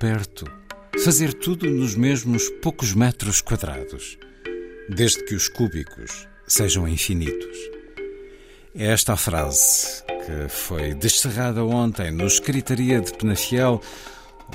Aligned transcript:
perto, 0.00 0.50
fazer 1.04 1.34
tudo 1.34 1.68
nos 1.70 1.94
mesmos 1.94 2.48
poucos 2.62 2.94
metros 2.94 3.42
quadrados, 3.42 4.16
desde 4.88 5.22
que 5.26 5.34
os 5.34 5.46
cúbicos 5.46 6.26
sejam 6.48 6.88
infinitos. 6.88 7.58
É 8.74 8.86
esta 8.86 9.12
a 9.12 9.16
frase 9.18 10.02
que 10.06 10.48
foi 10.48 10.94
descerrada 10.94 11.62
ontem 11.62 12.10
no 12.10 12.26
Escritaria 12.26 12.98
de 12.98 13.12
Penafiel, 13.12 13.82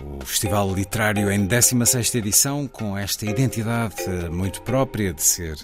o 0.02 0.26
festival 0.26 0.74
literário 0.74 1.30
em 1.32 1.48
16ª 1.48 2.16
edição, 2.16 2.68
com 2.68 2.98
esta 2.98 3.28
identidade 3.28 4.04
muito 4.32 4.64
própria 4.64 5.14
de 5.14 5.22
ser 5.22 5.56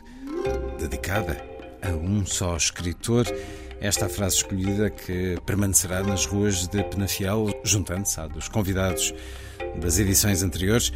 dedicada 0.78 1.44
a 1.82 1.90
um 1.90 2.24
só 2.24 2.56
escritor. 2.56 3.26
Esta 3.80 4.08
frase 4.08 4.36
escolhida 4.36 4.92
que 4.92 5.38
permanecerá 5.44 6.04
nas 6.04 6.28
ruas 6.28 6.68
de 6.68 6.84
Penafiel, 6.84 7.50
juntando-se 7.64 8.20
à 8.20 8.28
dos 8.28 8.48
convidados 8.48 9.12
das 9.80 10.00
edições 10.00 10.44
anteriores. 10.44 10.92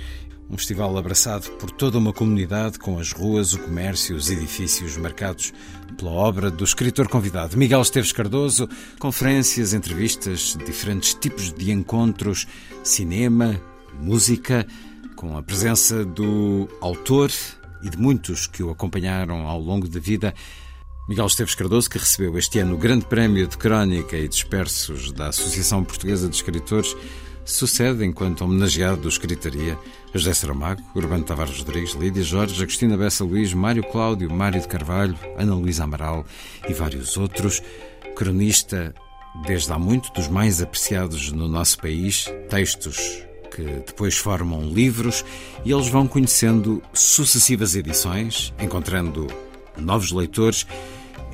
Um 0.49 0.57
festival 0.57 0.95
abraçado 0.95 1.49
por 1.53 1.71
toda 1.71 1.97
uma 1.97 2.13
comunidade, 2.13 2.77
com 2.77 2.99
as 2.99 3.11
ruas, 3.11 3.53
o 3.53 3.59
comércio, 3.59 4.15
os 4.15 4.29
edifícios 4.29 4.95
marcados 4.95 5.51
pela 5.97 6.11
obra 6.11 6.51
do 6.51 6.63
escritor 6.63 7.07
convidado 7.07 7.57
Miguel 7.57 7.81
Esteves 7.81 8.11
Cardoso, 8.11 8.69
conferências, 8.99 9.73
entrevistas, 9.73 10.55
diferentes 10.65 11.15
tipos 11.15 11.51
de 11.51 11.71
encontros, 11.71 12.47
cinema, 12.83 13.59
música, 13.99 14.67
com 15.15 15.35
a 15.35 15.41
presença 15.41 16.05
do 16.05 16.69
autor 16.79 17.31
e 17.81 17.89
de 17.89 17.97
muitos 17.97 18.45
que 18.45 18.61
o 18.61 18.69
acompanharam 18.69 19.47
ao 19.47 19.59
longo 19.59 19.87
da 19.87 19.99
vida. 19.99 20.33
Miguel 21.07 21.27
Esteves 21.27 21.55
Cardoso, 21.55 21.89
que 21.89 21.97
recebeu 21.97 22.37
este 22.37 22.59
ano 22.59 22.75
o 22.75 22.77
Grande 22.77 23.05
Prémio 23.05 23.47
de 23.47 23.57
Crónica 23.57 24.17
e 24.17 24.27
Dispersos 24.27 25.11
da 25.11 25.29
Associação 25.29 25.83
Portuguesa 25.83 26.27
de 26.27 26.35
Escritores, 26.35 26.95
sucede 27.45 28.03
enquanto 28.03 28.43
homenageado 28.43 29.01
do 29.01 29.09
Escritaria 29.09 29.77
José 30.13 30.33
Saramago, 30.33 30.81
Urbano 30.95 31.23
Tavares 31.23 31.59
Rodrigues, 31.59 31.93
Lídia 31.93 32.23
Jorge, 32.23 32.61
Agostina 32.61 32.97
Bessa 32.97 33.23
Luís, 33.23 33.53
Mário 33.53 33.83
Cláudio, 33.83 34.33
Mário 34.33 34.59
de 34.59 34.67
Carvalho, 34.67 35.17
Ana 35.37 35.53
Luísa 35.53 35.83
Amaral 35.83 36.25
e 36.67 36.73
vários 36.73 37.15
outros. 37.15 37.61
Cronista, 38.15 38.93
desde 39.45 39.71
há 39.71 39.77
muito, 39.77 40.11
dos 40.13 40.27
mais 40.27 40.61
apreciados 40.61 41.31
no 41.31 41.47
nosso 41.47 41.77
país, 41.77 42.25
textos 42.49 43.23
que 43.55 43.63
depois 43.63 44.17
formam 44.17 44.67
livros 44.67 45.23
e 45.63 45.71
eles 45.71 45.87
vão 45.87 46.07
conhecendo 46.07 46.81
sucessivas 46.93 47.75
edições, 47.75 48.53
encontrando 48.59 49.27
novos 49.77 50.11
leitores. 50.11 50.65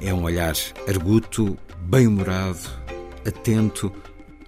É 0.02 0.14
um 0.14 0.24
olhar 0.24 0.56
arguto, 0.88 1.58
bem-humorado, 1.80 2.60
atento, 3.26 3.92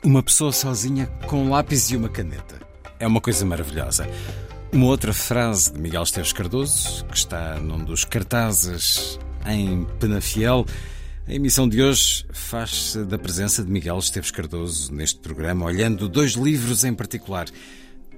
uma 0.04 0.22
pessoa 0.22 0.52
sozinha 0.52 1.08
com 1.28 1.46
um 1.46 1.50
lápis 1.50 1.90
e 1.90 1.96
uma 1.96 2.10
caneta. 2.10 2.60
É 3.00 3.08
uma 3.08 3.22
coisa 3.22 3.46
maravilhosa. 3.46 4.08
Uma 4.72 4.88
outra 4.88 5.14
frase 5.14 5.72
de 5.72 5.80
Miguel 5.80 6.04
Esteves 6.04 6.34
Cardoso, 6.34 7.06
que 7.06 7.16
está 7.16 7.60
num 7.60 7.84
dos 7.84 8.04
cartazes 8.04 9.18
em 9.46 9.86
Penafiel. 10.00 10.66
A 11.26 11.34
emissão 11.34 11.70
de 11.70 11.82
hoje 11.82 12.26
faz-se 12.34 13.06
da 13.06 13.18
presença 13.18 13.64
de 13.64 13.72
Miguel 13.72 13.98
Esteves 13.98 14.32
Cardoso 14.32 14.94
neste 14.94 15.20
programa, 15.20 15.66
olhando 15.66 16.10
dois 16.10 16.34
livros 16.34 16.84
em 16.84 16.94
particular. 16.94 17.48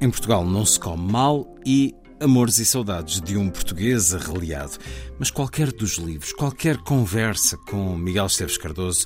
Em 0.01 0.09
Portugal 0.09 0.44
não 0.44 0.66
se 0.66 0.79
come 0.79 1.12
mal 1.12 1.56
e 1.63 1.94
Amores 2.19 2.57
e 2.57 2.66
Saudades 2.66 3.22
de 3.22 3.38
um 3.38 3.50
Português 3.50 4.16
Arreliado. 4.16 4.78
Mas 5.19 5.29
qualquer 5.29 5.72
dos 5.72 5.97
livros, 5.97 6.34
qualquer 6.34 6.78
conversa 6.78 7.57
com 7.57 7.95
Miguel 7.95 8.25
Esteves 8.25 8.57
Cardoso 8.57 9.06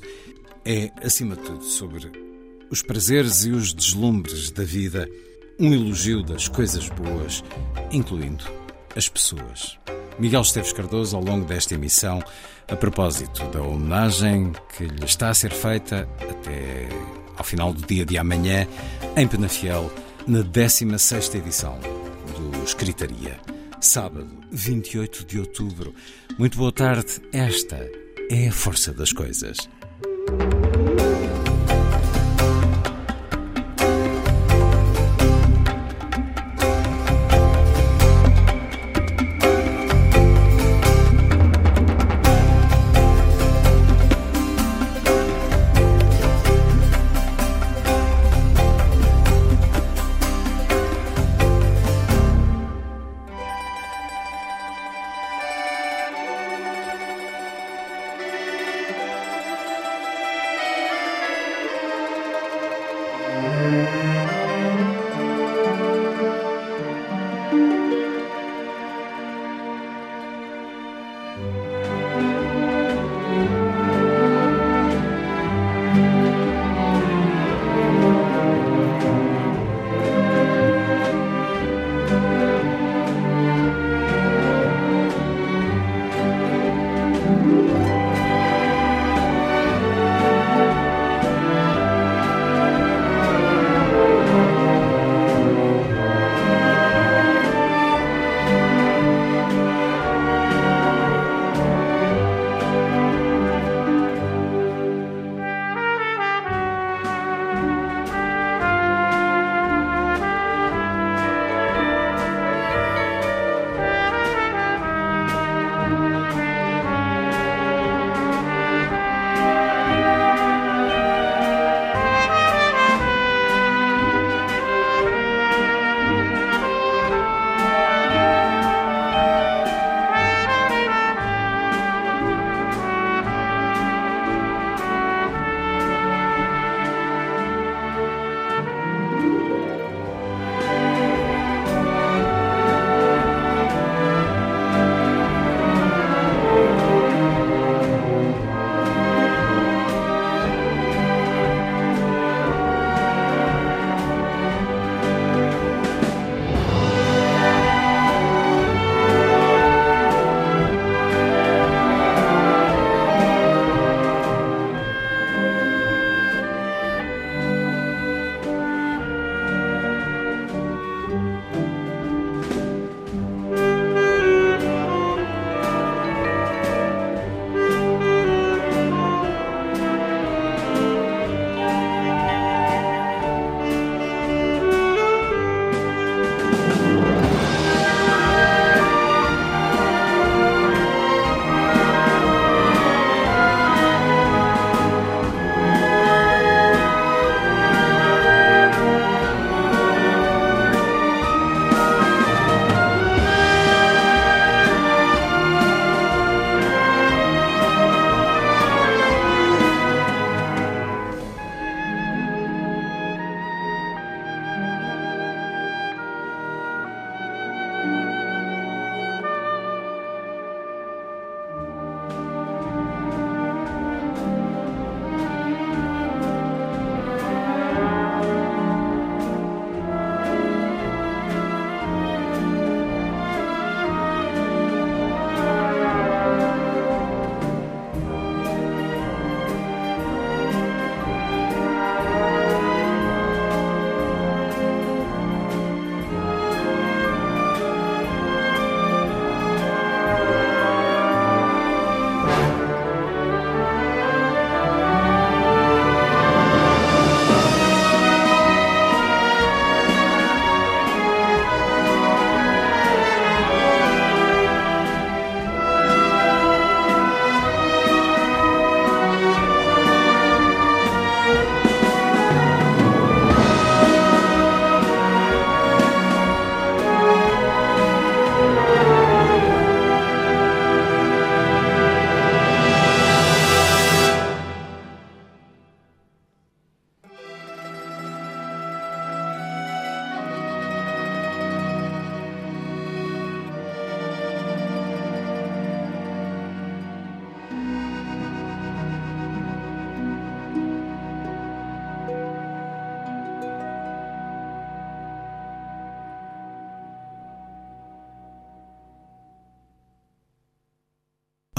é, 0.64 0.92
acima 1.04 1.36
de 1.36 1.42
tudo, 1.42 1.64
sobre 1.64 2.29
os 2.70 2.82
prazeres 2.82 3.46
e 3.46 3.52
os 3.52 3.74
deslumbres 3.74 4.52
da 4.52 4.64
vida, 4.64 5.10
um 5.60 5.74
elogio 5.74 6.24
das 6.24 6.48
coisas 6.48 6.88
boas, 6.90 7.44
incluindo 7.92 8.46
as 8.96 9.10
pessoas. 9.10 9.78
Miguel 10.18 10.42
Esteves 10.42 10.74
Cardoso, 10.74 11.16
ao 11.16 11.24
longo 11.24 11.46
desta 11.46 11.74
emissão, 11.74 12.22
a 12.68 12.76
propósito 12.76 13.44
da 13.48 13.62
homenagem 13.62 14.52
que 14.76 14.86
lhe 14.86 15.06
está 15.06 15.30
a 15.30 15.34
ser 15.34 15.52
feita 15.52 16.08
até 16.22 16.88
ao 17.38 17.44
final 17.44 17.74
do 17.74 17.86
dia 17.88 18.06
de 18.06 18.18
amanhã, 18.18 18.68
em 19.16 19.28
Penafiel, 19.28 19.92
na 20.28 20.44
16ª 20.44 21.36
edição 21.36 21.80
do 21.80 22.64
Escritaria. 22.64 23.40
Sábado, 23.82 24.30
28 24.52 25.26
de 25.26 25.40
outubro. 25.40 25.96
Muito 26.38 26.58
boa 26.58 26.72
tarde. 26.72 27.22
Esta 27.32 27.90
é 28.30 28.50
a 28.50 28.52
força 28.52 28.94
das 28.94 29.14
coisas. 29.14 29.58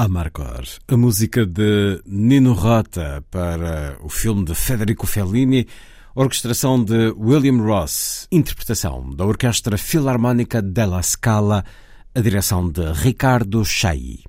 Amargor, 0.03 0.65
a 0.89 0.97
música 0.97 1.45
de 1.45 2.01
Nino 2.07 2.55
Rota 2.55 3.23
para 3.31 3.99
o 4.01 4.09
filme 4.09 4.47
de 4.47 4.55
Federico 4.55 5.07
Fellini, 5.07 5.69
orquestração 6.15 6.83
de 6.83 7.11
William 7.19 7.63
Ross, 7.63 8.27
interpretação 8.33 9.15
da 9.15 9.27
Orquestra 9.27 9.77
Filarmónica 9.77 10.63
della 10.63 11.03
Scala, 11.03 11.67
a 12.15 12.21
direção 12.23 12.67
de 12.67 12.81
Ricardo 12.93 13.63
Chailly. 13.63 14.25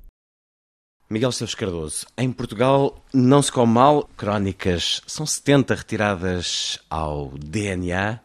Miguel 1.09 1.29
Esteves 1.29 1.55
Cardoso, 1.55 2.05
em 2.17 2.33
Portugal 2.33 3.01
não 3.13 3.41
se 3.41 3.49
come 3.49 3.71
mal, 3.71 4.09
crónicas 4.17 5.01
são 5.07 5.25
70 5.25 5.73
retiradas 5.73 6.79
ao 6.89 7.31
DNA. 7.37 8.19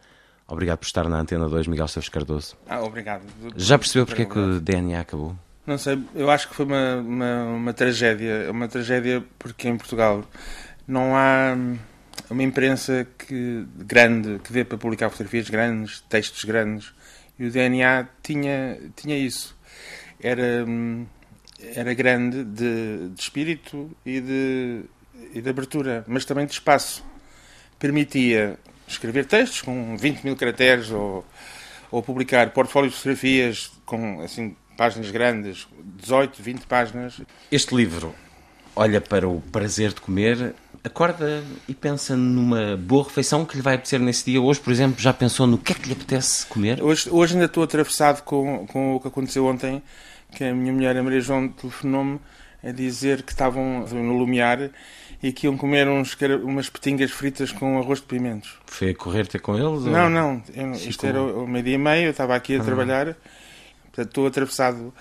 Obrigado 0.49 0.79
por 0.79 0.87
estar 0.87 1.09
na 1.09 1.21
Antena 1.21 1.49
2, 1.49 1.69
Miguel 1.69 1.87
Esteves 1.87 2.09
Cardoso. 2.09 2.57
Ah, 2.69 2.83
obrigado. 2.83 3.23
Já 3.55 3.79
percebeu 3.79 4.05
porque 4.05 4.23
é 4.23 4.25
que 4.25 4.37
o 4.37 4.61
DNA 4.61 4.99
acabou? 4.99 5.37
Não 5.67 5.79
sei, 5.79 5.99
eu 6.15 6.31
acho 6.31 6.49
que 6.49 6.55
foi 6.55 6.65
uma, 6.65 6.97
uma, 6.97 7.45
uma 7.45 7.73
tragédia. 7.73 8.51
Uma 8.51 8.69
tragédia 8.69 9.25
porque 9.39 9.69
em 9.69 9.77
Portugal 9.77 10.25
não 10.87 11.17
há 11.17 11.57
uma 12.31 12.43
imprensa 12.43 13.07
que, 13.19 13.67
grande 13.77 14.39
que 14.45 14.53
dê 14.53 14.65
para 14.65 14.79
publicar 14.79 15.11
fotografias 15.11 15.51
grandes, 15.51 16.01
textos 16.09 16.45
grandes. 16.45 16.93
E 17.39 17.47
o 17.47 17.51
DNA 17.51 18.09
tinha, 18.23 18.79
tinha 18.95 19.19
isso. 19.19 19.57
Era 20.21 20.65
hum, 20.67 21.07
era 21.75 21.95
grande 21.95 22.45
de, 22.45 23.09
de 23.09 23.21
espírito 23.21 23.91
e 24.05 24.21
de, 24.21 24.81
e 25.35 25.41
de 25.41 25.49
abertura, 25.49 26.05
mas 26.07 26.25
também 26.25 26.47
de 26.47 26.53
espaço. 26.53 27.05
Permitia 27.79 28.59
escrever 28.87 29.27
textos 29.27 29.63
com 29.63 29.97
20 29.97 30.23
mil 30.23 30.37
caracteres 30.37 30.91
ou, 30.91 31.25
ou 31.91 32.03
publicar 32.03 32.51
portfólios 32.51 32.93
de 32.95 32.99
fotografias 32.99 33.73
com 33.85 34.21
assim, 34.21 34.57
páginas 34.77 35.11
grandes, 35.11 35.67
18, 35.97 36.43
20 36.43 36.67
páginas. 36.67 37.21
Este 37.51 37.75
livro 37.75 38.15
olha 38.75 39.01
para 39.01 39.27
o 39.27 39.41
prazer 39.41 39.93
de 39.93 40.01
comer, 40.01 40.55
acorda 40.85 41.43
e 41.67 41.75
pensa 41.75 42.15
numa 42.17 42.77
boa 42.77 43.05
refeição 43.05 43.45
que 43.45 43.57
lhe 43.57 43.63
vai 43.63 43.75
apetecer 43.75 43.99
nesse 43.99 44.31
dia. 44.31 44.41
Hoje, 44.41 44.61
por 44.61 44.71
exemplo, 44.71 45.01
já 45.01 45.13
pensou 45.13 45.47
no 45.47 45.57
que 45.57 45.73
é 45.73 45.75
que 45.75 45.87
lhe 45.87 45.95
apetece 45.95 46.47
comer? 46.47 46.83
Hoje, 46.83 47.09
hoje 47.11 47.35
ainda 47.35 47.47
estou 47.47 47.63
atravessado 47.63 48.23
com, 48.23 48.67
com 48.67 48.97
o 48.97 49.01
que 49.01 49.09
aconteceu 49.09 49.47
ontem 49.47 49.83
que 50.35 50.45
a 50.45 50.55
minha 50.55 50.73
mulher, 50.73 50.97
a 50.97 51.03
Maria 51.03 51.21
João, 51.21 51.49
telefonou-me 51.49 52.21
a 52.63 52.71
dizer 52.71 53.23
que 53.23 53.33
estavam 53.33 53.87
no 53.87 54.19
Lumiar 54.19 54.71
e 55.23 55.33
que 55.33 55.47
iam 55.47 55.57
comer 55.57 55.89
uns, 55.89 56.17
umas 56.43 56.69
petingas 56.69 57.11
fritas 57.11 57.53
com 57.53 57.79
arroz 57.79 58.01
de 58.01 58.07
pimentos. 58.07 58.59
Foi 58.67 58.91
a 58.91 58.95
correr 58.95 59.27
ter 59.27 59.41
com 59.41 59.55
eles? 59.55 59.85
Não, 59.85 60.05
ou... 60.05 60.11
não. 60.11 60.43
Eu, 60.55 60.73
isto 60.73 61.07
era 61.07 61.23
o 61.23 61.47
meio-dia 61.47 61.75
e 61.75 61.79
meio, 61.79 62.07
eu 62.07 62.11
estava 62.11 62.35
aqui 62.35 62.57
a 62.57 62.61
ah. 62.61 62.65
trabalhar, 62.65 63.17
portanto 63.97 64.09
estou 64.09 64.27
atravessado. 64.27 64.93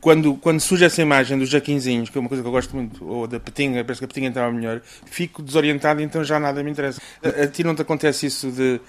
Quando, 0.00 0.34
quando 0.34 0.60
surge 0.60 0.84
essa 0.84 1.00
imagem 1.00 1.38
dos 1.38 1.48
jaquinzinhos, 1.48 2.10
que 2.10 2.18
é 2.18 2.20
uma 2.20 2.28
coisa 2.28 2.42
que 2.42 2.48
eu 2.48 2.52
gosto 2.52 2.76
muito, 2.76 3.04
ou 3.04 3.26
da 3.26 3.40
petinga, 3.40 3.82
parece 3.82 4.00
que 4.00 4.04
a 4.04 4.08
petinga 4.08 4.28
estava 4.28 4.52
melhor, 4.52 4.82
fico 5.06 5.42
desorientado 5.42 6.00
e 6.00 6.04
então 6.04 6.22
já 6.22 6.38
nada 6.38 6.62
me 6.62 6.70
interessa. 6.70 7.00
A, 7.24 7.44
a 7.44 7.46
ti 7.46 7.64
não 7.64 7.74
te 7.74 7.82
acontece 7.82 8.26
isso 8.26 8.50
de. 8.50 8.80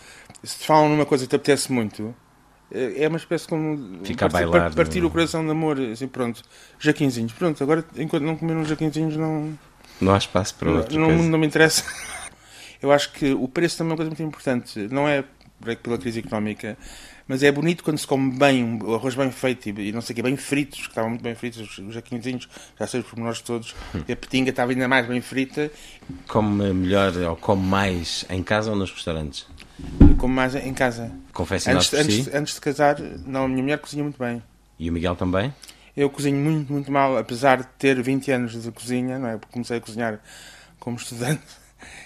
Se 0.43 0.59
te 0.59 0.65
falam 0.67 0.89
numa 0.89 1.05
coisa 1.05 1.23
que 1.23 1.29
te 1.29 1.35
apetece 1.35 1.71
muito, 1.71 2.13
é 2.71 3.07
uma 3.07 3.17
espécie 3.17 3.47
como 3.47 3.99
Fica 4.03 4.29
partir, 4.29 4.49
bailar, 4.49 4.73
partir 4.73 5.03
o 5.03 5.09
coração 5.09 5.43
de 5.43 5.51
amor, 5.51 5.79
assim, 5.79 6.07
pronto, 6.07 6.41
jaquinzinhos, 6.79 7.33
pronto, 7.33 7.61
agora 7.63 7.85
enquanto 7.97 8.23
não 8.23 8.35
comer 8.35 8.55
uns 8.55 8.67
jaquinzinhos 8.67 9.17
não... 9.17 9.57
Não 9.99 10.13
há 10.13 10.17
espaço 10.17 10.55
para 10.55 10.71
outro. 10.71 10.99
Não, 10.99 11.11
não, 11.11 11.23
não 11.23 11.39
me 11.39 11.45
interessa. 11.45 11.83
Eu 12.81 12.91
acho 12.91 13.11
que 13.11 13.33
o 13.33 13.47
preço 13.47 13.77
também 13.77 13.91
é 13.91 13.93
uma 13.93 13.97
coisa 13.97 14.09
muito 14.09 14.23
importante, 14.23 14.87
não 14.89 15.07
é 15.07 15.23
pela 15.83 15.97
crise 15.97 16.19
económica, 16.19 16.77
mas 17.31 17.43
é 17.43 17.49
bonito 17.49 17.81
quando 17.81 17.97
se 17.97 18.05
come 18.05 18.37
bem, 18.37 18.77
o 18.83 18.93
arroz 18.93 19.15
bem 19.15 19.31
feito 19.31 19.69
e, 19.69 19.91
não 19.93 20.01
sei 20.01 20.11
o 20.11 20.15
que, 20.17 20.21
bem 20.21 20.35
fritos, 20.35 20.81
que 20.81 20.89
estavam 20.89 21.11
muito 21.11 21.21
bem 21.21 21.33
fritos, 21.33 21.79
os 21.79 21.93
jaquinzinhos, 21.93 22.49
já 22.77 22.85
sei 22.85 22.99
os 22.99 23.05
pormenores 23.05 23.39
todos, 23.39 23.73
hum. 23.95 24.01
e 24.05 24.11
a 24.11 24.15
petinga 24.17 24.49
estava 24.49 24.73
ainda 24.73 24.85
mais 24.85 25.07
bem 25.07 25.21
frita. 25.21 25.71
Come 26.27 26.73
melhor 26.73 27.15
ou 27.15 27.37
come 27.37 27.65
mais 27.65 28.25
em 28.29 28.43
casa 28.43 28.71
ou 28.71 28.75
nos 28.75 28.91
restaurantes? 28.91 29.47
como 30.17 30.33
mais 30.33 30.55
em 30.55 30.73
casa. 30.73 31.09
Confesso 31.31 31.71
antes, 31.71 31.93
antes, 31.93 32.25
si? 32.25 32.31
antes 32.35 32.55
de 32.55 32.59
casar, 32.59 32.99
não, 32.99 33.45
a 33.45 33.47
minha 33.47 33.63
mulher 33.63 33.77
cozinha 33.77 34.03
muito 34.03 34.19
bem. 34.19 34.43
E 34.77 34.89
o 34.89 34.93
Miguel 34.93 35.15
também? 35.15 35.53
Eu 35.95 36.09
cozinho 36.09 36.35
muito, 36.35 36.73
muito 36.73 36.91
mal, 36.91 37.17
apesar 37.17 37.59
de 37.59 37.67
ter 37.79 38.01
20 38.01 38.29
anos 38.29 38.61
de 38.61 38.71
cozinha, 38.73 39.17
não 39.17 39.29
é? 39.29 39.37
Porque 39.37 39.53
comecei 39.53 39.77
a 39.77 39.79
cozinhar 39.79 40.19
como 40.81 40.97
estudante. 40.97 41.60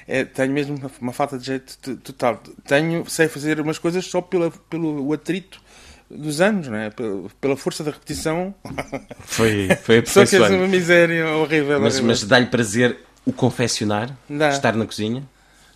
É, 0.08 0.24
tenho 0.24 0.52
mesmo 0.52 0.76
uma, 0.76 0.92
uma, 1.02 1.14
falta 1.14 1.38
de 1.38 1.46
jeito 1.46 1.98
total. 1.98 2.42
Tenho, 2.66 3.08
sei 3.10 3.28
fazer 3.28 3.60
umas 3.60 3.78
coisas 3.78 4.06
só 4.06 4.22
pela, 4.22 4.52
pelo 4.70 5.12
atrito 5.14 5.62
dos 6.10 6.42
anos, 6.42 6.68
não 6.68 6.78
é? 6.78 6.90
Pela, 6.90 7.30
pela 7.42 7.58
força 7.58 7.84
da 7.84 7.92
repetição. 7.92 8.54
Foi, 9.26 9.70
foi 9.82 10.06
Só 10.06 10.26
que 10.26 10.36
é 10.36 10.40
uma 10.40 10.68
miséria 10.68 11.28
horrível. 11.30 11.80
Mas, 11.80 12.00
mas 12.00 12.24
dá-lhe 12.24 12.46
prazer 12.46 12.98
o 13.26 13.34
confeccionar? 13.34 14.16
Dá. 14.30 14.50
Estar 14.50 14.76
na 14.76 14.86
cozinha? 14.86 15.24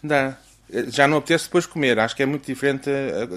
Dá 0.04 0.38
já 0.88 1.08
não 1.08 1.18
apetece 1.18 1.46
depois 1.46 1.66
comer. 1.66 2.00
Acho 2.00 2.16
que 2.16 2.24
é 2.24 2.26
muito 2.26 2.46
diferente, 2.46 2.90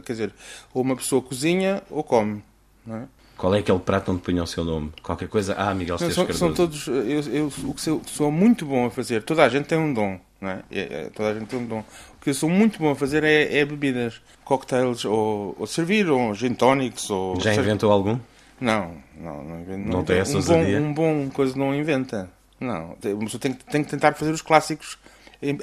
quer 0.04 0.12
dizer, 0.12 0.32
ou 0.72 0.82
uma 0.82 0.96
pessoa 0.96 1.22
cozinha 1.22 1.82
ou 1.90 2.02
come. 2.02 2.42
É? 2.88 3.02
Qual 3.42 3.52
é 3.56 3.58
aquele 3.58 3.80
prato 3.80 4.12
onde 4.12 4.22
punha 4.22 4.44
o 4.44 4.46
seu 4.46 4.64
nome? 4.64 4.92
Qualquer 5.02 5.26
coisa? 5.26 5.56
Ah, 5.58 5.74
Miguel 5.74 5.96
Esteves 5.96 6.14
são, 6.14 6.32
são 6.32 6.54
todos, 6.54 6.86
eu, 6.86 7.20
eu, 7.22 7.52
o 7.64 7.74
que 7.74 7.80
sou, 7.80 8.00
sou, 8.06 8.30
muito 8.30 8.64
bom 8.64 8.86
a 8.86 8.90
fazer, 8.90 9.20
toda 9.24 9.42
a 9.42 9.48
gente 9.48 9.64
tem 9.64 9.76
um 9.76 9.92
dom, 9.92 10.16
não 10.40 10.48
é? 10.48 10.62
é, 10.70 10.80
é 10.80 11.10
toda 11.12 11.30
a 11.30 11.34
gente 11.34 11.46
tem 11.46 11.58
um 11.58 11.66
dom. 11.66 11.80
O 11.80 12.22
que 12.22 12.30
eu 12.30 12.34
sou 12.34 12.48
muito 12.48 12.78
bom 12.78 12.92
a 12.92 12.94
fazer 12.94 13.24
é, 13.24 13.58
é 13.58 13.64
bebidas, 13.64 14.22
cocktails, 14.44 15.04
ou, 15.04 15.56
ou, 15.58 15.66
servir, 15.66 16.08
ou 16.08 16.32
gin 16.34 16.54
tonics, 16.54 17.10
ou... 17.10 17.40
Já 17.40 17.52
inventou 17.52 17.90
algum? 17.90 18.16
Não, 18.60 18.92
não, 19.20 19.42
não 19.42 19.60
invento. 19.60 19.88
Não, 19.88 19.92
não 19.96 20.04
tem 20.04 20.18
essa 20.18 20.38
um 20.38 20.42
bom, 20.44 20.62
um 20.62 20.94
bom 20.94 21.30
coisa 21.30 21.58
não 21.58 21.74
inventa. 21.74 22.30
Não, 22.60 22.96
tem, 23.00 23.54
tem 23.54 23.82
que 23.82 23.90
tentar 23.90 24.12
fazer 24.12 24.30
os 24.30 24.40
clássicos 24.40 24.96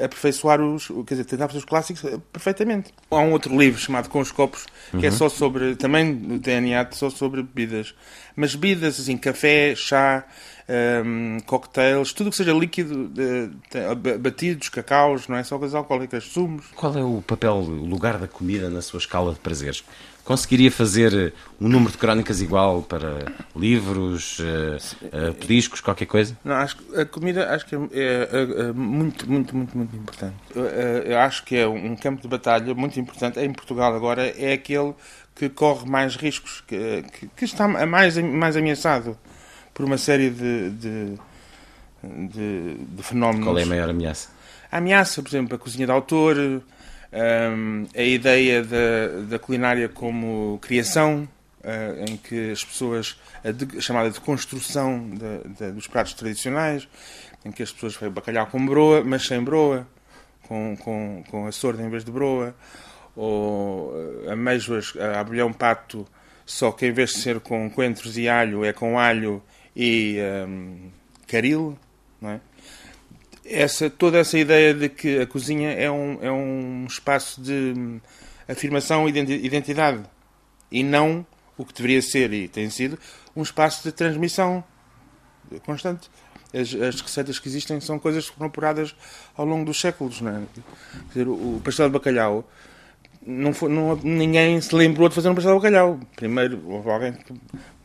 aperfeiçoar 0.02 0.62
os. 0.62 0.88
Quer 0.88 1.16
dizer, 1.16 1.26
tentar 1.26 1.48
fazer 1.48 1.60
os 1.60 1.66
clássicos 1.66 2.04
eh, 2.04 2.20
perfeitamente. 2.32 2.94
Há 3.10 3.20
um 3.20 3.32
outro 3.32 3.58
livro 3.58 3.80
chamado 3.80 4.10
Com 4.10 4.20
os 4.20 4.32
Copos, 4.32 4.66
que 4.92 4.98
é 4.98 5.00
uhum. 5.00 5.06
é 5.06 5.12
só 5.12 5.30
sobre. 5.30 5.76
também 5.76 6.14
do 6.14 6.40
DNA, 6.40 6.88
só 6.92 7.10
sobre 7.10 7.42
bebidas. 7.42 7.94
Mas 8.36 8.56
bebidas, 8.56 9.00
assim, 9.00 9.18
café, 9.18 9.74
chá, 9.76 10.26
um, 10.68 10.74
ehm, 10.74 11.40
cocktails, 11.46 12.14
tudo 12.14 12.30
que 12.30 12.38
seja 12.38 12.54
líquido, 12.54 13.10
de, 13.10 13.50
batidos, 14.18 14.70
cacaus, 14.70 15.28
não 15.28 15.36
é 15.36 15.44
só 15.44 15.58
coisas 15.58 15.76
alcoólicas, 15.76 16.24
sumos. 16.26 16.68
Qual 16.76 16.98
é 16.98 17.04
o 17.04 17.22
papel, 17.26 17.56
o 17.56 17.86
lugar 17.86 18.18
da 18.18 18.28
comida 18.28 18.70
na 18.70 18.82
sua 18.82 19.00
escala 19.00 19.34
de 19.34 19.40
prazeres? 19.40 19.84
Conseguiria 20.30 20.70
fazer 20.70 21.12
eh, 21.12 21.32
um 21.60 21.68
número 21.68 21.92
de 21.92 21.98
crónicas 21.98 22.40
igual 22.40 22.84
para 22.84 23.26
livros, 23.56 24.38
uh, 24.38 24.78
uh, 25.06 25.48
discos, 25.48 25.82
qualquer 25.82 26.06
coisa? 26.06 26.38
Não, 26.46 26.54
acho 26.54 26.78
que 26.78 27.00
a 27.02 27.04
comida 27.04 27.52
acho 27.52 27.66
que 27.66 27.74
é, 27.74 27.80
é, 27.92 28.68
é 28.68 28.72
muito, 28.72 29.28
muito, 29.28 29.58
muito, 29.58 29.76
muito 29.76 29.96
importante. 29.96 30.36
Eu, 30.56 30.66
eu, 30.66 31.18
acho 31.18 31.44
que 31.44 31.58
é 31.58 31.68
um 31.68 31.96
campo 31.96 32.22
de 32.22 32.28
batalha 32.28 32.76
muito 32.76 33.00
importante. 33.00 33.40
Em 33.40 33.52
Portugal 33.52 33.92
agora 33.96 34.22
é 34.40 34.54
aquele 34.54 34.94
que 35.34 35.50
corre 35.50 35.90
mais 35.90 36.16
riscos, 36.16 36.62
que, 36.68 37.04
que, 37.12 37.28
que 37.36 37.46
está 37.46 37.68
mais, 37.68 38.16
mais 38.20 38.56
ameaçado 38.56 39.18
por 39.74 39.84
uma 39.84 39.98
série 39.98 40.30
de, 40.30 40.70
de, 40.70 41.14
de, 42.04 42.76
de 42.76 43.02
fenómenos. 43.02 43.46
Qual 43.46 43.58
é 43.58 43.64
a 43.64 43.66
maior 43.66 43.90
ameaça? 43.90 44.30
A 44.72 44.78
ameaça, 44.78 45.24
por 45.24 45.30
exemplo, 45.30 45.56
a 45.56 45.58
cozinha 45.58 45.88
de 45.88 45.92
autor 45.92 46.62
um, 47.12 47.88
a 47.96 48.04
ideia 48.04 48.64
da, 48.64 49.22
da 49.28 49.40
culinária 49.40 49.90
como 49.90 50.60
criação, 50.62 51.28
uh, 51.62 52.10
em 52.10 52.18
que 52.18 52.52
as 52.52 52.64
pessoas, 52.64 53.20
a, 53.44 53.52
de, 53.52 53.78
a 53.78 53.82
chamada 53.82 54.10
de 54.10 54.20
construção 54.20 55.10
de, 55.10 55.50
de, 55.56 55.72
dos 55.72 55.88
pratos 55.88 56.14
tradicionais, 56.14 56.88
em 57.44 57.52
que 57.52 57.64
as 57.64 57.72
pessoas 57.72 57.96
fazem 57.96 58.14
bacalhau 58.14 58.48
com 58.48 58.64
broa, 58.66 59.04
mas 59.04 59.26
sem 59.26 59.42
broa, 59.44 59.88
com, 60.44 60.76
com, 60.78 61.24
com 61.30 61.48
a 61.48 61.52
sorda 61.52 61.84
em 61.84 61.90
vez 61.90 62.04
de 62.04 62.12
broa, 62.12 62.56
ou 63.16 63.92
uh, 63.92 64.32
ameijoas, 64.32 64.94
uh, 64.96 65.18
abelhão 65.18 65.52
pato, 65.52 66.08
só 66.46 66.72
que 66.72 66.86
em 66.86 66.92
vez 66.92 67.12
de 67.12 67.20
ser 67.20 67.40
com 67.40 67.70
coentros 67.70 68.18
e 68.18 68.28
alho, 68.28 68.64
é 68.66 68.74
com 68.74 68.98
alho 69.00 69.42
e 69.76 70.18
um, 70.48 70.90
caril, 71.28 71.78
não 72.20 72.32
é? 72.32 72.42
Essa, 73.50 73.90
toda 73.90 74.20
essa 74.20 74.38
ideia 74.38 74.74
de 74.74 74.90
que 74.90 75.20
a 75.20 75.28
cozinha 75.28 75.72
é 75.72 75.90
um, 75.90 76.18
é 76.22 76.32
um 76.32 76.86
espaço 76.88 77.42
de 77.42 78.00
afirmação 78.48 79.10
e 79.10 79.12
identidade 79.12 80.04
e 80.72 80.84
não 80.84 81.26
o 81.58 81.66
que 81.66 81.74
deveria 81.74 82.02
ser 82.02 82.32
e 82.32 82.48
tem 82.48 82.70
sido 82.70 82.98
um 83.36 83.42
espaço 83.42 83.84
de 83.84 83.92
transmissão 83.92 84.64
constante. 85.66 86.10
As, 86.54 86.74
as 86.74 87.02
receitas 87.02 87.38
que 87.38 87.48
existem 87.48 87.80
são 87.80 88.00
coisas 88.00 88.30
que 88.30 88.36
foram 88.36 88.48
apuradas 88.48 88.96
ao 89.36 89.46
longo 89.46 89.66
dos 89.66 89.80
séculos. 89.80 90.22
Não 90.22 90.32
é? 90.32 90.42
dizer, 91.10 91.28
o 91.28 91.62
pastel 91.64 91.88
de 91.88 91.94
bacalhau 91.94 92.50
não, 93.26 93.54
foi, 93.54 93.70
não 93.70 93.96
ninguém 94.04 94.60
se 94.62 94.74
lembrou 94.76 95.10
de 95.10 95.16
fazer 95.16 95.30
um 95.30 95.36
pastel 95.36 95.54
de 95.54 95.58
bacalhau. 95.60 96.00
Primeiro 96.16 96.62
houve 96.66 96.90
alguém 96.90 97.14
que 97.14 97.34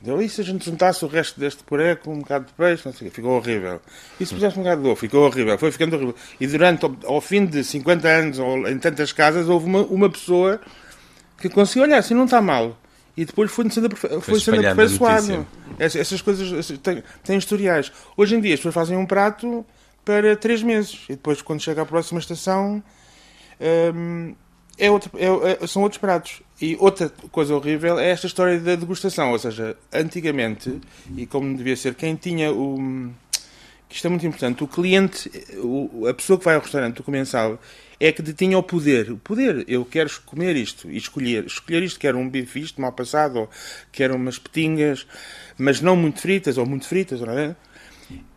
Deu, 0.00 0.21
e 0.21 0.29
se 0.29 0.43
a 0.43 0.45
gente 0.45 0.67
juntasse 0.67 1.03
o 1.03 1.09
resto 1.09 1.41
deste 1.41 1.64
puré 1.64 1.95
com 1.97 2.12
um 2.12 2.19
bocado 2.19 2.45
de 2.45 2.53
peixe, 2.53 2.83
não 2.85 2.93
sei, 2.93 3.09
ficou 3.09 3.38
horrível. 3.38 3.81
E 4.21 4.26
se 4.26 4.35
pusesse 4.35 4.59
um 4.59 4.62
bocado 4.62 4.83
de 4.83 4.88
ovo, 4.88 4.97
ficou 4.97 5.25
horrível, 5.26 5.57
foi 5.59 5.73
ficando 5.73 5.97
horrível. 5.97 6.14
E 6.38 6.47
durante, 6.47 6.85
ao 7.07 7.23
fim 7.23 7.47
de 7.47 7.64
50 7.64 8.07
anos, 8.07 8.38
ou 8.38 8.69
em 8.69 8.79
tantas 8.79 9.12
casas, 9.12 9.49
houve 9.49 9.64
uma, 9.64 9.81
uma 9.85 10.11
pessoa 10.11 10.61
que 11.41 11.49
conseguiu, 11.49 11.85
olhar, 11.85 11.97
assim 11.97 12.12
não 12.12 12.26
está 12.26 12.43
mal. 12.43 12.79
e 13.17 13.25
depois 13.25 13.50
foi 13.50 13.71
sendo, 13.71 13.87
aperfei- 13.87 14.11
foi 14.21 14.38
sendo 14.41 14.57
aperfeiçoado. 14.73 15.47
Essas, 15.79 16.00
essas 16.03 16.21
coisas 16.21 16.69
têm, 16.83 17.03
têm 17.23 17.38
historiais. 17.38 17.91
Hoje 18.14 18.37
em 18.37 18.41
dia 18.43 18.53
as 18.53 18.61
pessoas 18.61 18.75
fazem 18.75 18.99
um 18.99 19.07
prato 19.07 19.64
para 20.05 20.37
três 20.37 20.62
meses 20.62 20.99
e 21.09 21.12
depois 21.12 21.41
quando 21.41 21.62
chega 21.62 21.81
à 21.81 21.87
próxima 21.87 22.21
estação 22.21 22.83
hum, 23.95 24.35
é 24.78 24.90
outro- 24.90 25.11
é- 25.16 25.62
é- 25.62 25.66
são 25.66 25.83
outros 25.83 25.99
pratos. 26.00 26.43
E 26.61 26.76
outra 26.78 27.09
coisa 27.31 27.54
horrível 27.54 27.99
é 27.99 28.11
esta 28.11 28.26
história 28.26 28.59
da 28.59 28.75
degustação. 28.76 29.33
Ou 29.33 29.38
seja, 29.38 29.76
antigamente, 29.93 30.81
e 31.16 31.26
como 31.26 31.57
devia 31.57 31.76
ser, 31.76 31.95
quem 31.95 32.14
tinha 32.16 32.52
o. 32.52 33.11
que 33.88 33.97
Isto 33.97 34.07
é 34.07 34.11
muito 34.11 34.26
importante. 34.26 34.64
O 34.64 34.66
cliente, 34.69 35.31
o- 35.59 36.07
a 36.09 36.14
pessoa 36.14 36.38
que 36.38 36.45
vai 36.45 36.54
ao 36.54 36.61
restaurante, 36.61 37.00
o 37.00 37.04
comensal, 37.04 37.61
é 38.00 38.11
que 38.11 38.23
detinha 38.23 38.59
o 38.59 38.62
poder. 38.62 39.11
O 39.12 39.16
poder, 39.16 39.64
eu 39.69 39.85
quero 39.85 40.11
comer 40.26 40.57
isto 40.57 40.90
e 40.90 40.97
escolher. 40.97 41.45
Escolher 41.45 41.83
isto, 41.83 42.00
quero 42.00 42.19
um 42.19 42.28
bife 42.28 42.61
isto, 42.61 42.81
mal 42.81 42.93
passado, 42.93 43.40
ou 43.40 43.50
quero 43.93 44.16
umas 44.16 44.38
petingas, 44.38 45.07
mas 45.57 45.81
não 45.81 45.95
muito 45.97 46.21
fritas, 46.21 46.59
ou 46.59 46.66
muito 46.66 46.87
fritas, 46.88 47.21
não 47.21 47.38
é? 47.38 47.54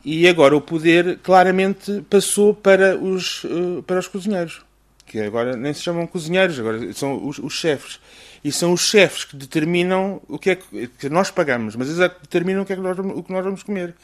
E 0.05 0.27
agora 0.27 0.55
o 0.55 0.61
poder 0.61 1.19
claramente 1.23 2.03
passou 2.09 2.53
para 2.53 2.97
os, 2.97 3.43
eh, 3.45 3.81
para 3.85 3.99
os 3.99 4.07
cozinheiros. 4.07 4.61
Que 5.07 5.21
agora 5.21 5.55
nem 5.55 5.73
se 5.73 5.81
chamam 5.81 6.05
cozinheiros, 6.05 6.59
agora 6.59 6.91
são 6.93 7.25
os, 7.27 7.39
os 7.39 7.53
chefes. 7.53 7.99
E 8.43 8.51
são 8.51 8.73
os 8.73 8.81
chefes 8.87 9.23
que 9.23 9.35
determinam 9.37 10.21
o 10.27 10.37
que 10.37 10.49
é 10.51 10.55
que, 10.55 10.87
que 10.87 11.09
nós 11.09 11.31
pagamos, 11.31 11.75
mas 11.75 11.87
eles 11.87 11.99
é 12.01 12.07
determinam 12.09 12.61
o 12.61 12.65
que, 12.65 12.73
é 12.73 12.75
que 12.75 12.81
nós, 12.81 12.95
vamos- 12.95 13.17
o 13.17 13.23
que 13.23 13.31
nós 13.31 13.43
vamos 13.43 13.63
comer. 13.63 13.95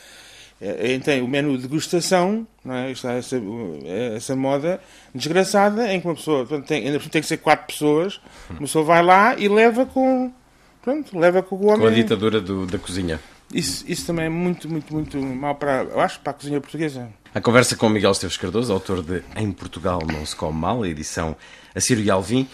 É, 0.62 0.94
Então, 0.94 1.14
o 1.24 1.28
menu 1.28 1.58
de 1.58 1.64
degustação, 1.64 2.48
não 2.64 2.74
é? 2.74 2.92
Está 2.92 3.14
essa, 3.14 3.40
essa 4.16 4.36
moda 4.36 4.80
desgraçada 5.14 5.92
em 5.94 6.00
que 6.00 6.08
uma 6.08 6.16
pessoa 6.16 6.46
portanto, 6.46 6.68
tem, 6.68 6.86
ainda 6.88 7.00
tem 7.00 7.22
que 7.22 7.28
ser 7.28 7.38
quatro 7.38 7.68
pessoas, 7.68 8.20
uma 8.50 8.60
pessoa 8.62 8.84
vai 8.86 9.04
lá 9.04 9.36
e 9.38 9.48
leva 9.50 9.86
com. 9.86 10.32
Pronto, 10.82 11.18
leva 11.18 11.42
com 11.44 11.56
o 11.58 11.66
homem. 11.68 11.80
Com 11.82 11.88
a 11.88 11.92
ditadura 11.92 12.40
do- 12.42 12.66
da 12.66 12.78
cozinha. 12.80 13.20
Isso, 13.54 13.84
isso 13.88 14.06
também 14.08 14.26
é 14.26 14.30
muito, 14.30 14.68
muito, 14.70 14.94
muito 14.94 15.18
mal 15.18 15.56
para, 15.56 15.84
eu 15.84 16.00
acho, 16.00 16.20
para 16.22 16.32
a 16.32 16.34
cozinha 16.34 16.60
portuguesa. 16.60 17.10
A 17.36 17.42
conversa 17.42 17.76
com 17.76 17.90
Miguel 17.90 18.12
Esteves 18.12 18.38
Cardoso, 18.38 18.72
autor 18.72 19.02
de 19.02 19.24
Em 19.36 19.52
Portugal 19.52 20.00
Não 20.06 20.24
Se 20.24 20.36
Come 20.36 20.60
Mal, 20.60 20.84
a 20.84 20.88
edição 20.88 21.36
Assírio 21.74 22.04
e 22.04 22.12
Alvim. 22.12 22.48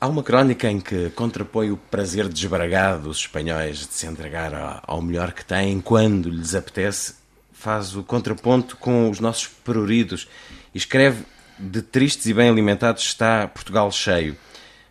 Há 0.00 0.08
uma 0.08 0.22
crónica 0.22 0.70
em 0.70 0.80
que 0.80 1.10
contrapõe 1.10 1.70
o 1.70 1.76
prazer 1.76 2.26
desbragado 2.26 3.02
dos 3.02 3.18
espanhóis 3.18 3.86
de 3.86 3.92
se 3.92 4.06
entregar 4.06 4.80
ao 4.86 5.02
melhor 5.02 5.32
que 5.32 5.44
têm 5.44 5.78
quando 5.78 6.30
lhes 6.30 6.54
apetece, 6.54 7.16
faz 7.52 7.94
o 7.94 8.02
contraponto 8.02 8.78
com 8.78 9.10
os 9.10 9.20
nossos 9.20 9.46
peruridos 9.46 10.26
e 10.74 10.78
escreve 10.78 11.26
de 11.58 11.82
tristes 11.82 12.24
e 12.24 12.32
bem 12.32 12.48
alimentados 12.48 13.02
está 13.02 13.46
Portugal 13.46 13.92
cheio. 13.92 14.34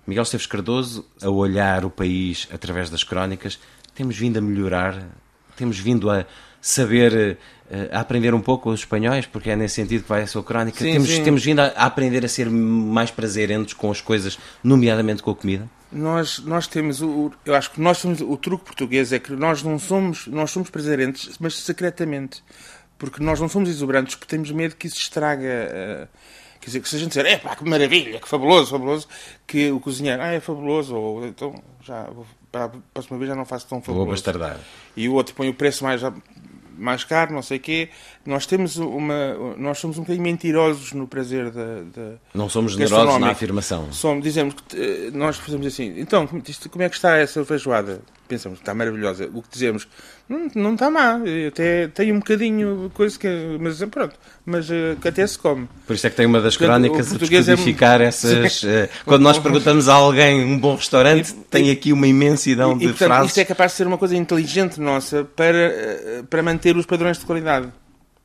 Miguel 0.05 0.21
Esteves 0.21 0.45
Cardoso, 0.45 1.07
a 1.19 1.27
olhar 1.27 1.85
o 1.85 1.89
país 1.89 2.47
através 2.53 2.87
das 2.87 3.03
crónicas, 3.03 3.57
temos 3.95 4.15
vindo 4.15 4.37
a 4.37 4.41
melhorar, 4.41 5.03
temos 5.57 5.79
vindo 5.79 6.07
a 6.07 6.23
saber, 6.61 7.13
eh, 7.13 7.37
a 7.91 7.99
aprender 8.01 8.33
um 8.33 8.41
pouco 8.41 8.69
os 8.69 8.81
espanhóis, 8.81 9.25
porque 9.25 9.49
é 9.49 9.55
nesse 9.55 9.75
sentido 9.75 10.03
que 10.03 10.09
vai 10.09 10.23
a 10.23 10.27
sua 10.27 10.43
crónica. 10.43 10.77
Sim, 10.79 10.93
temos, 10.93 11.09
sim. 11.09 11.23
temos 11.23 11.43
vindo 11.43 11.59
a, 11.59 11.67
a 11.67 11.85
aprender 11.85 12.23
a 12.25 12.27
ser 12.27 12.49
mais 12.49 13.09
prazerentos 13.11 13.73
com 13.73 13.89
as 13.91 14.01
coisas, 14.01 14.37
nomeadamente 14.63 15.23
com 15.23 15.31
a 15.31 15.35
comida. 15.35 15.69
Nós, 15.91 16.39
nós 16.39 16.67
temos 16.67 17.01
o, 17.01 17.31
eu 17.45 17.53
acho 17.55 17.71
que 17.71 17.81
nós 17.81 17.97
somos 17.97 18.21
o 18.21 18.37
truque 18.37 18.63
português 18.65 19.11
é 19.11 19.19
que 19.19 19.33
nós 19.33 19.61
não 19.63 19.77
somos, 19.77 20.25
nós 20.27 20.49
somos 20.51 20.69
presentes, 20.69 21.35
mas 21.39 21.55
secretamente, 21.57 22.41
porque 22.97 23.21
nós 23.23 23.39
não 23.39 23.49
somos 23.49 23.69
exuberantes, 23.69 24.15
porque 24.15 24.29
temos 24.29 24.51
medo 24.51 24.75
que 24.75 24.87
isso 24.87 24.97
estraga. 24.97 25.43
eh, 25.47 26.07
quer 26.61 26.67
dizer, 26.67 26.79
que 26.81 26.87
se 26.89 26.95
a 26.95 26.99
gente 26.99 27.07
disser, 27.09 27.25
é 27.25 27.37
pá, 27.37 27.55
que 27.55 27.67
maravilha, 27.67 28.19
que 28.19 28.27
fabuloso, 28.29 28.69
fabuloso, 28.71 29.07
que 29.47 29.71
o 29.71 29.79
cozinheiro, 29.79 30.21
ah, 30.21 30.27
é 30.31 30.39
fabuloso, 30.39 30.95
ou 30.95 31.25
então 31.27 31.61
já, 31.83 32.03
vou- 32.03 32.25
para 32.51 32.65
a 32.65 32.69
próxima 32.93 33.17
vez 33.17 33.29
já 33.29 33.35
não 33.35 33.45
faço 33.45 33.65
tão 33.67 33.79
Vou 33.79 33.85
fabuloso. 33.85 34.11
bastardar. 34.11 34.59
e 34.95 35.09
o 35.09 35.13
outro 35.13 35.33
põe 35.35 35.49
o 35.49 35.53
preço 35.53 35.83
mais, 35.83 36.01
mais 36.81 37.03
caro, 37.03 37.33
não 37.33 37.41
sei 37.41 37.57
o 37.57 37.59
quê. 37.59 37.89
Nós 38.25 38.45
temos 38.45 38.77
uma, 38.77 39.55
nós 39.57 39.77
somos 39.77 39.97
um 39.97 40.01
bocadinho 40.01 40.23
mentirosos 40.23 40.93
no 40.93 41.07
prazer 41.07 41.51
da, 41.51 41.81
da 41.81 42.13
Não 42.33 42.49
somos 42.49 42.73
generosos 42.73 43.19
na 43.19 43.29
afirmação. 43.29 43.91
Somos, 43.93 44.23
dizemos 44.23 44.55
que 44.55 44.77
eh, 44.77 45.11
nós 45.13 45.37
fazemos 45.37 45.67
assim, 45.67 45.93
então, 45.97 46.27
como 46.27 46.83
é 46.83 46.89
que 46.89 46.95
está 46.95 47.17
essa 47.17 47.45
feijoada? 47.45 48.01
Pensamos, 48.27 48.59
está 48.59 48.73
maravilhosa. 48.73 49.29
O 49.33 49.41
que 49.41 49.49
dizemos, 49.51 49.87
não, 50.31 50.47
não 50.55 50.73
está 50.73 50.89
má, 50.89 51.19
até 51.47 51.87
tem 51.89 52.11
um 52.11 52.19
bocadinho 52.19 52.89
coisa 52.93 53.19
que, 53.19 53.27
mas 53.59 53.81
eh, 53.81 53.85
pronto, 53.87 54.15
mas 54.45 54.71
eh, 54.71 54.95
que 55.01 55.07
até 55.07 55.27
se 55.27 55.37
come. 55.37 55.67
Por 55.85 55.93
isso 55.95 56.07
é 56.07 56.09
que 56.09 56.15
tem 56.15 56.25
uma 56.25 56.39
das 56.41 56.55
crónicas 56.57 57.11
o 57.11 57.13
a 57.13 57.15
é 57.15 57.19
descodificar 57.19 57.99
muito- 57.99 58.07
essas. 58.07 58.63
eh, 58.65 58.89
quando 59.05 59.21
nós 59.23 59.37
perguntamos 59.37 59.89
a 59.89 59.93
alguém 59.93 60.43
um 60.43 60.57
bom 60.57 60.75
restaurante, 60.75 61.33
tem 61.49 61.69
aqui 61.69 61.91
uma 61.93 62.07
imensidão 62.07 62.73
E, 62.73 62.79
de 62.79 62.83
e, 62.85 62.87
portanto, 62.89 63.07
frases. 63.09 63.27
isto 63.31 63.39
é 63.39 63.45
capaz 63.45 63.71
de 63.71 63.77
ser 63.77 63.87
uma 63.87 63.97
coisa 63.97 64.15
inteligente 64.15 64.79
nossa 64.79 65.23
para, 65.23 66.23
para 66.29 66.41
manter 66.41 66.75
os 66.77 66.85
padrões 66.85 67.17
de 67.19 67.25
qualidade. 67.25 67.67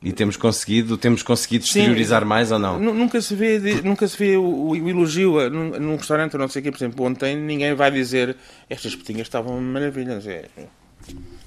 E 0.01 0.11
temos 0.11 0.37
conseguido, 0.37 0.95
temos 0.95 1.23
conseguido 1.23 1.65
Sim. 1.65 1.79
exteriorizar 1.79 2.23
mais 2.23 2.51
ou 2.51 2.59
não? 2.59 2.79
Nu- 2.79 2.93
Nunca 2.93 3.19
se 3.19 3.33
vê, 3.33 3.57
de- 3.59 3.81
nunca 3.81 4.07
se 4.07 4.15
vê 4.15 4.37
o, 4.37 4.69
o 4.69 4.75
elogio 4.89 5.39
a- 5.39 5.49
num, 5.49 5.71
num 5.79 5.95
restaurante, 5.95 6.35
ou 6.35 6.39
não 6.39 6.47
sei 6.47 6.59
o 6.59 6.63
quê, 6.63 6.71
por 6.71 6.77
exemplo, 6.77 7.03
ontem 7.03 7.35
ninguém 7.35 7.73
vai 7.73 7.89
dizer 7.89 8.35
estas 8.69 8.95
petinhas 8.95 9.23
estavam 9.25 9.59
maravilhas. 9.59 10.25
É, 10.27 10.45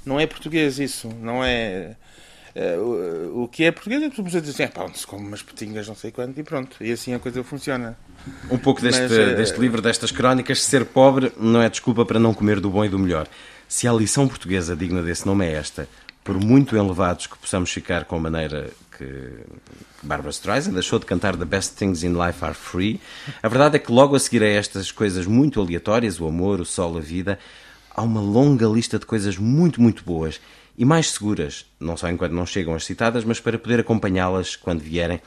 não 0.04 0.18
é 0.18 0.26
português 0.26 0.78
isso, 0.78 1.08
não 1.20 1.44
é. 1.44 1.96
é, 2.54 2.76
o, 2.76 3.44
o 3.44 3.48
que 3.48 3.64
é 3.64 3.70
português 3.70 4.02
é 4.02 4.08
pessoas 4.10 4.42
dizem, 4.42 4.66
é 4.66 4.68
pá, 4.68 4.84
onde 4.84 4.98
se 4.98 5.06
come 5.06 5.26
umas 5.26 5.42
petinhas, 5.42 5.86
não 5.88 5.94
sei 5.94 6.10
quanto, 6.10 6.38
e 6.38 6.42
pronto. 6.42 6.76
E 6.80 6.92
assim 6.92 7.14
a 7.14 7.18
coisa 7.18 7.42
funciona. 7.42 7.96
Um 8.50 8.58
pouco 8.58 8.80
deste, 8.80 9.02
Mas, 9.02 9.10
deste 9.10 9.60
livro, 9.60 9.80
destas 9.80 10.10
crónicas, 10.10 10.62
ser 10.62 10.84
pobre 10.84 11.32
não 11.38 11.62
é 11.62 11.68
desculpa 11.68 12.04
para 12.04 12.18
não 12.18 12.34
comer 12.34 12.60
do 12.60 12.70
bom 12.70 12.84
e 12.84 12.88
do 12.88 12.98
melhor. 12.98 13.26
Se 13.68 13.86
a 13.86 13.92
lição 13.92 14.26
portuguesa 14.26 14.74
digna 14.74 15.02
desse 15.02 15.26
nome 15.26 15.46
é 15.46 15.52
esta, 15.52 15.88
por 16.24 16.38
muito 16.38 16.76
elevados 16.76 17.26
que 17.26 17.38
possamos 17.38 17.70
ficar 17.70 18.04
com 18.04 18.16
a 18.16 18.20
maneira 18.20 18.70
que 18.96 19.00
que 19.00 20.06
Barbara 20.06 20.30
Streisand 20.30 20.74
deixou 20.74 20.98
de 20.98 21.06
cantar 21.06 21.36
The 21.36 21.44
Best 21.44 21.76
Things 21.76 22.02
in 22.02 22.12
Life 22.12 22.44
Are 22.44 22.54
Free, 22.54 23.00
a 23.42 23.48
verdade 23.48 23.76
é 23.76 23.78
que 23.78 23.90
logo 23.90 24.14
a 24.14 24.18
seguir 24.18 24.42
a 24.42 24.48
estas 24.48 24.92
coisas 24.92 25.26
muito 25.26 25.60
aleatórias, 25.60 26.20
o 26.20 26.26
amor, 26.26 26.60
o 26.60 26.64
sol, 26.64 26.98
a 26.98 27.00
vida, 27.00 27.38
há 27.94 28.02
uma 28.02 28.20
longa 28.20 28.66
lista 28.66 28.98
de 28.98 29.06
coisas 29.06 29.36
muito, 29.36 29.80
muito 29.80 30.04
boas 30.04 30.40
e 30.78 30.84
mais 30.84 31.10
seguras, 31.10 31.66
não 31.78 31.96
só 31.96 32.08
enquanto 32.08 32.32
não 32.32 32.46
chegam 32.46 32.74
as 32.74 32.84
citadas, 32.84 33.24
mas 33.24 33.38
para 33.40 33.58
poder 33.58 33.80
acompanhá-las 33.80 34.56
quando 34.56 34.80
vierem 34.80 35.20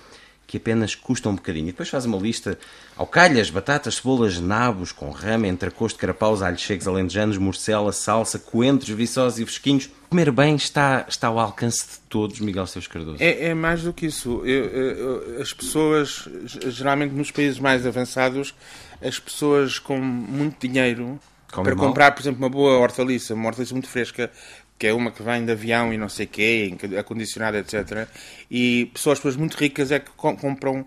que 0.45 0.57
apenas 0.57 0.93
custa 0.93 1.29
um 1.29 1.35
bocadinho. 1.35 1.69
E 1.69 1.71
depois 1.71 1.89
faz 1.89 2.05
uma 2.05 2.17
lista 2.17 2.57
alcalhas, 2.97 3.49
batatas, 3.49 3.95
cebolas, 3.95 4.39
nabos, 4.39 4.91
com 4.91 5.09
rama, 5.09 5.47
entrecosto, 5.47 5.97
carapaus, 5.97 6.41
alhos 6.41 6.61
secos, 6.61 6.87
alentejanos, 6.87 7.37
morcela, 7.37 7.91
salsa, 7.91 8.37
coentros, 8.37 8.89
viçosos 8.89 9.39
e 9.39 9.45
fresquinhos. 9.45 9.89
Comer 10.09 10.31
bem 10.31 10.55
está, 10.55 11.05
está 11.07 11.27
ao 11.29 11.39
alcance 11.39 11.83
de 11.93 11.99
todos, 12.09 12.39
Miguel 12.39 12.67
Seus 12.67 12.87
Cardoso. 12.87 13.17
É, 13.23 13.45
é 13.47 13.53
mais 13.53 13.81
do 13.83 13.93
que 13.93 14.05
isso. 14.07 14.41
Eu- 14.45 14.65
eu- 14.65 15.41
as 15.41 15.53
pessoas, 15.53 16.27
geralmente 16.67 17.13
nos 17.13 17.31
países 17.31 17.57
mais 17.57 17.85
avançados, 17.87 18.53
as 19.01 19.17
pessoas 19.17 19.79
com 19.79 19.97
muito 19.99 20.67
dinheiro 20.67 21.19
Comem 21.53 21.65
para 21.71 21.75
mal? 21.75 21.87
comprar, 21.87 22.11
por 22.11 22.21
exemplo, 22.21 22.39
uma 22.39 22.49
boa 22.49 22.77
hortaliça, 22.79 23.33
uma 23.33 23.47
hortaliça 23.47 23.73
muito 23.73 23.87
fresca, 23.87 24.29
que 24.77 24.87
é 24.87 24.93
uma 24.93 25.11
que 25.11 25.21
vem 25.23 25.45
de 25.45 25.51
avião 25.51 25.93
e 25.93 25.97
não 25.97 26.09
sei 26.09 26.25
o 26.25 26.29
quê, 26.29 26.75
acondicionada, 26.99 27.57
etc. 27.59 28.07
E 28.49 28.89
pessoas, 28.93 29.19
pessoas 29.19 29.35
muito 29.35 29.55
ricas 29.55 29.91
é 29.91 29.99
que 29.99 30.11
com- 30.11 30.35
compram, 30.35 30.85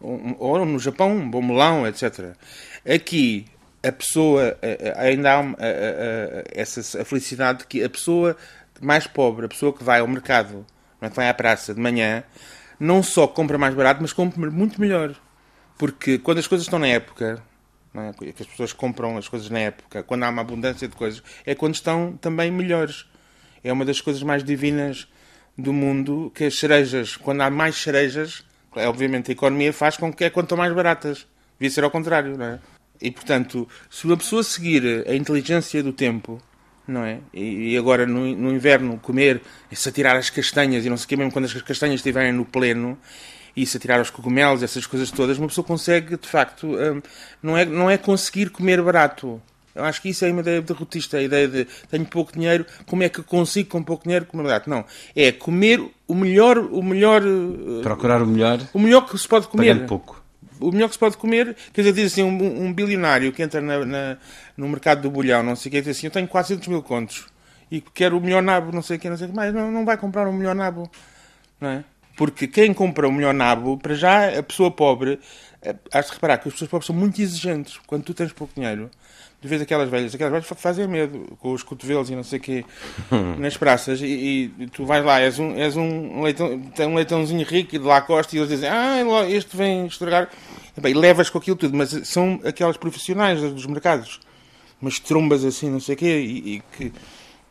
ou 0.00 0.64
no 0.64 0.78
Japão, 0.78 1.12
um 1.12 1.30
bom 1.30 1.42
melão, 1.42 1.86
etc. 1.86 2.34
Aqui, 2.84 3.46
a 3.82 3.92
pessoa, 3.92 4.58
ainda 4.96 5.38
há 5.38 5.42
essa 6.52 7.02
a 7.02 7.04
felicidade 7.04 7.60
de 7.60 7.66
que 7.66 7.84
a 7.84 7.88
pessoa 7.90 8.36
mais 8.80 9.06
pobre, 9.06 9.46
a 9.46 9.48
pessoa 9.48 9.72
que 9.72 9.84
vai 9.84 10.00
ao 10.00 10.08
mercado, 10.08 10.66
não 11.00 11.06
é, 11.06 11.10
que 11.10 11.16
vai 11.16 11.28
à 11.28 11.34
praça 11.34 11.74
de 11.74 11.80
manhã, 11.80 12.24
não 12.80 13.02
só 13.02 13.26
compra 13.26 13.56
mais 13.58 13.74
barato, 13.74 14.00
mas 14.02 14.12
compra 14.12 14.50
muito 14.50 14.80
melhor. 14.80 15.14
Porque 15.78 16.18
quando 16.18 16.38
as 16.38 16.46
coisas 16.46 16.66
estão 16.66 16.78
na 16.78 16.88
época, 16.88 17.42
é? 18.02 18.12
que 18.12 18.42
as 18.42 18.48
pessoas 18.48 18.72
compram 18.72 19.16
as 19.16 19.28
coisas 19.28 19.48
na 19.50 19.58
época, 19.58 20.02
quando 20.02 20.24
há 20.24 20.28
uma 20.28 20.42
abundância 20.42 20.86
de 20.88 20.94
coisas, 20.94 21.22
é 21.44 21.54
quando 21.54 21.74
estão 21.74 22.16
também 22.20 22.50
melhores. 22.50 23.06
É 23.62 23.72
uma 23.72 23.84
das 23.84 24.00
coisas 24.00 24.22
mais 24.22 24.44
divinas 24.44 25.08
do 25.56 25.72
mundo 25.72 26.30
que 26.34 26.44
as 26.44 26.58
cerejas, 26.58 27.16
quando 27.16 27.40
há 27.40 27.50
mais 27.50 27.76
cerejas, 27.76 28.44
é, 28.76 28.86
obviamente 28.86 29.30
a 29.30 29.32
economia 29.32 29.72
faz 29.72 29.96
com 29.96 30.12
que 30.12 30.24
é 30.24 30.30
quanto 30.30 30.56
mais 30.56 30.72
baratas. 30.72 31.26
Devia 31.58 31.70
ser 31.70 31.84
ao 31.84 31.90
contrário, 31.90 32.36
não 32.36 32.44
é? 32.44 32.58
E 33.00 33.10
portanto, 33.10 33.68
se 33.90 34.04
uma 34.04 34.16
pessoa 34.16 34.42
seguir 34.42 35.04
a 35.08 35.14
inteligência 35.14 35.82
do 35.82 35.92
tempo, 35.92 36.40
não 36.86 37.04
é? 37.04 37.20
E, 37.32 37.72
e 37.72 37.76
agora 37.76 38.06
no, 38.06 38.34
no 38.36 38.52
inverno 38.52 38.98
comer, 38.98 39.40
se 39.72 39.88
atirar 39.88 40.16
as 40.16 40.30
castanhas 40.30 40.84
e 40.84 40.90
não 40.90 40.96
sei 40.96 41.04
o 41.04 41.08
que, 41.08 41.16
mesmo 41.16 41.32
quando 41.32 41.46
as 41.46 41.62
castanhas 41.62 41.96
estiverem 41.96 42.32
no 42.32 42.44
pleno, 42.44 42.98
e 43.56 43.64
se 43.64 43.78
atirar 43.78 44.00
os 44.00 44.10
cogumelos, 44.10 44.62
essas 44.62 44.86
coisas 44.86 45.10
todas, 45.10 45.38
uma 45.38 45.48
pessoa 45.48 45.64
consegue, 45.64 46.16
de 46.16 46.28
facto, 46.28 46.66
hum, 46.66 47.00
não, 47.42 47.56
é, 47.56 47.64
não 47.64 47.90
é 47.90 47.96
conseguir 47.96 48.50
comer 48.50 48.82
barato. 48.82 49.40
Eu 49.74 49.84
acho 49.84 50.00
que 50.00 50.10
isso 50.10 50.24
é 50.24 50.30
uma 50.30 50.40
ideia 50.40 50.60
derrotista, 50.60 51.16
a 51.16 51.22
ideia 51.22 51.48
de 51.48 51.66
tenho 51.90 52.04
pouco 52.04 52.32
dinheiro, 52.32 52.66
como 52.86 53.02
é 53.02 53.08
que 53.08 53.22
consigo 53.22 53.70
com 53.70 53.82
pouco 53.82 54.04
dinheiro 54.04 54.26
comer 54.26 54.44
barato? 54.44 54.68
Não, 54.68 54.84
é 55.14 55.32
comer 55.32 55.82
o 56.06 56.14
melhor, 56.14 56.58
o 56.58 56.82
melhor, 56.82 57.22
uh, 57.22 57.80
Procurar 57.82 58.22
o 58.22 58.26
melhor, 58.26 58.60
o 58.72 58.78
melhor 58.78 59.06
que 59.06 59.16
se 59.18 59.28
pode 59.28 59.48
comer. 59.48 59.68
pagando 59.74 59.86
pouco. 59.86 60.22
o 60.60 60.70
melhor 60.70 60.88
que 60.88 60.94
se 60.94 60.98
pode 60.98 61.16
comer, 61.16 61.56
quer 61.72 61.82
dizer, 61.82 61.92
diz 61.92 62.12
assim, 62.12 62.22
um, 62.22 62.66
um 62.66 62.72
bilionário 62.72 63.32
que 63.32 63.42
entra 63.42 63.60
na, 63.60 63.84
na, 63.84 64.16
no 64.56 64.68
mercado 64.68 65.02
do 65.02 65.10
bolhão, 65.10 65.42
não 65.42 65.56
sei 65.56 65.68
o 65.68 65.72
que, 65.72 65.80
diz 65.80 65.96
assim, 65.96 66.06
eu 66.06 66.10
tenho 66.10 66.28
400 66.28 66.68
mil 66.68 66.82
contos 66.82 67.26
e 67.70 67.80
quero 67.80 68.16
o 68.16 68.20
melhor 68.20 68.42
nabo, 68.42 68.72
não 68.72 68.82
sei 68.82 68.96
o 68.96 69.00
que, 69.00 69.10
não 69.10 69.16
sei 69.16 69.26
o 69.26 69.30
que 69.30 69.36
mais, 69.36 69.52
não, 69.52 69.70
não 69.70 69.84
vai 69.84 69.96
comprar 69.96 70.26
o 70.28 70.32
melhor 70.32 70.54
nabo, 70.54 70.90
não 71.60 71.68
é? 71.68 71.84
Porque 72.16 72.46
quem 72.48 72.72
compra 72.72 73.06
o 73.06 73.12
melhor 73.12 73.34
nabo, 73.34 73.76
para 73.76 73.94
já, 73.94 74.38
a 74.38 74.42
pessoa 74.42 74.70
pobre, 74.70 75.20
eh, 75.60 75.76
has 75.92 76.06
de 76.06 76.12
reparar 76.12 76.38
que 76.38 76.48
as 76.48 76.54
pessoas 76.54 76.70
pobres 76.70 76.86
são 76.86 76.96
muito 76.96 77.20
exigentes. 77.20 77.78
Quando 77.86 78.04
tu 78.04 78.14
tens 78.14 78.32
pouco 78.32 78.54
dinheiro, 78.54 78.90
tu 79.40 79.48
vês 79.48 79.60
aquelas 79.60 79.88
velhas, 79.90 80.14
aquelas 80.14 80.32
velhas 80.32 80.60
fazem 80.60 80.88
medo, 80.88 81.36
com 81.38 81.52
os 81.52 81.62
cotovelos 81.62 82.08
e 82.08 82.16
não 82.16 82.24
sei 82.24 82.38
o 82.38 82.42
quê, 82.42 82.64
nas 83.38 83.56
praças, 83.56 84.00
e, 84.00 84.50
e, 84.58 84.66
tu 84.68 84.86
vais 84.86 85.04
lá, 85.04 85.20
és 85.20 85.38
um, 85.38 85.54
és 85.56 85.76
um 85.76 86.22
leitão, 86.22 86.58
tem 86.74 86.86
um 86.86 86.94
leitãozinho 86.94 87.44
rico 87.44 87.72
de 87.72 87.78
lá 87.78 88.00
costa, 88.00 88.34
e 88.34 88.38
eles 88.38 88.48
dizem, 88.48 88.68
ah, 88.68 88.98
este 89.28 89.56
vem 89.56 89.86
estragar. 89.86 90.30
E, 90.76 90.80
bem, 90.80 90.94
levas 90.94 91.28
com 91.28 91.36
aquilo 91.36 91.56
tudo, 91.56 91.76
mas 91.76 91.90
são 92.04 92.40
aquelas 92.44 92.78
profissionais 92.78 93.40
dos 93.40 93.66
mercados, 93.66 94.20
umas 94.80 94.98
trombas 94.98 95.44
assim, 95.44 95.70
não 95.70 95.80
sei 95.80 95.94
o 95.94 95.98
quê, 95.98 96.18
e, 96.18 96.54
e 96.54 96.62
que 96.76 96.92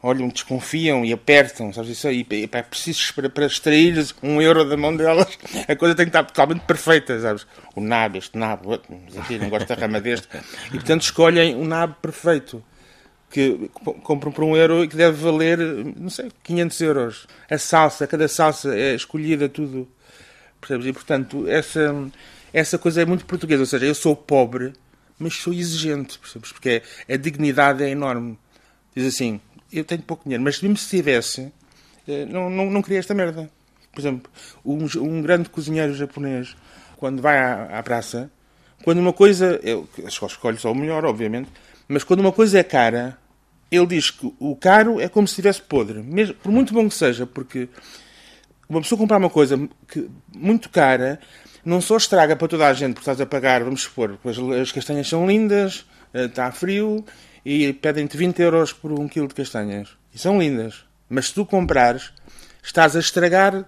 olham, 0.05 0.27
desconfiam 0.27 1.03
e 1.03 1.11
apertam, 1.11 1.73
sabes 1.73 1.89
isso? 1.89 2.09
E, 2.11 2.25
e 2.29 2.49
é 2.51 2.61
preciso 2.61 3.11
para, 3.15 3.27
para 3.27 3.47
extrair 3.47 4.05
um 4.21 4.39
euro 4.39 4.63
da 4.63 4.77
mão 4.77 4.95
delas, 4.95 5.37
a 5.67 5.75
coisa 5.75 5.95
tem 5.95 6.05
que 6.05 6.09
estar 6.09 6.23
totalmente 6.23 6.61
perfeita, 6.61 7.19
sabes? 7.19 7.47
O 7.75 7.81
nabo, 7.81 8.17
este 8.17 8.37
nabo, 8.37 8.73
aqui 8.73 9.39
não 9.39 9.49
gosto 9.49 9.67
da 9.67 9.75
rama 9.75 9.99
deste. 9.99 10.27
E 10.67 10.71
portanto 10.71 11.01
escolhem 11.01 11.55
um 11.55 11.65
nabo 11.65 11.95
perfeito, 11.99 12.63
que 13.31 13.69
compram 14.03 14.31
por 14.31 14.43
um 14.43 14.55
euro 14.55 14.83
e 14.83 14.87
que 14.87 14.95
deve 14.95 15.17
valer, 15.17 15.57
não 15.57 16.09
sei, 16.09 16.31
500 16.43 16.81
euros. 16.81 17.27
A 17.49 17.57
salsa, 17.57 18.05
cada 18.05 18.27
salsa 18.27 18.77
é 18.77 18.93
escolhida, 18.93 19.49
tudo. 19.49 19.87
Percebes? 20.61 20.85
E 20.85 20.93
portanto, 20.93 21.47
essa, 21.47 21.93
essa 22.53 22.77
coisa 22.77 23.01
é 23.01 23.05
muito 23.05 23.25
portuguesa, 23.25 23.63
ou 23.63 23.65
seja, 23.65 23.85
eu 23.87 23.95
sou 23.95 24.15
pobre, 24.15 24.71
mas 25.17 25.33
sou 25.33 25.51
exigente, 25.51 26.19
percebes? 26.19 26.51
Porque 26.51 26.83
a 27.09 27.17
dignidade 27.17 27.83
é 27.83 27.89
enorme. 27.89 28.37
Diz 28.95 29.07
assim, 29.13 29.41
eu 29.79 29.85
tenho 29.85 30.01
pouco 30.01 30.23
dinheiro, 30.23 30.43
mas 30.43 30.61
mesmo 30.61 30.77
se 30.77 30.89
tivesse, 30.89 31.51
eh, 32.07 32.25
não, 32.25 32.49
não, 32.49 32.69
não 32.69 32.81
queria 32.81 32.99
esta 32.99 33.13
merda. 33.13 33.49
Por 33.91 34.01
exemplo, 34.01 34.31
um, 34.63 34.85
um 35.01 35.21
grande 35.21 35.49
cozinheiro 35.49 35.93
japonês, 35.93 36.55
quando 36.97 37.21
vai 37.21 37.37
à, 37.37 37.79
à 37.79 37.83
praça, 37.83 38.29
quando 38.83 38.99
uma 38.99 39.13
coisa. 39.13 39.59
Eu 39.63 39.87
escolho 40.07 40.59
só 40.59 40.71
o 40.71 40.75
melhor, 40.75 41.05
obviamente, 41.05 41.49
mas 41.87 42.03
quando 42.03 42.19
uma 42.19 42.31
coisa 42.31 42.59
é 42.59 42.63
cara, 42.63 43.17
ele 43.71 43.87
diz 43.87 44.11
que 44.11 44.33
o 44.39 44.55
caro 44.55 44.99
é 44.99 45.07
como 45.07 45.27
se 45.27 45.31
estivesse 45.33 45.61
podre. 45.61 46.01
Mesmo, 46.01 46.35
por 46.35 46.51
muito 46.51 46.73
bom 46.73 46.87
que 46.87 46.95
seja, 46.95 47.25
porque 47.25 47.69
uma 48.67 48.81
pessoa 48.81 48.99
comprar 48.99 49.17
uma 49.17 49.29
coisa 49.29 49.57
que, 49.87 50.09
muito 50.35 50.69
cara 50.69 51.19
não 51.63 51.81
só 51.81 51.97
estraga 51.97 52.35
para 52.35 52.47
toda 52.47 52.67
a 52.67 52.73
gente, 52.73 52.93
porque 52.93 53.01
estás 53.01 53.19
a 53.19 53.25
pagar, 53.25 53.63
vamos 53.63 53.81
supor, 53.81 54.19
as 54.61 54.71
castanhas 54.71 55.07
são 55.07 55.25
lindas, 55.25 55.85
eh, 56.13 56.25
está 56.25 56.51
frio 56.51 57.03
e 57.45 57.71
pedem-te 57.73 58.17
20 58.17 58.39
euros 58.41 58.73
por 58.73 58.91
um 58.91 59.07
quilo 59.07 59.27
de 59.27 59.35
castanhas. 59.35 59.89
E 60.13 60.17
são 60.17 60.39
lindas. 60.39 60.83
Mas 61.07 61.27
se 61.27 61.33
tu 61.35 61.45
comprares, 61.45 62.11
estás 62.63 62.95
a 62.95 62.99
estragar 62.99 63.65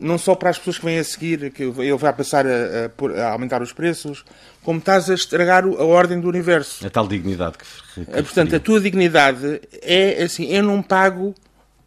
não 0.00 0.16
só 0.16 0.34
para 0.34 0.50
as 0.50 0.58
pessoas 0.58 0.78
que 0.78 0.84
vêm 0.84 0.98
a 0.98 1.04
seguir, 1.04 1.50
que 1.50 1.64
ele 1.64 1.96
vai 1.96 2.12
passar 2.12 2.46
a, 2.46 2.50
a, 2.50 3.22
a 3.24 3.32
aumentar 3.32 3.60
os 3.62 3.72
preços, 3.72 4.24
como 4.62 4.78
estás 4.78 5.10
a 5.10 5.14
estragar 5.14 5.64
a 5.64 5.84
ordem 5.84 6.20
do 6.20 6.28
universo. 6.28 6.86
A 6.86 6.90
tal 6.90 7.08
dignidade 7.08 7.58
que, 7.58 7.64
que 8.04 8.10
é, 8.10 8.22
Portanto, 8.22 8.54
a 8.54 8.60
tua 8.60 8.80
dignidade 8.80 9.60
é 9.82 10.22
assim, 10.22 10.46
eu 10.46 10.62
não 10.62 10.82
pago, 10.82 11.34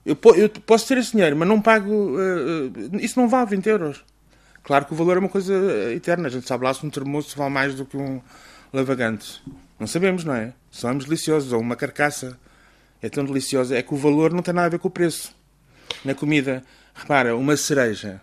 eu, 0.06 0.18
eu 0.36 0.50
posso 0.50 0.88
ter 0.88 0.98
esse 0.98 1.14
dinheiro, 1.14 1.38
mas 1.38 1.48
não 1.48 1.62
pago, 1.62 1.90
uh, 1.90 2.98
isso 3.00 3.20
não 3.20 3.30
vale 3.30 3.50
20 3.52 3.68
euros. 3.68 4.04
Claro 4.64 4.86
que 4.86 4.94
o 4.94 4.96
valor 4.96 5.16
é 5.16 5.20
uma 5.20 5.30
coisa 5.30 5.54
eterna, 5.94 6.28
a 6.28 6.32
gente 6.32 6.48
sabe 6.48 6.66
lá 6.66 6.74
se 6.74 6.86
um 6.86 6.90
termoço 6.90 7.36
vale 7.38 7.52
mais 7.52 7.76
do 7.76 7.86
que 7.86 7.96
um 7.96 8.22
lavagante. 8.74 9.42
Não 9.82 9.88
sabemos, 9.88 10.24
não 10.24 10.36
é? 10.36 10.54
Somos 10.70 11.06
deliciosos, 11.06 11.52
ou 11.52 11.60
uma 11.60 11.76
carcaça 11.76 12.38
é 13.02 13.10
tão 13.10 13.26
deliciosa, 13.26 13.76
é 13.76 13.82
que 13.82 13.92
o 13.92 13.98
valor 13.98 14.32
não 14.32 14.44
tem 14.44 14.54
nada 14.54 14.68
a 14.68 14.70
ver 14.70 14.78
com 14.78 14.88
o 14.88 14.92
preço. 14.92 15.36
Na 16.06 16.14
comida, 16.14 16.64
repara, 16.94 17.36
uma 17.36 17.58
cereja, 17.58 18.22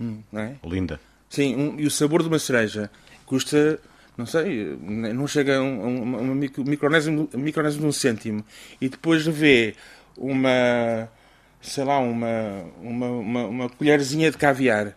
hum, 0.00 0.22
não 0.32 0.40
é? 0.40 0.54
Linda. 0.64 0.98
Sim, 1.28 1.54
um, 1.56 1.78
e 1.78 1.84
o 1.84 1.90
sabor 1.90 2.22
de 2.22 2.28
uma 2.28 2.38
cereja 2.38 2.90
custa, 3.26 3.78
não 4.16 4.24
sei, 4.24 4.78
não 4.80 5.26
chega 5.26 5.58
a 5.58 5.62
uma, 5.62 6.20
uma 6.20 6.34
micronésimo, 6.34 7.28
micronésimo 7.34 7.82
de 7.82 7.86
um 7.88 7.92
cêntimo. 7.92 8.42
E 8.80 8.88
depois 8.88 9.26
vê 9.26 9.74
uma, 10.16 11.06
sei 11.60 11.84
lá, 11.84 11.98
uma, 11.98 12.64
uma, 12.80 13.10
uma, 13.10 13.44
uma 13.44 13.68
colherzinha 13.68 14.30
de 14.30 14.38
caviar, 14.38 14.96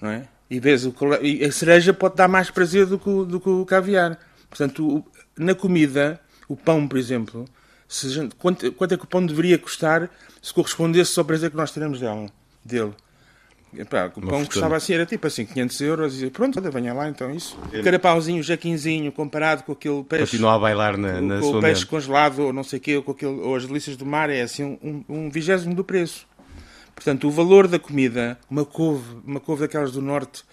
não 0.00 0.08
é? 0.08 0.26
E 0.48 0.58
vês, 0.58 0.86
o, 0.86 0.94
e 1.20 1.44
a 1.44 1.52
cereja 1.52 1.92
pode 1.92 2.16
dar 2.16 2.28
mais 2.28 2.50
prazer 2.50 2.86
do 2.86 2.98
que, 2.98 3.26
do 3.26 3.38
que 3.38 3.48
o 3.50 3.66
caviar. 3.66 4.18
Portanto, 4.52 5.02
na 5.34 5.54
comida, 5.54 6.20
o 6.46 6.54
pão, 6.54 6.86
por 6.86 6.98
exemplo, 6.98 7.46
gente, 7.88 8.34
quanto, 8.34 8.70
quanto, 8.72 8.92
é 8.92 8.98
que 8.98 9.04
o 9.04 9.06
pão 9.06 9.24
deveria 9.24 9.56
custar 9.56 10.10
se 10.42 10.52
correspondesse 10.52 11.18
ao 11.18 11.24
prazer 11.24 11.50
que 11.50 11.56
nós 11.56 11.70
teremos 11.70 12.00
dela, 12.00 12.26
dele? 12.62 12.92
Epá, 13.74 14.12
o 14.14 14.20
pão 14.20 14.44
custava 14.44 14.76
assim, 14.76 14.92
era 14.92 15.06
tipo 15.06 15.26
assim, 15.26 15.46
500 15.46 15.80
euros, 15.80 16.22
e 16.22 16.28
pronto, 16.28 16.60
venha 16.70 16.92
lá 16.92 17.08
então 17.08 17.34
isso. 17.34 17.58
É. 17.72 17.80
Carapauzinho, 17.80 18.42
jaquinzinho, 18.42 19.10
comparado 19.10 19.62
com 19.62 19.72
aquele 19.72 20.04
peixe. 20.04 20.32
Continua 20.32 20.56
a 20.56 20.58
bailar 20.58 20.98
na, 20.98 21.18
na 21.22 21.40
com, 21.40 21.52
com 21.52 21.58
o 21.58 21.60
peixe 21.62 21.80
mente. 21.80 21.86
congelado, 21.86 22.40
ou 22.40 22.52
não 22.52 22.62
sei 22.62 22.78
o 22.78 22.82
quê, 22.82 22.96
ou, 22.98 23.02
com 23.02 23.12
aquele, 23.12 23.40
ou 23.40 23.56
as 23.56 23.64
delícias 23.64 23.96
do 23.96 24.04
mar, 24.04 24.28
é 24.28 24.42
assim 24.42 24.78
um, 24.82 25.02
um 25.08 25.30
vigésimo 25.30 25.74
do 25.74 25.82
preço. 25.82 26.26
Portanto, 26.94 27.26
o 27.26 27.30
valor 27.30 27.66
da 27.66 27.78
comida, 27.78 28.38
uma 28.50 28.66
couve, 28.66 29.16
uma 29.24 29.40
couve 29.40 29.62
daquelas 29.62 29.92
do 29.92 30.02
norte, 30.02 30.44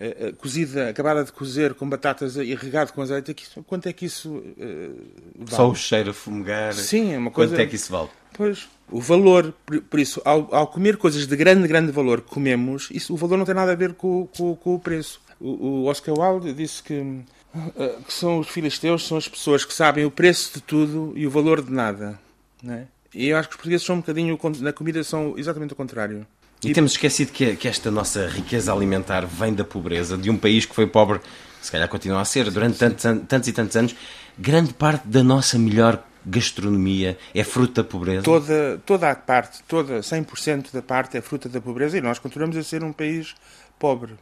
uh, 0.00 0.36
cozida, 0.36 0.88
acabada 0.88 1.24
de 1.24 1.32
cozer 1.32 1.74
com 1.74 1.88
batatas 1.88 2.36
e 2.36 2.54
regado 2.54 2.92
com 2.92 3.02
azeite, 3.02 3.34
quanto 3.66 3.88
é 3.88 3.92
que 3.92 4.06
isso 4.06 4.30
uh, 4.30 5.06
vale? 5.36 5.50
Só 5.50 5.70
o 5.70 5.74
cheiro 5.74 6.10
a 6.10 6.14
fumegar. 6.14 6.74
Sim, 6.74 7.12
é 7.12 7.18
uma 7.18 7.30
coisa. 7.30 7.52
Quanto 7.52 7.60
é 7.60 7.66
que 7.66 7.76
isso 7.76 7.90
vale? 7.92 8.08
Pois, 8.32 8.68
o 8.90 9.00
valor, 9.00 9.54
por, 9.64 9.80
por 9.82 9.98
isso, 9.98 10.20
ao, 10.24 10.54
ao, 10.54 10.66
comer 10.66 10.96
coisas 10.96 11.26
de 11.26 11.36
grande, 11.36 11.66
grande 11.66 11.90
valor 11.90 12.20
que 12.20 12.28
comemos, 12.28 12.88
isso, 12.90 13.14
o 13.14 13.16
valor 13.16 13.38
não 13.38 13.44
tem 13.44 13.54
nada 13.54 13.72
a 13.72 13.74
ver 13.74 13.94
com, 13.94 14.26
com, 14.26 14.54
com 14.54 14.74
o 14.74 14.78
preço. 14.78 15.20
O, 15.40 15.48
o, 15.48 15.84
Oscar 15.86 16.14
Wilde 16.18 16.52
disse 16.52 16.82
que, 16.82 17.00
uh, 17.00 18.02
que 18.06 18.12
são 18.12 18.38
os 18.38 18.48
filisteus, 18.48 19.06
são 19.06 19.16
as 19.16 19.26
pessoas 19.26 19.64
que 19.64 19.72
sabem 19.72 20.04
o 20.04 20.10
preço 20.10 20.54
de 20.54 20.60
tudo 20.60 21.12
e 21.16 21.26
o 21.26 21.30
valor 21.30 21.62
de 21.62 21.72
nada. 21.72 22.18
Não 22.62 22.74
é? 22.74 22.86
E 23.14 23.28
eu 23.28 23.38
acho 23.38 23.48
que 23.48 23.54
os 23.54 23.56
portugueses 23.56 23.86
são 23.86 23.96
um 23.96 24.00
bocadinho, 24.00 24.38
na 24.60 24.72
comida, 24.72 25.02
são 25.02 25.34
exatamente 25.38 25.72
o 25.72 25.76
contrário. 25.76 26.26
E, 26.64 26.70
e 26.70 26.72
temos 26.72 26.92
esquecido 26.92 27.32
que, 27.32 27.56
que, 27.56 27.68
esta 27.68 27.90
nossa 27.90 28.28
riqueza 28.28 28.72
alimentar 28.72 29.26
vem 29.26 29.52
da 29.52 29.64
pobreza, 29.64 30.16
de 30.16 30.30
um 30.30 30.36
país 30.36 30.64
que 30.64 30.74
foi 30.74 30.86
pobre, 30.86 31.20
se 31.60 31.70
calhar 31.70 31.88
continua 31.88 32.20
a 32.20 32.24
ser, 32.24 32.50
durante 32.50 32.78
tantos, 32.78 33.04
tantos 33.28 33.48
e 33.48 33.52
tantos 33.52 33.76
anos. 33.76 33.96
Grande 34.38 34.72
parte 34.74 35.06
da 35.06 35.22
nossa 35.22 35.58
melhor 35.58 36.02
gastronomia 36.26 37.16
é 37.34 37.44
fruto 37.44 37.82
da 37.82 37.84
pobreza? 37.84 38.22
Toda, 38.22 38.80
toda 38.84 39.10
a 39.10 39.14
parte, 39.14 39.62
toda, 39.68 40.00
100% 40.00 40.72
da 40.72 40.82
parte 40.82 41.16
é 41.16 41.20
fruto 41.20 41.48
da 41.48 41.60
pobreza 41.60 41.96
e 41.96 42.00
nós 42.00 42.18
continuamos 42.18 42.56
a 42.56 42.62
ser 42.62 42.82
um 42.82 42.92
país 42.92 43.34
pobre 43.78 44.14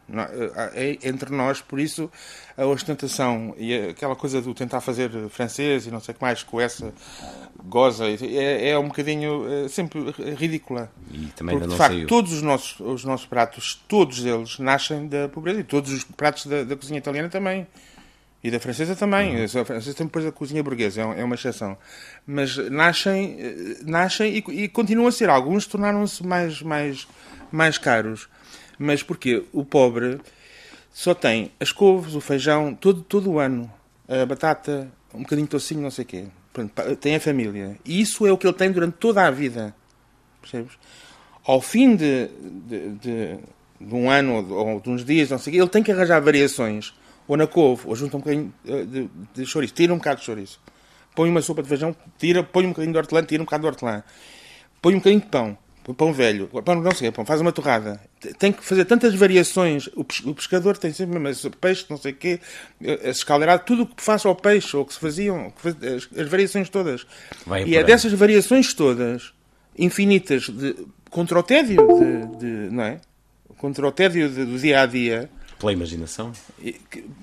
é, 0.75 0.99
é 1.03 1.09
entre 1.09 1.31
nós, 1.35 1.61
por 1.61 1.79
isso 1.79 2.11
a 2.57 2.67
ostentação 2.67 3.55
e 3.57 3.75
aquela 3.75 4.17
coisa 4.17 4.40
do 4.40 4.53
tentar 4.55 4.81
fazer 4.81 5.11
francês 5.29 5.87
e 5.87 5.90
não 5.90 6.01
sei 6.01 6.12
o 6.12 6.17
que 6.17 6.23
mais 6.23 6.43
com 6.43 6.61
essa 6.61 6.93
goza 7.64 8.05
é, 8.07 8.71
é 8.71 8.79
um 8.79 8.88
bocadinho 8.88 9.47
é 9.49 9.69
sempre 9.69 10.01
ridícula. 10.37 10.90
E 11.11 11.27
também 11.37 11.57
Porque, 11.57 11.73
de 11.73 11.77
facto, 11.77 11.95
saiu. 11.95 12.07
todos 12.07 12.33
os 12.33 12.43
nossos, 12.43 12.81
os 12.81 13.05
nossos 13.05 13.27
pratos, 13.27 13.83
todos 13.88 14.25
eles 14.25 14.59
nascem 14.59 15.09
da 15.09 15.29
pobreza 15.29 15.61
e 15.61 15.64
todos 15.64 15.93
os 15.93 16.05
pratos 16.05 16.47
da, 16.47 16.64
da 16.64 16.77
cozinha 16.77 16.99
italiana 16.99 17.29
também. 17.29 17.67
E 18.43 18.51
da 18.51 18.61
francesa 18.61 18.95
também. 18.95 19.37
Uhum. 19.37 19.45
A 19.45 19.64
francesa 19.64 19.97
tem 19.97 20.07
depois 20.07 20.27
a 20.27 20.31
cozinha 20.31 20.62
burguesa, 20.62 21.01
é 21.01 21.25
uma 21.25 21.35
exceção. 21.35 21.79
Mas 22.27 22.59
nascem, 22.71 23.38
eh, 23.40 23.77
nascem 23.85 24.35
e, 24.35 24.64
e 24.64 24.69
continuam 24.69 25.09
a 25.09 25.12
ser. 25.12 25.31
Alguns 25.31 25.67
tornaram-se 25.67 26.23
mais, 26.27 26.61
mais, 26.61 27.09
mais 27.51 27.79
caros. 27.79 28.29
Mas 28.79 29.03
porque 29.03 29.45
o 29.53 29.65
pobre 29.65 30.21
só 30.93 31.15
tem 31.15 31.51
as 31.59 31.73
couves, 31.73 32.15
o 32.15 32.21
feijão, 32.21 32.75
todo, 32.75 33.03
todo 33.03 33.33
o 33.33 33.39
ano, 33.39 33.71
a 34.09 34.25
batata, 34.25 34.91
um 35.13 35.23
bocadinho 35.23 35.47
de 35.47 35.51
tocinho, 35.51 35.81
não 35.81 35.91
sei 35.91 36.05
o 36.05 36.09
quê. 36.09 36.25
Tem 37.01 37.17
a 37.17 37.21
família. 37.21 37.77
E 37.85 38.01
isso 38.01 38.27
é 38.27 38.33
o 38.33 38.39
que 38.39 38.47
ele 38.47 38.55
tem 38.55 38.71
durante 38.71 38.95
toda 38.95 39.27
a 39.27 39.31
vida. 39.31 39.75
Percebes? 40.41 40.73
Ao 41.45 41.61
fim 41.61 41.97
de, 41.97 42.29
de, 42.67 42.89
de, 42.91 43.39
de 43.81 43.95
um 43.95 44.09
ano 44.09 44.35
ou, 44.35 44.69
ou 44.75 44.81
de 44.81 44.89
uns 44.89 45.05
dias, 45.05 45.31
não 45.31 45.39
sei 45.39 45.53
o 45.53 45.55
quê, 45.55 45.61
ele 45.63 45.69
tem 45.69 45.83
que 45.83 45.91
arranjar 45.91 46.21
variações. 46.21 46.95
Ou 47.27 47.37
na 47.37 47.47
couve, 47.47 47.89
ou 47.89 47.97
junta 47.97 48.17
um 48.17 48.21
bocadinho 48.21 48.55
eh, 48.67 48.85
de, 48.85 49.11
de 49.35 49.47
chouriço, 49.47 49.75
tira 49.75 49.93
um 49.93 49.97
bocado 49.97 50.21
de 50.21 50.27
chouriço. 50.27 50.61
Põe 51.15 51.31
uma 51.31 51.41
sopa 51.41 51.63
de 51.63 51.69
feijão, 51.69 51.97
tira, 52.19 52.43
põe 52.43 52.67
um 52.67 52.69
bocadinho 52.69 52.93
de 52.93 52.99
hortelã, 52.99 53.23
tira 53.25 53.43
um 53.43 53.47
bocado 53.47 53.63
de 53.63 53.69
hortelã. 53.69 54.05
Põe 54.81 54.95
um 54.95 54.99
bocadinho 54.99 55.23
de 55.23 55.29
pão 55.29 55.59
pão 55.92 56.12
velho, 56.12 56.49
pão 56.64 56.81
não 56.81 56.92
sei, 56.92 57.11
pão, 57.11 57.27
faz 57.27 57.40
uma 57.40 57.53
torrada. 57.53 58.01
Tem 58.38 58.53
que 58.53 58.64
fazer 58.64 58.87
tantas 58.87 59.14
variações. 59.14 59.88
O 59.94 60.35
pescador 60.35 60.79
tem 60.79 60.92
sempre 60.92 61.18
mesmo 61.18 61.51
peixe, 61.51 61.85
não 61.90 61.99
sei 61.99 62.12
o 62.12 62.16
quê, 62.16 62.40
escaldeirado, 62.81 63.64
tudo 63.66 63.83
o 63.83 63.87
que 63.87 64.03
faça 64.03 64.27
ao 64.29 64.35
peixe, 64.35 64.75
ou 64.77 64.87
que 64.87 64.94
se 64.94 65.01
faziam, 65.01 65.53
as 66.16 66.29
variações 66.29 66.70
todas. 66.70 67.07
Vai 67.44 67.64
e 67.64 67.77
é 67.77 67.85
dessas 67.85 68.12
variações 68.12 68.73
todas, 68.73 69.35
infinitas, 69.79 70.49
de, 70.49 70.75
contra 71.11 71.38
o 71.38 71.42
tédio, 71.42 71.87
de, 71.99 72.38
de, 72.38 72.75
não 72.75 72.85
é? 72.85 73.01
Contra 73.59 73.87
o 73.87 73.92
tédio 73.92 74.31
do 74.31 74.59
dia 74.59 74.81
a 74.81 74.87
dia, 74.87 75.29
Pela 75.59 75.73
imaginação? 75.73 76.33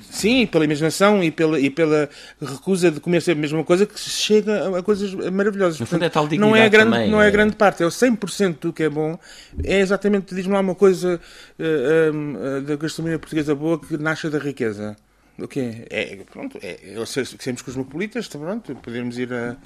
Sim, 0.02 0.46
pela 0.48 0.66
imaginação 0.66 1.24
e 1.24 1.32
pela, 1.32 1.60
e 1.60 1.70
pela 1.70 2.10
recusa 2.42 2.90
de 2.90 3.00
comer 3.00 3.22
sempre 3.22 3.40
a 3.40 3.42
mesma 3.42 3.64
coisa 3.64 3.86
que 3.86 4.00
chega 4.00 4.78
a 4.78 4.84
coisas 4.84 5.14
maravilhosas. 5.32 5.80
No 5.80 5.86
fundo 5.86 6.06
é 6.06 6.10
tal 6.10 6.28
não 6.38 6.56
é 6.56 6.68
grande, 6.70 6.92
também, 6.92 7.12
não 7.12 7.22
é, 7.22 7.28
é 7.28 7.32
grande 7.32 7.56
parte, 7.56 7.84
é 7.84 7.86
o 7.86 7.90
100% 7.90 8.60
do 8.60 8.74
que 8.74 8.84
é 8.84 8.90
bom. 8.90 9.18
É 9.64 9.80
exatamente, 9.80 10.34
diz-me 10.34 10.54
lá 10.54 10.60
uma 10.60 10.76
coisa 10.76 11.20
uh, 11.60 12.58
uh, 12.58 12.62
da 12.62 12.76
gastronomia 12.76 13.20
portuguesa 13.20 13.54
boa 13.54 13.80
que 13.80 13.98
nasce 13.98 14.30
da 14.30 14.40
riqueza. 14.40 14.96
O 15.38 15.48
quê? 15.48 15.86
É, 15.90 16.18
pronto, 16.32 16.60
é, 16.62 16.78
sermos 17.06 17.62
cosmopolitas, 17.62 18.28
pronto, 18.28 18.76
podemos 18.76 19.18
ir 19.18 19.34
a 19.34 19.58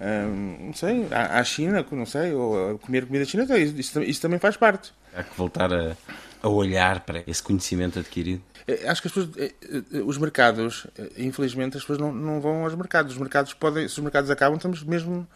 não 0.00 0.72
sei, 0.72 1.06
à, 1.10 1.38
à, 1.38 1.44
China, 1.44 1.84
não 1.92 2.06
sei, 2.06 2.32
ou 2.32 2.70
a 2.70 2.78
comer 2.78 3.04
comida 3.04 3.24
chinesa, 3.24 3.58
isso, 3.58 4.02
isso 4.02 4.22
também 4.22 4.38
faz 4.38 4.56
parte. 4.56 4.92
Há 5.14 5.22
que 5.22 5.36
voltar 5.36 5.70
a, 5.72 5.94
a 6.42 6.48
olhar 6.48 7.00
para 7.00 7.22
esse 7.26 7.42
conhecimento 7.42 7.98
adquirido. 7.98 8.42
É, 8.66 8.88
acho 8.88 9.02
que 9.02 9.08
as 9.08 9.14
pessoas, 9.14 9.36
é, 9.36 9.52
é, 9.96 9.98
os 10.02 10.18
mercados, 10.18 10.86
infelizmente, 11.16 11.76
as 11.76 11.82
pessoas 11.82 11.98
não, 11.98 12.12
não 12.12 12.40
vão 12.40 12.64
aos 12.64 12.74
mercados. 12.74 13.12
Os 13.12 13.18
mercados 13.18 13.54
podem, 13.54 13.88
se 13.88 13.94
os 13.94 14.02
mercados 14.02 14.30
acabam, 14.30 14.56
estamos 14.56 14.82
mesmo 14.82 15.26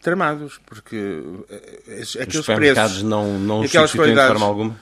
tramados, 0.00 0.58
porque 0.66 1.22
aqueles 2.20 2.46
preços, 2.46 3.02
não, 3.02 3.38
não 3.38 3.62
aquelas 3.62 3.92
qualidades, 3.92 4.32
de 4.32 4.38
forma 4.38 4.46
alguma. 4.46 4.80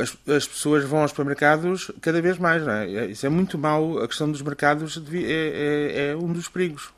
As, 0.00 0.16
as, 0.34 0.46
pessoas 0.46 0.84
vão 0.84 1.00
aos 1.02 1.10
supermercados 1.10 1.90
cada 2.00 2.22
vez 2.22 2.38
mais, 2.38 2.64
não 2.64 2.72
é? 2.72 3.06
Isso 3.06 3.26
é 3.26 3.28
muito 3.28 3.58
mau. 3.58 3.98
A 3.98 4.08
questão 4.08 4.30
dos 4.30 4.40
mercados 4.40 5.00
é, 5.12 5.18
é, 5.18 6.08
é 6.08 6.16
um 6.16 6.32
dos 6.32 6.48
perigos 6.48 6.90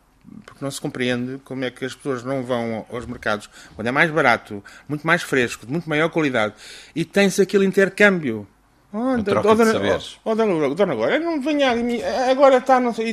porque 0.45 0.65
não 0.65 0.71
se 0.71 0.81
compreende 0.81 1.39
como 1.45 1.65
é 1.65 1.71
que 1.71 1.85
as 1.85 1.95
pessoas 1.95 2.25
não 2.25 2.43
vão 2.43 2.87
aos 2.91 3.07
mercados 3.07 3.49
quando 3.75 3.87
é 3.87 3.91
mais 3.91 4.11
barato, 4.11 4.63
muito 4.89 5.07
mais 5.07 5.23
fresco, 5.23 5.67
de 5.67 5.73
muito 5.73 5.89
maior 5.89 6.09
qualidade, 6.09 6.55
e 6.95 7.05
tem-se 7.05 7.41
aquele 7.43 7.67
intercâmbio. 7.67 8.47
Oh, 8.97 9.21
troca 9.25 9.57
de 9.57 9.73
saberes. 9.73 10.21
Oh, 10.25 10.37
dona, 10.37 10.93
agora 10.93 11.19
não 11.19 11.41
venha 11.41 11.73
agora 12.31 12.59
está, 12.59 12.79
não 12.79 12.95
sei, 12.95 13.13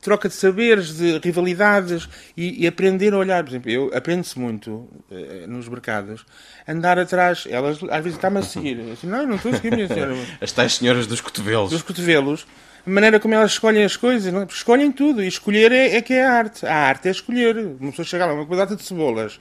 troca 0.00 0.28
de 0.28 0.36
saberes, 0.36 0.96
de 0.96 1.18
rivalidades 1.18 2.08
e, 2.36 2.62
e 2.62 2.66
aprender 2.68 3.12
a 3.12 3.18
olhar. 3.18 3.42
Por 3.42 3.50
exemplo, 3.50 3.70
eu 3.72 3.90
aprendo-se 3.92 4.38
muito 4.38 4.88
eh, 5.10 5.46
nos 5.48 5.68
mercados, 5.68 6.24
andar 6.68 6.96
atrás, 6.96 7.44
elas 7.50 7.78
às 7.90 8.04
vezes 8.04 8.14
estão-me 8.14 8.38
a 8.38 8.42
seguir. 8.42 8.80
Assim, 8.92 9.08
não, 9.08 9.26
não 9.26 9.34
estou 9.34 9.50
a 9.50 9.56
seguir, 9.56 9.74
minha 9.74 9.88
senhora. 9.88 10.14
As 10.40 10.52
tais 10.52 10.74
senhoras 10.74 11.08
dos 11.08 11.20
cotovelos. 11.20 11.70
Dos 11.70 11.82
cotovelos 11.82 12.46
maneira 12.90 13.20
como 13.20 13.34
elas 13.34 13.52
escolhem 13.52 13.84
as 13.84 13.96
coisas, 13.96 14.32
não? 14.32 14.42
É? 14.42 14.44
escolhem 14.44 14.90
tudo. 14.90 15.22
E 15.22 15.28
escolher 15.28 15.72
é, 15.72 15.96
é, 15.96 16.02
que 16.02 16.14
é 16.14 16.24
a 16.24 16.32
arte. 16.32 16.66
A 16.66 16.74
arte 16.74 17.08
é 17.08 17.10
escolher. 17.10 17.56
Uma 17.56 17.90
pessoa 17.90 18.06
chega 18.06 18.26
lá, 18.26 18.34
uma 18.34 18.46
quantidade 18.46 18.76
de 18.76 18.82
cebolas. 18.82 19.40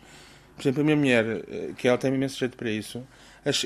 Por 0.56 0.64
exemplo, 0.64 0.82
a 0.82 0.84
minha 0.84 0.96
mulher, 0.96 1.26
eh, 1.50 1.70
que 1.76 1.88
ela 1.88 1.98
tem 1.98 2.14
imenso 2.14 2.38
jeito 2.38 2.56
para 2.56 2.70
isso, 2.70 3.04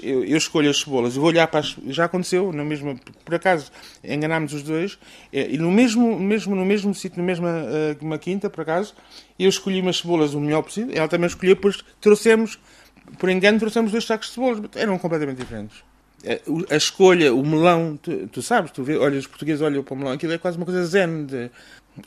eu, 0.02 0.38
escolho 0.38 0.70
as 0.70 0.80
cebolas, 0.80 1.16
eu 1.16 1.22
vou 1.22 1.30
olhar 1.30 1.46
para 1.48 1.60
as. 1.60 1.76
Já 1.88 2.06
aconteceu, 2.06 2.54
na 2.54 2.64
mesma, 2.64 2.96
por 3.26 3.36
acaso, 3.36 3.70
enganámos 4.02 4.54
os 4.54 4.64
dois, 4.64 4.98
eh, 5.34 5.50
e 5.52 5.58
no 5.58 5.70
mesmo, 5.70 6.18
mesmo, 6.18 6.56
no 6.56 6.64
mesmo 6.64 6.94
sítio, 6.96 7.20
na 7.20 7.26
mesma 7.26 7.50
uh, 7.50 8.06
uma 8.06 8.18
quinta, 8.18 8.50
por 8.50 8.62
acaso, 8.62 8.94
eu 9.38 9.50
escolhi 9.50 9.82
umas 9.82 9.98
cebolas 9.98 10.34
o 10.34 10.40
melhor 10.40 10.62
possível, 10.62 10.96
ela 10.96 11.10
também 11.10 11.28
escolheu, 11.28 11.56
depois 11.56 11.84
trouxemos, 12.00 12.58
por 13.20 13.30
engano, 13.30 13.60
trouxemos 13.60 13.92
dois 13.92 14.06
sacos 14.06 14.30
de 14.30 14.36
cebolas, 14.36 14.62
eram 14.76 14.98
completamente 14.98 15.40
diferentes 15.40 15.84
a 16.70 16.76
escolha, 16.76 17.34
o 17.34 17.46
melão, 17.46 17.98
tu, 18.02 18.28
tu, 18.28 18.42
sabes, 18.42 18.72
tu 18.72 18.84
vê, 18.84 18.98
olha, 18.98 19.20
os 19.20 19.28
portugueses 19.28 19.62
olham 19.62 19.84
para 19.84 19.94
o 19.94 19.98
melão, 19.98 20.14
aquilo 20.14 20.34
é 20.34 20.38
quase 20.38 20.58
uma 20.58 20.66
coisa 20.66 20.86
zen. 20.86 21.26
De, 21.26 21.52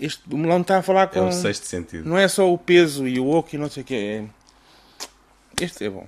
este, 0.00 0.22
o 0.30 0.36
melão 0.36 0.60
está 0.60 0.78
a 0.78 0.82
falar 0.82 1.06
com. 1.06 1.20
É 1.20 1.22
o 1.22 1.32
sexto 1.32 1.64
sentido. 1.64 2.08
Não 2.08 2.18
é 2.18 2.26
só 2.28 2.52
o 2.52 2.58
peso 2.58 3.06
e 3.06 3.18
o 3.20 3.28
oco 3.28 3.50
e 3.54 3.58
não 3.58 3.70
sei 3.70 3.82
o 3.82 3.86
que. 3.86 3.94
É, 3.94 4.24
este 5.60 5.84
é 5.84 5.90
bom. 5.90 6.06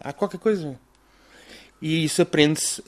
Há 0.00 0.12
qualquer 0.12 0.38
coisa. 0.38 0.78
E 1.80 2.04
isso 2.04 2.22
aprende-se 2.22 2.80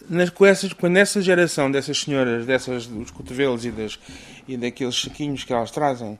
quando 0.78 0.96
essa 0.98 1.20
geração 1.20 1.68
dessas 1.68 2.00
senhoras, 2.00 2.46
dessas 2.46 2.86
dos 2.86 3.10
cotovelos 3.10 3.64
e, 3.64 3.72
das, 3.72 3.98
e 4.46 4.56
daqueles 4.56 5.00
saquinhos 5.00 5.42
que 5.42 5.52
elas 5.52 5.72
trazem, 5.72 6.16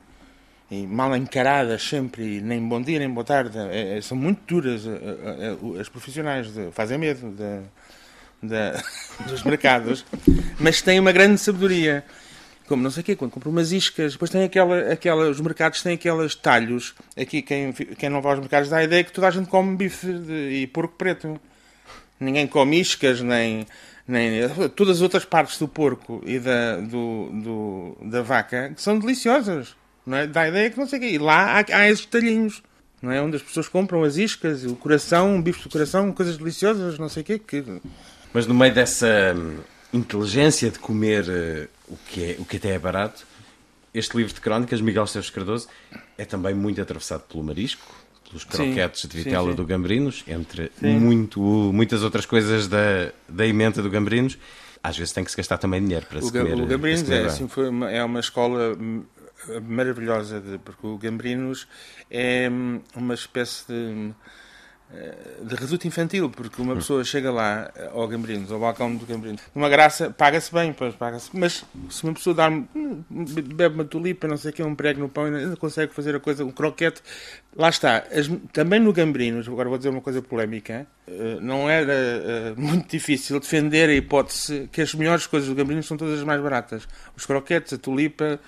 e 0.68 0.84
mal 0.84 1.16
encaradas 1.16 1.88
sempre, 1.88 2.38
e 2.38 2.40
nem 2.40 2.60
bom 2.66 2.82
dia 2.82 2.98
nem 2.98 3.08
boa 3.08 3.24
tarde, 3.24 3.56
é, 3.56 3.98
é, 3.98 4.00
são 4.00 4.16
muito 4.16 4.40
duras 4.44 4.82
as 5.80 5.88
profissionais, 5.88 6.52
de, 6.52 6.72
fazem 6.72 6.98
medo. 6.98 7.30
De, 7.30 7.60
da, 8.46 8.82
dos 9.26 9.42
mercados, 9.42 10.04
mas 10.58 10.82
tem 10.82 10.98
uma 11.00 11.12
grande 11.12 11.38
sabedoria. 11.38 12.04
Como 12.66 12.82
não 12.82 12.90
sei 12.90 13.02
o 13.02 13.04
quê, 13.04 13.14
quando 13.14 13.30
compra 13.30 13.50
umas 13.50 13.72
iscas, 13.72 14.12
depois 14.12 14.30
tem 14.30 14.42
aquela, 14.42 14.92
aquela, 14.92 15.28
os 15.28 15.40
mercados 15.40 15.82
têm 15.82 15.94
aqueles 15.94 16.34
talhos. 16.34 16.94
Aqui, 17.14 17.42
quem, 17.42 17.72
quem 17.72 18.08
não 18.08 18.22
vai 18.22 18.32
aos 18.32 18.40
mercados 18.40 18.70
dá 18.70 18.78
a 18.78 18.84
ideia 18.84 19.04
que 19.04 19.12
toda 19.12 19.28
a 19.28 19.30
gente 19.30 19.48
come 19.48 19.76
bife 19.76 20.12
de, 20.12 20.62
e 20.62 20.66
porco 20.66 20.94
preto. 20.96 21.38
Ninguém 22.18 22.46
come 22.46 22.80
iscas, 22.80 23.20
nem, 23.20 23.66
nem 24.08 24.48
todas 24.74 24.96
as 24.96 25.02
outras 25.02 25.26
partes 25.26 25.58
do 25.58 25.68
porco 25.68 26.22
e 26.24 26.38
da, 26.38 26.76
do, 26.76 27.30
do, 27.32 27.98
da 28.08 28.22
vaca, 28.22 28.72
que 28.74 28.80
são 28.80 28.98
deliciosas. 28.98 29.76
Não 30.06 30.16
é? 30.16 30.26
Dá 30.26 30.42
a 30.42 30.48
ideia 30.48 30.70
que 30.70 30.78
não 30.78 30.86
sei 30.86 30.98
o 30.98 31.02
quê. 31.02 31.08
E 31.10 31.18
lá 31.18 31.58
há, 31.58 31.76
há 31.76 31.90
esses 31.90 32.06
talhinhos 32.06 32.62
não 33.04 33.12
é? 33.12 33.20
Onde 33.20 33.36
as 33.36 33.42
pessoas 33.42 33.68
compram 33.68 34.02
as 34.02 34.16
iscas, 34.16 34.64
o 34.64 34.74
coração, 34.74 35.40
bife 35.40 35.62
do 35.62 35.68
coração, 35.68 36.10
coisas 36.12 36.38
deliciosas, 36.38 36.98
não 36.98 37.08
sei 37.08 37.22
o 37.22 37.26
quê, 37.26 37.38
que 37.38 37.64
mas 38.34 38.46
no 38.46 38.54
meio 38.54 38.74
dessa 38.74 39.34
hum, 39.34 39.58
inteligência 39.92 40.70
de 40.70 40.78
comer 40.78 41.24
uh, 41.24 41.68
o, 41.88 41.96
que 42.08 42.32
é, 42.32 42.36
o 42.40 42.44
que 42.44 42.56
até 42.56 42.70
é 42.70 42.78
barato, 42.78 43.24
este 43.94 44.16
livro 44.16 44.34
de 44.34 44.40
crónicas, 44.40 44.80
Miguel 44.80 45.04
Esteves 45.04 45.30
Cardoso, 45.30 45.68
é 46.18 46.24
também 46.24 46.52
muito 46.52 46.82
atravessado 46.82 47.22
pelo 47.22 47.44
marisco, 47.44 47.94
pelos 48.28 48.42
croquetes 48.42 49.02
sim, 49.02 49.08
de 49.08 49.16
vitela 49.16 49.44
sim, 49.44 49.50
sim. 49.50 49.56
do 49.56 49.64
Gambrinos, 49.64 50.24
entre 50.26 50.72
muito, 50.82 51.40
muitas 51.40 52.02
outras 52.02 52.26
coisas 52.26 52.66
da, 52.66 53.12
da 53.28 53.46
emenda 53.46 53.80
do 53.80 53.88
Gambrinos. 53.88 54.36
Às 54.82 54.98
vezes 54.98 55.14
tem 55.14 55.24
que 55.24 55.30
se 55.30 55.36
gastar 55.36 55.56
também 55.56 55.80
dinheiro 55.80 56.04
para 56.04 56.18
o 56.18 56.22
se 56.22 56.32
comer. 56.32 56.60
O 56.60 56.66
Gambrinos 56.66 57.08
é, 57.08 57.24
assim, 57.26 57.48
foi 57.48 57.68
uma, 57.68 57.90
é 57.90 58.04
uma 58.04 58.20
escola 58.20 58.76
maravilhosa, 59.62 60.40
de, 60.40 60.58
porque 60.58 60.86
o 60.86 60.98
Gambrinos 60.98 61.68
é 62.10 62.48
hum, 62.50 62.80
uma 62.96 63.14
espécie 63.14 63.66
de 63.68 63.74
eh, 63.74 64.12
de 65.42 65.54
reduto 65.54 65.86
infantil, 65.86 66.30
porque 66.30 66.60
uma 66.60 66.74
pessoa 66.74 67.04
chega 67.04 67.30
lá 67.30 67.70
eh, 67.74 67.90
ao 67.92 68.06
Gambrinos, 68.08 68.50
ao 68.50 68.58
balcão 68.58 68.94
do 68.94 69.04
Gambrinos, 69.04 69.42
numa 69.54 69.68
graça, 69.68 70.10
paga-se 70.10 70.52
bem, 70.52 70.72
pois, 70.72 70.94
paga-se, 70.94 71.30
mas 71.32 71.64
se 71.90 72.04
uma 72.04 72.14
pessoa 72.14 72.34
dar 72.34 72.50
hum, 72.50 73.02
bebe 73.10 73.74
uma 73.74 73.84
tulipa, 73.84 74.26
não 74.26 74.36
sei 74.36 74.50
o 74.50 74.54
que, 74.54 74.62
um 74.62 74.74
prego 74.74 75.00
no 75.00 75.08
pão, 75.08 75.24
ainda 75.24 75.56
consegue 75.56 75.92
fazer 75.92 76.14
a 76.14 76.20
coisa, 76.20 76.44
um 76.44 76.50
croquete, 76.50 77.02
lá 77.54 77.68
está. 77.68 78.04
As, 78.10 78.30
também 78.52 78.80
no 78.80 78.92
Gambrinos, 78.92 79.48
agora 79.48 79.68
vou 79.68 79.78
dizer 79.78 79.90
uma 79.90 80.00
coisa 80.00 80.22
polémica, 80.22 80.86
eh, 81.06 81.38
não 81.40 81.68
era 81.68 82.54
muito 82.56 82.88
difícil 82.88 83.38
defender 83.38 83.88
a 83.88 83.94
hipótese 83.94 84.68
que 84.72 84.80
as 84.80 84.94
melhores 84.94 85.26
coisas 85.26 85.48
do 85.48 85.54
Gambrinos 85.54 85.86
são 85.86 85.96
todas 85.96 86.18
as 86.18 86.24
mais 86.24 86.40
baratas. 86.40 86.88
Os 87.16 87.26
croquetes, 87.26 87.72
a 87.72 87.78
tulipa 87.78 88.40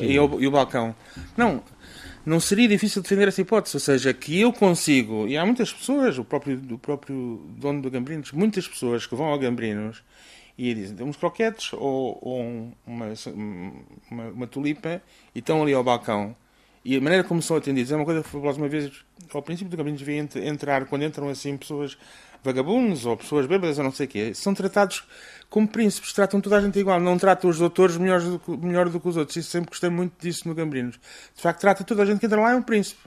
e 0.00 0.18
o, 0.18 0.40
e 0.40 0.46
o 0.46 0.50
balcão. 0.50 0.94
Não, 1.36 1.62
não 2.24 2.38
seria 2.38 2.68
difícil 2.68 3.02
defender 3.02 3.28
essa 3.28 3.40
hipótese. 3.40 3.76
Ou 3.76 3.80
seja, 3.80 4.12
que 4.12 4.40
eu 4.40 4.52
consigo, 4.52 5.26
e 5.26 5.36
há 5.36 5.44
muitas 5.44 5.72
pessoas, 5.72 6.18
o 6.18 6.24
próprio, 6.24 6.60
o 6.70 6.78
próprio 6.78 7.40
dono 7.56 7.82
do 7.82 7.90
Gambrinos, 7.90 8.32
muitas 8.32 8.66
pessoas 8.66 9.06
que 9.06 9.14
vão 9.14 9.26
ao 9.26 9.38
Gambrinos 9.38 10.02
e 10.56 10.74
dizem, 10.74 10.96
temos 10.96 11.16
croquetes 11.16 11.72
ou, 11.72 12.18
ou 12.20 12.72
uma, 12.86 13.06
uma, 14.10 14.24
uma, 14.28 14.46
tulipa 14.46 15.02
e 15.34 15.38
estão 15.38 15.62
ali 15.62 15.72
ao 15.72 15.82
balcão. 15.82 16.36
E 16.84 16.96
a 16.96 17.00
maneira 17.00 17.24
como 17.24 17.40
são 17.40 17.56
atendidos 17.56 17.92
é 17.92 17.96
uma 17.96 18.04
coisa 18.04 18.22
fabulosa. 18.22 18.58
Uma 18.58 18.68
vez, 18.68 18.90
ao 19.32 19.42
princípio 19.42 19.70
do 19.70 19.76
Gambrinos, 19.76 20.02
vi 20.02 20.16
entrar, 20.16 20.84
quando 20.86 21.04
entram 21.04 21.28
assim 21.28 21.56
pessoas 21.56 21.96
vagabundos 22.42 23.06
ou 23.06 23.16
pessoas 23.16 23.46
bêbadas 23.46 23.78
ou 23.78 23.84
não 23.84 23.92
sei 23.92 24.06
o 24.06 24.08
quê, 24.08 24.34
são 24.34 24.52
tratados 24.52 25.04
como 25.52 25.68
príncipes, 25.68 26.14
tratam 26.14 26.40
toda 26.40 26.56
a 26.56 26.62
gente 26.62 26.78
igual, 26.78 26.98
não 26.98 27.18
tratam 27.18 27.50
os 27.50 27.58
doutores 27.58 27.98
melhor 27.98 28.22
do, 28.22 28.38
que, 28.38 28.56
melhor 28.56 28.88
do 28.88 28.98
que 28.98 29.06
os 29.06 29.18
outros. 29.18 29.36
Isso 29.36 29.50
sempre 29.50 29.68
gostei 29.68 29.90
muito 29.90 30.14
disso 30.18 30.48
no 30.48 30.54
Gambrinos. 30.54 30.98
De 31.36 31.42
facto, 31.42 31.60
trata 31.60 31.84
toda 31.84 32.02
a 32.02 32.06
gente 32.06 32.20
que 32.20 32.24
entra 32.24 32.40
lá 32.40 32.52
é 32.52 32.56
um 32.56 32.62
príncipe. 32.62 33.02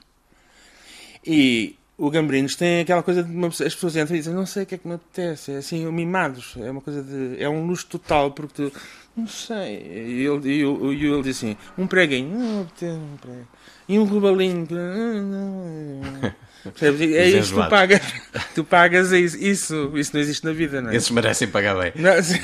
E 1.26 1.74
o 1.98 2.08
Gambrinos 2.08 2.54
tem 2.54 2.82
aquela 2.82 3.02
coisa 3.02 3.24
de 3.24 3.32
uma, 3.32 3.48
as 3.48 3.58
pessoas 3.58 3.96
entram 3.96 4.14
e 4.14 4.20
dizem 4.20 4.32
não 4.32 4.46
sei 4.46 4.62
o 4.62 4.66
que 4.66 4.76
é 4.76 4.78
que 4.78 4.86
me 4.86 4.94
apetece, 4.94 5.50
é 5.50 5.56
assim, 5.56 5.90
mimados, 5.90 6.54
é 6.58 6.70
uma 6.70 6.80
coisa 6.80 7.02
de. 7.02 7.42
é 7.42 7.48
um 7.48 7.66
luxo 7.66 7.88
total, 7.88 8.30
porque 8.30 8.70
tu. 8.70 8.72
não 9.16 9.26
sei. 9.26 9.82
E 9.82 10.24
ele, 10.24 10.48
e, 10.48 10.60
e, 10.60 11.04
ele 11.04 11.22
diz 11.24 11.38
assim: 11.38 11.56
um 11.76 11.88
preguinho, 11.88 12.28
não 12.28 12.60
um 12.60 13.16
prego. 13.16 13.48
E 13.88 13.98
um 13.98 14.04
rubalinho, 14.04 14.68
não, 14.70 15.22
não. 15.22 16.34
É 16.82 17.28
isso 17.28 17.54
que 17.54 17.62
tu 17.62 17.68
pagas. 17.68 18.00
Tu 18.54 18.64
pagas 18.64 19.12
isso. 19.12 19.36
isso. 19.38 19.92
Isso 19.94 20.10
não 20.14 20.20
existe 20.20 20.44
na 20.44 20.52
vida, 20.52 20.80
não 20.80 20.90
é? 20.90 20.96
Esses 20.96 21.10
merecem 21.10 21.48
pagar 21.48 21.76
bem. 21.76 21.92
Não, 21.96 22.12
assim, 22.18 22.40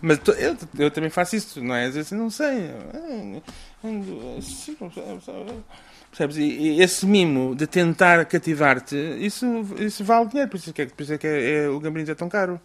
mas 0.00 0.20
eu, 0.38 0.56
eu 0.78 0.90
também 0.90 1.10
faço 1.10 1.36
isso, 1.36 1.62
não 1.62 1.74
é? 1.74 1.86
Às 1.86 1.94
vezes 1.94 2.12
não 2.12 2.30
sei. 2.30 2.70
Percebes? 6.10 6.36
E 6.38 6.80
esse 6.80 7.06
mimo 7.06 7.54
de 7.54 7.66
tentar 7.66 8.24
cativar-te, 8.24 8.96
isso, 9.20 9.46
isso 9.78 10.02
vale 10.04 10.28
dinheiro. 10.28 10.50
Por 10.50 10.56
isso 10.56 10.70
é 10.70 10.72
que, 10.72 10.86
por 10.86 11.02
isso 11.02 11.12
é 11.12 11.18
que 11.18 11.26
é, 11.26 11.64
é, 11.64 11.68
o 11.68 11.78
Gambrinos 11.78 12.08
é 12.08 12.14
tão 12.14 12.28
caro. 12.28 12.60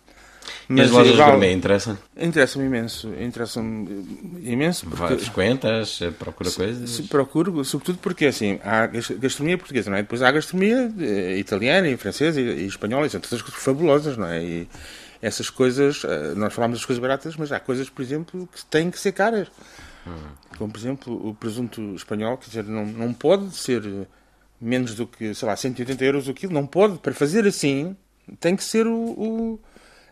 E 0.69 0.73
as 0.73 0.87
Mas 0.87 0.91
lojas 0.91 1.13
igual- 1.13 1.29
gourmet 1.31 1.53
interessam? 1.53 1.97
Interessa-me 2.17 2.65
imenso. 2.65 3.09
Interessa-me 3.19 4.05
imenso. 4.43 4.87
Porque 4.87 5.17
Frequentas, 5.17 5.99
eh, 6.01 6.11
procura 6.11 6.49
coisas? 6.51 6.89
se 6.89 7.03
procuro, 7.03 7.63
sobretudo 7.63 7.97
porque 7.99 8.25
assim, 8.25 8.59
há 8.63 8.87
gas- 8.87 9.11
gastronomia 9.11 9.57
portuguesa, 9.57 9.89
não 9.89 9.97
é? 9.97 10.01
Depois 10.01 10.21
há 10.21 10.31
gastronomia 10.31 10.91
eh, 10.99 11.37
italiana 11.37 11.87
e 11.89 11.97
francesa 11.97 12.39
e, 12.41 12.63
e 12.63 12.65
espanhola, 12.65 13.05
e 13.05 13.09
são 13.09 13.19
todas 13.21 13.41
coisas 13.41 13.61
fabulosas, 13.61 14.17
não 14.17 14.27
é? 14.27 14.43
E 14.43 14.67
essas 15.21 15.49
coisas, 15.49 16.03
eh, 16.05 16.33
nós 16.35 16.53
falamos 16.53 16.79
das 16.79 16.85
coisas 16.85 17.01
baratas, 17.01 17.35
mas 17.35 17.51
há 17.51 17.59
coisas, 17.59 17.89
por 17.89 18.01
exemplo, 18.01 18.47
que 18.53 18.65
têm 18.65 18.89
que 18.89 18.99
ser 18.99 19.11
caras. 19.11 19.47
Como, 20.57 20.71
por 20.73 20.79
exemplo, 20.79 21.29
o 21.29 21.35
presunto 21.35 21.79
espanhol, 21.95 22.35
quer 22.37 22.47
dizer, 22.47 22.63
não, 22.63 22.85
não 22.85 23.13
pode 23.13 23.55
ser 23.55 23.83
menos 24.59 24.95
do 24.95 25.05
que, 25.05 25.35
sei 25.35 25.47
lá, 25.47 25.55
180 25.55 26.03
euros 26.03 26.27
o 26.27 26.33
quilo, 26.33 26.53
não 26.53 26.65
pode. 26.65 26.97
Para 26.97 27.13
fazer 27.13 27.45
assim, 27.45 27.95
tem 28.39 28.55
que 28.55 28.63
ser 28.63 28.87
o, 28.87 28.93
o- 28.95 29.59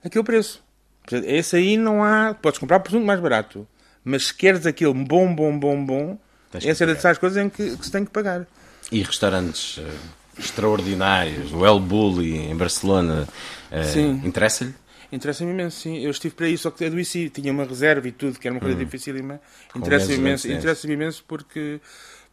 aquele 0.03 0.23
preço. 0.23 0.63
Portanto, 1.03 1.25
Esse 1.27 1.55
aí 1.55 1.77
não 1.77 2.03
há. 2.03 2.33
Podes 2.33 2.59
comprar 2.59 2.79
presunto 2.79 3.05
mais 3.05 3.19
barato, 3.19 3.67
mas 4.03 4.27
se 4.27 4.33
queres 4.33 4.65
aquele 4.65 4.93
bom, 4.93 5.33
bom, 5.33 5.57
bom, 5.57 5.83
bom, 5.85 6.17
Tens 6.51 6.65
essa 6.65 6.83
é 6.83 6.87
dessas 6.87 7.17
coisas 7.17 7.43
em 7.43 7.49
que, 7.49 7.75
que 7.77 7.85
se 7.85 7.91
tem 7.91 8.05
que 8.05 8.11
pagar. 8.11 8.45
E 8.91 9.01
restaurantes 9.03 9.79
eh, 9.79 9.91
extraordinários, 10.39 11.51
o 11.53 11.65
El 11.65 11.79
Bulli 11.79 12.37
em 12.37 12.55
Barcelona, 12.55 13.27
Sim. 13.93 14.21
interessa-lhe? 14.25 14.73
Interessa-me 15.11 15.51
imenso, 15.51 15.79
sim. 15.81 15.97
Eu 15.97 16.11
estive 16.11 16.35
para 16.35 16.47
isso, 16.47 16.63
só 16.63 16.71
que 16.71 16.85
adoeci. 16.85 17.29
Tinha 17.31 17.51
uma 17.51 17.63
reserva 17.63 18.07
e 18.07 18.11
tudo, 18.11 18.37
que 18.37 18.47
era 18.47 18.53
uma 18.53 18.61
coisa 18.61 18.75
dificílima. 18.77 19.41
Com 19.73 19.79
Interessa-me 19.79 20.13
imenso, 20.15 20.45
antecedência. 20.47 20.59
interessa 20.59 20.91
imenso 20.91 21.25
porque, 21.27 21.81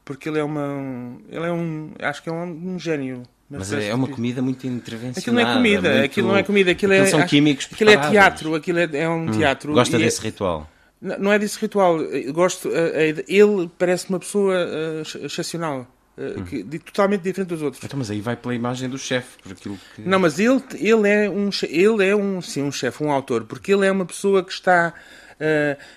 porque 0.05 0.29
ele 0.29 0.39
é 0.41 0.45
uma. 0.45 1.17
Ele 1.31 1.47
é 1.47 1.53
um. 1.53 1.93
Acho 1.99 2.23
que 2.23 2.29
é 2.29 2.33
um, 2.33 2.75
um 2.75 2.79
gênio. 2.79 3.23
Mas 3.49 3.71
Mas 3.71 3.85
é 3.85 3.95
uma 3.95 4.09
comida 4.09 4.43
muito 4.43 4.67
intervencionada. 4.67 5.21
Aquilo 5.21 5.37
não 5.37 5.43
é 5.43 5.55
comida, 5.55 5.91
muito- 5.91 6.05
aquilo 6.05 6.29
não 6.29 6.37
é 6.37 6.43
comida, 6.43 6.71
aquilo, 6.73 6.93
é. 6.95 7.07
são 7.07 7.25
químicos 7.27 7.69
Aquilo 7.73 7.91
é 7.91 7.97
teatro, 7.97 8.55
aquilo 8.57 8.79
é, 8.81 8.89
é 8.93 9.09
um 9.09 9.31
teatro. 9.31 9.73
Gosta 9.73 9.97
é- 9.97 10.01
desse 10.01 10.21
ritual? 10.21 10.69
Não 11.01 11.19
não 11.19 11.33
é 11.33 11.39
desse 11.39 11.59
ritual. 11.61 12.01
Eu 12.01 12.33
gosto. 12.33 12.69
eh, 12.75 13.11
eh, 13.11 13.25
Ele 13.29 13.71
parece 13.79 14.09
uma 14.09 14.19
pessoa 14.19 14.55
eh, 14.57 14.99
ex- 14.99 15.15
excepcional. 15.23 15.87
eh, 16.19 16.35
que- 16.49 16.63
de- 16.63 16.79
totalmente 16.79 17.21
diferente 17.21 17.49
dos 17.49 17.61
outros. 17.63 17.85
Então, 17.85 17.99
mas 17.99 18.11
aí 18.11 18.21
vai 18.23 18.35
pela 18.35 18.55
imagem 18.55 18.89
do 18.89 18.97
chefe, 18.99 19.37
por 19.43 19.53
aquilo 19.53 19.79
que... 19.95 20.01
Não, 20.01 20.19
mas 20.19 20.39
ele, 20.39 20.63
ele 20.81 21.07
é 21.09 21.29
um 21.29 21.51
ele 21.69 22.07
é 22.09 22.17
um 22.17 22.41
sim 22.41 22.63
um 22.63 22.73
chefe, 22.73 23.05
um 23.05 23.11
autor, 23.13 23.45
porque 23.45 23.71
ele 23.75 23.87
é 23.87 23.93
uma 23.93 24.07
pessoa 24.07 24.43
que 24.43 24.51
está 24.51 24.95
eh, 24.95 25.26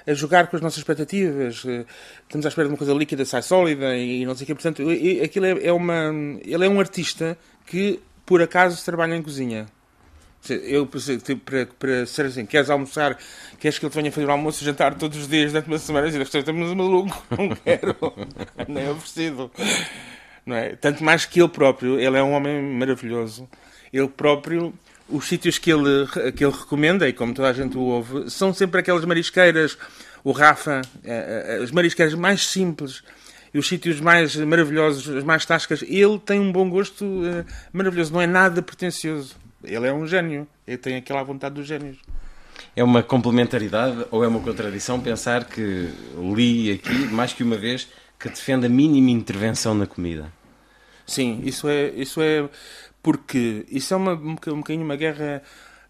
a 0.06 0.14
jogar 0.14 0.48
com 0.48 0.56
as 0.56 0.62
nossas 0.62 0.80
expectativas. 0.80 1.64
eh, 1.66 1.86
estamos 2.24 2.46
à 2.46 2.50
espera 2.50 2.68
de 2.68 2.74
uma 2.74 2.78
coisa 2.78 2.94
líquida, 2.94 3.26
sai 3.26 3.42
sólida 3.42 3.96
e, 3.96 4.26
não 4.26 4.36
sei 4.36 4.44
o 4.44 4.48
quê. 4.48 4.54
Portanto, 4.56 4.84
aquilo 5.24 5.46
é, 5.46 5.68
é 5.68 5.74
uma 5.74 6.12
ele 6.44 6.66
é 6.66 6.70
um 6.70 6.80
artista 6.80 7.38
que 7.66 8.00
por 8.26 8.42
acaso 8.42 8.84
trabalha 8.84 9.16
em 9.16 9.22
cozinha. 9.22 9.68
Eu, 10.48 10.88
tipo, 10.88 11.42
para, 11.44 11.66
para 11.66 12.06
ser 12.06 12.28
assim, 12.28 12.46
queres 12.46 12.70
almoçar, 12.70 13.18
queres 13.60 13.78
que 13.78 13.86
ele 13.86 13.94
venha 13.94 14.12
fazer 14.12 14.26
o 14.26 14.32
almoço 14.32 14.64
e 14.64 14.66
jantar 14.66 14.96
todos 14.96 15.18
os 15.18 15.28
dias 15.28 15.52
durante 15.52 15.68
uma 15.68 15.78
semana, 15.78 16.08
e 16.08 16.12
dizer, 16.12 16.22
estamos 16.24 16.74
maluco, 16.74 17.26
não 17.38 17.50
quero, 17.50 17.96
nem 18.68 18.90
oferecido. 18.90 19.52
Não 20.46 20.56
é? 20.56 20.76
Tanto 20.78 21.04
mais 21.04 21.26
que 21.26 21.42
ele 21.42 21.50
próprio, 21.50 22.00
ele 22.00 22.18
é 22.18 22.24
um 22.24 22.32
homem 22.32 22.62
maravilhoso. 22.62 23.50
Ele 23.92 24.08
próprio, 24.08 24.74
os 25.10 25.28
sítios 25.28 25.58
que 25.58 25.72
ele, 25.72 26.08
que 26.36 26.44
ele 26.44 26.54
recomenda, 26.54 27.08
e 27.08 27.14
como 27.14 27.34
toda 27.34 27.50
a 27.50 27.54
gente 27.54 27.78
o 27.78 27.82
ouve, 27.82 28.30
são 28.30 28.54
sempre 28.54 28.80
aquelas 28.80 29.04
marisqueiras, 29.06 29.78
o 30.24 30.32
Rafa, 30.32 30.82
eh, 31.04 31.58
eh, 31.60 31.64
as 31.64 31.72
marisqueiras 31.72 32.14
mais 32.14 32.48
simples 32.48 33.04
e 33.54 33.58
os 33.58 33.68
sítios 33.68 34.00
mais 34.00 34.36
maravilhosos, 34.36 35.10
as 35.16 35.24
mais 35.24 35.46
tascas. 35.46 35.82
Ele 35.82 36.20
tem 36.20 36.40
um 36.40 36.52
bom 36.52 36.70
gosto 36.70 37.06
eh, 37.26 37.46
maravilhoso, 37.74 38.14
não 38.14 38.22
é 38.22 38.28
nada 38.28 38.62
pretencioso. 38.62 39.36
Ele 39.64 39.88
é 39.88 39.94
um 39.94 40.08
gênio, 40.08 40.48
ele 40.68 40.78
tem 40.78 40.96
aquela 40.96 41.24
vontade 41.24 41.56
dos 41.56 41.68
génios. 41.68 41.98
É 42.76 42.84
uma 42.84 43.02
complementaridade 43.02 44.06
ou 44.12 44.24
é 44.24 44.28
uma 44.28 44.40
contradição 44.40 45.00
pensar 45.00 45.46
que 45.46 45.90
li 46.18 46.72
aqui, 46.72 46.96
mais 47.12 47.34
que 47.34 47.44
uma 47.44 47.58
vez, 47.58 47.88
que 48.20 48.30
defende 48.30 48.66
a 48.66 48.70
mínima 48.70 49.10
intervenção 49.10 49.74
na 49.74 49.88
comida? 49.88 50.32
Sim, 51.06 51.42
isso 51.44 51.68
é, 51.68 51.90
isso 51.90 52.22
é 52.22 52.48
porque 53.02 53.66
isso 53.70 53.94
é 53.94 53.98
uma, 53.98 54.14
um 54.14 54.36
boca- 54.36 54.54
bocadinho 54.54 54.84
uma 54.86 54.96
guerra 54.96 55.42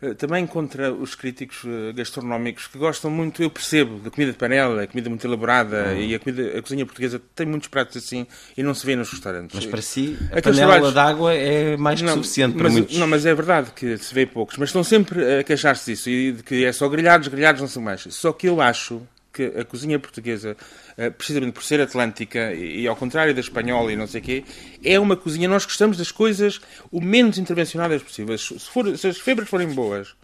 eh, 0.01 0.13
também 0.13 0.45
contra 0.47 0.93
os 0.93 1.15
críticos 1.15 1.63
eh, 1.65 1.91
gastronómicos 1.93 2.67
que 2.67 2.77
gostam 2.77 3.09
muito, 3.11 3.41
eu 3.43 3.49
percebo, 3.49 3.99
da 3.99 4.09
comida 4.09 4.31
de 4.31 4.37
panela, 4.37 4.83
a 4.83 4.87
comida 4.87 5.09
muito 5.09 5.25
elaborada 5.27 5.87
Uhum. 5.89 5.97
e 6.01 6.15
a, 6.15 6.19
comida, 6.19 6.57
a 6.57 6.61
cozinha 6.61 6.85
portuguesa 6.85 7.21
tem 7.35 7.45
muitos 7.45 7.67
pratos 7.67 7.97
assim 7.97 8.25
e 8.55 8.63
não 8.63 8.73
se 8.73 8.85
vê 8.85 8.95
nos 8.95 9.09
restaurantes. 9.11 9.55
Mas 9.55 9.65
para 9.65 9.81
si, 9.81 10.17
a 10.31 10.37
Aqueles 10.37 10.57
panela 10.59 10.71
trabalhos- 10.73 10.93
d'água 10.93 11.33
é 11.33 11.75
mais 11.75 12.01
que 12.01 12.07
suficiente 12.09 12.53
para 12.53 12.63
mas, 12.65 12.73
muitos. 12.73 12.97
Não, 12.97 13.07
mas 13.07 13.25
é 13.25 13.33
verdade 13.33 13.71
que 13.75 13.97
se 13.97 14.13
vê 14.13 14.25
poucos, 14.25 14.55
mas 14.57 14.69
estão 14.69 14.83
sempre 14.83 15.39
a 15.39 15.43
queixar-se 15.43 15.91
disso 15.91 16.09
e 16.09 16.31
de 16.31 16.43
que 16.43 16.63
é 16.63 16.71
só 16.71 16.87
grelhados, 16.87 17.27
grelhados, 17.27 17.59
não 17.61 17.67
sei 17.67 17.81
mais. 17.81 18.01
Só 18.11 18.31
que 18.31 18.47
eu 18.47 18.61
acho 18.61 19.01
que 19.33 19.43
a 19.57 19.63
cozinha 19.63 19.99
portuguesa, 19.99 20.57
precisamente 21.09 21.53
por 21.53 21.63
ser 21.63 21.79
atlântica 21.79 22.53
e, 22.53 22.81
e 22.81 22.87
ao 22.87 22.95
contrário 22.95 23.33
da 23.33 23.39
espanhola 23.39 23.93
e 23.93 23.95
não 23.95 24.07
sei 24.07 24.19
o 24.19 24.23
quê, 24.23 24.43
é 24.83 24.99
uma 24.99 25.15
cozinha. 25.15 25.47
Nós 25.47 25.65
gostamos 25.65 25.97
das 25.97 26.11
coisas 26.11 26.59
o 26.91 26.99
menos 26.99 27.37
intervencionadas 27.37 28.01
possíveis. 28.03 28.41
Se, 28.41 28.59
for, 28.59 28.97
se 28.97 29.07
as 29.07 29.17
febras 29.17 29.47
forem 29.47 29.69
boas, 29.69 30.15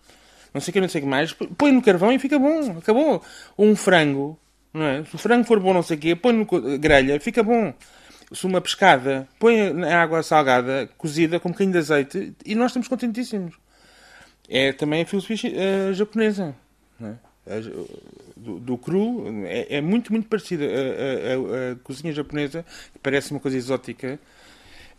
não 0.53 0.59
sei 0.59 0.71
o 0.71 0.73
que, 0.73 0.81
não 0.81 0.89
sei 0.89 1.01
o 1.01 1.03
que 1.03 1.09
mais, 1.09 1.33
põe 1.33 1.71
no 1.71 1.81
carvão 1.81 2.11
e 2.11 2.19
fica 2.19 2.37
bom. 2.37 2.77
Acabou. 2.77 3.23
Ou 3.55 3.67
um 3.67 3.75
frango, 3.75 4.39
não 4.73 4.85
é? 4.85 5.03
Se 5.05 5.15
o 5.15 5.17
frango 5.17 5.45
for 5.45 5.59
bom, 5.59 5.73
não 5.73 5.83
sei 5.83 5.97
o 5.97 5.99
quê, 5.99 6.15
põe 6.15 6.33
no 6.33 6.45
grelha, 6.77 7.19
fica 7.19 7.41
bom. 7.41 7.73
Se 8.33 8.45
uma 8.45 8.59
pescada, 8.59 9.27
põe 9.39 9.71
na 9.71 10.01
água 10.01 10.23
salgada, 10.23 10.89
cozida, 10.97 11.39
com 11.39 11.49
um 11.49 11.51
bocadinho 11.51 11.73
de 11.73 11.77
azeite, 11.77 12.33
e 12.45 12.55
nós 12.55 12.71
estamos 12.71 12.87
contentíssimos. 12.87 13.55
É 14.49 14.73
também 14.73 15.03
a 15.03 15.05
filosofia 15.05 15.51
eh, 15.53 15.93
japonesa. 15.93 16.55
é? 17.01 17.61
Do, 18.45 18.59
do 18.59 18.77
cru 18.77 19.25
é, 19.45 19.77
é 19.77 19.81
muito, 19.81 20.11
muito 20.11 20.27
parecida. 20.29 20.63
A, 20.65 20.69
a- 20.69 21.71
a- 21.71 21.75
cozinha 21.83 22.13
japonesa, 22.13 22.63
que 22.93 22.99
parece 22.99 23.31
uma 23.31 23.39
coisa 23.39 23.57
exótica, 23.57 24.19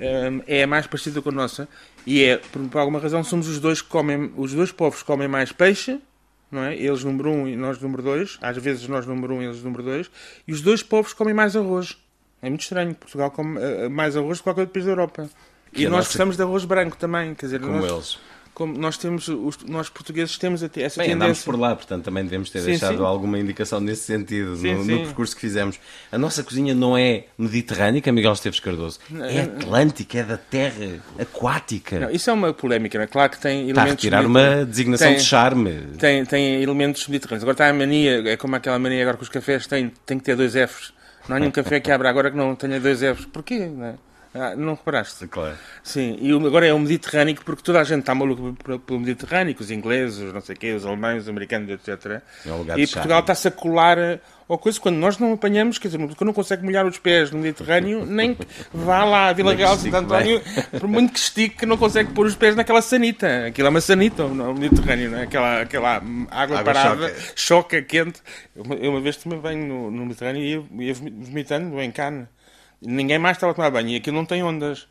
hum, 0.01 0.43
é 0.47 0.63
a 0.63 0.67
mais 0.67 0.87
parecida 0.87 1.23
com 1.23 1.29
a 1.29 1.33
nossa. 1.33 1.69
E 2.07 2.23
é, 2.25 2.37
por, 2.39 2.61
por 2.69 2.79
alguma 2.79 2.99
razão, 2.99 3.23
somos 3.25 3.49
os 3.49 3.59
dois 3.59 3.81
que 3.81 3.89
comem, 3.89 4.33
os 4.37 4.53
dois 4.53 4.73
povos 4.73 5.01
que 5.01 5.07
comem 5.07 5.29
mais 5.29 5.53
peixe, 5.53 5.99
não 6.51 6.63
é? 6.65 6.77
Eles 6.77 7.03
número 7.05 7.31
um 7.31 7.49
e 7.49 7.57
nós 7.57 7.81
número 7.81 8.03
dois. 8.03 8.39
Às 8.41 8.57
vezes 8.59 8.87
nós 8.89 9.07
número 9.07 9.35
um 9.35 9.43
e 9.43 9.47
eles 9.47 9.63
número 9.63 9.83
dois. 9.83 10.11
E 10.47 10.53
os 10.53 10.61
dois 10.61 10.83
povos 10.83 11.13
comem 11.13 11.35
mais 11.35 11.57
arroz. 11.57 11.97
É 12.43 12.49
muito 12.49 12.63
estranho. 12.63 12.95
Portugal 12.95 13.31
come 13.31 13.61
eh, 13.61 13.89
mais 13.89 14.17
arroz 14.17 14.39
do 14.39 14.41
que 14.41 14.45
qualquer 14.45 14.61
outro 14.63 14.75
país 14.75 14.85
da 14.87 14.93
Europa. 14.93 15.29
Que 15.73 15.83
E 15.83 15.87
a 15.87 15.91
nós 15.91 15.99
nossa- 15.99 16.09
gostamos 16.11 16.37
de 16.37 16.43
arroz 16.43 16.65
branco 16.65 16.97
também. 16.97 17.35
Quer 17.35 17.47
dizer, 17.47 17.61
Como 17.61 17.79
nós, 17.79 17.91
eles. 17.91 18.19
Como 18.57 18.73
nós 18.79 18.97
temos, 18.97 19.29
os, 19.29 19.59
nós 19.69 19.91
portugueses 19.91 20.39
temos 20.39 20.63
até 20.63 20.81
essa 20.81 20.99
Bem, 20.99 21.13
andámos 21.13 21.41
tendência. 21.41 21.53
por 21.53 21.61
lá, 21.61 21.77
portanto 21.77 22.05
também 22.05 22.25
devemos 22.25 22.49
ter 22.49 22.61
Sim, 22.61 22.69
deixado 22.69 22.97
sim. 22.97 23.05
alguma 23.05 23.39
indicação 23.39 23.81
nesse 23.81 24.05
sentido 24.05 24.57
Sim, 24.57 24.77
no, 24.77 24.85
no 24.87 24.99
percurso 25.05 25.35
que 25.35 25.43
fizemos. 25.43 25.79
A 26.11 26.17
nossa 26.17 26.43
cozinha 26.43 26.75
não 26.75 26.97
é 26.97 27.25
mediterrânica, 27.37 28.11
Miguel 28.11 28.33
Esteves 28.33 28.59
Cardoso. 28.59 28.99
É 29.31 29.43
atlântica, 29.43 30.21
é 30.21 30.23
da 30.23 30.39
terra 30.39 31.05
aquática. 31.19 32.01
Não, 32.01 32.11
isso 32.11 32.31
é 32.31 32.33
uma 32.33 32.55
polémica, 32.55 32.97
não 32.97 33.05
é? 33.05 33.07
Claro 33.07 33.31
que 33.31 33.39
tem 33.39 33.69
Está 33.69 33.83
a 33.83 33.85
elementos. 33.85 34.05
retirar 34.05 34.25
uma 34.25 34.65
designação 34.65 35.09
tem, 35.09 35.17
de 35.19 35.23
charme. 35.23 35.73
Tem, 35.99 36.25
tem 36.25 36.63
elementos 36.63 37.07
mediterrâneos. 37.09 37.43
Agora 37.43 37.53
está 37.53 37.69
a 37.69 37.75
mania, 37.75 38.27
é 38.27 38.39
como 38.39 38.57
aquela 38.57 38.79
mania 38.79 39.03
agora 39.03 39.19
que 39.19 39.23
os 39.23 39.29
cafés 39.29 39.67
têm, 39.67 39.93
tem 40.07 40.19
que 40.19 40.25
ter 40.25 40.35
dois 40.35 40.55
Fs. 40.55 40.95
Não 41.29 41.37
há 41.37 41.41
nenhum 41.41 41.53
café 41.53 41.79
que 41.79 41.93
abra 41.93 42.09
agora 42.09 42.31
que 42.31 42.37
não 42.39 42.57
tenha 42.57 42.81
dois 42.81 43.01
Fs. 43.01 43.27
Porquê? 43.27 43.67
Não, 43.67 43.85
é? 43.85 43.95
Ah, 44.39 44.55
não 44.57 44.75
reparaste? 44.75 45.27
Claro. 45.27 45.57
Sim, 45.83 46.17
e 46.21 46.33
o- 46.33 46.47
agora 46.47 46.67
é 46.67 46.73
o 46.73 46.79
Mediterrâneo, 46.79 47.35
porque 47.45 47.63
toda 47.63 47.81
a 47.81 47.85
gente 47.85 48.01
está 48.01 48.15
maluco 48.15 48.55
pelo- 48.63 49.01
Mediterrâneo, 49.01 49.55
os 49.59 49.71
ingleses, 49.71 50.19
os 50.19 50.33
não 50.33 50.41
sei 50.41 50.55
o 50.55 50.59
quê, 50.59 50.73
os 50.73 50.85
alemães, 50.85 51.23
os 51.23 51.29
americanos, 51.29 51.71
etc. 51.71 52.23
É 52.47 52.51
um 52.53 52.59
lugar 52.59 52.79
e 52.79 52.87
Portugal 52.87 53.21
está-se 53.21 53.49
a 53.49 53.51
colar 53.51 53.99
eh, 53.99 54.21
ao 54.49 54.59
coisa 54.59 54.79
quando 54.79 54.97
nós 54.97 55.19
não 55.19 55.33
apanhamos, 55.33 55.79
quer 55.79 55.89
dizer, 55.89 55.99
quando 55.99 56.27
não 56.27 56.33
consegue 56.33 56.63
molhar 56.65 56.87
os 56.87 56.99
pés 56.99 57.31
no 57.31 57.39
Mediterrâneo, 57.39 58.05
nem 58.07 58.35
que 58.35 58.47
vá 58.73 59.05
lá 59.05 59.29
à 59.29 59.33
Vila 59.33 59.53
que 59.55 59.63
Real 59.63 59.77
Santo 59.77 59.97
António, 59.97 60.41
por 60.79 60.87
muito 60.89 61.13
que 61.15 61.19
estique, 61.19 61.65
não 61.67 61.77
consegue 61.77 62.13
pôr 62.13 62.27
os 62.27 62.37
pés 62.37 62.55
naquela 62.55 62.83
sanita. 62.83 63.47
Aquilo 63.47 63.67
é 63.67 63.71
uma 63.71 63.81
sanita, 63.81 64.25
no 64.27 64.55
Mediterrâneo, 64.55 65.11
não 65.11 65.19
é? 65.19 65.23
Aquela, 65.25 65.61
aquela 65.63 65.97
água, 66.31 66.59
Água 66.61 66.65
parada, 66.65 67.09
choca. 67.09 67.33
choca, 67.35 67.83
quente. 67.83 68.21
Eu 68.55 68.63
uma, 68.63 68.75
eu 68.77 68.91
uma 68.91 69.01
vez 69.01 69.17
também 69.17 69.41
venho 69.41 69.67
no, 69.67 69.91
no 69.91 70.03
Mediterrâneo 70.07 70.43
e 70.43 70.53
ia, 70.53 70.87
ia 70.87 70.95
vomitando 70.95 71.81
em 71.81 71.91
Cannes. 71.91 72.27
Ninguém 72.81 73.19
mais 73.19 73.37
estava 73.37 73.53
a 73.53 73.55
tomar 73.55 73.71
banho 73.71 73.89
e 73.91 73.97
aquilo 73.97 74.17
não 74.17 74.25
tem 74.27 74.43
ondas. 74.43 74.87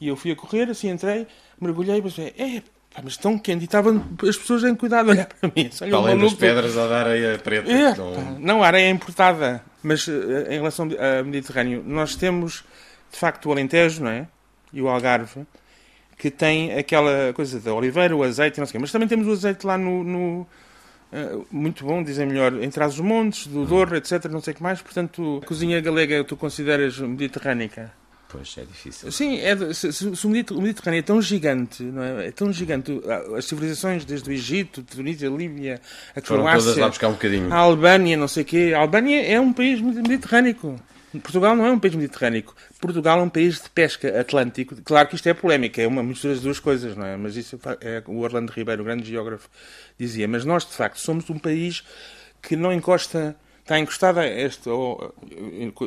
E 0.00 0.08
eu 0.08 0.16
fui 0.16 0.32
a 0.32 0.36
correr, 0.36 0.68
assim 0.70 0.90
entrei, 0.90 1.26
mergulhei 1.60 1.98
e 1.98 2.02
pensei, 2.02 2.34
é, 2.36 2.60
pá, 2.94 3.00
mas 3.04 3.16
tão 3.16 3.38
quente. 3.38 3.62
E 3.62 3.64
estavam 3.64 4.04
as 4.28 4.36
pessoas 4.36 4.64
em 4.64 4.74
cuidado 4.74 5.08
a 5.10 5.12
olhar 5.12 5.26
para 5.26 5.50
mim. 5.54 5.70
Olha, 5.80 5.96
além 5.96 6.18
das 6.18 6.34
pedras 6.34 6.76
a 6.76 6.86
dar 6.88 7.06
areia 7.06 7.38
preta. 7.38 7.70
É, 7.72 7.92
que 7.92 7.98
não- 7.98 8.12
pá, 8.14 8.20
não, 8.38 8.62
a 8.62 8.66
areia 8.66 8.86
é 8.86 8.90
importada. 8.90 9.62
Mas 9.82 10.06
eh, 10.08 10.54
em 10.54 10.58
relação 10.58 10.86
ao 10.86 11.24
Mediterrâneo, 11.24 11.82
nós 11.86 12.14
temos, 12.16 12.64
de 13.10 13.18
facto, 13.18 13.46
o 13.48 13.52
Alentejo, 13.52 14.02
não 14.04 14.10
é? 14.10 14.26
E 14.72 14.80
o 14.82 14.88
Algarve, 14.88 15.44
que 16.18 16.30
tem 16.30 16.72
aquela 16.74 17.32
coisa 17.34 17.58
da 17.60 17.72
oliveira, 17.74 18.14
o 18.16 18.22
azeite, 18.22 18.58
e 18.58 18.60
não 18.60 18.66
sei 18.66 18.70
o 18.70 18.72
quê. 18.74 18.78
Mas 18.78 18.92
também 18.92 19.08
temos 19.08 19.26
o 19.26 19.32
azeite 19.32 19.66
lá 19.66 19.76
no... 19.78 20.04
no, 20.04 20.46
muito 21.50 21.84
bom, 21.84 22.02
dizem 22.02 22.26
melhor, 22.26 22.54
em 22.62 22.70
trás 22.70 22.94
dos 22.94 23.04
montes, 23.04 23.46
do 23.46 23.64
Douro, 23.66 23.96
etc, 23.96 24.24
não 24.30 24.40
sei 24.40 24.52
o 24.54 24.56
que 24.56 24.62
mais. 24.62 24.80
Portanto, 24.80 25.40
a 25.42 25.46
cozinha 25.46 25.80
galega 25.80 26.24
tu 26.24 26.36
consideras 26.36 26.98
mediterrânica? 26.98 27.92
Pois, 28.28 28.54
é 28.56 28.62
difícil. 28.64 29.12
Sim, 29.12 29.38
é 29.40 29.74
se, 29.74 29.92
se- 29.92 30.06
o 30.26 30.30
Mediter- 30.30 30.56
o 30.56 30.62
Mediterrâneo 30.62 31.00
é 31.00 31.02
tão 31.02 31.20
gigante, 31.20 31.82
não 31.82 32.02
é? 32.02 32.28
É 32.28 32.30
tão 32.30 32.50
gigante. 32.50 32.98
As 33.36 33.44
civilizações 33.44 34.06
desde 34.06 34.30
o 34.30 34.32
Egito, 34.32 34.82
Tunísia, 34.82 35.28
Líbia, 35.28 35.82
a 36.16 36.20
Croácia, 36.22 36.70
um 37.50 37.52
a 37.52 37.56
Albânia, 37.58 38.16
não 38.16 38.26
sei 38.26 38.42
o 38.42 38.46
quê. 38.46 38.72
A 38.74 38.78
Albânia 38.78 39.20
é 39.22 39.38
um 39.38 39.52
país 39.52 39.82
medi- 39.82 40.00
mediterrâneo. 40.08 40.76
Portugal 41.20 41.54
não 41.54 41.66
é 41.66 41.70
um 41.70 41.78
país 41.78 41.94
mediterrâneo. 41.94 42.44
Portugal 42.80 43.18
é 43.20 43.22
um 43.22 43.28
país 43.28 43.60
de 43.62 43.68
pesca 43.70 44.20
atlântico. 44.20 44.74
Claro 44.82 45.08
que 45.08 45.14
isto 45.16 45.28
é 45.28 45.34
polémica, 45.34 45.82
é 45.82 45.86
uma 45.86 46.02
mistura 46.02 46.34
das 46.34 46.42
duas 46.42 46.58
coisas, 46.58 46.96
não 46.96 47.04
é? 47.06 47.16
Mas 47.16 47.36
isso 47.36 47.58
é 47.80 48.02
o 48.06 48.18
Orlando 48.20 48.50
Ribeiro, 48.52 48.82
o 48.82 48.84
grande 48.84 49.04
geógrafo, 49.08 49.48
dizia. 49.98 50.26
Mas 50.26 50.44
nós, 50.44 50.64
de 50.66 50.72
facto, 50.72 50.98
somos 50.98 51.28
um 51.28 51.38
país 51.38 51.84
que 52.40 52.56
não 52.56 52.72
encosta, 52.72 53.36
está 53.60 53.78
encostado 53.78 54.18
a 54.18 54.26
este, 54.26 54.68
ao- 54.68 55.14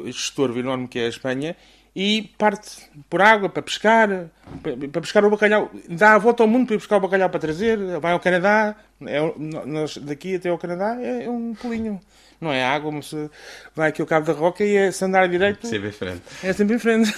este 0.06 0.22
estorvo 0.22 0.60
enorme 0.60 0.88
que 0.88 1.00
é 1.00 1.06
a 1.06 1.10
Espanha 1.10 1.56
e 1.96 2.30
parte 2.38 2.90
por 3.10 3.22
água 3.22 3.48
para 3.48 3.62
pescar, 3.64 4.10
para 4.92 5.02
pescar 5.02 5.24
o 5.24 5.30
bacalhau. 5.30 5.72
Dá 5.90 6.16
a 6.16 6.18
volta 6.18 6.44
ao 6.44 6.48
mundo 6.50 6.66
para 6.68 6.76
ir 6.76 6.80
buscar 6.80 6.98
o 6.98 7.00
bacalhau 7.00 7.30
para 7.30 7.40
trazer, 7.40 7.78
vai 8.00 8.12
ao 8.12 8.20
Canadá, 8.20 8.76
é, 9.06 9.20
nós, 9.66 9.98
daqui 9.98 10.36
até 10.36 10.50
ao 10.50 10.58
Canadá 10.58 10.98
é, 11.02 11.26
é 11.26 11.30
um 11.30 11.54
pulinho. 11.54 12.00
Não 12.42 12.52
é 12.52 12.66
água, 12.66 12.92
mas 12.92 13.14
eh, 13.14 13.30
vai 13.74 13.90
aqui 13.90 14.02
ao 14.02 14.08
Cabo 14.08 14.26
da 14.26 14.34
Roca 14.34 14.62
e 14.64 14.76
é, 14.76 14.92
se 14.92 15.06
andar 15.06 15.28
direito 15.30 15.66
Sempre 15.68 15.88
em 15.88 15.92
frente. 15.94 16.22
é 16.44 16.52
sempre 16.52 16.76
em 16.76 16.80
frente. 16.80 17.16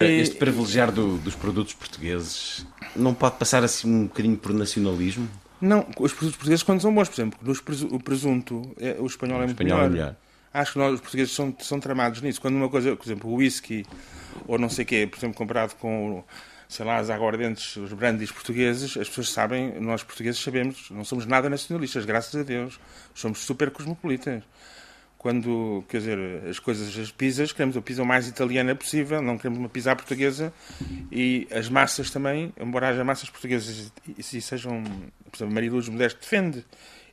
E- 0.00 0.04
Este 0.20 0.36
privilegiar 0.36 0.92
do- 0.92 1.18
dos 1.18 1.34
produtos 1.34 1.74
portugueses 1.74 2.64
não 2.94 3.12
pode 3.14 3.36
passar 3.36 3.64
assim 3.64 3.88
um 3.92 4.04
bocadinho 4.06 4.36
por 4.36 4.52
nacionalismo? 4.54 5.28
Não, 5.60 5.80
os 5.98 6.12
produtos 6.12 6.36
portugueses 6.36 6.62
quando 6.62 6.80
são 6.80 6.94
bons, 6.94 7.08
por 7.08 7.14
exemplo, 7.20 7.38
o 7.90 8.00
presunto, 8.00 8.62
é- 8.78 8.96
o 9.00 9.06
espanhol 9.06 9.38
é 9.42 9.46
muito 9.46 9.60
espanhol 9.60 9.82
é 9.84 9.88
melhor. 9.88 10.16
Acho 10.54 10.74
que 10.74 10.78
nós, 10.78 10.94
os 10.94 11.00
portugueses, 11.00 11.34
são, 11.34 11.52
são 11.58 11.80
tramados 11.80 12.22
nisso. 12.22 12.40
Quando 12.40 12.54
uma 12.54 12.68
coisa, 12.68 12.94
por 12.94 13.04
exemplo, 13.04 13.28
o 13.28 13.34
whisky, 13.34 13.84
ou 14.46 14.56
não 14.56 14.68
sei 14.68 14.84
o 14.84 14.86
quê, 14.86 15.04
por 15.04 15.18
exemplo, 15.18 15.36
comparado 15.36 15.74
com, 15.74 16.22
sei 16.68 16.86
lá, 16.86 16.98
as 16.98 17.10
aguardentes, 17.10 17.74
os 17.74 17.92
brandies 17.92 18.30
portugueses, 18.30 18.96
as 18.96 19.08
pessoas 19.08 19.30
sabem, 19.30 19.80
nós 19.80 20.04
portugueses 20.04 20.40
sabemos, 20.40 20.90
não 20.90 21.04
somos 21.04 21.26
nada 21.26 21.50
nacionalistas, 21.50 22.04
graças 22.04 22.40
a 22.40 22.44
Deus. 22.44 22.78
Somos 23.12 23.40
super 23.40 23.68
cosmopolitas. 23.72 24.44
Quando, 25.18 25.82
quer 25.88 25.98
dizer, 25.98 26.18
as 26.48 26.60
coisas, 26.60 26.96
as 26.98 27.10
pizzas, 27.10 27.50
queremos 27.50 27.76
a 27.76 27.82
pizza 27.82 28.04
mais 28.04 28.28
italiana 28.28 28.76
possível, 28.76 29.20
não 29.20 29.36
queremos 29.36 29.58
uma 29.58 29.68
pizza 29.68 29.96
portuguesa. 29.96 30.52
E 31.10 31.48
as 31.50 31.68
massas 31.68 32.10
também, 32.10 32.52
embora 32.60 32.90
haja 32.90 33.02
massas 33.02 33.28
portuguesas 33.28 33.90
e, 34.06 34.20
e 34.20 34.22
sejam, 34.22 34.84
por 35.32 35.36
exemplo, 35.36 35.52
Maria 35.52 35.72
Luz 35.72 35.88
Modesto 35.88 36.20
defende, 36.20 36.64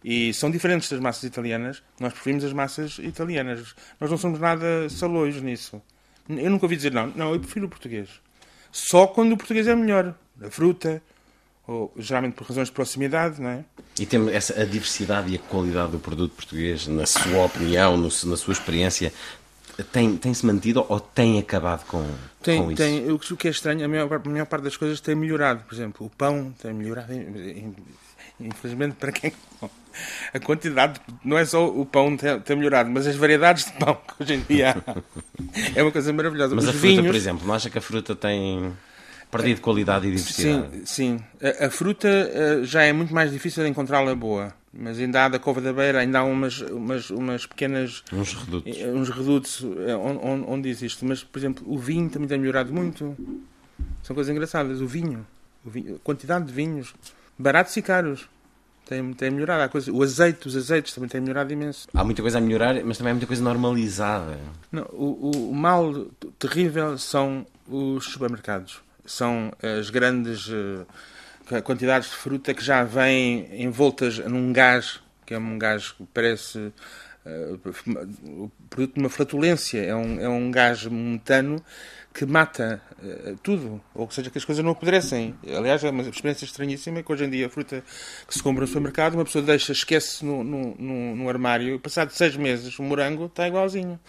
e 0.03 0.33
são 0.33 0.49
diferentes 0.49 0.89
das 0.89 0.99
massas 0.99 1.23
italianas, 1.23 1.81
nós 1.99 2.13
preferimos 2.13 2.43
as 2.43 2.53
massas 2.53 2.97
italianas. 2.99 3.75
Nós 3.99 4.09
não 4.09 4.17
somos 4.17 4.39
nada 4.39 4.89
salões 4.89 5.41
nisso. 5.41 5.81
Eu 6.29 6.49
nunca 6.49 6.65
ouvi 6.65 6.75
dizer 6.75 6.91
não, 6.91 7.07
não, 7.15 7.33
eu 7.33 7.39
prefiro 7.39 7.65
o 7.65 7.69
português. 7.69 8.09
Só 8.71 9.05
quando 9.07 9.33
o 9.33 9.37
português 9.37 9.67
é 9.67 9.75
melhor. 9.75 10.15
A 10.41 10.49
fruta, 10.49 11.01
ou 11.67 11.93
geralmente 11.97 12.33
por 12.33 12.47
razões 12.47 12.67
de 12.69 12.73
proximidade, 12.73 13.39
não 13.41 13.49
é? 13.49 13.65
E 13.99 14.05
tem 14.05 14.27
essa 14.33 14.59
a 14.59 14.65
diversidade 14.65 15.31
e 15.31 15.35
a 15.35 15.39
qualidade 15.39 15.91
do 15.91 15.99
produto 15.99 16.33
português, 16.33 16.87
na 16.87 17.05
sua 17.05 17.45
opinião, 17.45 17.95
no- 17.97 18.03
na 18.03 18.37
sua 18.37 18.53
experiência, 18.53 19.13
tem- 19.91 20.17
tem-se 20.17 20.45
mantido 20.45 20.83
ou 20.89 20.99
tem 20.99 21.37
acabado 21.37 21.85
com, 21.85 22.03
Tem, 22.41 22.63
com 22.63 22.71
isso? 22.71 22.81
tem, 22.81 23.11
o 23.11 23.19
que- 23.19 23.33
o 23.33 23.37
que 23.37 23.47
é 23.47 23.51
estranho, 23.51 23.85
a 23.85 23.87
maior, 23.87 24.11
a 24.13 24.29
maior 24.29 24.45
parte 24.45 24.63
das 24.63 24.75
coisas 24.77 24.99
tem 24.99 25.13
melhorado. 25.13 25.63
Por 25.65 25.73
exemplo, 25.75 26.07
o 26.07 26.09
pão 26.09 26.53
tem 26.61 26.73
melhorado. 26.73 27.13
in- 27.13 27.19
in- 27.19 27.75
Infelizmente, 28.43 28.95
para 28.95 29.11
quem. 29.11 29.31
A 30.33 30.39
quantidade. 30.39 30.99
Não 31.23 31.37
é 31.37 31.45
só 31.45 31.67
o 31.67 31.85
pão 31.85 32.15
tem 32.17 32.55
melhorado, 32.55 32.89
mas 32.89 33.05
as 33.07 33.15
variedades 33.15 33.65
de 33.65 33.73
pão 33.73 33.95
que 33.95 34.23
hoje 34.23 34.33
em 34.35 34.39
dia 34.41 34.71
há. 34.87 34.95
É 35.75 35.81
uma 35.83 35.91
coisa 35.91 36.13
maravilhosa. 36.13 36.55
Mas 36.55 36.63
Os 36.65 36.69
a 36.69 36.73
fruta, 36.73 36.87
vinhos, 36.87 37.05
por 37.07 37.15
exemplo, 37.15 37.45
não 37.47 37.53
acha 37.53 37.69
que 37.69 37.77
a 37.77 37.81
fruta 37.81 38.15
tem 38.15 38.71
perdido 39.29 39.59
qualidade 39.61 40.07
e 40.07 40.11
diversidade? 40.11 40.77
Sim, 40.85 40.85
sim. 40.85 41.19
A, 41.61 41.65
a 41.67 41.69
fruta 41.69 42.07
eh, 42.07 42.59
já 42.63 42.83
é 42.83 42.93
muito 42.93 43.13
mais 43.13 43.31
difícil 43.31 43.63
de 43.63 43.69
encontrá-la 43.69 44.15
boa. 44.15 44.53
Mas 44.73 44.97
ainda 44.99 45.25
há 45.25 45.27
da 45.27 45.37
Cova 45.39 45.59
da 45.59 45.73
Beira, 45.73 45.99
ainda 45.99 46.19
há 46.19 46.23
umas, 46.23 46.61
umas, 46.61 47.09
umas 47.09 47.45
pequenas. 47.45 48.03
Uns 48.13 48.33
redutos. 48.33 48.77
eh, 48.79 48.87
uns 48.87 49.09
redutos 49.09 49.65
eh, 49.85 49.95
on- 49.95 50.19
on- 50.23 50.45
onde, 50.47 50.69
existe. 50.69 51.03
Mas, 51.03 51.21
por 51.23 51.37
exemplo, 51.39 51.65
o 51.67 51.77
vinho 51.77 52.09
também 52.09 52.27
tem 52.29 52.39
melhorado 52.39 52.71
muito. 52.73 53.15
São 54.03 54.13
coisas 54.15 54.31
engraçadas. 54.31 54.79
O 54.79 54.87
vinho, 54.87 55.27
o 55.65 55.69
vinho- 55.69 55.95
a 55.95 55.99
quantidade 55.99 56.45
de 56.45 56.53
vinhos, 56.53 56.93
baratos 57.41 57.75
e 57.77 57.81
caros, 57.81 58.29
tem, 58.85 59.13
tem 59.13 59.29
melhorado. 59.31 59.63
Há 59.63 59.69
coisa, 59.69 59.91
o 59.91 60.01
azeite, 60.03 60.47
os 60.47 60.55
azeites 60.55 60.93
também 60.93 61.09
têm 61.09 61.21
melhorado 61.21 61.51
imenso. 61.51 61.87
Há 61.93 62.03
muita 62.03 62.21
coisa 62.21 62.37
a 62.37 62.41
melhorar, 62.41 62.75
mas 62.83 62.97
também 62.97 63.11
há 63.11 63.13
muita 63.13 63.27
coisa 63.27 63.43
normalizada. 63.43 64.37
Não, 64.71 64.83
o, 64.91 65.49
o- 65.49 65.53
mal 65.55 65.93
terrível 66.39 66.97
são 66.97 67.45
os 67.67 68.05
supermercados. 68.05 68.81
São 69.05 69.51
as 69.79 69.89
grandes 69.89 70.49
eh, 71.51 71.61
quantidades 71.61 72.09
de 72.09 72.15
fruta 72.15 72.53
que 72.53 72.63
já 72.63 72.83
vêm 72.83 73.47
envoltas 73.63 74.19
num 74.19 74.53
gás, 74.53 74.99
que 75.25 75.33
é 75.33 75.37
um 75.39 75.57
gás 75.57 75.91
que 75.91 76.03
parece 76.13 76.71
eh, 77.25 77.55
o 78.25 78.51
produto 78.69 78.93
de 78.95 78.99
uma 78.99 79.09
flatulência. 79.09 79.79
É 79.83 79.95
um, 79.95 80.19
é 80.19 80.29
um 80.29 80.51
gás 80.51 80.85
metano 80.85 81.63
que 82.13 82.25
mata 82.25 82.81
eh, 83.03 83.35
tudo, 83.41 83.81
ou 83.95 84.09
seja, 84.11 84.29
que 84.29 84.37
as 84.37 84.43
coisas 84.45 84.63
não 84.63 84.71
apodrecem. 84.71 85.33
Aliás, 85.55 85.83
é 85.83 85.89
uma 85.89 86.03
experiência 86.03 86.45
estranhíssima 86.45 87.01
que 87.01 87.11
hoje 87.11 87.23
em 87.23 87.29
dia 87.29 87.47
a 87.47 87.49
fruta 87.49 87.83
que 88.27 88.33
se 88.33 88.43
compra 88.43 88.61
no 88.61 88.67
supermercado, 88.67 89.13
uma 89.15 89.23
pessoa 89.25 89.41
deixa, 89.43 89.71
esquece 89.71 90.25
no, 90.25 90.43
no, 90.43 90.75
no, 90.77 91.15
no 91.15 91.29
armário, 91.29 91.75
e 91.75 91.79
passado 91.79 92.11
seis 92.11 92.35
meses 92.35 92.77
o 92.79 92.83
morango 92.83 93.25
está 93.27 93.47
igualzinho. 93.47 93.99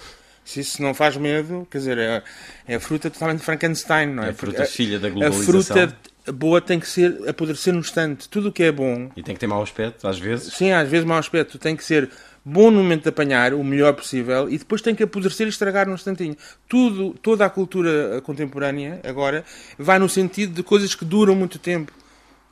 Se 0.45 0.59
isso 0.59 0.83
não 0.83 0.93
faz 0.93 1.17
medo, 1.17 1.67
quer 1.71 1.79
dizer, 1.79 1.99
é, 1.99 2.23
é 2.67 2.75
a 2.75 2.81
fruta 2.81 3.09
totalmente 3.09 3.41
Frankenstein, 3.45 4.07
não 4.09 4.25
é? 4.25 4.27
É 4.27 4.31
a 4.31 4.35
fruta 4.35 4.65
filha 4.65 4.99
da 4.99 5.07
A 5.07 5.11
globalização. 5.11 5.45
fruta 5.77 5.97
boa 6.33 6.61
tem 6.61 6.81
que 6.81 6.89
ser 6.89 7.29
apodrecer 7.29 7.73
no 7.73 7.79
instante. 7.79 8.29
Tudo 8.29 8.49
o 8.49 8.53
que 8.53 8.65
é 8.65 8.73
bom, 8.73 9.09
E 9.17 9.23
tem 9.23 9.35
que 9.35 9.41
ter 9.41 9.47
mau 9.47 9.63
aspecto, 9.63 10.09
às 10.09 10.19
vezes. 10.19 10.53
sim, 10.55 10.73
às 10.73 10.89
vezes 10.89 11.07
mau 11.07 11.17
aspecto, 11.19 11.59
tem 11.61 11.77
que 11.77 11.85
ser 11.85 12.11
bom 12.45 12.71
no 12.71 12.79
momento 12.83 13.03
de 13.05 13.09
apanhar, 13.09 13.55
o 13.55 13.63
melhor 13.63 13.93
possível, 13.95 14.49
e 14.51 14.59
depois 14.59 14.83
tem 14.83 14.95
que 14.95 15.03
apodrecer 15.03 15.47
e 15.47 15.51
estragar 15.51 15.87
num 15.87 15.95
instantinho. 15.95 16.37
Tudo, 16.69 17.15
toda 17.23 17.45
a 17.47 17.51
cultura 17.51 18.21
contemporânea, 18.23 19.01
agora, 19.05 19.45
vai 19.79 19.99
no 19.99 20.09
sentido 20.09 20.53
de 20.55 20.63
coisas 20.63 20.95
que 20.95 21.05
duram 21.05 21.35
muito 21.37 21.59
tempo, 21.59 21.93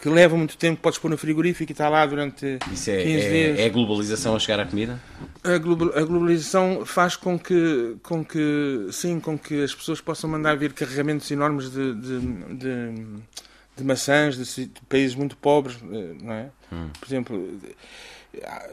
que 0.01 0.09
levam 0.09 0.39
muito 0.39 0.57
tempo, 0.57 0.81
podes 0.81 0.99
pôr 0.99 1.11
no 1.11 1.19
frigorífico 1.19 1.71
e 1.71 1.75
está 1.75 1.89
lá 1.89 2.07
durante 2.07 2.59
Isso 2.73 2.91
é, 2.91 3.03
15 3.03 3.29
dias. 3.29 3.59
é, 3.59 3.63
é 3.63 3.67
a 3.67 3.69
globalização 3.69 4.35
a 4.35 4.39
chegar 4.39 4.61
à 4.61 4.65
comida? 4.65 4.99
A, 5.45 5.59
globa- 5.59 5.93
a 5.95 6.03
globalização 6.05 6.87
faz 6.87 7.17
com 7.17 7.39
que, 7.39 7.97
com 8.03 8.25
que, 8.25 8.87
sim, 8.93 9.21
com 9.21 9.37
que 9.39 9.63
as 9.63 9.75
pessoas 9.75 10.01
possam 10.01 10.31
mandar 10.31 10.57
vir 10.57 10.73
carregamentos 10.73 11.31
enormes 11.31 11.71
de, 11.71 11.95
de, 11.97 12.21
de, 12.21 12.95
de 13.77 13.85
maçãs 13.85 14.37
de, 14.37 14.67
de 14.67 14.81
países 14.89 15.15
muito 15.15 15.37
pobres, 15.37 15.77
eh, 15.93 16.15
não 16.23 16.33
é? 16.33 16.49
Por 16.99 17.07
exemplo, 17.07 17.59
eh, 18.33 18.71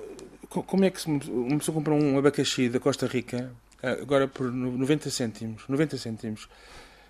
como 0.49 0.85
é 0.85 0.89
que 0.89 1.01
se- 1.01 1.07
uma 1.09 1.57
pessoa 1.57 1.75
compra 1.75 1.93
um 1.93 2.17
abacaxi 2.17 2.69
da 2.69 2.79
Costa 2.79 3.05
Rica 3.07 3.51
eh, 3.83 3.99
agora 4.01 4.27
por 4.27 4.51
no- 4.51 4.77
90 4.77 5.09
cêntimos, 5.09 5.63
90 5.67 5.97
cêntimos, 5.97 6.47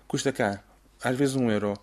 custa 0.06 0.32
cá, 0.32 0.62
às 1.02 1.16
vezes 1.16 1.34
um 1.36 1.50
euro. 1.50 1.74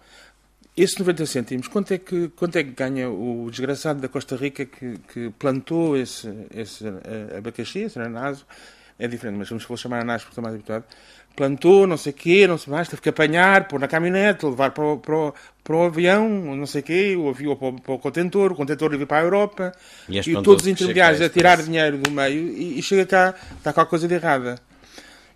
Esses 0.77 0.97
90 0.97 1.25
cêntimos, 1.25 1.67
quanto 1.69 1.93
é 1.93 1.97
que, 1.97 2.27
quanto 2.29 2.57
é 2.57 2.63
que 2.63 2.71
ganha 2.71 3.09
o 3.09 3.47
desgraçado 3.49 4.01
da 4.01 4.09
Costa 4.09 4.35
Rica 4.35 4.65
que, 4.65 4.97
que 5.11 5.29
plantou 5.39 5.95
esse, 5.95 6.27
esse 6.53 6.85
eh, 6.85 7.37
abacaxi, 7.37 7.79
esse 7.79 7.97
ananaso? 7.97 8.45
É 8.99 9.07
diferente, 9.07 9.37
mas 9.37 9.49
vamos 9.49 9.65
chamar 9.81 9.97
ananás 9.97 10.21
porque 10.23 10.31
estou 10.31 10.41
mais 10.43 10.55
habituado. 10.55 10.85
Plantou, 11.35 11.85
não 11.85 11.97
sei 11.97 12.11
o 12.11 12.15
quê, 12.15 12.47
não 12.47 12.57
sei 12.57 12.71
mais, 12.71 12.87
teve 12.87 13.01
que 13.01 13.09
apanhar, 13.09 13.67
pôr 13.67 13.79
na 13.79 13.87
caminhonete, 13.87 14.45
levar 14.45 14.71
para 14.71 14.83
o, 14.85 14.97
para 14.97 15.15
o, 15.15 15.33
para 15.63 15.75
o 15.75 15.83
avião, 15.83 16.29
não 16.55 16.65
sei 16.65 16.81
o 16.81 16.83
quê, 16.83 17.15
o 17.17 17.27
avião 17.29 17.55
para 17.55 17.67
o, 17.67 17.81
para 17.81 17.93
o 17.93 17.99
contentor, 17.99 18.51
o 18.51 18.55
contentor 18.55 18.93
ir 18.93 19.05
para 19.05 19.17
a 19.17 19.23
Europa, 19.23 19.71
E 20.07 20.17
e, 20.19 20.33
todos 20.41 20.63
os 20.63 20.67
intermediários 20.67 21.21
a 21.21 21.29
tirar 21.29 21.61
dinheiro 21.61 21.97
do 21.97 22.09
meio 22.09 22.47
e, 22.47 22.79
e 22.79 22.81
chega 22.81 23.05
cá, 23.05 23.35
está 23.57 23.73
qualquer 23.73 23.89
coisa 23.89 24.07
de 24.07 24.13
errada. 24.13 24.55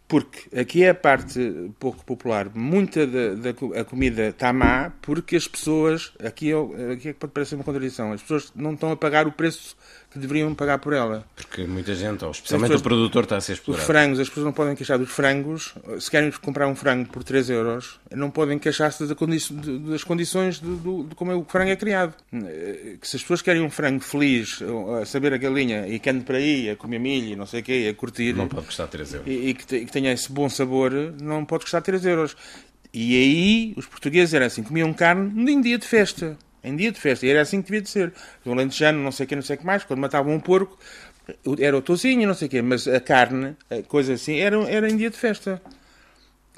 Porque 0.08 0.60
aqui 0.60 0.84
é 0.84 0.90
a 0.90 0.96
parte 0.96 1.70
pouco 1.78 2.04
popular. 2.04 2.50
Muita 2.56 3.06
da, 3.06 3.36
da 3.36 3.86
comida 3.86 4.30
está 4.30 4.52
má 4.52 4.92
porque 5.04 5.36
as 5.36 5.48
pessoas. 5.48 6.12
Aqui, 6.24 6.52
é- 6.52 6.94
aqui 6.94 7.10
é 7.10 7.14
que 7.14 7.20
pode 7.20 7.32
parecer 7.32 7.54
uma 7.54 7.64
contradição. 7.64 8.12
As 8.12 8.22
pessoas 8.22 8.52
não 8.56 8.74
estão 8.74 8.92
a 8.92 8.98
pagar 8.98 9.28
o 9.28 9.32
preço 9.32 9.78
que 10.12 10.18
deveriam 10.18 10.54
pagar 10.56 10.80
por 10.80 10.92
ela. 10.94 11.24
Porque 11.36 11.66
muita 11.66 11.94
gente, 11.94 12.26
ou 12.26 12.32
especialmente 12.32 12.70
pessoas- 12.70 12.82
o 12.82 12.84
produtor, 12.84 13.24
está 13.24 13.38
a 13.38 13.42
ser 13.42 13.54
Os 13.54 13.60
explorado. 13.60 13.86
frangos, 13.86 14.20
as 14.20 14.28
pessoas 14.28 14.46
não 14.46 14.52
podem 14.54 14.76
queixar 14.76 14.98
dos 14.98 15.10
frangos. 15.12 15.74
Se 16.00 16.10
querem 16.10 16.32
comprar 16.32 16.68
um 16.68 16.76
frango 16.76 17.08
por 17.10 17.24
3 17.24 17.50
euros, 17.50 18.00
não 18.12 18.32
podem 18.32 18.58
queixar-se 18.58 19.06
das, 19.06 19.16
condi 19.16 19.38
de- 19.38 19.80
das 19.80 20.04
condições 20.04 20.60
de, 20.60 20.68
do- 20.68 21.04
de 21.04 21.14
como 21.16 21.32
é 21.32 21.36
o 21.36 21.46
frango 21.48 21.70
é 21.72 21.76
criado. 21.76 22.14
Eh, 22.34 22.96
Que 23.00 23.08
se 23.08 23.16
as 23.18 23.22
pessoas 23.22 23.42
querem 23.42 23.62
um 23.62 23.70
frango 23.70 24.00
feliz, 24.00 24.60
a 25.02 25.06
saber 25.06 25.34
a 25.34 25.38
galinha 25.38 25.88
e 25.88 26.00
que 26.00 26.10
ande 26.10 26.24
para 26.26 26.38
aí, 26.38 26.70
a 26.70 26.76
comer 26.76 27.00
milho 27.00 27.28
e 27.34 27.36
não 27.36 27.46
sei 27.46 27.62
o 27.62 27.64
quê, 27.64 27.88
a 27.92 27.94
curtir 27.94 28.34
Não 28.36 28.48
pode 28.48 28.66
custar 28.66 28.88
3 28.88 29.14
euros. 29.14 29.28
e, 29.28 29.50
e 29.50 29.54
que, 29.54 29.66
te- 29.66 29.86
que 29.86 29.92
tenha 29.92 30.12
esse 30.12 30.32
bom 30.32 30.50
sabor, 30.50 30.92
não 31.22 31.46
pode 31.46 31.64
custar 31.66 31.82
3 31.82 32.04
euros. 32.06 32.36
E 32.92 33.16
aí 33.16 33.74
os 33.78 33.86
portugueses 33.86 34.34
eram 34.34 34.48
assim, 34.48 34.64
comiam 34.64 34.92
carne 34.92 35.52
em 35.52 35.62
dia 35.62 35.78
de 35.78 35.86
festa. 35.86 36.36
Em 36.64 36.76
dia 36.76 36.92
de 36.92 37.00
festa. 37.00 37.26
E 37.26 37.30
era 37.30 37.42
assim 37.42 37.62
que 37.62 37.68
devia 37.68 37.82
de 37.82 37.90
ser. 37.90 38.14
O 38.46 38.52
alentejano, 38.52 39.02
não 39.02 39.12
sei 39.12 39.26
o 39.26 39.30
que, 39.30 39.36
não 39.36 39.42
sei 39.42 39.56
o 39.56 39.60
que 39.60 39.66
mais, 39.66 39.84
quando 39.84 40.00
matavam 40.00 40.34
um 40.34 40.40
porco, 40.40 40.78
era 41.60 41.78
o 41.78 41.82
tozinho, 41.82 42.28
não 42.28 42.34
sei 42.34 42.48
o 42.48 42.52
quê, 42.52 42.62
mas 42.62 42.88
a 42.88 43.00
carne, 43.00 43.56
coisa 43.88 44.14
assim, 44.14 44.40
era, 44.40 44.58
era 44.70 44.90
em 44.90 44.98
dia 44.98 45.10
de 45.10 45.18
festa. 45.18 45.62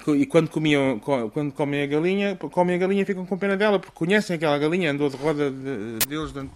E 0.08 0.26
quando, 0.26 0.50
comiam, 0.50 1.00
quando 1.00 1.52
comem 1.52 1.84
a 1.84 1.86
galinha, 1.86 2.36
comem 2.36 2.76
a 2.76 2.80
galinha 2.80 3.06
ficam 3.06 3.24
com 3.24 3.38
pena 3.38 3.56
dela, 3.56 3.80
porque 3.80 3.94
conhecem 3.94 4.36
aquela 4.36 4.58
galinha, 4.58 4.92
andou 4.92 5.10
de 5.10 5.16
roda 5.16 5.52
de, 5.52 6.00
deles 6.08 6.32
durante 6.32 6.52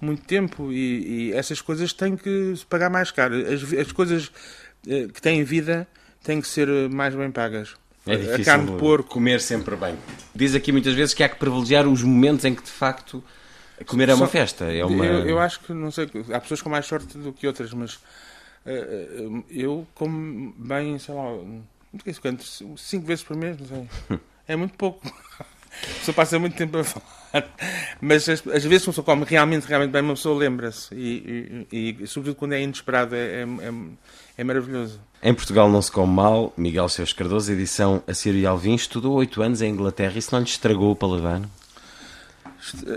muito 0.00 0.22
tempo 0.22 0.72
e, 0.72 1.30
e, 1.30 1.32
essas 1.32 1.60
coisas 1.60 1.92
têm 1.92 2.16
que 2.16 2.54
se 2.54 2.64
pagar 2.64 2.88
mais 2.88 3.10
caro. 3.10 3.34
As, 3.34 3.72
as 3.72 3.90
coisas 3.90 4.30
eh, 4.86 5.08
que 5.12 5.20
têm 5.20 5.42
vida 5.42 5.88
têm 6.22 6.40
que 6.40 6.46
ser 6.46 6.68
mais 6.88 7.12
bem 7.14 7.30
pagas. 7.30 7.74
É 8.06 8.16
difícil 8.16 8.42
a 8.42 8.44
carne 8.44 8.72
de 8.72 8.78
porco. 8.78 9.08
comer 9.10 9.40
sempre 9.40 9.74
bem. 9.76 9.96
Diz 10.34 10.54
aqui 10.54 10.70
muitas 10.70 10.94
vezes 10.94 11.12
que 11.12 11.22
há 11.22 11.28
que 11.28 11.36
privilegiar 11.36 11.86
os 11.88 12.02
momentos 12.02 12.44
em 12.44 12.54
que 12.54 12.62
de 12.62 12.70
facto 12.70 13.22
comer 13.84 14.08
é 14.08 14.14
uma 14.14 14.26
Só, 14.26 14.32
festa. 14.32 14.64
É 14.66 14.84
uma... 14.84 15.04
Eu, 15.04 15.26
eu, 15.26 15.38
acho 15.38 15.60
que, 15.60 15.72
não 15.72 15.90
sei, 15.90 16.08
há 16.32 16.40
pessoas 16.40 16.62
com 16.62 16.70
mais 16.70 16.86
sorte 16.86 17.18
do 17.18 17.32
que 17.32 17.46
outras, 17.46 17.72
mas 17.72 17.94
uh, 17.94 19.44
eu 19.50 19.86
como 19.94 20.54
bem, 20.56 20.98
sei 20.98 21.14
lá, 21.14 21.24
cinco 22.76 23.06
vezes 23.06 23.24
por 23.24 23.36
mês, 23.36 23.58
não 23.58 23.66
sei. 23.66 24.20
É 24.48 24.54
muito 24.54 24.74
pouco. 24.76 25.04
A 25.08 25.98
pessoa 25.98 26.14
passa 26.14 26.38
muito 26.38 26.56
tempo 26.56 26.78
a 26.78 26.84
falar. 26.84 27.52
Mas 28.00 28.28
às, 28.28 28.40
vezes, 28.40 28.86
uma 28.86 28.92
pessoa 28.92 29.04
come 29.04 29.24
realmente, 29.24 29.66
realmente 29.66 29.90
bem, 29.90 30.02
uma 30.02 30.14
pessoa 30.14 30.38
lembra-se. 30.38 30.94
E, 30.94 31.66
e, 31.72 31.96
e, 32.00 32.06
sobretudo, 32.06 32.38
quando 32.38 32.52
é 32.52 32.62
inesperado, 32.62 33.16
é, 33.16 33.42
é, 33.42 33.46
é, 34.36 34.44
maravilhoso. 34.44 35.00
Em 35.22 35.34
Portugal 35.34 35.68
não 35.70 35.80
se 35.80 35.90
come 35.90 36.12
mal. 36.12 36.52
Miguel 36.56 36.88
Seus 36.88 37.12
Cardoso, 37.12 37.50
edição 37.52 38.02
A 38.06 38.14
Ciro 38.14 38.36
e 38.36 38.46
Alvim, 38.46 38.74
estudou 38.74 39.14
oito 39.14 39.42
anos 39.42 39.62
em 39.62 39.70
Inglaterra. 39.70 40.18
Isso 40.18 40.30
não 40.32 40.40
lhe 40.40 40.48
estragou 40.48 40.92
o 40.92 40.96
paladar? 40.96 41.40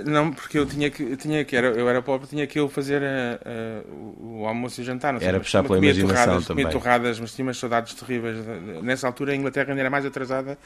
Não, 0.05 0.31
porque 0.31 0.57
eu 0.57 0.65
tinha 0.65 0.89
que, 0.89 1.03
eu 1.03 1.17
tinha 1.17 1.45
que 1.45 1.55
era, 1.55 1.67
eu 1.67 1.87
era 1.87 2.01
pobre, 2.01 2.27
tinha 2.27 2.47
que 2.47 2.59
eu 2.59 2.67
fazer 2.67 3.03
a, 3.03 3.05
eh, 3.05 3.39
a, 3.45 3.49
eh, 3.49 3.83
o, 4.19 4.45
almoço 4.47 4.79
e 4.79 4.83
o 4.83 4.85
jantar. 4.85 5.13
Não 5.13 5.19
sei, 5.19 5.29
era 5.29 5.39
puxar 5.39 5.61
pela 5.63 5.77
imaginação 5.77 6.15
torradas, 6.15 6.47
também. 6.47 6.65
Comia 6.65 6.79
torradas, 6.79 7.19
mas 7.19 7.33
tinha 7.35 7.45
umas 7.45 7.57
saudades 7.57 7.93
terríveis. 7.93 8.37
Nessa 8.81 9.05
altura 9.05 9.33
a 9.33 9.35
Inglaterra 9.35 9.69
ainda 9.69 9.81
era 9.81 9.89
mais 9.89 10.05
atrasada 10.05 10.57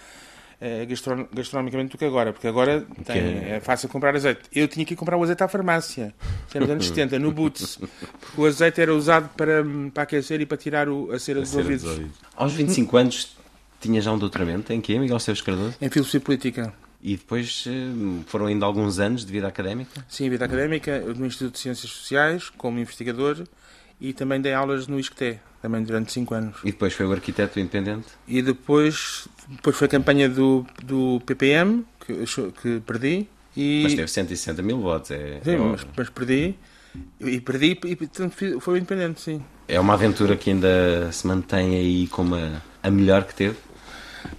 gastronomicamente 1.34 1.92
do 1.92 1.98
que 1.98 2.06
agora, 2.06 2.32
porque 2.32 2.48
agora 2.48 2.86
tem, 3.06 3.18
é 3.18 3.60
fácil 3.60 3.90
comprar 3.90 4.16
azeite. 4.16 4.42
Eu 4.54 4.68
tinha 4.68 4.86
que 4.86 4.94
ir 4.94 4.98
comprar 4.98 5.18
o 5.18 5.24
azeite 5.24 5.44
à 5.44 5.48
farmácia, 5.48 6.14
nos 6.56 6.70
anos 6.70 6.88
70, 6.88 7.20
no 7.20 7.32
Boots, 7.32 7.78
porque 7.78 8.42
o 8.42 8.46
azeite 8.46 8.82
era 8.82 8.94
usado 8.94 9.30
para, 9.36 9.64
para 9.94 10.04
aquecer 10.04 10.40
e 10.42 10.46
para 10.46 10.58
tirar 10.58 10.88
o, 10.88 11.12
a 11.12 11.20
cera, 11.20 11.40
a 11.40 11.42
dos, 11.42 11.50
cera 11.52 11.64
ouvidos. 11.64 11.84
dos 11.84 11.92
ouvidos. 11.92 12.18
Aos 12.36 12.54
25 12.54 12.98
anos 12.98 13.38
tinha 13.80 14.02
já 14.02 14.12
um 14.12 14.18
doutoramento 14.18 14.72
em 14.72 14.80
quê, 14.80 14.98
Miguel 14.98 15.20
Seus 15.20 15.42
Cardoso? 15.42 15.76
Em 15.82 15.90
Filosofia 15.90 16.22
Política. 16.22 16.74
E 17.02 17.18
depois 17.18 17.66
eh, 17.68 18.24
foram 18.28 18.46
ainda 18.46 18.66
alguns 18.66 18.98
anos 18.98 19.26
de 19.26 19.32
vida 19.34 19.46
académica? 19.46 20.06
Sim, 20.08 20.30
vida 20.30 20.46
académica 20.46 21.00
no 21.00 21.26
Instituto 21.26 21.56
de 21.56 21.60
Ciências 21.60 21.92
Sociais, 21.92 22.50
como 22.50 22.80
investigador, 22.80 23.44
e 24.00 24.14
também 24.14 24.42
dei 24.42 24.54
aulas 24.54 24.88
no 24.88 25.00
ISCTE, 25.00 25.40
também 25.62 25.84
durante 25.84 26.12
5 26.12 26.34
anos. 26.34 26.58
E 26.64 26.72
depois 26.72 26.94
foi 26.94 27.06
o 27.06 27.12
arquiteto 27.12 27.60
independente? 27.60 28.08
E 28.28 28.42
depois, 28.42 29.28
depois 29.48 29.76
foi 29.76 29.88
a 29.88 29.90
campanha 29.90 30.30
do, 30.30 30.66
do 30.84 31.22
PPM, 31.26 31.86
que, 32.06 32.26
que 32.62 32.80
perdi. 32.82 33.28
E... 33.56 33.82
Mas 33.84 33.94
teve 33.94 34.08
160 34.08 34.62
mil 34.62 34.80
votos. 34.80 35.12
É, 35.12 35.40
sim, 35.44 35.52
é 35.52 35.58
mas, 35.58 35.86
mas, 35.96 36.10
perdi. 36.10 36.56
E 37.20 37.42
perdi 37.42 37.80
e 37.86 37.96
portanto, 37.96 38.60
foi 38.60 38.78
independente, 38.78 39.22
sim. 39.22 39.42
É 39.68 39.80
uma 39.80 39.94
aventura 39.94 40.36
que 40.36 40.50
ainda 40.50 41.12
se 41.12 41.26
mantém 41.26 41.76
aí 41.76 42.08
como 42.08 42.36
a, 42.36 42.62
a 42.84 42.92
melhor 42.92 43.24
que 43.24 43.34
teve? 43.34 43.56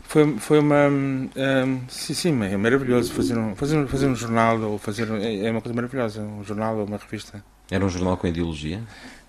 Foi, 0.03 0.39
foi 0.39 0.59
uma. 0.61 0.89
Um, 0.89 1.81
sim, 1.89 2.15
sim, 2.15 2.45
é 2.45 2.57
maravilhoso 2.57 3.13
fazer 3.13 3.37
um, 3.37 3.55
fazer, 3.57 3.87
fazer 3.87 4.07
um 4.07 4.15
jornal 4.15 4.61
ou 4.61 4.79
fazer. 4.79 5.11
É, 5.21 5.47
é 5.47 5.51
uma 5.51 5.61
coisa 5.61 5.75
maravilhosa, 5.75 6.21
um 6.23 6.45
jornal 6.45 6.77
ou 6.77 6.85
uma 6.85 6.97
revista. 6.97 7.45
Era 7.71 7.85
um 7.85 7.89
jornal 7.89 8.17
com 8.17 8.27
ideologia? 8.27 8.83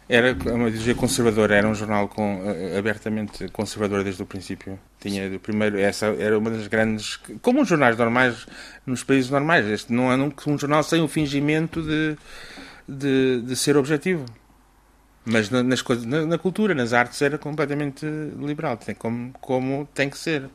Era 0.07 0.33
uma 0.33 0.69
ideologia 0.69 0.93
conservadora, 0.93 1.55
era 1.55 1.67
um 1.67 1.73
jornal 1.73 2.07
com, 2.07 2.43
eh, 2.45 2.77
abertamente 2.77 3.47
conservador 3.49 4.03
desde 4.03 4.21
o 4.21 4.25
princípio. 4.25 4.79
Tinha 4.99 5.27
do 5.27 5.39
primeiro, 5.39 5.79
essa 5.79 6.05
era 6.05 6.37
uma 6.37 6.51
das 6.51 6.67
grandes, 6.67 7.17
como 7.41 7.61
os 7.63 7.67
jornais 7.67 7.97
normais 7.97 8.45
nos 8.85 9.03
países 9.03 9.31
normais. 9.31 9.65
Este 9.65 9.91
não 9.91 10.11
é 10.11 10.15
um, 10.15 10.31
um 10.47 10.57
jornal 10.59 10.83
sem 10.83 11.01
o 11.01 11.07
fingimento 11.07 11.81
de, 11.81 12.15
de, 12.87 13.41
de 13.41 13.55
ser 13.55 13.77
objetivo. 13.77 14.25
Mas 15.25 15.49
na, 15.49 15.63
nas 15.63 15.81
coisas, 15.81 16.05
na, 16.05 16.23
na, 16.23 16.37
cultura, 16.37 16.75
nas 16.75 16.93
artes, 16.93 17.19
era 17.21 17.39
completamente 17.39 18.05
liberal, 18.37 18.77
tem, 18.77 18.93
como, 18.93 19.33
como 19.41 19.89
tem 19.91 20.07
que 20.07 20.19
ser. 20.19 20.47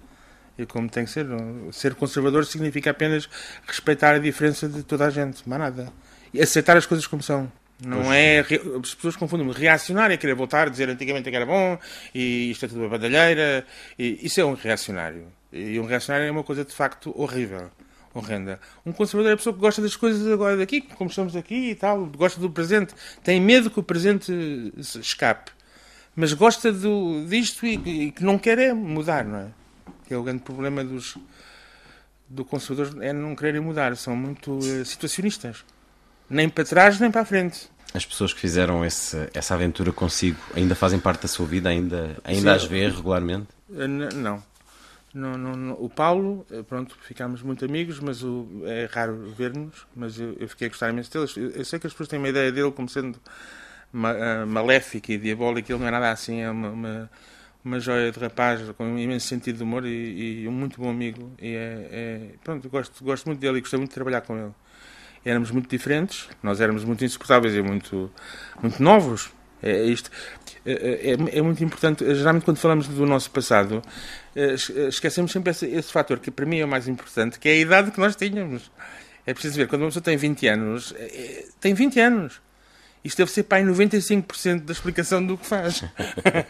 E 0.57 0.65
como 0.65 0.89
tem 0.89 1.05
que 1.05 1.11
ser. 1.11 1.27
Ser 1.73 1.97
conservador 1.97 2.45
significa 2.47 2.91
apenas 2.91 3.29
respeitar 3.67 4.15
a 4.15 4.19
diferença 4.19 4.69
de 4.69 4.85
toda 4.85 5.07
a 5.07 5.11
gente, 5.11 5.49
mais 5.49 5.61
nada. 5.61 5.93
E 6.33 6.41
aceitar 6.41 6.77
as 6.77 6.87
coisas 6.87 7.07
como 7.07 7.21
são. 7.21 7.51
Não 7.85 8.13
é. 8.13 8.41
As 8.41 8.95
pessoas 8.95 9.17
confundem 9.17 9.51
reacionário, 9.51 10.15
é 10.15 10.17
querer 10.17 10.35
voltar 10.35 10.67
a 10.67 10.71
dizer 10.71 10.89
antigamente 10.89 11.31
que 11.31 11.37
era 11.37 11.47
bom 11.47 11.79
e 12.15 12.51
isto 12.51 12.65
é 12.65 12.69
tudo 12.69 12.81
uma 12.81 12.89
badalheira. 12.89 13.67
E, 13.99 14.19
isso 14.23 14.41
é 14.41 14.45
um 14.45 14.55
reacionário. 14.55 15.27
E 15.53 15.79
um 15.81 15.87
reacionário 15.87 16.29
é 16.29 16.31
uma 16.31 16.45
coisa 16.45 16.65
de 16.65 16.73
facto 16.73 17.13
horrível 17.21 17.71
horrenda. 18.13 18.59
Um 18.85 18.93
conservador 18.93 19.31
é 19.31 19.35
a 19.35 19.37
pessoa 19.37 19.55
que 19.55 19.61
gosta 19.61 19.81
das 19.81 19.97
coisas 19.97 20.27
agora 20.27 20.57
daqui, 20.57 20.81
como 20.81 21.09
estamos 21.09 21.37
aqui 21.37 21.71
e 21.71 21.75
tal, 21.75 22.07
gosta 22.07 22.41
do 22.41 22.51
presente, 22.51 22.95
tem 23.23 23.41
medo 23.41 23.71
que 23.71 23.79
o 23.79 23.83
presente 23.83 24.33
escape, 24.77 25.53
mas 26.17 26.33
gosta 26.33 26.73
do, 26.73 27.25
disto 27.27 27.65
e, 27.65 28.07
e 28.07 28.11
que 28.11 28.25
não 28.25 28.37
quer 28.37 28.59
é 28.59 28.73
mudar, 28.73 29.25
não 29.25 29.39
é? 29.39 29.49
Que 30.07 30.15
é 30.15 30.17
o 30.17 30.23
grande 30.23 30.43
problema 30.43 30.83
dos 30.83 31.17
do 32.29 32.45
conservador 32.45 33.03
é 33.03 33.13
não 33.13 33.35
quererem 33.35 33.61
mudar, 33.61 33.97
são 33.97 34.15
muito 34.15 34.53
uh, 34.53 34.85
situacionistas. 34.85 35.65
Nem 36.31 36.49
para 36.49 36.65
trás, 36.65 37.01
nem 37.01 37.11
para 37.11 37.23
a 37.23 37.25
frente. 37.25 37.69
As 37.93 38.07
pessoas 38.07 38.33
que 38.33 38.41
fizeram 38.41 38.85
esse, 38.85 39.29
essa 39.35 39.55
aventura 39.55 39.93
consigo 39.93 40.39
ainda 40.55 40.77
fazem 40.77 41.01
parte 41.01 41.23
da 41.23 41.29
sua 41.29 41.45
vida? 41.45 41.69
Ainda, 41.69 42.17
ainda 42.23 42.55
as 42.55 42.65
vê 42.65 42.89
regularmente? 42.89 43.49
Uh, 43.69 44.15
não. 44.15 44.51
Não, 45.13 45.37
não, 45.37 45.57
não, 45.57 45.75
O 45.75 45.89
Paulo, 45.89 46.47
eh, 46.53 46.63
pronto, 46.63 46.97
ficámos 47.03 47.43
muito 47.43 47.65
amigos, 47.65 47.99
mas 47.99 48.23
o, 48.23 48.47
é 48.65 48.89
raro 48.89 49.35
ver-nos, 49.37 49.85
mas 49.95 50.17
eu, 50.21 50.37
eu, 50.39 50.49
fiquei 50.49 50.69
a 50.69 50.71
gostar 50.71 50.91
imenso 50.91 51.11
dele. 51.11 51.29
Eu, 51.37 51.51
eu, 51.51 51.65
sei 51.65 51.81
que 51.81 51.87
as 51.89 51.93
pessoas 51.93 52.09
têm 52.09 52.19
uma 52.21 52.29
ideia 52.29 52.53
dele 52.53 52.71
como 52.71 52.89
sendo 52.89 53.19
ma, 53.93 54.13
uh, 54.13 54.47
maléfico 54.47 55.11
e 55.11 55.19
diabólico, 55.19 55.73
ele 55.73 55.81
não 55.81 55.89
é 55.89 55.91
nada 55.91 56.13
assim, 56.13 56.41
é 56.43 56.49
uma, 56.49 56.71
uma, 56.71 57.11
uma 57.65 57.81
joia 57.81 58.13
de 58.13 58.21
rapaz 58.21 58.61
com 58.77 58.85
um 58.85 58.99
imenso 59.01 59.27
sentido 59.27 59.57
de 59.57 59.63
humor 59.65 59.85
e, 59.85 60.43
e 60.43 60.49
um 60.49 60.53
muito 60.53 60.81
bom 60.81 60.89
amigo. 60.89 61.33
E 61.41 61.57
é, 61.57 61.89
é, 61.91 62.21
pronto, 62.45 62.69
gosto, 62.69 63.03
gosto 63.03 63.27
muito 63.27 63.41
dele 63.41 63.59
e 63.59 63.61
gostei 63.63 63.79
muito 63.79 63.91
de 63.91 63.95
trabalhar 63.95 64.21
com 64.21 64.39
ele. 64.39 64.55
Éramos 65.25 65.51
muito 65.51 65.69
diferentes, 65.69 66.29
nós 66.43 66.61
éramos 66.61 66.85
muito 66.85 67.05
insuportáveis 67.05 67.55
e 67.55 67.63
muito, 67.63 68.11
muito 68.63 68.83
novos, 68.83 69.31
é, 69.63 69.85
isto. 69.85 70.11
É, 70.65 70.73
é, 70.73 71.11
é, 71.11 71.39
é, 71.39 71.43
muito 71.43 71.63
importante, 71.63 72.05
geralmente 72.15 72.45
quando 72.45 72.59
falamos 72.59 72.89
do 72.89 73.07
nosso 73.07 73.31
passado, 73.31 73.83
é, 74.35 74.55
esquecemos 74.89 75.33
sempre 75.33 75.51
esse, 75.51 75.67
esse 75.67 75.93
fator 75.93 76.19
que 76.19 76.31
para 76.31 76.47
mim 76.47 76.59
é 76.59 76.65
o 76.65 76.69
mais 76.69 76.89
importante, 76.89 77.39
que 77.39 77.49
é 77.49 77.53
a 77.53 77.57
idade 77.57 77.91
que 77.91 78.01
nós 78.01 78.17
tínhamos. 78.17 78.71
É 79.27 79.33
preciso 79.33 79.57
ver, 79.57 79.69
quando 79.69 79.83
uma 79.83 79.89
pessoa 79.89 80.03
tem 80.03 80.17
20 80.17 80.47
anos, 80.49 80.95
é, 80.99 81.45
tem 81.61 81.75
20 81.75 82.01
anos. 82.01 82.41
Isto 83.03 83.19
deve 83.19 83.31
ser 83.31 83.45
para 83.45 83.63
95% 83.63 84.65
da 84.65 84.73
explicação 84.73 85.25
do 85.25 85.39
que 85.39 85.47
faz. 85.47 85.83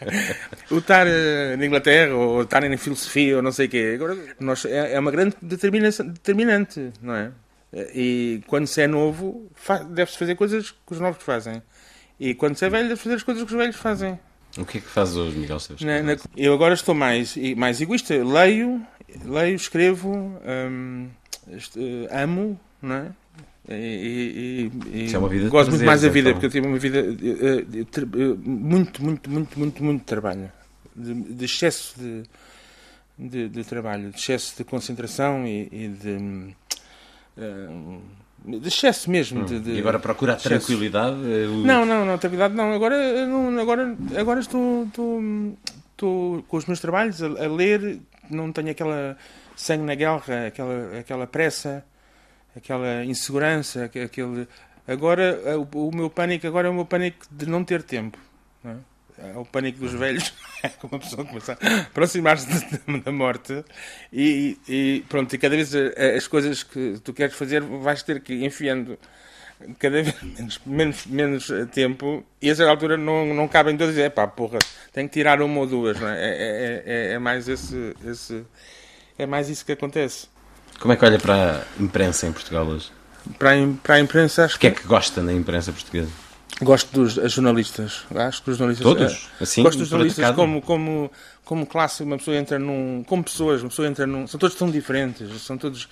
o 0.69 0.79
estar 0.79 1.07
uh, 1.07 1.57
na 1.57 1.65
Inglaterra, 1.65 2.13
ou 2.13 2.41
estar 2.41 2.61
na 2.61 2.77
filosofia, 2.77 3.37
ou 3.37 3.41
não 3.41 3.53
sei 3.53 3.67
o 3.67 3.69
quê. 3.69 3.91
Agora, 3.95 4.17
nós, 4.37 4.65
é, 4.65 4.93
é 4.93 4.99
uma 4.99 5.11
grande 5.11 5.35
determinante, 5.41 6.91
não 7.01 7.15
é? 7.15 7.31
E 7.73 8.41
quando 8.47 8.67
se 8.67 8.81
é 8.81 8.87
novo, 8.87 9.49
deve-se 9.89 10.17
fazer 10.17 10.35
coisas 10.35 10.71
que 10.71 10.93
os 10.93 10.99
novos 10.99 11.23
fazem. 11.23 11.61
E 12.19 12.33
quando 12.33 12.55
você 12.55 12.65
é 12.65 12.69
velho, 12.69 12.89
deve 12.89 13.01
fazer 13.01 13.15
as 13.15 13.23
coisas 13.23 13.43
que 13.43 13.51
os 13.51 13.57
velhos 13.57 13.75
fazem. 13.75 14.19
O 14.57 14.65
que 14.65 14.79
é 14.79 14.81
que 14.81 14.87
faz 14.87 15.15
hoje, 15.15 15.37
Miguel 15.37 15.57
eu 16.35 16.53
agora 16.53 16.73
estou 16.73 16.93
mais, 16.93 17.35
mais 17.55 17.79
egoísta. 17.79 18.13
Leio, 18.21 18.85
leio, 19.23 19.55
escrevo, 19.55 20.11
hum, 20.45 21.09
amo, 22.11 22.59
não 22.81 22.95
é? 22.95 23.11
E, 23.69 24.69
e, 24.93 25.07
e 25.07 25.13
é 25.13 25.17
uma 25.17 25.29
vida 25.29 25.47
gosto 25.47 25.69
muito 25.69 25.85
mais 25.85 26.01
da 26.01 26.09
vida, 26.09 26.29
então. 26.29 26.41
porque 26.41 26.47
eu 26.47 26.49
tive 26.49 26.67
uma 26.67 26.79
vida 26.79 27.01
uh, 27.01 28.33
uh, 28.33 28.37
muito, 28.43 29.03
muito, 29.03 29.29
muito, 29.29 29.59
muito, 29.59 29.83
muito 29.83 30.03
trabalho. 30.03 30.51
De, 30.95 31.13
de 31.13 31.45
excesso 31.45 31.93
de, 31.97 32.23
de, 33.17 33.49
de, 33.49 33.63
trabalho, 33.63 34.09
de 34.09 34.17
excesso 34.17 34.57
de 34.57 34.63
concentração 34.63 35.45
e, 35.45 35.69
e 35.71 35.87
de. 35.87 36.55
De 38.43 38.67
excesso 38.67 39.09
mesmo. 39.09 39.41
Hum. 39.41 39.45
De, 39.45 39.59
de, 39.59 39.71
e 39.73 39.79
agora 39.79 39.99
procura 39.99 40.33
a 40.33 40.35
tranquilidade? 40.35 41.15
Eh, 41.31 41.47
o... 41.47 41.57
Não, 41.57 41.85
não, 41.85 42.05
não, 42.05 42.17
tranquilidade 42.17 42.55
não. 42.55 42.73
Agora, 42.73 43.25
não, 43.27 43.59
agora, 43.59 43.95
agora 44.17 44.39
estou, 44.39 44.85
estou, 44.85 45.21
estou 45.91 46.43
com 46.43 46.57
os 46.57 46.65
meus 46.65 46.79
trabalhos 46.79 47.21
a, 47.21 47.27
a, 47.27 47.47
ler, 47.47 47.99
não 48.29 48.51
tenho 48.51 48.71
aquela 48.71 49.15
sangue 49.55 49.83
na 49.83 49.93
guerra, 49.93 50.47
aquela, 50.47 50.99
aquela 50.99 51.27
pressa, 51.27 51.85
aquela 52.55 53.05
insegurança, 53.05 53.85
aquele... 53.85 54.47
Agora, 54.87 55.39
o, 55.59 55.89
o 55.89 55.95
meu 55.95 56.09
pânico 56.09 56.47
agora 56.47 56.67
é 56.67 56.71
o 56.71 56.73
meu 56.73 56.85
pânico 56.85 57.25
de 57.29 57.45
não 57.45 57.63
ter 57.63 57.83
tempo. 57.83 58.17
Não 58.63 58.71
é? 58.71 58.75
É 59.23 59.37
o 59.37 59.45
pânico 59.45 59.79
dos 59.79 59.93
velhos, 59.93 60.33
é 60.63 60.69
como 60.69 60.95
a 60.95 60.99
pessoa 60.99 61.25
começa 61.25 61.57
a 61.61 61.81
aproximar-se 61.81 62.47
da 63.03 63.11
morte 63.11 63.63
e, 64.11 64.57
e, 64.67 65.05
pronto, 65.07 65.33
e 65.33 65.37
cada 65.37 65.55
vez 65.55 65.73
as 65.75 66.27
coisas 66.27 66.63
que 66.63 66.99
tu 67.03 67.13
queres 67.13 67.35
fazer 67.35 67.61
vais 67.61 68.03
ter 68.03 68.21
que 68.21 68.33
ir 68.33 68.45
enfiando 68.45 68.97
cada 69.79 70.01
vez 70.01 70.15
menos, 70.23 70.61
menos, 70.65 71.05
menos 71.05 71.51
tempo 71.71 72.23
e 72.41 72.49
a 72.49 72.55
certa 72.55 72.71
altura 72.71 72.97
não, 72.97 73.33
não 73.33 73.47
cabem 73.47 73.77
todas 73.77 73.93
e 73.93 73.97
dizer, 73.97 74.11
pá, 74.11 74.27
porra, 74.27 74.59
tenho 74.91 75.07
que 75.07 75.13
tirar 75.13 75.41
uma 75.41 75.59
ou 75.59 75.67
duas, 75.67 75.99
não 75.99 76.07
é? 76.07 76.19
É, 76.19 76.29
é, 76.29 76.83
é, 76.85 77.13
é 77.13 77.19
mais 77.19 77.47
esse, 77.47 77.95
esse, 78.05 78.43
é 79.17 79.25
mais 79.25 79.49
isso 79.49 79.65
que 79.65 79.71
acontece. 79.71 80.27
Como 80.79 80.93
é 80.93 80.97
que 80.97 81.05
olha 81.05 81.19
para 81.19 81.57
a 81.57 81.83
imprensa 81.83 82.25
em 82.25 82.31
Portugal 82.31 82.65
hoje? 82.65 82.91
Para 83.37 83.51
a, 83.51 83.67
para 83.83 83.95
a 83.95 83.99
imprensa, 83.99 84.45
acho 84.45 84.57
O 84.57 84.59
que 84.59 84.67
é 84.67 84.71
que 84.71 84.83
gosta 84.83 85.21
na 85.21 85.31
imprensa 85.31 85.71
portuguesa? 85.71 86.09
Gosto 86.61 86.91
dos 86.93 87.17
as 87.17 87.31
jornalistas. 87.31 88.03
Acho 88.15 88.43
que 88.43 88.51
os 88.51 88.57
jornalistas. 88.57 88.85
Todos? 88.85 89.29
eh, 89.39 89.43
Assim, 89.43 89.63
gosto 89.63 89.79
dos 89.79 89.87
jornalistas 89.87 90.35
como, 90.35 90.61
como, 90.61 91.11
como 91.45 91.65
classe, 91.65 92.03
uma 92.03 92.17
pessoa 92.17 92.37
entra 92.37 92.59
num. 92.59 93.03
Como 93.07 93.23
pessoas, 93.23 93.61
uma 93.61 93.69
pessoa 93.69 93.87
entra 93.87 94.05
num. 94.05 94.27
São 94.27 94.39
todos 94.39 94.55
tão 94.55 94.69
diferentes, 94.69 95.41
são 95.41 95.57
todos. 95.57 95.87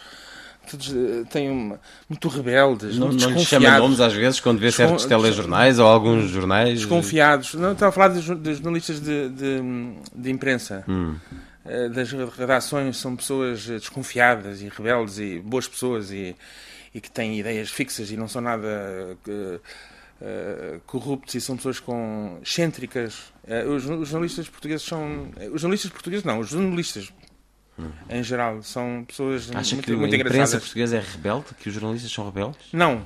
todos 0.70 0.94
eh, 0.94 1.24
têm 1.32 1.50
uma, 1.50 1.80
muito 2.08 2.28
rebeldes, 2.28 2.98
Não, 2.98 3.08
muito 3.08 3.22
não 3.28 3.32
lhe 3.32 3.46
chama 3.46 3.78
nomes 3.80 4.00
às 4.00 4.14
vezes 4.14 4.40
quando 4.40 4.60
vê 4.60 4.72
certos 4.72 5.06
telejornais 5.06 5.80
ou 5.80 5.88
alguns 5.88 6.30
jornais? 6.30 6.80
Desconfiados. 6.80 7.56
Não, 7.56 7.72
estava 7.72 7.90
a 7.90 7.92
falar 7.92 8.10
dos, 8.10 8.26
dos 8.26 8.58
jornalistas 8.58 9.00
de, 9.00 9.30
de, 9.30 9.62
de 10.14 10.30
imprensa. 10.30 10.84
Hum. 10.88 11.16
Eh, 11.66 11.90
Das 11.90 12.12
redações 12.12 12.98
são 12.98 13.16
pessoas 13.16 13.68
eh, 13.70 13.74
desconfiadas 13.80 14.62
e 14.62 14.70
rebeldes 14.70 15.18
e 15.18 15.40
boas 15.40 15.68
pessoas 15.68 16.12
e, 16.12 16.36
e 16.94 17.02
que 17.02 17.10
têm 17.10 17.40
ideias 17.40 17.70
fixas 17.70 18.12
e 18.12 18.18
não 18.18 18.28
são 18.28 18.42
nada 18.42 19.18
eh, 19.28 19.60
eh, 20.22 20.80
corruptos 20.86 21.36
e 21.36 21.42
são 21.42 21.56
pessoas 21.58 21.80
com 21.80 22.40
excêntricas. 22.42 23.32
Eh, 23.48 23.66
os, 23.66 23.86
os 23.90 24.08
jornalistas 24.10 24.48
portugueses 24.50 24.86
são. 24.86 25.30
eh, 25.38 25.50
Os 25.50 25.62
jornalistas 25.62 25.92
portugueses 25.92 26.24
não, 26.26 26.40
os 26.40 26.50
jornalistas 26.50 27.12
em 28.10 28.22
geral 28.24 28.62
são 28.62 29.06
pessoas. 29.08 29.50
Acha 29.56 29.76
muito, 29.76 29.86
que 29.86 29.96
muito 29.96 30.14
a 30.14 30.18
imprensa 30.18 30.60
portuguesa 30.60 30.98
é 30.98 31.00
rebelde? 31.00 31.46
Que 31.60 31.70
os 31.70 31.74
jornalistas 31.76 32.12
são 32.12 32.26
rebeldes? 32.26 32.60
Não. 32.74 33.06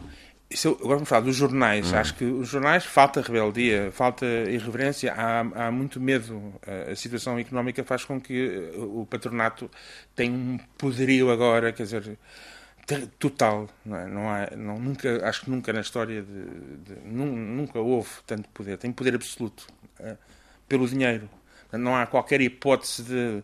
Isso 0.49 0.70
agora 0.70 0.95
vamos 0.95 1.09
falar 1.09 1.22
dos 1.22 1.36
jornais. 1.36 1.91
Hum. 1.91 1.95
Acho 1.95 2.14
que 2.16 2.26
os 2.26 2.47
jornais 2.47 2.84
falta 2.86 3.22
rebeldia, 3.22 3.91
falta 3.91 4.26
irreverência, 4.26 5.11
há, 5.14 5.39
há 5.39 5.72
muito 5.72 5.99
medo. 5.99 6.53
A 6.91 6.95
situação 6.95 7.39
económica 7.39 7.84
faz 7.84 8.03
com 8.05 8.20
que 8.22 8.72
o 8.78 9.05
patronato 9.09 9.70
tenha 10.16 10.32
um 10.32 10.59
poderio 10.78 11.32
agora, 11.32 11.72
quer 11.72 11.84
dizer, 11.84 12.18
total. 13.20 13.70
Não 13.86 13.98
é? 13.98 14.08
Não 14.08 14.30
há, 14.30 14.50
não, 14.56 14.80
nunca, 14.80 15.28
acho 15.28 15.42
que 15.46 15.50
nunca 15.50 15.72
na 15.74 15.82
história 15.82 16.22
de, 16.22 16.46
de- 16.94 17.00
nun- 17.08 17.56
nunca 17.56 17.80
houve 17.80 18.10
tanto 18.26 18.48
poder. 18.50 18.78
Tem 18.78 18.92
poder 18.92 19.16
absoluto 19.16 19.68
eh, 20.00 20.16
pelo 20.68 20.88
dinheiro. 20.88 21.30
Não 21.72 21.96
há 21.96 22.06
qualquer 22.06 22.40
hipótese 22.42 23.04
de 23.04 23.42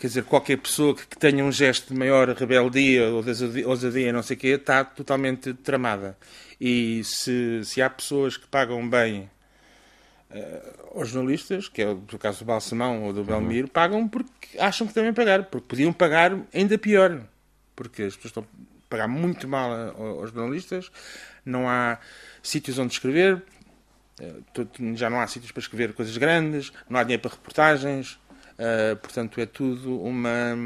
quer 0.00 0.06
dizer, 0.06 0.24
qualquer 0.24 0.56
pessoa 0.58 0.94
que, 0.94 1.06
que 1.06 1.18
tenha 1.18 1.44
um 1.44 1.50
gesto 1.50 1.92
de 1.92 1.98
maior 1.98 2.28
rebeldia 2.28 3.08
ou 3.08 3.20
de 3.22 3.64
ousadia- 3.64 4.12
não 4.12 4.22
sei 4.22 4.36
o 4.36 4.40
quê, 4.40 4.46
está 4.48 4.84
totalmente 4.84 5.52
tramada. 5.54 6.16
E 6.60 7.02
se, 7.04 7.62
se 7.64 7.82
há 7.82 7.90
pessoas 7.90 8.36
que 8.36 8.46
pagam 8.46 8.88
bem 8.88 9.28
eh, 10.30 10.62
aos 10.94 11.08
jornalistas, 11.08 11.68
que 11.68 11.82
é 11.82 11.88
o 11.90 11.96
caso 12.18 12.38
do 12.40 12.44
Balsamão 12.44 13.04
ou 13.04 13.12
do 13.12 13.24
Belmiro, 13.24 13.66
pagam 13.68 14.06
porque 14.08 14.56
acham 14.58 14.86
que 14.86 14.94
devem 14.94 15.12
pagar, 15.12 15.44
porque 15.44 15.66
podiam 15.68 15.92
pagar 15.92 16.38
ainda 16.54 16.78
pior. 16.78 17.20
Porque 17.78 18.02
as 18.02 18.16
pessoas 18.16 18.30
estão 18.30 18.42
a 18.42 18.46
pagar 18.90 19.06
muito 19.06 19.46
mal 19.46 19.70
aos 19.96 20.32
jornalistas, 20.32 20.90
não 21.44 21.68
há 21.68 21.98
sítios 22.42 22.76
onde 22.76 22.92
escrever, 22.92 23.40
eh, 24.20 24.34
já 24.96 25.08
não 25.08 25.20
há 25.20 25.26
sítios 25.28 25.52
para 25.52 25.60
escrever 25.60 25.92
coisas 25.92 26.16
grandes, 26.16 26.72
não 26.90 26.98
há 26.98 27.04
dinheiro 27.04 27.22
para 27.22 27.30
reportagens, 27.30 28.18
eh, 28.58 28.96
portanto 28.96 29.40
é 29.40 29.46
tudo 29.46 30.00
uma 30.00 30.56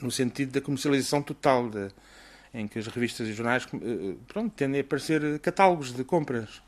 no 0.00 0.10
sentido 0.10 0.50
da 0.50 0.60
comercialização 0.60 1.22
total, 1.22 1.70
de, 1.70 1.88
em 2.52 2.66
que 2.66 2.80
as 2.80 2.88
revistas 2.88 3.28
e 3.28 3.32
jornais 3.32 3.68
eh, 3.72 4.16
pronto, 4.26 4.52
tendem 4.56 4.80
a 4.80 4.84
aparecer 4.84 5.38
catálogos 5.38 5.92
de 5.92 6.02
compras. 6.02 6.60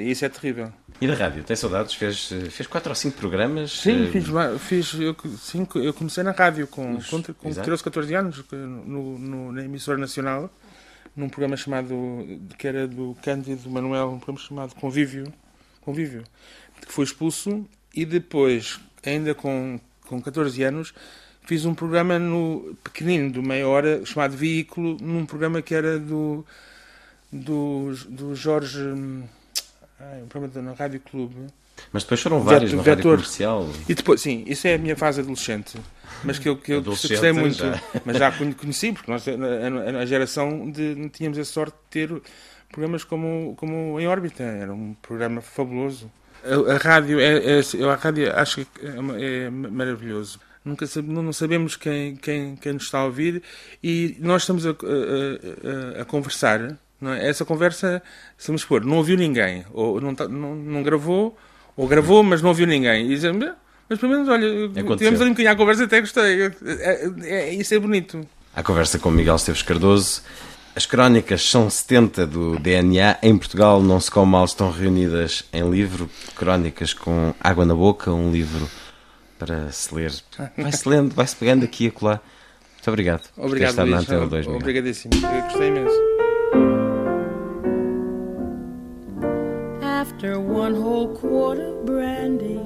Isso 0.00 0.24
é 0.24 0.28
terrível. 0.28 0.72
E 1.00 1.06
da 1.06 1.14
rádio? 1.14 1.44
Tem 1.44 1.54
saudades? 1.56 1.94
Fez, 1.94 2.28
fez 2.50 2.66
quatro 2.66 2.90
ou 2.90 2.94
cinco 2.94 3.16
programas? 3.18 3.70
Sim, 3.72 4.06
eh, 4.08 4.10
fiz, 4.10 4.26
fiz 4.60 4.94
eu, 5.00 5.16
sim, 5.38 5.66
eu 5.76 5.94
comecei 5.94 6.22
na 6.24 6.32
rádio 6.32 6.66
com, 6.66 6.96
Os- 6.96 7.06
com, 7.08 7.22
com 7.22 7.48
exato. 7.48 7.66
13, 7.66 7.84
14 7.84 8.14
anos, 8.14 8.44
no, 8.52 9.18
no- 9.18 9.52
na 9.52 9.64
emissora 9.64 9.96
nacional, 9.98 10.50
num 11.14 11.28
programa 11.28 11.56
chamado, 11.56 11.94
que 12.58 12.66
era 12.66 12.86
do 12.88 13.16
Cândido 13.22 13.68
Manuel, 13.70 14.10
um 14.10 14.18
programa 14.18 14.40
chamado 14.46 14.74
Convívio, 14.74 15.32
Convívio 15.80 16.24
que 16.86 16.92
foi 16.92 17.04
expulso, 17.04 17.66
e 17.94 18.04
depois, 18.04 18.78
ainda 19.04 19.34
com, 19.34 19.80
com 20.06 20.20
14 20.22 20.62
anos, 20.62 20.94
fiz 21.42 21.64
um 21.64 21.74
programa 21.74 22.18
no 22.18 22.76
pequenino, 22.84 23.32
de 23.32 23.40
meia 23.40 23.66
hora, 23.66 24.04
chamado 24.06 24.36
Veículo, 24.36 24.96
num 25.00 25.26
programa 25.26 25.60
que 25.60 25.74
era 25.74 25.98
do, 25.98 26.44
do, 27.32 27.92
do 28.08 28.34
Jorge, 28.36 28.78
hum, 30.00 30.04
ai, 30.12 30.22
um 30.22 30.26
programa 30.26 30.62
na 30.62 30.72
Rádio 30.76 31.00
Clube, 31.00 31.34
Mas 31.92 32.02
depois 32.02 32.20
foram 32.20 32.40
vários 32.42 32.70
Vetor- 32.72 32.84
na 32.86 32.90
rádio 32.92 33.10
comercial. 33.10 33.68
e 33.88 33.94
depois, 33.94 34.20
sim, 34.20 34.44
isso 34.46 34.66
é 34.66 34.74
a 34.74 34.78
minha 34.78 34.96
fase 34.96 35.20
adolescente. 35.20 35.78
Mas 36.24 36.38
que 36.38 36.48
eu, 36.48 36.56
que 36.56 36.72
eu 36.72 36.82
gostei 36.82 37.30
muito. 37.32 37.56
já. 37.56 37.80
Mas 38.04 38.16
já 38.18 38.32
conhe- 38.32 38.54
conheci, 38.54 38.92
porque 38.92 39.10
nós, 39.10 39.26
a, 39.28 39.32
a- 39.32 40.00
a 40.02 40.06
geração 40.06 40.68
de, 40.70 41.08
tínhamos 41.10 41.38
a 41.38 41.44
sorte 41.44 41.72
de 41.74 41.90
ter 42.08 42.22
programas 42.70 43.04
como, 43.04 43.54
como 43.56 44.00
Em 44.00 44.08
Órbita. 44.08 44.42
Era 44.42 44.72
um 44.74 44.94
programa 45.00 45.40
fabuloso. 45.40 46.10
A, 46.44 46.72
a 46.72 46.76
rádio, 46.78 47.20
é, 47.20 47.58
é- 47.60 47.84
a 47.88 47.94
rádio 47.94 48.32
acho 48.36 48.64
que 48.66 48.84
é, 48.84 49.44
é 49.44 49.50
maravilhoso. 49.50 50.40
Nunca 50.64 50.84
não 51.04 51.22
não 51.22 51.32
sabemos 51.32 51.76
quem, 51.76 52.16
quem, 52.16 52.56
quem 52.56 52.72
nos 52.72 52.84
está 52.84 52.98
a 52.98 53.04
ouvir 53.04 53.42
e 53.82 54.16
nós 54.18 54.42
estamos 54.42 54.66
a- 54.66 54.70
a- 54.70 56.02
a 56.02 56.04
conversar. 56.04 56.76
É? 57.02 57.28
Essa 57.28 57.44
conversa, 57.44 58.02
se 58.36 58.46
vamos 58.48 58.62
supor, 58.62 58.84
não 58.84 58.96
ouviu 58.96 59.16
ninguém, 59.16 59.64
ou 59.72 60.00
não, 60.00 60.14
tá- 60.14 60.26
não, 60.28 60.54
não 60.54 60.82
gravou, 60.82 61.36
ou 61.76 61.86
gravou, 61.86 62.22
mas 62.22 62.42
não 62.42 62.48
ouviu 62.50 62.66
ninguém. 62.66 63.04
E 63.06 63.08
dizem, 63.08 63.38
"Bem, 63.38 63.52
mas 63.88 63.98
pelo 63.98 64.12
menos, 64.12 64.28
olha, 64.28 64.46
Aconteceu. 64.66 64.96
tivemos 64.96 65.20
ali 65.20 65.30
um 65.30 65.32
bocadinho 65.32 65.52
à 65.52 65.56
conversa 65.56 65.84
até 65.84 66.00
gostei. 66.00 66.42
É, 66.42 66.52
é- 66.66 67.10
é- 67.24 67.54
isso 67.54 67.72
é 67.74 67.78
bonito. 67.78 68.26
À 68.54 68.62
conversa 68.62 68.98
com 68.98 69.10
Miguel 69.10 69.36
Esteves 69.36 69.62
Cardoso. 69.62 70.22
As 70.74 70.86
crónicas 70.86 71.42
são 71.42 71.68
70 71.70 72.26
do 72.26 72.58
DNA. 72.58 73.16
Em 73.22 73.36
Portugal 73.36 73.82
não 73.82 74.00
se 74.00 74.10
come 74.10 74.30
mal, 74.32 74.44
estão 74.44 74.70
reunidas 74.70 75.44
em 75.52 75.68
livro. 75.70 76.08
Crónicas 76.36 76.92
com 76.92 77.34
água 77.40 77.64
na 77.64 77.74
boca, 77.74 78.12
um 78.12 78.30
livro 78.32 78.68
para 79.38 79.70
se 79.72 79.92
ler. 79.94 80.12
Vai-se 80.56 80.88
lendo, 80.88 81.14
vai-se 81.14 81.34
pegando 81.36 81.64
aqui 81.64 81.84
e 81.84 81.88
acolá. 81.88 82.20
Muito 82.74 82.88
obrigado. 82.88 83.22
por 83.22 83.40
ter 83.42 83.46
Obrigado, 83.46 83.70
estado 83.70 83.90
na 83.90 83.96
Luís. 83.96 84.08
Antena 84.08 84.26
2, 84.26 84.46
Miguel. 84.46 84.60
Obrigadíssimo. 84.60 85.14
Eu 85.14 85.42
gostei 85.42 85.68
imenso. 85.68 86.27
After 90.18 90.40
one 90.40 90.74
whole 90.74 91.14
quart 91.14 91.60
of 91.60 91.86
brandy, 91.86 92.58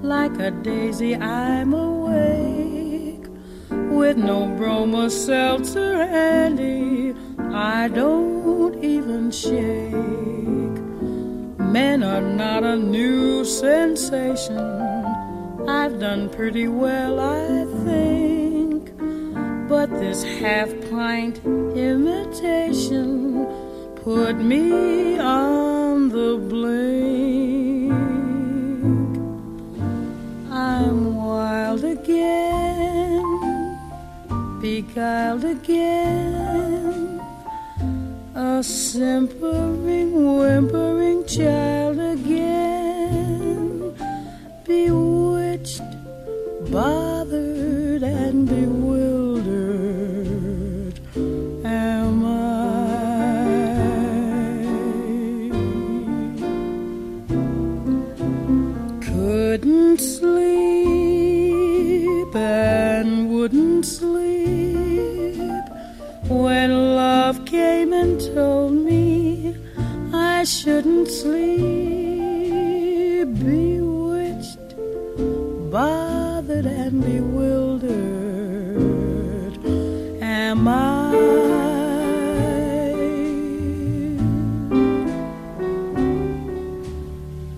like 0.00 0.38
a 0.38 0.50
daisy, 0.50 1.14
I'm 1.14 1.74
awake. 1.74 3.26
With 3.68 4.16
no 4.16 4.46
broma 4.58 5.10
seltzer 5.10 5.98
handy, 6.06 7.14
I 7.52 7.88
don't 7.88 8.82
even 8.82 9.30
shake. 9.30 9.92
Men 11.60 12.02
are 12.02 12.22
not 12.22 12.64
a 12.64 12.76
new 12.76 13.44
sensation. 13.44 14.56
I've 15.68 16.00
done 16.00 16.30
pretty 16.30 16.68
well, 16.68 17.20
I 17.20 17.66
think. 17.84 18.96
But 19.68 19.90
this 19.90 20.22
half 20.22 20.70
pint 20.88 21.44
imitation 21.76 23.65
put 24.06 24.36
me 24.36 25.18
on 25.18 26.08
the 26.10 26.36
blink. 26.48 27.92
I'm 30.48 31.16
wild 31.16 31.82
again, 31.82 33.24
beguiled 34.60 35.44
again, 35.44 37.20
a 38.36 38.62
simpering, 38.62 40.12
whimpering 40.38 41.26
child 41.26 41.98
again, 41.98 43.92
bewitched, 44.62 45.82
bothered, 46.70 48.04
and 48.04 48.46
bewildered. 48.46 48.85
wouldn't 59.66 60.00
sleep 60.00 60.36
and 62.36 63.28
wouldn't 63.28 63.84
sleep 63.84 65.64
when 66.28 66.94
love 66.94 67.44
came 67.44 67.92
and 67.92 68.20
told 68.32 68.72
me 68.74 69.56
I 70.12 70.44
shouldn't 70.44 71.08
sleep. 71.08 71.66
Bewitched, 73.42 74.76
bothered, 75.72 76.66
and 76.66 77.02
bewildered, 77.02 77.88
am 80.22 80.68
I? 80.68 81.16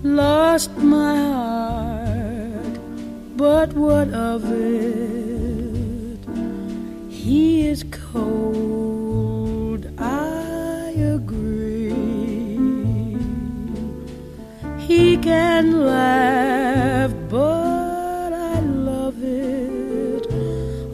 lost 0.03 0.75
my 0.77 1.15
heart 1.15 1.58
but 3.39 3.71
what 3.71 4.09
of 4.13 4.43
it? 4.51 6.19
He 7.09 7.67
is 7.67 7.85
cold, 8.11 9.87
I 9.97 10.93
agree. 10.97 11.93
He 14.77 15.15
can 15.15 15.85
laugh, 15.85 17.13
but 17.29 18.33
I 18.33 18.59
love 18.59 19.23
it. 19.23 20.27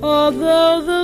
Although 0.03 0.81
the 0.83 0.94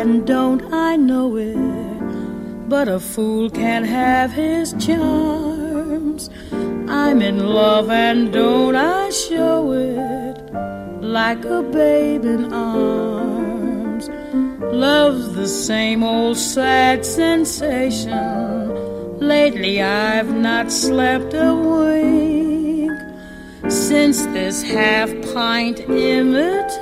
and 0.00 0.26
don't 0.26 0.72
I 0.72 0.96
know 0.96 1.36
it? 1.36 1.56
But 2.68 2.88
a 2.88 2.98
fool 2.98 3.50
can't 3.50 3.86
have 3.86 4.32
his 4.32 4.72
charms. 4.84 6.30
I'm 6.88 7.20
in 7.20 7.46
love 7.46 7.90
and 7.90 8.32
don't 8.32 8.76
I 8.76 9.10
show 9.10 9.72
it 9.72 10.38
like 11.02 11.44
a 11.44 11.62
babe 11.62 12.24
in 12.24 12.50
arms. 12.52 14.08
Love's 14.60 15.34
the 15.34 15.48
same 15.48 16.02
old 16.02 16.38
sad 16.38 17.04
sensation. 17.04 19.18
Lately 19.18 19.82
I've 19.82 20.34
not 20.34 20.72
slept 20.72 21.34
a 21.34 21.54
wink 21.54 22.92
since 23.70 24.24
this 24.36 24.62
half 24.62 25.10
pint 25.34 25.80
imitation 25.80 26.76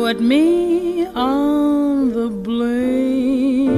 put 0.00 0.18
me 0.18 1.06
on 1.08 2.14
the 2.14 2.30
blink. 2.30 3.70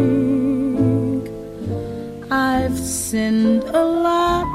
I've 2.30 2.78
sinned 2.78 3.64
a 3.64 3.84
lot. 3.84 4.46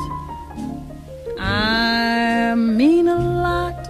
I 1.37 2.55
mean 2.55 3.09
a 3.09 3.19
lot. 3.47 3.89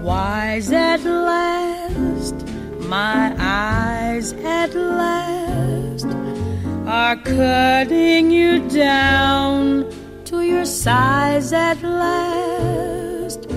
Wise 0.00 0.70
at 0.70 1.02
last, 1.02 2.36
my 2.86 3.34
eyes 3.36 4.32
at 4.32 4.72
last 4.76 5.19
are 7.00 7.16
cutting 7.16 8.30
you 8.30 8.68
down 8.68 9.90
to 10.26 10.42
your 10.42 10.66
size 10.66 11.50
at 11.50 11.82
last. 11.82 13.48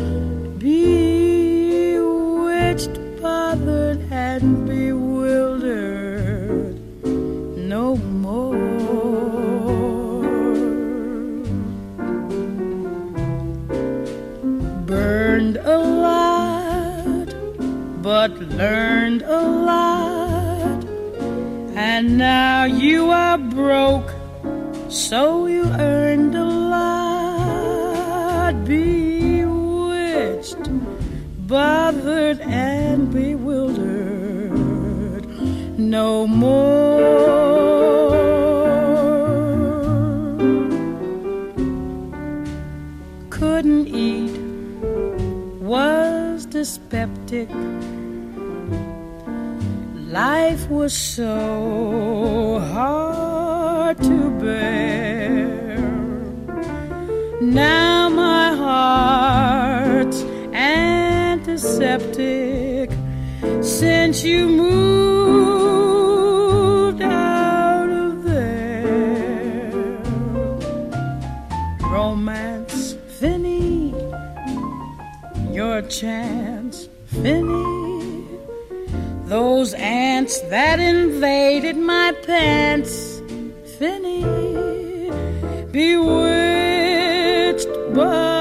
Bewitched, 0.60 2.96
bothered, 3.22 4.00
and 4.12 4.66
bewildered 4.66 6.80
no 7.76 7.98
more. 7.98 8.56
Burned 14.86 15.58
a 15.58 15.78
lot, 16.08 17.30
but 18.02 18.32
learned 18.62 19.24
a 19.24 19.42
lot. 19.42 20.03
And 21.76 22.20
now 22.20 22.66
you 22.66 23.10
are 23.10 23.40
broke, 23.40 24.12
so 24.90 25.48
you 25.48 25.64
earned 25.66 26.36
a 26.36 26.46
lot. 26.46 28.64
Bewitched, 28.64 30.56
bothered, 31.48 32.42
and 32.42 33.12
bewildered 33.12 33.84
no 35.80 36.28
more. 36.28 37.02
Couldn't 43.32 43.88
eat, 43.88 44.38
was 45.62 46.46
dyspeptic. 46.46 47.50
Life 50.14 50.70
was 50.70 50.94
so 50.94 52.60
hard 52.72 53.98
to 54.04 54.30
bear. 54.40 55.80
Now 57.42 58.10
my 58.10 58.54
heart's 58.54 60.22
antiseptic 60.54 61.72
since 63.64 64.24
you 64.24 64.48
moved 64.50 65.82
out 67.02 67.90
of 67.90 68.24
there. 68.24 69.98
Romance, 71.90 72.94
Finny, 73.20 73.96
your 75.52 75.82
chance, 75.82 76.88
Finny. 77.08 77.73
Those 79.34 79.74
ants 79.74 80.42
that 80.42 80.80
invaded 80.80 81.76
my 81.76 82.14
pants. 82.22 83.20
Finny, 83.80 84.22
bewitched, 85.72 87.68
bothered, 87.96 88.33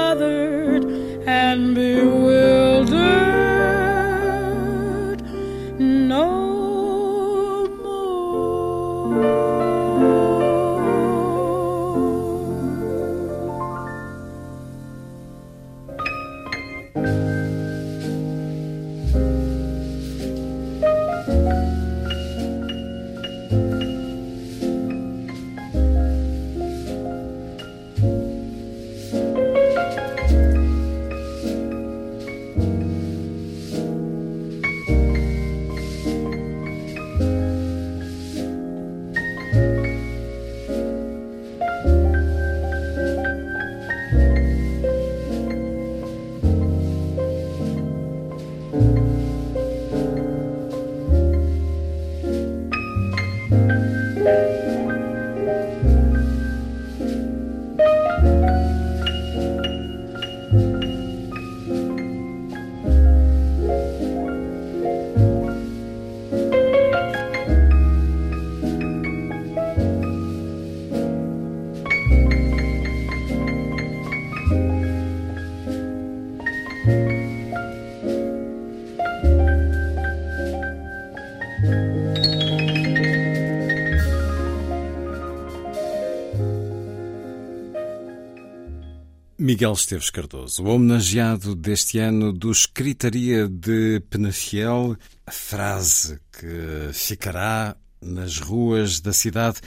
Miguel 89.45 89.73
Esteves 89.73 90.09
Cardoso, 90.09 90.63
homenageado 90.63 91.53
deste 91.53 91.99
ano 91.99 92.31
do 92.31 92.49
Escritaria 92.49 93.45
de 93.45 94.01
Penafiel, 94.09 94.95
a 95.27 95.31
frase 95.31 96.17
que 96.31 96.93
ficará 96.93 97.75
nas 98.01 98.39
ruas 98.39 99.01
da 99.01 99.11
cidade. 99.11 99.59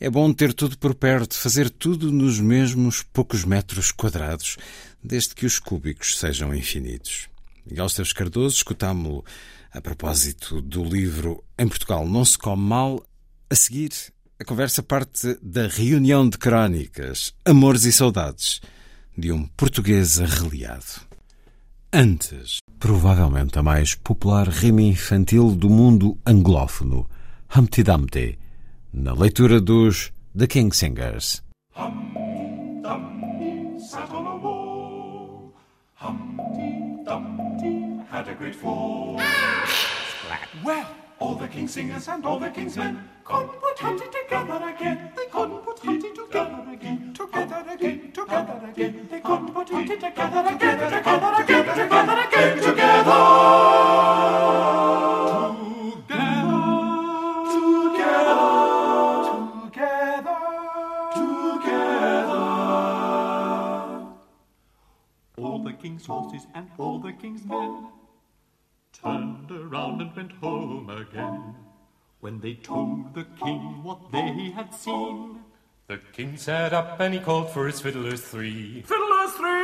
É 0.00 0.10
bom 0.10 0.32
ter 0.32 0.52
tudo 0.52 0.76
por 0.76 0.96
perto, 0.96 1.36
fazer 1.36 1.70
tudo 1.70 2.10
nos 2.10 2.40
mesmos 2.40 3.04
poucos 3.04 3.44
metros 3.44 3.92
quadrados, 3.92 4.56
desde 5.00 5.32
que 5.36 5.46
os 5.46 5.60
cúbicos 5.60 6.18
sejam 6.18 6.52
infinitos. 6.52 7.28
Miguel 7.64 7.86
Esteves 7.86 8.12
Cardoso, 8.12 8.56
escutámo-lo 8.56 9.24
a 9.70 9.80
propósito 9.80 10.60
do 10.60 10.82
livro 10.82 11.44
Em 11.56 11.68
Portugal 11.68 12.04
Não 12.04 12.24
Se 12.24 12.36
Come 12.36 12.64
Mal. 12.64 13.06
A 13.48 13.54
seguir, 13.54 13.92
a 14.40 14.44
conversa 14.44 14.82
parte 14.82 15.38
da 15.40 15.68
reunião 15.68 16.28
de 16.28 16.36
crónicas 16.36 17.32
Amores 17.44 17.84
e 17.84 17.92
Saudades 17.92 18.60
de 19.16 19.32
um 19.32 19.46
português 19.56 20.20
arreliado. 20.20 21.02
Antes, 21.92 22.58
provavelmente 22.78 23.58
a 23.58 23.62
mais 23.62 23.94
popular 23.94 24.48
rima 24.48 24.82
infantil 24.82 25.54
do 25.54 25.70
mundo 25.70 26.18
anglófono, 26.26 27.08
Humpty 27.56 27.82
Dumpty, 27.82 28.38
na 28.92 29.12
leitura 29.12 29.60
dos 29.60 30.12
The 30.36 30.46
King 30.46 30.74
Singers. 30.74 31.42
Hum, 31.76 32.82
Dumpty 32.82 33.80
sat 33.80 34.10
on 34.12 34.26
a 34.26 34.36
wall. 34.36 35.54
Humpty 35.94 37.04
Dumpty 37.04 38.00
had 38.10 38.28
a 38.28 38.34
great 38.34 38.56
fall. 38.56 39.16
Splat. 40.20 40.48
Well, 40.64 40.86
all 41.20 41.36
the 41.36 41.48
King 41.48 41.68
Singers 41.68 42.08
and 42.08 42.24
all 42.26 42.40
the 42.40 42.50
King's 42.50 42.76
men 42.76 42.98
couldn't 43.24 43.60
put 43.60 43.78
Humpty 43.78 44.04
together 44.06 44.60
again. 44.68 45.12
They 45.16 45.26
couldn't 45.26 45.58
put 45.64 45.78
Humpty 45.78 46.10
together 46.14 46.64
again. 46.72 47.14
Together 47.14 47.64
again, 47.72 48.12
together 48.12 48.60
again. 48.70 49.08
They 49.10 49.20
couldn't 49.20 49.54
put 49.54 49.68
Humpty 49.70 49.96
together 49.96 50.44
again. 50.54 50.78
Together, 50.78 51.34
together, 51.36 51.74
together 51.74 52.20
again. 52.26 52.62
Together. 52.62 53.64
king's 65.84 66.06
horses 66.06 66.46
and 66.54 66.66
all 66.78 66.98
the 66.98 67.12
king's 67.12 67.44
men 67.44 67.88
turned 68.90 69.50
around 69.50 70.00
and 70.00 70.16
went 70.16 70.32
home 70.32 70.88
again. 70.88 71.54
When 72.24 72.40
they 72.40 72.54
told 72.54 73.12
the 73.12 73.24
king 73.38 73.82
what 73.84 74.10
they 74.10 74.50
had 74.56 74.72
seen, 74.74 75.40
the 75.88 75.98
king 76.14 76.38
sat 76.38 76.72
up 76.72 76.98
and 76.98 77.12
he 77.12 77.20
called 77.20 77.50
for 77.50 77.66
his 77.66 77.82
fiddlers 77.82 78.22
three. 78.22 78.80
Fiddlers 78.80 79.32
three! 79.36 79.63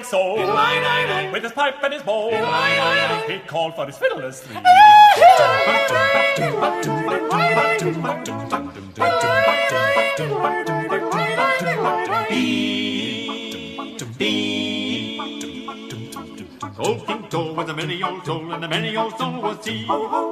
Old 0.00 0.06
soul, 0.06 0.36
with 1.32 1.42
his 1.42 1.52
pipe 1.52 1.74
and 1.82 1.92
his 1.92 2.02
bowl. 2.02 2.30
He 2.30 3.38
called 3.46 3.74
for 3.74 3.86
his 3.86 3.98
fiddlers 3.98 4.40
three. 4.40 4.56
Old 16.78 17.06
King 17.06 17.28
Cole 17.28 17.54
was 17.54 17.68
a 17.68 17.74
merry 17.74 18.02
old 18.02 18.24
soul, 18.24 18.52
and 18.52 18.64
a 18.64 18.68
merry 18.68 18.96
old 18.96 19.18
soul 19.18 19.42
was 19.42 19.66
he. 19.66 19.86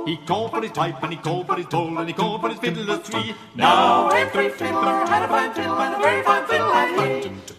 He 0.07 0.17
called 0.25 0.51
for 0.51 0.63
his 0.63 0.73
pipe, 0.73 1.03
and 1.03 1.13
he 1.13 1.19
called 1.19 1.47
for 1.47 1.57
his 1.57 1.67
bowl, 1.67 1.99
and 1.99 2.09
he 2.09 2.15
called 2.15 2.41
for 2.41 2.49
his 2.49 2.59
fiddlers 2.59 3.01
three. 3.01 3.35
Now 3.55 4.09
every 4.09 4.49
fiddler 4.49 5.05
had 5.05 5.25
a 5.25 5.29
fine 5.29 5.53
fiddle, 5.53 5.79
and 5.79 5.95
a 5.95 5.99
very 5.99 6.23
fine 6.23 6.47
fiddle 6.47 6.73
had 6.73 7.23
he. 7.23 7.58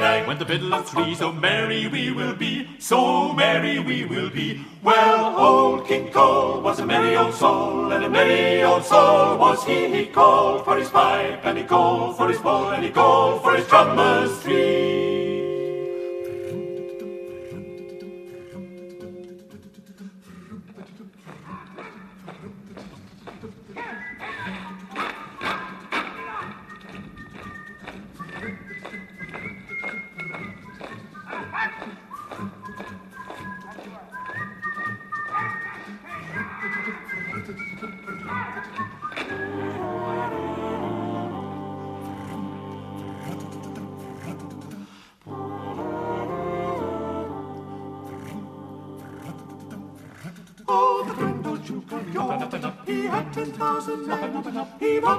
When 0.00 0.38
the 0.38 0.46
fiddlers 0.46 0.88
three, 0.88 1.14
so 1.14 1.30
merry 1.30 1.86
we 1.86 2.10
will 2.10 2.34
be, 2.34 2.66
so 2.78 3.34
merry 3.34 3.80
we 3.80 4.06
will 4.06 4.30
be. 4.30 4.64
Well, 4.82 5.38
old 5.38 5.86
King 5.86 6.10
Cole 6.10 6.62
was 6.62 6.80
a 6.80 6.86
merry 6.86 7.16
old 7.16 7.34
soul, 7.34 7.92
and 7.92 8.04
a 8.04 8.08
merry 8.08 8.62
old 8.62 8.84
soul 8.84 9.36
was 9.36 9.62
he. 9.64 9.88
He 9.94 10.06
called 10.06 10.64
for 10.64 10.78
his 10.78 10.88
pipe, 10.88 11.40
and 11.44 11.58
he 11.58 11.64
called 11.64 12.16
for 12.16 12.28
his 12.28 12.38
bowl, 12.38 12.70
and 12.70 12.82
he 12.82 12.90
called 12.90 13.42
for 13.42 13.54
his 13.54 13.66
drummers 13.66 14.38
three. 14.38 15.09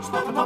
He 0.02 0.41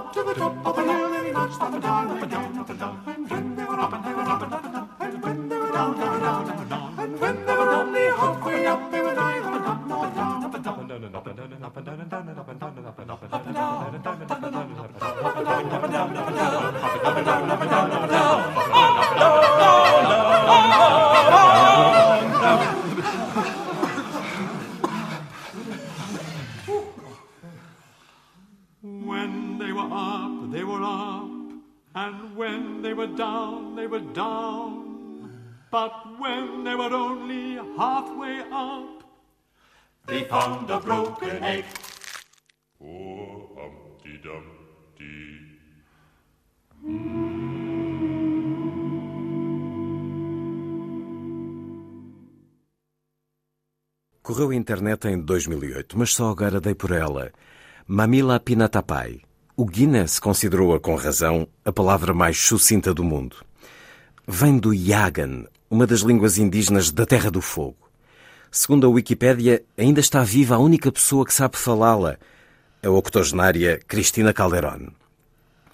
they 40.08 40.26
found 40.26 40.70
a 40.72 40.80
broken 40.80 41.44
egg. 41.44 41.66
Poor 42.80 43.50
Humpty 43.58 44.18
Dumpty. 44.24 45.56
Correu 54.22 54.50
a 54.50 54.56
internet 54.56 55.08
em 55.08 55.22
2008, 55.22 55.98
mas 55.98 56.14
só 56.14 56.30
agora 56.30 56.60
dei 56.60 56.74
por 56.74 56.92
ela. 56.92 57.32
Mamila 57.88 58.40
Pinatapai. 58.40 59.22
O 59.56 59.66
Guinness 59.66 60.20
considerou-a 60.20 60.80
com 60.80 60.96
razão 60.96 61.48
a 61.64 61.72
palavra 61.72 62.14
mais 62.14 62.38
sucinta 62.38 62.94
do 62.94 63.04
mundo. 63.04 63.38
Vem 64.28 64.58
do 64.58 64.74
Yagan, 64.74 65.46
uma 65.70 65.86
das 65.86 66.02
línguas 66.02 66.38
indígenas 66.38 66.92
da 66.92 67.06
Terra 67.06 67.30
do 67.30 67.40
Fogo. 67.40 67.85
Segundo 68.58 68.88
a 68.88 68.90
Wikipédia, 68.90 69.66
ainda 69.78 70.00
está 70.00 70.24
viva 70.24 70.56
a 70.56 70.60
única 70.60 70.90
pessoa 70.90 71.26
que 71.26 71.34
sabe 71.34 71.58
falá-la, 71.58 72.18
a 72.82 72.90
octogenária 72.90 73.82
Cristina 73.86 74.32
Calderón. 74.32 74.94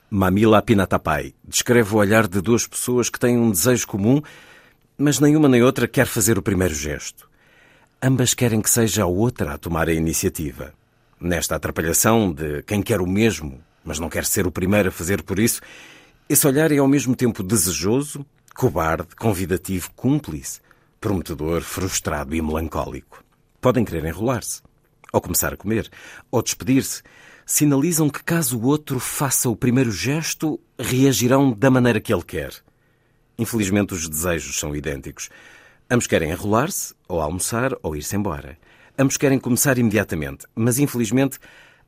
Mamila 0.10 0.64
Pinatapai 0.64 1.36
descreve 1.48 1.94
o 1.94 2.00
olhar 2.00 2.28
de 2.28 2.42
duas 2.42 2.66
pessoas 2.66 3.08
que 3.08 3.20
têm 3.20 3.38
um 3.38 3.52
desejo 3.52 3.86
comum, 3.86 4.20
mas 4.98 5.20
nenhuma 5.20 5.48
nem 5.48 5.62
outra 5.62 5.88
quer 5.88 6.08
fazer 6.08 6.40
o 6.40 6.42
primeiro 6.42 6.74
gesto. 6.74 7.30
Ambas 8.02 8.34
querem 8.34 8.60
que 8.60 8.70
seja 8.70 9.04
a 9.04 9.06
outra 9.06 9.54
a 9.54 9.58
tomar 9.60 9.88
a 9.88 9.94
iniciativa. 9.94 10.74
Nesta 11.20 11.58
atrapalhação 11.58 12.34
de 12.34 12.64
quem 12.64 12.82
quer 12.82 13.00
o 13.00 13.06
mesmo, 13.06 13.64
mas 13.86 14.00
não 14.00 14.10
quer 14.10 14.26
ser 14.26 14.48
o 14.48 14.52
primeiro 14.52 14.90
a 14.90 14.92
fazer 14.92 15.22
por 15.22 15.38
isso, 15.38 15.62
esse 16.28 16.48
olhar 16.48 16.72
é 16.72 16.80
ao 16.80 16.88
mesmo 16.88 17.16
tempo 17.16 17.44
desejoso, 17.44 18.26
cobarde, 18.56 19.16
convidativo, 19.16 19.92
cúmplice, 19.96 20.62
prometedor, 21.02 21.62
frustrado 21.62 22.36
e 22.36 22.42
melancólico. 22.42 23.24
Podem 23.60 23.84
querer 23.84 24.06
enrolar-se, 24.06 24.62
ou 25.12 25.20
começar 25.20 25.52
a 25.52 25.58
comer, 25.58 25.90
ou 26.30 26.42
despedir-se. 26.42 27.02
Sinalizam 27.46 28.10
que, 28.10 28.24
caso 28.24 28.58
o 28.58 28.66
outro 28.68 29.00
faça 29.00 29.50
o 29.50 29.56
primeiro 29.56 29.92
gesto, 29.92 30.60
reagirão 30.80 31.52
da 31.52 31.72
maneira 31.72 32.00
que 32.00 32.14
ele 32.14 32.24
quer. 32.24 32.54
Infelizmente, 33.38 33.96
os 33.96 34.08
desejos 34.08 34.60
são 34.60 34.76
idênticos. 34.76 35.30
Ambos 35.90 36.06
querem 36.06 36.30
enrolar-se, 36.30 36.94
ou 37.08 37.20
almoçar, 37.20 37.74
ou 37.82 37.96
ir-se 37.96 38.16
embora. 38.16 38.58
Ambos 38.98 39.18
querem 39.18 39.40
começar 39.40 39.78
imediatamente, 39.80 40.46
mas 40.56 40.78
infelizmente 40.78 41.40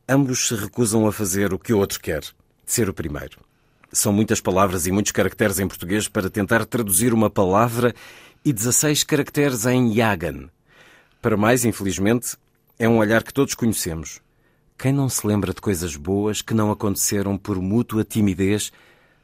ambos 0.09 0.47
se 0.47 0.55
recusam 0.55 1.05
a 1.05 1.11
fazer 1.11 1.53
o 1.53 1.59
que 1.59 1.72
o 1.72 1.78
outro 1.78 1.99
quer, 1.99 2.24
ser 2.66 2.89
o 2.89 2.93
primeiro. 2.93 3.39
São 3.91 4.11
muitas 4.11 4.41
palavras 4.41 4.88
e 4.88 4.91
muitos 4.91 5.11
caracteres 5.11 5.59
em 5.59 5.68
português 5.68 6.07
para 6.07 6.30
tentar 6.30 6.66
traduzir 6.66 7.14
uma 7.14 7.30
palavra 7.30 7.93
e 8.45 8.51
16 8.51 9.05
caracteres 9.05 9.65
em 9.65 9.93
Yagan. 9.93 10.49
Para 11.21 11.37
mais, 11.37 11.63
infelizmente, 11.63 12.35
é 12.77 12.89
um 12.89 12.97
olhar 12.97 13.23
que 13.23 13.33
todos 13.33 13.55
conhecemos. 13.55 14.19
Quem 14.77 14.91
não 14.91 15.07
se 15.07 15.25
lembra 15.25 15.53
de 15.53 15.61
coisas 15.61 15.95
boas 15.95 16.41
que 16.41 16.53
não 16.53 16.69
aconteceram 16.69 17.37
por 17.37 17.61
mútua 17.61 18.03
timidez, 18.03 18.71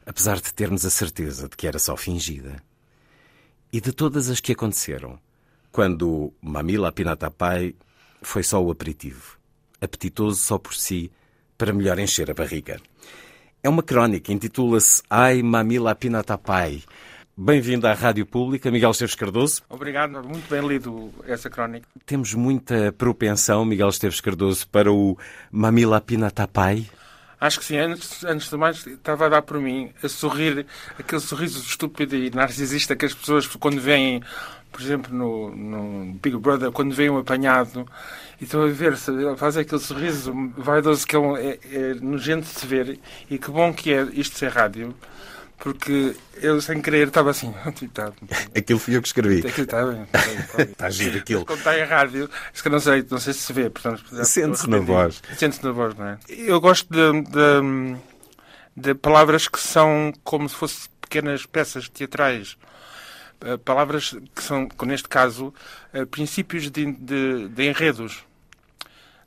apesar 0.06 0.40
de 0.40 0.54
termos 0.54 0.86
a 0.86 0.90
certeza 0.90 1.48
de 1.48 1.56
que 1.56 1.66
era 1.66 1.78
só 1.78 1.96
fingida? 1.96 2.62
E 3.70 3.80
de 3.80 3.92
todas 3.92 4.30
as 4.30 4.40
que 4.40 4.52
aconteceram, 4.52 5.18
quando 5.70 6.32
Mamila 6.40 6.90
Pinatapai 6.90 7.74
foi 8.22 8.42
só 8.42 8.62
o 8.62 8.70
aperitivo, 8.70 9.38
apetitoso 9.80 10.40
só 10.40 10.58
por 10.58 10.74
si, 10.74 11.12
para 11.58 11.74
melhor 11.74 11.98
encher 11.98 12.30
a 12.30 12.34
barriga. 12.34 12.80
É 13.62 13.68
uma 13.68 13.82
crónica, 13.82 14.32
intitula-se 14.32 15.02
Ai 15.10 15.42
Mamila 15.42 15.94
Pinatapai. 15.94 16.82
Bem-vindo 17.42 17.86
à 17.86 17.94
Rádio 17.94 18.26
Pública, 18.26 18.70
Miguel 18.70 18.90
Esteves 18.90 19.14
Cardoso. 19.14 19.62
Obrigado, 19.66 20.22
muito 20.22 20.46
bem 20.50 20.60
lido 20.60 21.10
essa 21.26 21.48
crónica. 21.48 21.88
Temos 22.04 22.34
muita 22.34 22.92
propensão, 22.92 23.64
Miguel 23.64 23.88
Esteves 23.88 24.20
Cardoso, 24.20 24.68
para 24.68 24.92
o 24.92 25.16
Mamila 25.50 26.02
Pinatapai. 26.02 26.86
Acho 27.40 27.60
que 27.60 27.64
sim. 27.64 27.78
Antes, 27.78 28.22
antes 28.24 28.50
de 28.50 28.56
mais, 28.58 28.86
estava 28.86 29.24
a 29.24 29.28
dar 29.30 29.40
por 29.40 29.58
mim 29.58 29.90
a 30.02 30.08
sorrir, 30.10 30.66
aquele 30.98 31.22
sorriso 31.22 31.62
estúpido 31.62 32.14
e 32.14 32.30
narcisista 32.30 32.94
que 32.94 33.06
as 33.06 33.14
pessoas, 33.14 33.46
quando 33.46 33.80
veem, 33.80 34.22
por 34.70 34.82
exemplo, 34.82 35.10
no, 35.10 35.56
no 35.56 36.12
Big 36.22 36.36
Brother, 36.36 36.70
quando 36.70 36.94
veem 36.94 37.08
um 37.08 37.16
apanhado 37.16 37.86
e 38.38 38.44
estão 38.44 38.64
a 38.64 38.68
ver, 38.68 38.98
faz 39.38 39.56
aquele 39.56 39.80
sorriso 39.80 40.34
vaidoso 40.58 41.06
que 41.06 41.16
é, 41.16 41.18
é, 41.18 41.58
é 41.72 41.94
nojento 41.94 42.42
de 42.42 42.60
se 42.60 42.66
ver. 42.66 43.00
E 43.30 43.38
que 43.38 43.50
bom 43.50 43.72
que 43.72 43.94
é 43.94 44.02
isto 44.12 44.36
ser 44.36 44.50
rádio 44.50 44.94
porque 45.60 46.16
eu, 46.40 46.60
sem 46.60 46.80
querer, 46.80 47.08
estava 47.08 47.30
assim. 47.30 47.54
Tá, 47.92 48.12
aquilo 48.56 48.78
fui 48.78 48.96
eu 48.96 49.02
que 49.02 49.08
escrevi. 49.08 49.46
Aquilo 49.46 49.64
está 49.64 49.84
bem. 49.84 50.06
Está, 50.58 50.90
giro 50.90 51.18
aquilo. 51.18 51.44
Quando 51.44 51.58
está 51.58 51.78
em 51.78 51.84
rádio, 51.84 52.30
acho 52.52 52.62
que 52.62 52.68
não 52.68 52.80
sei, 52.80 53.04
não 53.10 53.18
sei 53.18 53.32
se 53.32 53.40
se 53.40 53.52
vê. 53.52 53.68
Portanto, 53.68 54.02
Sente-se 54.24 54.68
na 54.68 54.78
voz. 54.78 55.22
Sente-se 55.36 55.64
na 55.64 55.72
voz, 55.72 55.94
não 55.96 56.06
é? 56.06 56.18
Eu 56.28 56.60
gosto 56.60 56.88
de, 56.90 57.22
de, 57.22 57.96
de, 58.76 58.94
palavras 58.94 59.48
que 59.48 59.58
são 59.58 60.12
como 60.24 60.48
se 60.48 60.54
fossem 60.54 60.88
pequenas 61.00 61.44
peças 61.46 61.88
teatrais. 61.88 62.56
Eh, 63.42 63.56
palavras 63.58 64.16
que 64.34 64.42
são, 64.42 64.68
neste 64.84 65.08
caso, 65.08 65.52
eh, 65.92 66.04
princípios 66.04 66.70
de, 66.70 66.92
de, 66.92 67.48
de 67.48 67.68
enredos. 67.68 68.24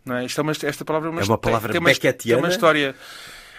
Não 0.06 0.16
é? 0.16 0.26
Isto 0.26 0.40
é 0.40 0.42
uma, 0.42 0.52
esta 0.52 0.86
palavra 0.86 1.10
é 1.10 1.12
uma, 1.12 1.22
é 1.22 1.26
uma 1.26 1.38
palavra 1.38 1.72
tem, 1.72 1.82
uma, 1.82 1.94
tem 1.94 2.36
uma 2.36 2.50
história. 2.50 2.96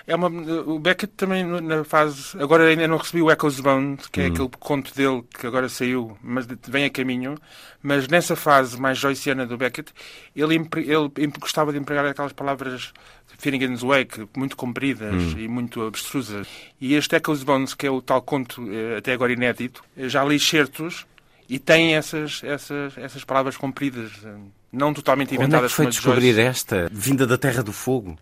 É 0.06 0.14
uma, 0.14 0.28
o 0.28 0.78
Beckett 0.78 1.14
também 1.16 1.44
na 1.44 1.82
fase. 1.82 2.36
Agora 2.38 2.64
ainda 2.64 2.86
não 2.86 2.98
recebi 2.98 3.22
o 3.22 3.30
Echoes 3.30 3.58
Bound, 3.60 4.02
que 4.10 4.20
é 4.20 4.24
hum. 4.24 4.26
aquele 4.28 4.50
conto 4.58 4.94
dele 4.94 5.24
que 5.38 5.46
agora 5.46 5.68
saiu, 5.68 6.18
mas 6.22 6.46
vem 6.68 6.84
a 6.84 6.90
caminho. 6.90 7.36
Mas 7.82 8.06
nessa 8.08 8.36
fase 8.36 8.78
mais 8.78 8.98
joyciana 8.98 9.46
do 9.46 9.56
Beckett, 9.56 9.92
ele, 10.36 10.56
ele 10.56 11.32
gostava 11.38 11.72
de 11.72 11.78
empregar 11.78 12.04
aquelas 12.04 12.32
palavras 12.32 12.92
Finnegan's 13.38 13.82
Wake, 13.82 14.28
muito 14.36 14.56
compridas 14.56 15.14
hum. 15.14 15.38
e 15.38 15.48
muito 15.48 15.82
abstrusas. 15.82 16.46
E 16.80 16.94
este 16.94 17.16
Echoes 17.16 17.42
Bones, 17.42 17.74
que 17.74 17.86
é 17.86 17.90
o 17.90 18.00
tal 18.00 18.22
conto 18.22 18.62
eh, 18.70 18.98
até 18.98 19.12
agora 19.12 19.32
inédito, 19.32 19.82
já 19.96 20.24
li 20.24 20.38
certos 20.38 21.06
e 21.48 21.58
tem 21.58 21.94
essas, 21.94 22.42
essas, 22.44 22.96
essas 22.96 23.24
palavras 23.24 23.56
compridas, 23.56 24.12
eh, 24.24 24.34
não 24.72 24.94
totalmente 24.94 25.34
inventadas. 25.34 25.56
Onde 25.56 25.66
é 25.66 25.68
que 25.68 25.74
foi 25.74 25.86
descobrir 25.86 26.32
Joyce. 26.32 26.40
esta, 26.40 26.88
vinda 26.92 27.26
da 27.26 27.36
Terra 27.36 27.62
do 27.62 27.72
Fogo? 27.72 28.16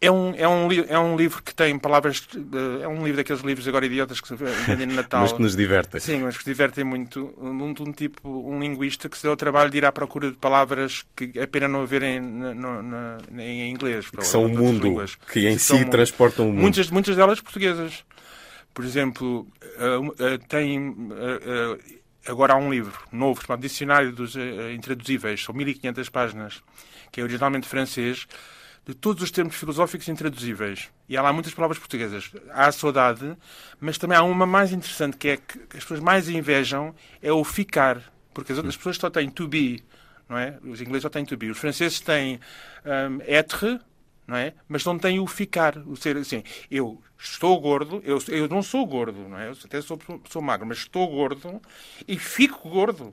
É 0.00 0.10
um, 0.10 0.32
é, 0.34 0.46
um, 0.46 0.70
é 0.70 0.98
um 0.98 1.16
livro 1.16 1.42
que 1.42 1.52
tem 1.52 1.76
palavras. 1.76 2.26
É 2.80 2.86
um 2.86 3.02
livro 3.02 3.16
daqueles 3.16 3.42
livros 3.42 3.66
agora 3.66 3.84
idiotas 3.84 4.20
que 4.20 4.28
se 4.28 4.36
vendem 4.36 4.86
no 4.86 4.94
Natal. 4.94 5.22
mas 5.22 5.32
que 5.32 5.42
nos 5.42 5.56
divertem. 5.56 6.00
Sim, 6.00 6.20
mas 6.20 6.38
que 6.38 6.44
divertem 6.44 6.84
muito. 6.84 7.34
Um, 7.36 7.64
um, 7.64 7.92
tipo, 7.92 8.28
um 8.28 8.60
linguista 8.60 9.08
que 9.08 9.16
se 9.16 9.24
deu 9.24 9.32
o 9.32 9.36
trabalho 9.36 9.70
de 9.70 9.78
ir 9.78 9.84
à 9.84 9.90
procura 9.90 10.30
de 10.30 10.36
palavras 10.36 11.04
que 11.16 11.32
é 11.34 11.46
pena 11.46 11.66
não 11.66 11.82
haverem 11.82 12.20
na, 12.20 12.54
na, 12.54 13.18
em 13.38 13.70
inglês. 13.70 14.08
Que 14.08 14.24
são 14.24 14.44
o 14.44 14.48
mundo, 14.48 14.84
línguas. 14.84 15.16
que 15.32 15.48
em 15.48 15.56
que 15.56 15.62
si 15.62 15.84
transportam 15.86 16.44
o 16.44 16.48
mundo. 16.52 16.60
Muitas, 16.60 16.90
muitas 16.90 17.16
delas 17.16 17.40
portuguesas. 17.40 18.04
Por 18.72 18.84
exemplo, 18.84 19.48
uh, 19.80 20.06
uh, 20.06 20.38
tem. 20.48 20.94
Agora 22.24 22.52
há 22.52 22.56
um 22.56 22.70
livro 22.70 22.92
novo 23.10 23.40
chamado 23.44 23.60
Dicionário 23.60 24.12
dos 24.12 24.36
Intraduzíveis, 24.74 25.42
são 25.42 25.54
1500 25.54 26.08
páginas, 26.10 26.62
que 27.10 27.20
é 27.20 27.24
originalmente 27.24 27.66
francês 27.66 28.28
de 28.88 28.94
todos 28.94 29.22
os 29.22 29.30
termos 29.30 29.54
filosóficos 29.54 30.08
intraduzíveis. 30.08 30.88
E 31.06 31.14
há 31.14 31.20
lá 31.20 31.30
muitas 31.30 31.52
palavras 31.52 31.78
portuguesas. 31.78 32.32
Há 32.50 32.68
a 32.68 32.72
saudade, 32.72 33.36
mas 33.78 33.98
também 33.98 34.16
há 34.16 34.22
uma 34.22 34.46
mais 34.46 34.72
interessante 34.72 35.18
que 35.18 35.28
é 35.28 35.36
que 35.36 35.58
as 35.76 35.84
pessoas 35.84 36.00
mais 36.00 36.26
invejam 36.26 36.94
é 37.20 37.30
o 37.30 37.44
ficar. 37.44 38.02
Porque 38.32 38.50
as 38.50 38.56
outras 38.56 38.78
pessoas 38.78 38.96
só 38.96 39.10
têm 39.10 39.28
to 39.28 39.46
be, 39.46 39.84
não 40.26 40.38
é? 40.38 40.58
Os 40.64 40.80
ingleses 40.80 41.02
só 41.02 41.10
têm 41.10 41.22
to 41.26 41.36
be. 41.36 41.50
Os 41.50 41.58
franceses 41.58 42.00
têm 42.00 42.40
um, 42.86 43.20
être, 43.30 43.78
não 44.26 44.36
é? 44.36 44.54
Mas 44.66 44.82
não 44.86 44.98
têm 44.98 45.20
o 45.20 45.26
ficar, 45.26 45.76
o 45.86 45.94
ser 45.94 46.16
assim. 46.16 46.42
Eu 46.70 46.98
estou 47.18 47.60
gordo, 47.60 48.00
eu, 48.06 48.18
eu 48.28 48.48
não 48.48 48.62
sou 48.62 48.86
gordo, 48.86 49.28
não 49.28 49.38
é? 49.38 49.48
Eu 49.48 49.56
até 49.66 49.82
sou, 49.82 50.00
sou 50.30 50.40
magro, 50.40 50.66
mas 50.66 50.78
estou 50.78 51.06
gordo 51.08 51.60
e 52.06 52.18
fico 52.18 52.70
gordo. 52.70 53.12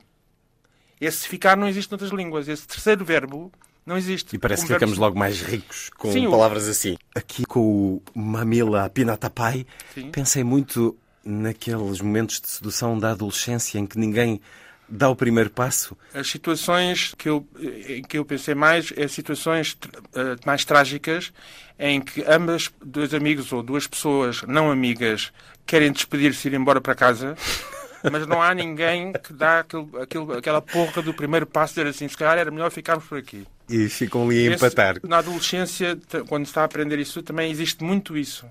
Esse 1.01 1.27
ficar 1.27 1.57
não 1.57 1.67
existe 1.67 1.91
noutras 1.91 2.11
línguas. 2.11 2.47
Esse 2.47 2.65
terceiro 2.65 3.03
verbo 3.03 3.51
não 3.85 3.97
existe. 3.97 4.35
E 4.35 4.39
parece 4.39 4.65
que 4.65 4.73
ficamos 4.73 4.97
logo 4.97 5.17
mais 5.17 5.41
ricos 5.41 5.89
com 5.97 6.11
Sim, 6.11 6.29
palavras 6.29 6.67
assim. 6.67 6.97
Aqui 7.13 7.45
com 7.45 7.59
o 7.59 8.01
Mamila 8.13 8.89
Pinatapai, 8.89 9.65
Sim. 9.93 10.11
pensei 10.11 10.43
muito 10.43 10.97
naqueles 11.23 12.01
momentos 12.01 12.41
de 12.41 12.49
sedução 12.49 12.97
da 12.97 13.11
adolescência 13.11 13.79
em 13.79 13.85
que 13.85 13.97
ninguém 13.97 14.41
dá 14.87 15.09
o 15.09 15.15
primeiro 15.15 15.49
passo? 15.49 15.97
As 16.13 16.27
situações 16.27 17.13
que 17.17 17.27
eu, 17.27 17.47
em 17.87 18.03
que 18.03 18.17
eu 18.17 18.25
pensei 18.25 18.53
mais 18.53 18.93
é 18.95 19.07
situações 19.07 19.73
uh, 19.73 20.37
mais 20.45 20.63
trágicas 20.63 21.33
em 21.77 21.99
que 21.99 22.23
ambas, 22.27 22.71
dois 22.83 23.13
amigos 23.13 23.51
ou 23.51 23.61
duas 23.61 23.87
pessoas 23.87 24.43
não 24.43 24.71
amigas, 24.71 25.31
querem 25.65 25.91
despedir-se 25.91 26.47
e 26.47 26.51
ir 26.51 26.55
embora 26.55 26.79
para 26.79 26.95
casa 26.95 27.35
mas 28.11 28.27
não 28.27 28.41
há 28.41 28.53
ninguém 28.53 29.11
que 29.13 29.33
dá 29.33 29.59
aquele, 29.59 29.87
aquele, 30.01 30.33
aquela 30.37 30.61
porra 30.61 31.01
do 31.01 31.13
primeiro 31.13 31.45
passo 31.45 31.73
de 31.73 31.81
dizer 31.81 31.89
assim, 31.89 32.07
se 32.07 32.15
calhar 32.17 32.37
era 32.37 32.51
melhor 32.51 32.71
ficarmos 32.71 33.05
por 33.05 33.17
aqui. 33.17 33.45
E 33.69 33.89
ficam 33.89 34.25
ali 34.25 34.47
a 34.47 34.55
empatar. 34.55 34.99
Na 35.03 35.17
adolescência, 35.17 35.97
quando 36.27 36.45
se 36.45 36.51
está 36.51 36.61
a 36.61 36.65
aprender 36.65 36.99
isso, 36.99 37.21
também 37.23 37.49
existe 37.51 37.83
muito 37.83 38.17
isso. 38.17 38.45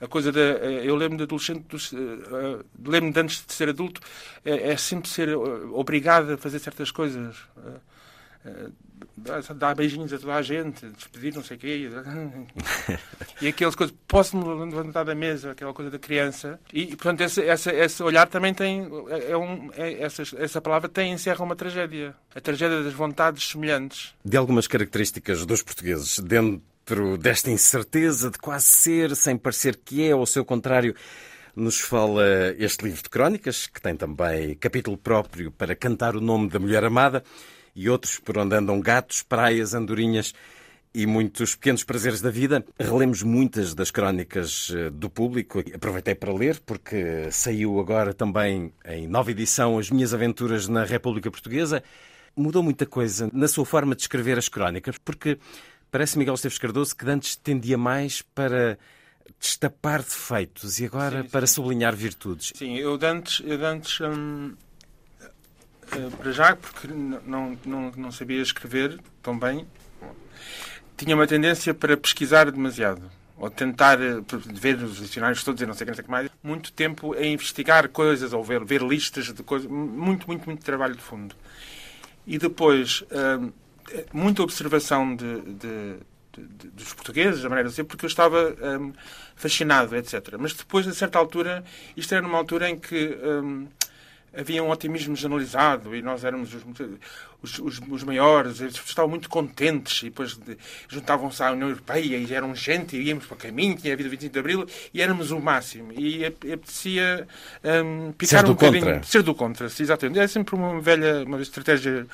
a 0.00 0.06
coisa 0.06 0.30
da. 0.30 0.40
Eu 0.40 0.94
lembro 0.94 1.16
de 1.16 1.22
adolescente, 1.22 1.74
uh, 1.74 2.64
lembro 2.84 3.12
de 3.12 3.20
antes 3.20 3.44
de 3.46 3.52
ser 3.52 3.70
adulto, 3.70 4.00
é, 4.44 4.72
é 4.72 4.76
sempre 4.76 5.08
ser 5.08 5.34
obrigado 5.36 6.32
a 6.32 6.36
fazer 6.36 6.58
certas 6.58 6.90
coisas. 6.90 7.36
Dar 9.56 9.74
beijinhos 9.74 10.12
a 10.12 10.18
toda 10.18 10.34
a 10.34 10.42
gente, 10.42 10.86
despedir, 10.90 11.34
não 11.34 11.42
sei 11.42 11.56
o 11.56 11.60
quê. 11.60 11.90
e 13.40 13.48
aquelas 13.48 13.74
coisas, 13.74 13.94
posso-me 14.06 14.44
levantar 14.44 15.04
da 15.04 15.14
mesa, 15.14 15.52
aquela 15.52 15.72
coisa 15.72 15.90
da 15.90 15.98
criança. 15.98 16.60
E, 16.72 16.86
portanto, 16.88 17.22
esse, 17.22 17.40
esse, 17.40 17.70
esse 17.70 18.02
olhar 18.02 18.26
também 18.26 18.54
tem. 18.54 18.88
É, 19.08 19.32
é 19.32 19.36
um, 19.36 19.70
é, 19.76 20.02
essa, 20.02 20.22
essa 20.38 20.60
palavra 20.60 20.88
tem, 20.88 21.12
encerra 21.12 21.44
uma 21.44 21.56
tragédia. 21.56 22.14
A 22.34 22.40
tragédia 22.40 22.82
das 22.82 22.92
vontades 22.92 23.48
semelhantes. 23.48 24.14
De 24.24 24.36
algumas 24.36 24.66
características 24.66 25.44
dos 25.44 25.62
portugueses, 25.62 26.18
dentro 26.18 27.18
desta 27.18 27.50
incerteza 27.50 28.30
de 28.30 28.38
quase 28.38 28.66
ser, 28.66 29.16
sem 29.16 29.36
parecer 29.36 29.76
que 29.82 30.06
é, 30.06 30.14
ou 30.14 30.20
ao 30.20 30.26
seu 30.26 30.44
contrário. 30.44 30.94
Nos 31.54 31.80
fala 31.80 32.22
este 32.58 32.84
livro 32.84 33.02
de 33.02 33.08
crónicas, 33.08 33.66
que 33.66 33.80
tem 33.80 33.96
também 33.96 34.54
capítulo 34.56 34.98
próprio 34.98 35.50
para 35.50 35.74
cantar 35.74 36.14
o 36.14 36.20
nome 36.20 36.50
da 36.50 36.58
mulher 36.58 36.84
amada 36.84 37.24
e 37.76 37.90
outros 37.90 38.18
por 38.18 38.38
onde 38.38 38.56
andam 38.56 38.80
gatos, 38.80 39.22
praias, 39.22 39.74
andorinhas 39.74 40.32
e 40.94 41.04
muitos 41.04 41.54
pequenos 41.54 41.84
prazeres 41.84 42.22
da 42.22 42.30
vida. 42.30 42.64
Relemos 42.78 43.22
muitas 43.22 43.74
das 43.74 43.90
crónicas 43.90 44.72
eh, 44.74 44.88
do 44.88 45.10
público. 45.10 45.62
Aproveitei 45.74 46.14
para 46.14 46.32
ler, 46.32 46.58
porque 46.64 47.30
saiu 47.30 47.78
agora 47.78 48.14
também 48.14 48.72
em 48.86 49.06
nova 49.06 49.30
edição 49.30 49.78
As 49.78 49.90
Minhas 49.90 50.14
Aventuras 50.14 50.66
na 50.68 50.84
República 50.84 51.30
Portuguesa. 51.30 51.82
Mudou 52.34 52.62
muita 52.62 52.86
coisa 52.86 53.28
na 53.30 53.46
sua 53.46 53.66
forma 53.66 53.94
de 53.94 54.02
escrever 54.02 54.38
as 54.38 54.48
crónicas, 54.48 54.96
porque 54.96 55.38
parece 55.90 56.16
Miguel 56.16 56.34
Esteves 56.34 56.58
Cardoso 56.58 56.96
que 56.96 57.08
antes 57.10 57.36
tendia 57.36 57.76
mais 57.76 58.22
para 58.22 58.78
destapar 59.38 60.02
defeitos 60.02 60.80
e 60.80 60.86
agora 60.86 61.18
sim, 61.18 61.24
sim. 61.24 61.30
para 61.30 61.46
sublinhar 61.46 61.94
virtudes. 61.94 62.52
Sim, 62.54 62.76
eu 62.78 62.98
antes, 63.02 63.42
eu 63.44 63.64
antes 63.66 64.00
hum, 64.00 64.54
para 66.18 66.32
já, 66.32 66.56
porque 66.56 66.88
não, 66.88 67.58
não, 67.64 67.92
não 67.96 68.12
sabia 68.12 68.42
escrever 68.42 68.98
tão 69.22 69.38
bem, 69.38 69.66
tinha 70.96 71.14
uma 71.14 71.26
tendência 71.26 71.74
para 71.74 71.96
pesquisar 71.96 72.50
demasiado. 72.50 73.02
Ou 73.38 73.50
tentar 73.50 74.00
eh, 74.00 74.22
ver 74.54 74.76
os 74.82 74.96
dicionários 74.96 75.44
todos 75.44 75.60
e 75.60 75.66
não 75.66 75.74
sei 75.74 75.86
o 75.86 75.90
que, 75.90 75.94
sei 75.94 76.04
que 76.04 76.10
mais. 76.10 76.30
Muito 76.42 76.72
tempo 76.72 77.12
a 77.12 77.22
investigar 77.22 77.86
coisas 77.90 78.32
ou 78.32 78.42
ver, 78.42 78.64
ver 78.64 78.82
listas 78.82 79.26
de 79.32 79.42
coisas. 79.42 79.70
Muito, 79.70 80.26
muito, 80.26 80.46
muito 80.46 80.64
trabalho 80.64 80.94
de 80.94 81.02
fundo. 81.02 81.34
E 82.26 82.38
depois, 82.38 83.04
hum, 83.12 83.52
muita 84.10 84.42
observação 84.42 85.14
de, 85.14 85.40
de, 85.42 85.96
de, 86.32 86.68
dos 86.70 86.94
portugueses, 86.94 87.42
da 87.42 87.50
maneira 87.50 87.68
de 87.68 87.74
ser, 87.74 87.84
porque 87.84 88.06
eu 88.06 88.08
estava 88.08 88.56
hum, 88.80 88.92
fascinado, 89.34 89.94
etc. 89.94 90.36
Mas 90.38 90.54
depois, 90.54 90.88
a 90.88 90.94
certa 90.94 91.18
altura, 91.18 91.62
isto 91.94 92.14
era 92.14 92.22
numa 92.22 92.38
altura 92.38 92.70
em 92.70 92.78
que. 92.78 93.18
Hum, 93.22 93.68
havia 94.36 94.62
um 94.62 94.70
otimismo 94.70 95.16
generalizado 95.16 95.94
e 95.96 96.02
nós 96.02 96.24
éramos 96.24 96.52
os, 96.54 96.62
os, 97.42 97.58
os, 97.58 97.80
os 97.88 98.04
maiores, 98.04 98.60
eles 98.60 98.74
estavam 98.74 99.10
muito 99.10 99.28
contentes 99.28 100.02
e 100.02 100.04
depois 100.06 100.38
juntavam-se 100.88 101.42
à 101.42 101.52
União 101.52 101.68
Europeia 101.68 102.16
e 102.16 102.32
eram 102.32 102.54
gente 102.54 102.96
e 102.96 103.02
íamos 103.02 103.26
para 103.26 103.34
o 103.34 103.38
caminho, 103.38 103.76
tinha 103.76 103.94
havido 103.94 104.08
o 104.08 104.10
25 104.10 104.32
de 104.32 104.38
Abril 104.38 104.66
e 104.92 105.00
éramos 105.00 105.30
o 105.30 105.40
máximo. 105.40 105.92
E 105.92 106.24
apetecia 106.24 107.26
um, 107.84 108.12
picar 108.12 108.40
ser 108.40 108.46
um 108.46 108.54
bocadinho. 108.54 108.84
Contra. 108.84 109.02
Ser 109.02 109.22
do 109.22 109.34
contra, 109.34 109.66
exatamente. 109.66 110.18
É 110.18 110.26
sempre 110.26 110.54
uma 110.54 110.80
velha 110.80 111.24
uma 111.24 111.40
estratégia 111.40 112.06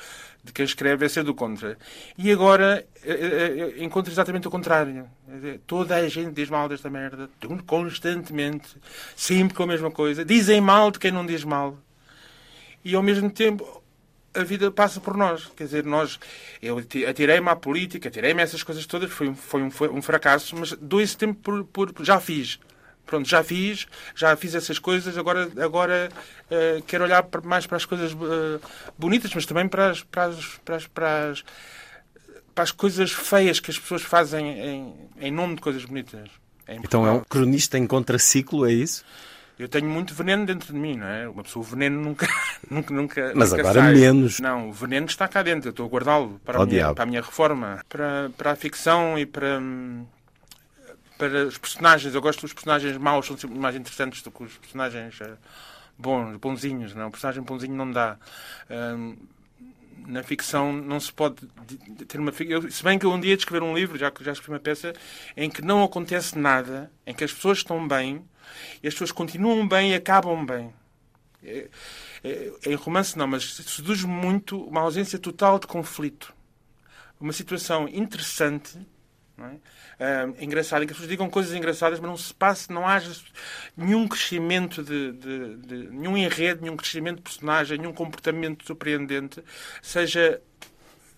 de 0.43 0.51
quem 0.51 0.65
escreve 0.65 1.05
é 1.05 1.09
ser 1.09 1.23
do 1.23 1.33
contra. 1.33 1.77
E 2.17 2.31
agora 2.31 2.85
eh, 3.03 3.11
eh, 3.11 3.73
eh, 3.77 3.83
encontro 3.83 4.11
exatamente 4.11 4.47
o 4.47 4.51
contrário. 4.51 5.07
Toda 5.65 5.95
a 5.95 6.09
gente 6.09 6.33
diz 6.33 6.49
mal 6.49 6.67
desta 6.67 6.89
merda, 6.89 7.29
constantemente, 7.65 8.67
sempre 9.15 9.55
com 9.55 9.63
a 9.63 9.67
mesma 9.67 9.89
coisa. 9.89 10.25
Dizem 10.25 10.59
mal 10.59 10.91
de 10.91 10.99
quem 10.99 11.11
não 11.11 11.25
diz 11.25 11.43
mal 11.43 11.77
e 12.83 12.95
ao 12.95 13.03
mesmo 13.03 13.29
tempo 13.29 13.83
a 14.33 14.43
vida 14.43 14.71
passa 14.71 14.99
por 14.99 15.15
nós. 15.15 15.49
Quer 15.55 15.65
dizer, 15.65 15.85
nós, 15.85 16.19
eu 16.61 16.77
atirei-me 17.07 17.49
à 17.49 17.55
política, 17.55 18.09
atirei-me 18.09 18.41
a 18.41 18.43
essas 18.43 18.63
coisas 18.63 18.85
todas, 18.85 19.11
foi, 19.11 19.33
foi, 19.33 19.61
um, 19.61 19.71
foi 19.71 19.89
um 19.89 20.01
fracasso, 20.01 20.55
mas 20.55 20.73
dou 20.73 20.99
esse 20.99 21.15
tempo 21.15 21.35
por, 21.35 21.63
por, 21.93 22.05
já 22.05 22.19
fiz. 22.19 22.59
Pronto, 23.05 23.27
já 23.27 23.43
fiz, 23.43 23.85
já 24.15 24.35
fiz 24.35 24.55
essas 24.55 24.79
coisas, 24.79 25.17
agora, 25.17 25.51
agora 25.57 26.09
uh, 26.49 26.81
quero 26.83 27.03
olhar 27.03 27.27
mais 27.43 27.67
para 27.67 27.77
as 27.77 27.85
coisas 27.85 28.13
uh, 28.13 28.61
bonitas, 28.97 29.33
mas 29.35 29.45
também 29.45 29.67
para 29.67 29.89
as, 29.89 30.01
para, 30.01 30.25
as, 30.25 30.45
para, 30.63 30.75
as, 30.77 30.87
para, 30.87 31.29
as, 31.29 31.43
para 32.55 32.63
as 32.63 32.71
coisas 32.71 33.11
feias 33.11 33.59
que 33.59 33.69
as 33.69 33.77
pessoas 33.77 34.01
fazem 34.01 34.47
em, 34.47 34.93
em 35.19 35.31
nome 35.31 35.55
de 35.55 35.61
coisas 35.61 35.83
bonitas. 35.83 36.29
então 36.67 37.05
é 37.05 37.11
um 37.11 37.19
cronista 37.19 37.77
em 37.77 37.85
contraciclo, 37.85 38.65
é 38.65 38.71
isso? 38.71 39.03
Eu 39.57 39.69
tenho 39.69 39.87
muito 39.87 40.13
veneno 40.13 40.45
dentro 40.45 40.73
de 40.73 40.79
mim, 40.79 40.97
não 40.97 41.07
é? 41.07 41.27
Uma 41.27 41.43
pessoa, 41.43 41.63
o 41.63 41.67
veneno 41.67 42.01
nunca. 42.01 42.27
nunca, 42.69 42.93
nunca 42.93 43.33
Mas 43.35 43.51
nunca 43.51 43.61
agora 43.61 43.81
sai. 43.81 43.93
menos. 43.93 44.39
Não, 44.39 44.69
o 44.69 44.73
veneno 44.73 45.05
está 45.05 45.27
cá 45.27 45.43
dentro. 45.43 45.69
Eu 45.69 45.71
estou 45.71 45.85
a 45.85 45.89
guardá-lo 45.89 46.41
para, 46.43 46.61
a 46.61 46.65
minha, 46.65 46.93
para 46.93 47.03
a 47.03 47.05
minha 47.05 47.21
reforma, 47.21 47.83
para, 47.87 48.31
para 48.37 48.51
a 48.51 48.55
ficção 48.55 49.17
e 49.17 49.25
para. 49.25 49.61
Para 51.17 51.45
os 51.45 51.57
personagens, 51.57 52.15
eu 52.15 52.21
gosto 52.21 52.41
dos 52.41 52.53
personagens 52.53 52.97
maus, 52.97 53.27
são 53.27 53.37
sempre 53.37 53.57
mais 53.57 53.75
interessantes 53.75 54.23
do 54.23 54.31
que 54.31 54.43
os 54.43 54.57
personagens 54.57 55.21
uh, 55.21 55.37
bons, 55.97 56.35
bonzinhos. 56.37 56.95
Não? 56.95 57.07
O 57.07 57.11
personagem 57.11 57.43
bonzinho 57.43 57.75
não 57.75 57.89
dá. 57.91 58.17
Uh, 58.69 59.15
na 60.07 60.23
ficção 60.23 60.73
não 60.73 60.99
se 60.99 61.11
pode 61.11 61.47
ter 62.07 62.19
uma 62.19 62.31
eu, 62.39 62.69
se 62.71 62.83
bem 62.83 62.99
que 62.99 63.05
eu 63.05 63.11
um 63.11 63.19
dia 63.19 63.33
escrever 63.33 63.63
um 63.63 63.75
livro 63.75 63.97
já 63.97 64.11
que 64.11 64.23
já 64.23 64.31
escrevi 64.31 64.53
uma 64.53 64.59
peça 64.59 64.93
em 65.35 65.49
que 65.49 65.61
não 65.61 65.83
acontece 65.83 66.37
nada 66.37 66.91
em 67.05 67.13
que 67.13 67.23
as 67.23 67.33
pessoas 67.33 67.59
estão 67.59 67.87
bem 67.87 68.23
e 68.81 68.87
as 68.87 68.93
pessoas 68.93 69.11
continuam 69.11 69.67
bem 69.67 69.91
e 69.91 69.95
acabam 69.95 70.45
bem. 70.45 70.73
É, 71.43 71.69
é, 72.23 72.51
em 72.65 72.75
romance 72.75 73.17
não, 73.17 73.27
mas 73.27 73.53
seduz 73.53 74.03
muito 74.03 74.61
uma 74.63 74.81
ausência 74.81 75.19
total 75.19 75.59
de 75.59 75.67
conflito. 75.67 76.33
Uma 77.19 77.33
situação 77.33 77.87
interessante, 77.87 78.77
é? 79.39 80.25
Uh, 80.25 80.43
engraçada, 80.43 80.83
em 80.83 80.87
que 80.87 80.91
as 80.91 80.97
pessoas 80.97 81.09
digam 81.09 81.29
coisas 81.29 81.53
engraçadas, 81.53 81.99
mas 81.99 82.09
não 82.09 82.17
se 82.17 82.33
passe, 82.33 82.71
não 82.71 82.87
haja 82.87 83.11
nenhum 83.75 84.07
crescimento 84.07 84.83
de, 84.83 85.11
de, 85.13 85.57
de 85.57 85.75
nenhum 85.89 86.15
enredo, 86.15 86.61
nenhum 86.61 86.77
crescimento 86.77 87.17
de 87.17 87.23
personagem, 87.23 87.77
nenhum 87.79 87.93
comportamento 87.93 88.65
surpreendente, 88.65 89.43
seja 89.81 90.39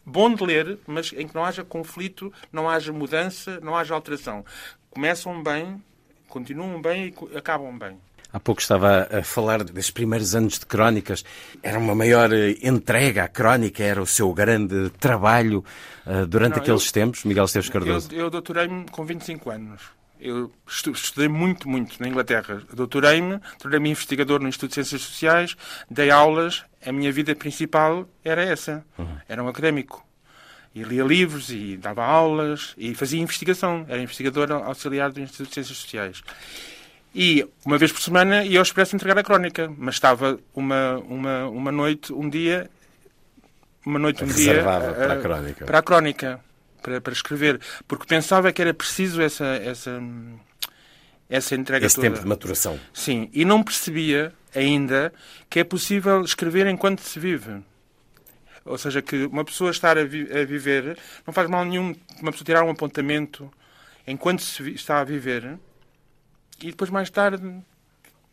bom 0.06 0.34
de 0.34 0.44
ler, 0.44 0.80
mas 0.88 1.12
em 1.14 1.28
que 1.28 1.36
não 1.36 1.44
haja 1.44 1.64
conflito, 1.64 2.32
não 2.52 2.70
haja 2.70 2.94
mudança, 2.94 3.60
não 3.62 3.76
haja 3.76 3.94
alteração. 3.94 4.46
Começam 4.90 5.44
bem, 5.44 5.84
continuam 6.30 6.82
bem 6.82 7.14
e 7.34 7.38
acabam 7.38 7.78
bem. 7.78 8.00
Há 8.36 8.40
pouco 8.42 8.60
estava 8.60 9.08
a 9.10 9.24
falar 9.24 9.64
desses 9.64 9.90
primeiros 9.90 10.36
anos 10.36 10.60
de 10.60 10.66
crónicas. 10.66 11.24
Era 11.64 11.80
uma 11.80 11.96
maior 11.96 12.34
eh, 12.34 12.58
entrega 12.62 13.24
à 13.24 13.28
crónica, 13.30 13.82
era 13.82 14.02
o 14.02 14.06
seu 14.06 14.34
grande 14.34 14.90
trabalho 15.00 15.64
uh, 16.06 16.28
durante 16.28 16.56
Não, 16.56 16.62
aqueles 16.62 16.86
eu, 16.86 16.92
tempos, 16.92 17.24
Miguel 17.24 17.46
Esteves 17.46 17.70
Cardoso? 17.70 18.10
Eu, 18.12 18.26
eu 18.26 18.30
doutorei-me 18.30 18.88
com 18.92 19.06
25 19.06 19.50
anos. 19.50 19.84
Eu 20.20 20.52
estudei 20.68 21.30
muito, 21.30 21.70
muito 21.70 21.98
na 22.02 22.10
Inglaterra. 22.10 22.62
Doutorei-me, 22.74 23.40
tornei-me 23.58 23.92
investigador 23.92 24.42
no 24.42 24.50
Instituto 24.50 24.72
de 24.72 24.76
Ciências 24.76 25.02
Sociais, 25.04 25.56
dei 25.90 26.12
aulas. 26.12 26.66
A 26.86 26.92
minha 26.92 27.14
vida 27.14 27.34
principal 27.38 28.06
era 28.22 28.44
essa. 28.44 28.84
Uhum. 28.98 29.16
Era 29.30 29.42
um 29.42 29.48
académico. 29.48 30.06
E 30.74 30.84
lia 30.84 31.06
livros 31.06 31.50
e 31.52 31.78
dava 31.78 32.04
aulas 32.04 32.74
e 32.78 32.94
fazia 32.96 33.22
investigação. 33.22 33.86
Era 33.88 34.02
investigador 34.02 34.52
auxiliar 34.52 35.10
do 35.14 35.22
Instituto 35.22 35.48
de 35.48 35.54
Ciências 35.54 35.78
Sociais. 35.78 36.22
E 37.18 37.48
uma 37.66 37.78
vez 37.78 37.94
por 37.94 38.02
semana 38.02 38.44
ia 38.44 38.60
ao 38.60 38.64
Expresso 38.64 38.94
entregar 38.94 39.18
a 39.18 39.24
crónica. 39.24 39.74
Mas 39.78 39.96
estava 39.96 40.38
uma, 40.54 40.98
uma, 41.08 41.48
uma 41.48 41.72
noite, 41.72 42.12
um 42.12 42.30
dia, 42.30 42.70
uma 43.86 43.98
noite, 43.98 44.22
um 44.26 44.28
dia. 44.28 44.62
para 44.62 45.14
a 45.14 45.22
crónica. 45.22 45.66
Para 45.66 45.80
a 45.80 45.82
crónica, 45.82 46.40
para, 46.84 47.00
para 47.00 47.14
escrever. 47.14 47.62
Porque 47.88 48.06
pensava 48.06 48.52
que 48.52 48.62
era 48.62 48.74
preciso 48.74 49.22
essa, 49.22 49.46
essa, 49.46 50.04
essa 51.30 51.56
entrega 51.56 51.86
Esse 51.86 51.96
toda. 51.96 52.10
tempo 52.10 52.20
de 52.20 52.28
maturação. 52.28 52.78
Sim. 52.94 53.30
E 53.32 53.46
não 53.46 53.64
percebia 53.64 54.34
ainda 54.54 55.14
que 55.50 55.62
é 55.62 55.64
possível 55.64 56.22
escrever 56.22 56.68
enquanto 56.68 57.00
se 57.00 57.18
vive. 57.18 57.64
Ou 58.66 58.78
seja, 58.78 59.02
que 59.02 59.24
uma 59.28 59.46
pessoa 59.46 59.72
estar 59.72 59.98
a, 59.98 60.04
vi 60.04 60.28
a 60.38 60.44
viver 60.44 60.98
não 61.26 61.34
faz 61.34 61.50
mal 61.50 61.64
nenhum 61.64 61.96
uma 62.20 62.32
pessoa 62.32 62.46
tirar 62.46 62.64
um 62.66 62.72
apontamento 62.72 63.50
enquanto 64.06 64.42
se 64.42 64.70
está 64.72 65.00
a 65.00 65.04
viver 65.06 65.58
e 66.62 66.68
depois 66.68 66.90
mais 66.90 67.10
tarde 67.10 67.62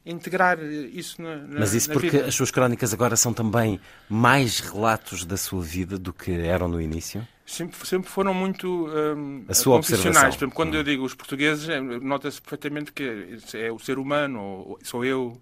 integrar 0.04 0.58
isso 0.60 1.22
na, 1.22 1.36
na 1.36 1.60
Mas 1.60 1.74
isso 1.74 1.88
na 1.88 1.94
porque 1.94 2.10
vida. 2.10 2.26
as 2.26 2.34
suas 2.34 2.50
crónicas 2.50 2.92
agora 2.92 3.16
são 3.16 3.32
também 3.32 3.80
mais 4.08 4.60
relatos 4.60 5.24
da 5.24 5.36
sua 5.36 5.62
vida 5.62 5.98
do 5.98 6.12
que 6.12 6.32
eram 6.32 6.68
no 6.68 6.80
início? 6.80 7.26
Sempre, 7.46 7.86
sempre 7.86 8.08
foram 8.08 8.32
muito 8.32 8.88
um, 8.88 9.44
a 9.48 9.54
sua 9.54 9.76
observação. 9.76 10.50
Quando 10.50 10.74
hum. 10.74 10.78
eu 10.78 10.82
digo 10.82 11.04
os 11.04 11.14
portugueses, 11.14 11.68
é, 11.68 11.80
nota-se 11.80 12.40
perfeitamente 12.40 12.92
que 12.92 13.38
é 13.54 13.70
o 13.70 13.78
ser 13.78 13.98
humano, 13.98 14.40
ou 14.40 14.78
sou 14.82 15.04
eu. 15.04 15.40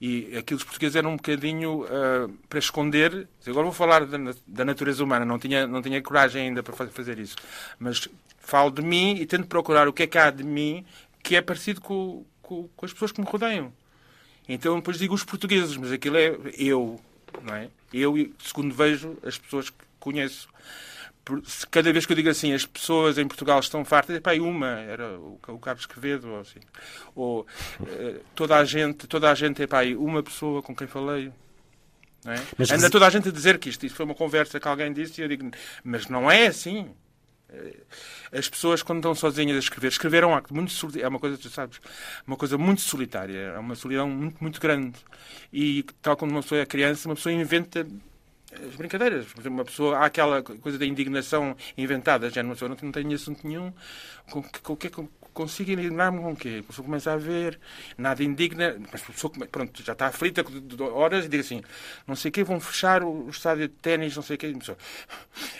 E 0.00 0.36
aquilo 0.36 0.58
os 0.58 0.64
portugueses 0.64 0.96
eram 0.96 1.12
um 1.12 1.16
bocadinho 1.16 1.84
uh, 1.84 2.28
para 2.48 2.58
esconder. 2.58 3.28
Agora 3.46 3.64
vou 3.64 3.72
falar 3.72 4.04
da, 4.06 4.18
da, 4.46 4.64
natureza 4.64 5.02
humana, 5.02 5.24
não 5.24 5.38
tinha, 5.38 5.66
não 5.66 5.80
tinha 5.80 6.02
coragem 6.02 6.48
ainda 6.48 6.62
para 6.62 6.74
fazer 6.88 7.18
isso. 7.18 7.36
Mas 7.78 8.08
falo 8.38 8.70
de 8.70 8.82
mim 8.82 9.16
e 9.16 9.26
tento 9.26 9.46
procurar 9.46 9.88
o 9.88 9.92
que 9.92 10.02
é 10.02 10.06
que 10.06 10.18
há 10.18 10.30
de 10.30 10.44
mim 10.44 10.84
que 11.24 11.34
é 11.34 11.40
parecido 11.40 11.80
com, 11.80 12.24
com, 12.42 12.68
com 12.68 12.86
as 12.86 12.92
pessoas 12.92 13.10
que 13.10 13.20
me 13.20 13.26
rodeiam. 13.26 13.72
Então 14.48 14.76
depois 14.76 14.98
digo 14.98 15.14
os 15.14 15.24
portugueses, 15.24 15.76
mas 15.76 15.90
aquilo 15.90 16.18
é 16.18 16.36
eu, 16.56 17.00
não 17.42 17.54
é? 17.56 17.68
Eu, 17.92 18.14
segundo 18.38 18.74
vejo, 18.74 19.16
as 19.24 19.38
pessoas 19.38 19.70
que 19.70 19.76
conheço. 19.98 20.48
Cada 21.70 21.90
vez 21.90 22.04
que 22.04 22.12
eu 22.12 22.16
digo 22.16 22.28
assim, 22.28 22.52
as 22.52 22.66
pessoas 22.66 23.16
em 23.16 23.26
Portugal 23.26 23.58
estão 23.58 23.82
fartas, 23.82 24.20
pá, 24.20 24.34
uma, 24.34 24.80
era 24.80 25.18
o, 25.18 25.58
Carlos 25.58 25.86
Quevedo, 25.86 26.28
ou 26.28 26.40
assim. 26.40 26.60
Ou 27.14 27.46
uh, 27.80 28.20
toda 28.34 28.56
a 28.56 28.64
gente, 28.66 29.06
toda 29.06 29.30
a 29.30 29.34
gente, 29.34 29.62
é 29.62 29.66
pá, 29.66 29.84
uma 29.96 30.22
pessoa 30.22 30.62
com 30.62 30.76
quem 30.76 30.86
falei. 30.86 31.32
É? 32.26 32.34
Mas, 32.58 32.70
Anda 32.70 32.90
toda 32.90 33.06
a 33.06 33.10
gente 33.10 33.28
a 33.28 33.32
dizer 33.32 33.58
que 33.58 33.70
isto, 33.70 33.86
isto 33.86 33.96
foi 33.96 34.04
uma 34.04 34.14
conversa 34.14 34.60
que 34.60 34.68
alguém 34.68 34.92
disse 34.92 35.20
e 35.20 35.24
eu 35.24 35.28
digo, 35.28 35.50
mas 35.82 36.08
não 36.08 36.30
é 36.30 36.46
assim. 36.46 36.90
Eh, 37.54 38.38
as 38.38 38.48
pessoas, 38.48 38.82
quando 38.82 38.98
estão 38.98 39.14
sozinhas 39.14 39.56
a 39.56 39.60
escrever, 39.60 39.88
escrever 39.88 40.24
um 40.24 40.34
acto 40.34 40.54
muito 40.54 40.72
solitário, 40.72 41.06
é 41.06 41.08
uma 41.08 41.18
coisa, 41.18 41.38
tu 41.38 41.48
sabes, 41.48 41.80
uma 42.26 42.36
coisa 42.36 42.58
muito 42.58 42.82
solitária, 42.82 43.38
é 43.38 43.58
uma 43.58 43.74
solidão 43.74 44.08
muito, 44.08 44.36
muito 44.40 44.60
grande. 44.60 44.98
E 45.52 45.84
tal 46.02 46.16
como 46.16 46.32
uma 46.32 46.42
pessoa 46.42 46.60
é 46.60 46.66
criança, 46.66 47.08
uma 47.08 47.14
pessoa 47.14 47.32
inventa 47.32 47.86
as 48.68 48.76
brincadeiras. 48.76 49.26
Por 49.26 49.40
exemplo, 49.40 49.58
uma 49.58 49.64
pessoa, 49.64 49.98
há 49.98 50.06
aquela 50.06 50.42
coisa 50.42 50.78
da 50.78 50.86
indignação 50.86 51.56
inventada, 51.76 52.30
já 52.30 52.42
uma 52.42 52.54
pessoa 52.54 52.68
não, 52.68 52.76
não 52.82 52.92
tem 52.92 53.14
assunto 53.14 53.46
nenhum, 53.46 53.72
com, 54.30 54.42
com, 54.42 54.76
com, 54.76 55.08
consigo 55.34 55.72
indignar-me 55.72 56.20
com 56.20 56.32
o 56.32 56.36
quê? 56.36 56.60
A 56.60 56.66
pessoa 56.66 56.84
começa 56.84 57.12
a 57.12 57.16
ver, 57.16 57.58
nada 57.98 58.22
indigna, 58.22 58.76
mas 58.90 59.02
a 59.02 59.12
pessoa 59.12 59.32
pronto, 59.50 59.82
já 59.82 59.92
está 59.92 60.06
aflita 60.06 60.42
de 60.42 60.82
horas 60.82 61.26
e 61.26 61.28
diz 61.28 61.46
assim, 61.46 61.62
não 62.06 62.16
sei 62.16 62.30
o 62.30 62.32
quê, 62.32 62.44
vão 62.44 62.60
fechar 62.60 63.02
o, 63.02 63.28
estádio 63.28 63.68
de 63.68 63.74
ténis, 63.74 64.16
não 64.16 64.22
sei 64.22 64.36
o 64.36 64.38
quê, 64.38 64.46
e 64.46 64.54
a 64.54 64.58
pessoa 64.58 64.78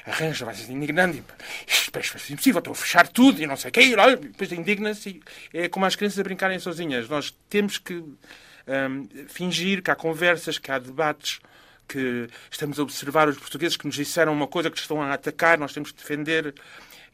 arranja, 0.06 0.44
vai 0.44 0.54
se 0.54 0.72
indignando, 0.72 1.22
isto 1.66 1.96
é 1.96 2.00
impossível, 2.32 2.60
estou 2.60 2.72
a 2.72 2.76
fechar 2.76 3.08
tudo 3.08 3.42
e 3.42 3.46
não 3.46 3.56
sei 3.56 3.68
o 3.68 3.72
quê, 3.72 3.80
e 3.82 4.16
depois 4.16 4.52
indigna-se, 4.52 5.20
é 5.52 5.68
como 5.68 5.84
as 5.84 5.96
crianças 5.96 6.18
a 6.18 6.22
brincarem 6.22 6.58
sozinhas. 6.58 7.08
Nós 7.08 7.36
temos 7.50 7.76
que 7.76 7.94
um, 7.94 9.08
fingir 9.28 9.82
que 9.82 9.90
há 9.90 9.96
conversas, 9.96 10.58
que 10.58 10.70
há 10.70 10.78
debates, 10.78 11.40
que 11.86 12.28
estamos 12.50 12.78
a 12.78 12.82
observar 12.82 13.28
os 13.28 13.36
portugueses 13.36 13.76
que 13.76 13.86
nos 13.86 13.94
disseram 13.94 14.32
uma 14.32 14.46
coisa 14.46 14.70
que 14.70 14.78
estão 14.78 15.02
a 15.02 15.12
atacar, 15.12 15.58
nós 15.58 15.72
temos 15.72 15.92
que 15.92 15.98
defender 15.98 16.54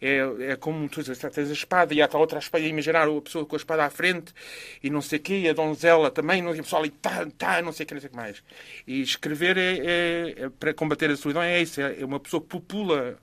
é, 0.01 0.53
é 0.53 0.57
como 0.57 0.89
tu 0.89 1.03
tens 1.03 1.51
a 1.51 1.53
espada 1.53 1.93
e 1.93 2.01
há 2.01 2.09
outra 2.15 2.39
espada, 2.39 2.65
imaginar 2.65 3.07
a 3.07 3.21
pessoa 3.21 3.45
com 3.45 3.55
a 3.55 3.59
espada 3.59 3.85
à 3.85 3.91
frente 3.91 4.33
e 4.83 4.89
não 4.89 5.03
sei 5.03 5.19
o 5.19 5.23
quê, 5.23 5.39
e 5.41 5.49
a 5.49 5.53
donzela 5.53 6.11
também, 6.11 6.43
não, 6.43 6.55
e 6.55 6.61
o 6.61 6.63
pessoal 6.63 6.83
ali, 6.83 6.91
tá, 6.91 7.27
tá, 7.37 7.63
não 7.63 7.73
sei 7.73 7.85
o 7.85 7.87
que, 7.87 7.95
não 7.95 8.01
sei 8.01 8.09
o 8.09 8.11
que 8.11 8.17
mais. 8.17 8.43
E 8.87 9.01
escrever 9.03 9.59
é, 9.59 9.79
é, 9.79 10.45
é, 10.45 10.49
para 10.49 10.73
combater 10.73 11.11
a 11.11 11.17
solidão 11.17 11.43
é 11.43 11.61
isso, 11.61 11.81
é, 11.81 12.05
uma 12.05 12.19
pessoa 12.19 12.41
popula 12.41 13.19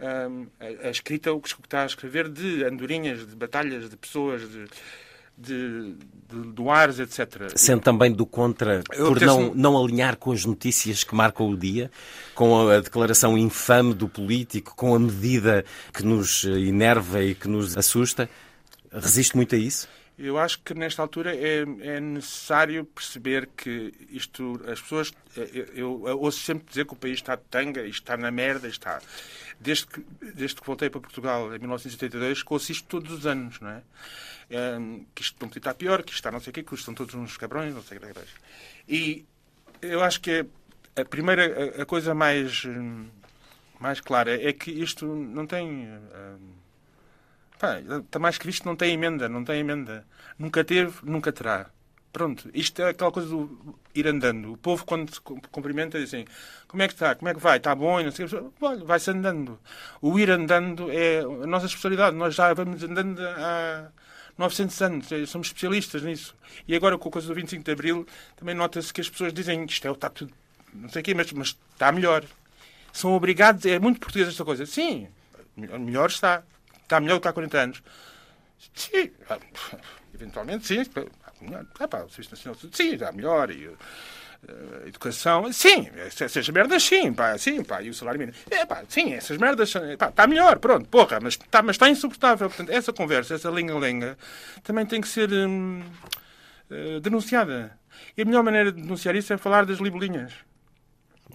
hum, 0.00 0.46
a, 0.60 0.88
a, 0.88 0.90
escrita, 0.90 1.32
o 1.32 1.40
que 1.40 1.48
está 1.48 1.82
a 1.82 1.86
escrever 1.86 2.28
de 2.28 2.64
andorinhas, 2.64 3.26
de 3.26 3.34
batalhas, 3.34 3.90
de 3.90 3.96
pessoas, 3.96 4.48
de 4.50 4.66
de, 5.42 5.94
de 6.28 6.52
doares, 6.52 6.98
etc. 6.98 7.52
Sendo 7.54 7.82
também 7.82 8.12
do 8.12 8.24
contra 8.24 8.82
por 8.96 9.20
não, 9.20 9.54
não 9.54 9.82
alinhar 9.82 10.16
com 10.16 10.32
as 10.32 10.44
notícias 10.44 11.04
que 11.04 11.14
marcam 11.14 11.48
o 11.48 11.56
dia, 11.56 11.90
com 12.34 12.68
a 12.68 12.80
declaração 12.80 13.36
infame 13.36 13.94
do 13.94 14.08
político, 14.08 14.74
com 14.76 14.94
a 14.94 14.98
medida 14.98 15.64
que 15.92 16.04
nos 16.04 16.44
enerva 16.44 17.22
e 17.22 17.34
que 17.34 17.48
nos 17.48 17.76
assusta. 17.76 18.28
Resiste 18.92 19.36
muito 19.36 19.54
a 19.54 19.58
isso? 19.58 19.88
Eu 20.18 20.38
acho 20.38 20.60
que 20.60 20.74
nesta 20.74 21.00
altura 21.00 21.34
é, 21.34 21.62
é 21.80 22.00
necessário 22.00 22.84
perceber 22.84 23.48
que 23.56 23.92
isto, 24.10 24.60
as 24.70 24.80
pessoas, 24.80 25.12
eu, 25.74 26.06
eu, 26.06 26.18
ouço 26.20 26.40
sempre 26.40 26.66
dizer 26.68 26.84
que 26.84 26.92
o 26.92 26.96
país 26.96 27.14
está 27.14 27.34
de 27.34 27.42
tanga, 27.50 27.86
está 27.86 28.16
na 28.16 28.30
merda, 28.30 28.68
está. 28.68 29.00
Desde 29.58 29.86
que, 29.86 30.00
desde 30.34 30.60
que 30.60 30.66
voltei 30.66 30.90
para 30.90 31.00
Portugal 31.00 31.46
em 31.54 31.58
1982, 31.58 32.44
ouço 32.46 32.72
isto 32.72 32.86
todos 32.86 33.10
os 33.10 33.26
anos, 33.26 33.58
não 33.60 33.70
é? 33.70 33.82
que 35.14 35.22
isto 35.22 35.36
não 35.40 35.48
podia 35.48 35.60
estar 35.60 35.74
pior, 35.74 36.02
que 36.02 36.10
isto 36.10 36.18
está 36.18 36.30
não 36.30 36.40
sei 36.40 36.50
o 36.50 36.54
quê, 36.54 36.62
que 36.62 36.74
estão 36.74 36.92
todos 36.92 37.14
uns 37.14 37.36
cabrões, 37.36 37.74
não 37.74 37.82
sei 37.82 37.98
o 37.98 38.00
que. 38.00 38.06
E 38.86 39.24
eu 39.80 40.02
acho 40.02 40.20
que 40.20 40.44
a 40.94 41.04
primeira, 41.04 41.82
a, 41.82 41.86
coisa 41.86 42.14
mais, 42.14 42.64
mais 43.80 44.00
clara 44.00 44.40
é 44.40 44.52
que 44.52 44.70
isto 44.70 45.06
não 45.06 45.46
tem. 45.46 45.88
Pá, 47.62 47.78
está 47.78 48.18
mais 48.18 48.38
que 48.38 48.44
visto, 48.44 48.64
não 48.64 48.74
tem 48.74 48.92
emenda, 48.92 49.28
não 49.28 49.44
tem 49.44 49.60
emenda. 49.60 50.04
Nunca 50.36 50.64
teve, 50.64 50.94
nunca 51.04 51.30
terá. 51.32 51.70
Pronto, 52.12 52.50
isto 52.52 52.82
é 52.82 52.88
aquela 52.90 53.12
coisa 53.12 53.28
do 53.28 53.78
ir 53.94 54.08
andando. 54.08 54.54
O 54.54 54.56
povo, 54.56 54.84
quando 54.84 55.14
se 55.14 55.20
cumprimenta, 55.20 55.96
diz 55.96 56.08
assim: 56.08 56.24
como 56.66 56.82
é 56.82 56.88
que 56.88 56.94
está? 56.94 57.14
Como 57.14 57.28
é 57.28 57.34
que 57.34 57.38
vai? 57.38 57.58
Está 57.58 57.72
bom? 57.72 58.02
Não 58.02 58.10
sei 58.10 58.26
Olha, 58.60 58.84
vai-se 58.84 59.12
andando. 59.12 59.60
O 60.00 60.18
ir 60.18 60.28
andando 60.28 60.90
é 60.90 61.20
a 61.20 61.46
nossa 61.46 61.66
especialidade. 61.66 62.16
Nós 62.16 62.34
já 62.34 62.52
vamos 62.52 62.82
andando 62.82 63.22
há 63.22 63.92
900 64.36 64.82
anos, 64.82 65.12
eh, 65.12 65.24
somos 65.24 65.46
especialistas 65.46 66.02
nisso. 66.02 66.34
E 66.66 66.74
agora, 66.74 66.98
com 66.98 67.08
a 67.10 67.12
coisa 67.12 67.28
do 67.28 67.34
25 67.34 67.62
de 67.62 67.70
Abril, 67.70 68.06
também 68.34 68.56
nota-se 68.56 68.92
que 68.92 69.00
as 69.00 69.08
pessoas 69.08 69.32
dizem 69.32 69.64
isto 69.66 69.86
é, 69.86 69.90
está 69.92 70.10
tudo, 70.10 70.32
não 70.74 70.88
sei 70.88 71.00
o 71.00 71.04
quê, 71.04 71.14
mas, 71.14 71.30
mas 71.32 71.56
está 71.74 71.92
melhor. 71.92 72.24
São 72.92 73.12
obrigados, 73.12 73.64
é 73.66 73.78
muito 73.78 74.00
português 74.00 74.28
esta 74.28 74.44
coisa. 74.44 74.66
Sim, 74.66 75.06
melhor 75.56 76.08
está. 76.08 76.42
Está 76.92 77.00
melhor 77.00 77.14
do 77.14 77.20
que 77.22 77.28
há 77.28 77.32
40 77.32 77.58
anos. 77.58 77.82
Sim, 78.74 79.10
eventualmente 80.14 80.66
sim. 80.66 80.84
Ah, 81.80 81.88
pá, 81.88 82.02
o 82.02 82.10
Serviço 82.10 82.32
Nacional 82.32 82.60
sim, 82.70 82.92
está 82.92 83.10
melhor. 83.12 83.50
E, 83.50 83.66
uh, 83.66 83.78
educação, 84.86 85.50
sim, 85.54 85.88
essas 85.96 86.46
merdas 86.50 86.82
sim, 86.82 87.10
pá, 87.14 87.38
sim, 87.38 87.64
pá, 87.64 87.80
e 87.80 87.88
o 87.88 87.94
salário 87.94 88.20
mínimo, 88.20 88.36
é 88.50 88.66
pá, 88.66 88.82
sim, 88.86 89.14
essas 89.14 89.38
merdas, 89.38 89.72
pá, 89.98 90.10
está 90.10 90.26
melhor, 90.26 90.58
pronto, 90.58 90.86
porra, 90.86 91.18
mas 91.18 91.32
está 91.32 91.62
mas 91.62 91.78
tá 91.78 91.88
insuportável. 91.88 92.50
Portanto, 92.50 92.68
essa 92.68 92.92
conversa, 92.92 93.36
essa 93.36 93.48
lenga-lenga, 93.50 94.18
também 94.62 94.84
tem 94.84 95.00
que 95.00 95.08
ser 95.08 95.32
hum, 95.32 95.82
uh, 96.70 97.00
denunciada. 97.00 97.78
E 98.14 98.20
a 98.20 98.24
melhor 98.26 98.42
maneira 98.42 98.70
de 98.70 98.82
denunciar 98.82 99.16
isso 99.16 99.32
é 99.32 99.38
falar 99.38 99.64
das 99.64 99.78
libelinhas. 99.78 100.34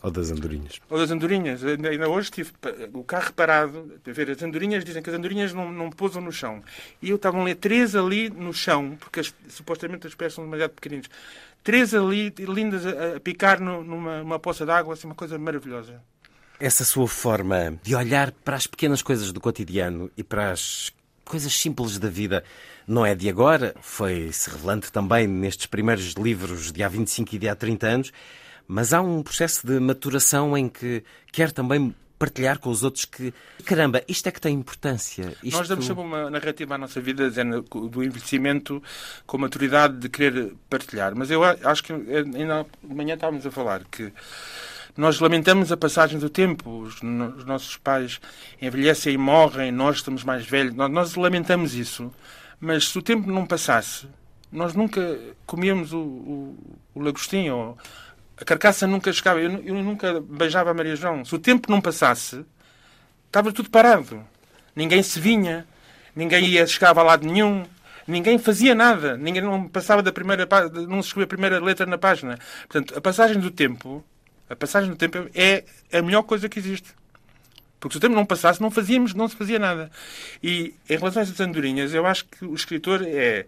Ou 0.02 0.12
das 0.12 0.32
andorinhas. 0.32 0.80
Ou 0.90 0.98
das 0.98 1.12
andorinhas. 1.12 1.64
Ainda 1.64 2.08
hoje 2.08 2.32
tive 2.32 2.52
o 2.94 3.04
carro 3.04 3.34
parado 3.34 4.00
a 4.06 4.12
ver 4.12 4.32
as 4.32 4.42
andorinhas. 4.44 4.86
Dizem 4.86 5.02
que 5.02 5.10
as 5.10 5.16
andorinhas 5.16 5.54
não, 5.54 5.72
não 5.72 5.90
pousam 5.90 6.22
no 6.22 6.32
chão. 6.32 6.62
E 7.02 7.10
eu 7.10 7.16
estava 7.16 7.40
a 7.40 7.44
ler 7.44 7.56
três 7.56 7.96
ali 7.96 8.30
no 8.30 8.54
chão, 8.54 8.96
porque 9.00 9.20
as, 9.20 9.34
supostamente 9.50 10.08
as 10.08 10.16
pés 10.16 10.34
são 10.34 10.44
demasiado 10.44 10.72
pequeninos 10.72 11.10
três 11.68 11.94
ali, 11.94 12.34
lindas, 12.40 12.86
a, 12.86 13.18
a 13.18 13.20
picar 13.20 13.60
no, 13.60 13.84
numa, 13.84 14.20
numa 14.20 14.40
poça 14.40 14.66
d'água, 14.66 14.94
assim, 14.94 15.06
uma 15.06 15.16
coisa 15.16 15.38
maravilhosa. 15.38 16.02
Essa 16.58 16.86
sua 16.86 17.10
forma 17.10 17.78
de 17.84 17.94
olhar 17.94 18.32
para 18.32 18.56
as 18.56 18.66
pequenas 18.66 19.02
coisas 19.02 19.34
do 19.34 19.42
cotidiano 19.42 20.10
e 20.16 20.24
para 20.24 20.52
as 20.52 20.94
coisas 21.26 21.54
simples 21.54 22.00
da 22.00 22.08
vida 22.08 22.42
não 22.88 23.06
é 23.06 23.14
de 23.14 23.28
agora, 23.28 23.76
foi-se 23.82 24.50
revelando 24.50 24.90
também 24.90 25.28
nestes 25.28 25.66
primeiros 25.66 26.14
livros 26.14 26.72
de 26.72 26.82
há 26.82 26.88
25 26.88 27.36
e 27.36 27.38
de 27.38 27.50
há 27.50 27.56
30 27.56 27.86
anos, 27.86 28.14
mas 28.68 28.94
há 28.94 29.02
um 29.02 29.24
processo 29.24 29.66
de 29.66 29.80
maturação 29.80 30.58
em 30.58 30.68
que 30.68 31.04
quer 31.32 31.52
também 31.52 31.96
partilhar 32.18 32.60
com 32.60 32.70
os 32.70 32.84
outros 32.84 33.06
que, 33.06 33.34
caramba, 33.64 34.04
isto 34.08 34.28
é 34.28 34.32
que 34.32 34.42
tem 34.42 34.56
importância. 34.56 35.36
Isto... 35.44 35.58
Nós 35.58 35.68
damos 35.68 35.86
sempre 35.86 36.04
uma 36.04 36.30
narrativa 36.30 36.76
à 36.76 36.78
nossa 36.78 37.00
vida 37.00 37.30
dizendo, 37.30 37.62
do 37.62 38.04
envelhecimento 38.04 38.82
com 39.26 39.38
maturidade 39.38 39.98
de 39.98 40.10
querer 40.10 40.54
partilhar. 40.70 41.16
Mas 41.16 41.30
eu 41.30 41.44
acho 41.44 41.84
que 41.84 41.94
ainda 41.94 42.66
de 42.84 42.96
manhã 42.96 43.14
estávamos 43.14 43.46
a 43.46 43.52
falar 43.52 43.84
que 43.86 44.12
nós 44.96 45.20
lamentamos 45.20 45.72
a 45.72 45.78
passagem 45.78 46.18
do 46.18 46.30
tempo. 46.30 46.82
Os, 46.82 46.96
os 46.96 47.46
nossos 47.46 47.78
pais 47.78 48.20
envelhecem 48.60 49.14
e 49.14 49.18
morrem, 49.18 49.72
nós 49.72 49.98
estamos 49.98 50.24
mais 50.24 50.46
velhos. 50.46 50.74
Nós, 50.74 50.90
nós 50.92 51.16
lamentamos 51.16 51.76
isso. 51.76 52.12
Mas 52.60 52.90
se 52.90 52.98
o 52.98 53.02
tempo 53.04 53.32
não 53.32 53.46
passasse, 53.46 54.08
nós 54.52 54.74
nunca 54.74 55.20
comíamos 55.46 55.94
o, 55.94 56.00
o, 56.00 56.78
o 56.96 57.00
lagostim 57.00 57.50
ou 57.50 57.78
a 58.40 58.46
carcaça 58.46 58.86
nunca 58.86 59.12
chegava. 59.12 59.42
Eu, 59.42 59.52
eu, 59.64 59.76
nunca 59.76 60.22
beijava 60.22 60.72
a 60.72 60.74
Maria 60.74 60.96
João. 60.96 61.26
Se 61.26 61.34
o 61.36 61.40
tempo 61.40 61.72
não 61.72 61.82
passasse, 61.82 62.46
estava 63.26 63.52
tudo 63.52 63.70
parado. 63.70 64.24
Ninguém 64.76 65.02
se 65.02 65.20
vinha, 65.20 65.66
ninguém 66.16 66.46
ia 66.46 66.66
chegava 66.68 67.02
a 67.02 67.04
lado 67.04 67.26
nenhum, 67.26 67.66
ninguém 68.08 68.38
fazia 68.38 68.76
nada, 68.76 69.18
ninguém 69.18 69.42
não 69.42 69.68
passava 69.68 70.04
da 70.04 70.12
primeira 70.12 70.48
não 70.88 71.02
se 71.02 71.10
escrevia 71.10 71.26
a 71.26 71.28
primeira 71.28 71.60
letra 71.60 71.86
na 71.86 71.98
página. 71.98 72.38
Portanto, 72.68 72.96
a 72.96 73.02
passagem 73.02 73.40
do 73.40 73.50
tempo, 73.50 74.06
a 74.48 74.56
passagem 74.56 74.92
do 74.92 74.96
tempo 74.96 75.28
é 75.34 75.64
a 75.92 76.02
melhor 76.02 76.22
coisa 76.22 76.48
que 76.48 76.60
existe. 76.60 76.96
Porque 77.80 77.94
se 77.94 77.98
o 77.98 78.02
tempo 78.02 78.16
não 78.16 78.26
passasse, 78.26 78.62
não 78.62 78.72
fazíamos, 78.72 79.14
não 79.14 79.28
se 79.28 79.36
fazia 79.36 79.60
nada. 79.60 79.92
E 80.42 80.74
em 80.90 80.98
relação 80.98 81.22
essas 81.22 81.40
andorinhas, 81.40 81.94
eu 81.94 82.06
acho 82.06 82.26
que 82.26 82.46
o 82.46 82.54
escritor 82.54 83.02
é. 83.04 83.46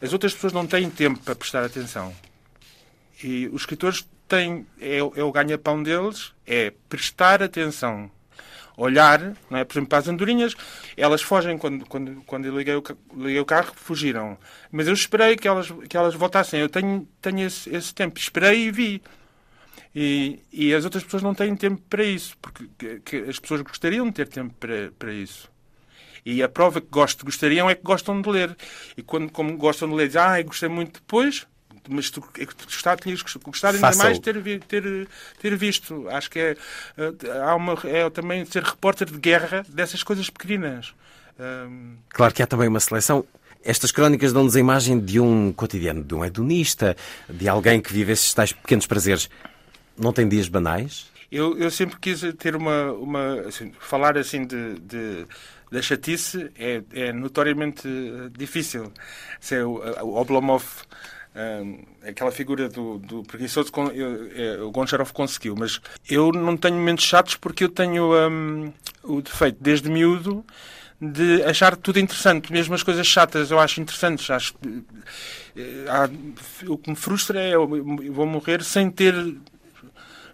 As 0.00 0.12
outras 0.12 0.32
pessoas 0.32 0.52
não 0.52 0.66
têm 0.66 0.88
tempo 0.88 1.18
para 1.20 1.34
prestar 1.34 1.64
atenção. 1.64 2.14
E 3.22 3.48
os 3.48 3.62
escritores 3.62 4.06
têm, 4.28 4.66
é, 4.80 4.98
é 4.98 5.22
o 5.22 5.32
ganha-pão 5.32 5.82
deles, 5.82 6.32
é 6.46 6.72
prestar 6.88 7.42
atenção 7.42 8.10
olhar, 8.78 9.36
não 9.50 9.58
é? 9.58 9.64
por 9.64 9.74
exemplo, 9.74 9.88
para 9.88 9.98
as 9.98 10.08
andorinhas, 10.08 10.54
elas 10.96 11.20
fogem 11.20 11.58
quando, 11.58 11.84
quando, 11.84 12.22
quando 12.24 12.44
eu 12.46 12.56
liguei 12.56 12.76
o, 12.76 12.82
liguei 13.16 13.40
o 13.40 13.44
carro, 13.44 13.72
fugiram. 13.74 14.38
Mas 14.70 14.86
eu 14.86 14.94
esperei 14.94 15.36
que 15.36 15.48
elas, 15.48 15.68
que 15.88 15.96
elas 15.96 16.14
voltassem. 16.14 16.60
Eu 16.60 16.68
tenho, 16.68 17.06
tenho 17.20 17.40
esse, 17.44 17.68
esse 17.74 17.92
tempo. 17.92 18.18
Esperei 18.18 18.68
e 18.68 18.70
vi. 18.70 19.02
E, 19.94 20.38
e 20.52 20.72
as 20.72 20.84
outras 20.84 21.02
pessoas 21.02 21.24
não 21.24 21.34
têm 21.34 21.56
tempo 21.56 21.82
para 21.90 22.04
isso, 22.04 22.36
porque 22.40 22.68
que, 22.78 23.00
que 23.00 23.16
as 23.28 23.40
pessoas 23.40 23.62
gostariam 23.62 24.06
de 24.06 24.12
ter 24.12 24.28
tempo 24.28 24.54
para, 24.54 24.92
para 24.96 25.12
isso. 25.12 25.50
E 26.24 26.40
a 26.42 26.48
prova 26.48 26.80
que 26.80 26.88
gostariam 27.24 27.68
é 27.68 27.74
que 27.74 27.82
gostam 27.82 28.20
de 28.22 28.28
ler. 28.28 28.56
E 28.96 29.02
quando 29.02 29.30
como 29.32 29.56
gostam 29.56 29.88
de 29.88 29.94
ler, 29.96 30.06
dizem, 30.06 30.22
ah, 30.22 30.40
gostei 30.42 30.68
muito 30.68 31.00
depois, 31.00 31.48
mas 31.88 32.10
tu 32.10 32.22
é 32.38 32.44
gostar, 32.44 32.98
tinhas 32.98 33.22
gostado 33.22 33.76
ainda 33.76 33.96
mais 33.96 34.18
de 34.18 34.20
ter, 34.20 34.60
ter, 34.60 35.08
ter 35.40 35.56
visto. 35.56 36.08
Acho 36.08 36.30
que 36.30 36.38
é, 36.38 36.56
eh, 36.96 37.12
há 37.42 37.54
uma, 37.54 37.78
é 37.84 38.08
também 38.10 38.44
ser 38.44 38.62
repórter 38.62 39.10
de 39.10 39.18
guerra 39.18 39.64
dessas 39.68 40.02
coisas 40.02 40.28
pequeninas. 40.30 40.94
Claro 42.10 42.34
que 42.34 42.42
há 42.42 42.46
também 42.46 42.68
uma 42.68 42.80
seleção. 42.80 43.24
Estas 43.64 43.90
crónicas 43.92 44.32
dão-nos 44.32 44.56
a 44.56 44.60
imagem 44.60 44.98
de 44.98 45.20
um 45.20 45.52
cotidiano, 45.52 46.02
de 46.02 46.14
um 46.14 46.24
hedonista, 46.24 46.96
de 47.28 47.48
alguém 47.48 47.80
que 47.80 47.92
vive 47.92 48.12
esses 48.12 48.32
tais 48.32 48.52
pequenos 48.52 48.86
prazeres. 48.86 49.28
Não 49.96 50.12
tem 50.12 50.28
dias 50.28 50.48
banais? 50.48 51.06
Eu, 51.30 51.58
eu 51.58 51.70
sempre 51.70 51.96
quis 52.00 52.22
ter 52.38 52.56
uma. 52.56 52.92
uma 52.92 53.40
assim, 53.40 53.72
falar 53.78 54.16
assim 54.16 54.46
de, 54.46 54.78
de- 54.80 55.26
da 55.70 55.82
chatice 55.82 56.50
é, 56.58 56.82
é 56.92 57.12
notoriamente 57.12 57.86
eh, 57.86 58.30
difícil. 58.34 58.90
Se 59.38 59.56
é 59.56 59.64
o, 59.64 59.72
o 60.02 60.16
Oblomov, 60.18 60.64
aquela 62.02 62.30
figura 62.30 62.68
do, 62.68 62.98
do 62.98 63.22
preguiçoso, 63.22 63.70
é, 64.34 64.60
o 64.62 64.70
Goncharov 64.70 65.12
conseguiu. 65.12 65.54
Mas 65.58 65.80
eu 66.08 66.32
não 66.32 66.56
tenho 66.56 66.74
momentos 66.76 67.04
chatos 67.04 67.36
porque 67.36 67.64
eu 67.64 67.68
tenho 67.68 68.12
hum, 68.28 68.72
o 69.04 69.20
defeito, 69.22 69.58
desde 69.60 69.88
miúdo, 69.90 70.44
de 71.00 71.42
achar 71.44 71.76
tudo 71.76 72.00
interessante, 72.00 72.52
mesmo 72.52 72.74
as 72.74 72.82
coisas 72.82 73.06
chatas 73.06 73.50
eu 73.50 73.58
acho 73.60 73.80
interessantes. 73.80 74.28
Acho, 74.30 74.54
eh, 75.56 75.84
há- 75.88 76.08
o 76.68 76.76
que 76.76 76.90
me 76.90 76.96
frustra 76.96 77.40
é 77.40 77.54
eu 77.54 77.66
vou 78.12 78.26
morrer 78.26 78.62
sem 78.64 78.90
ter 78.90 79.14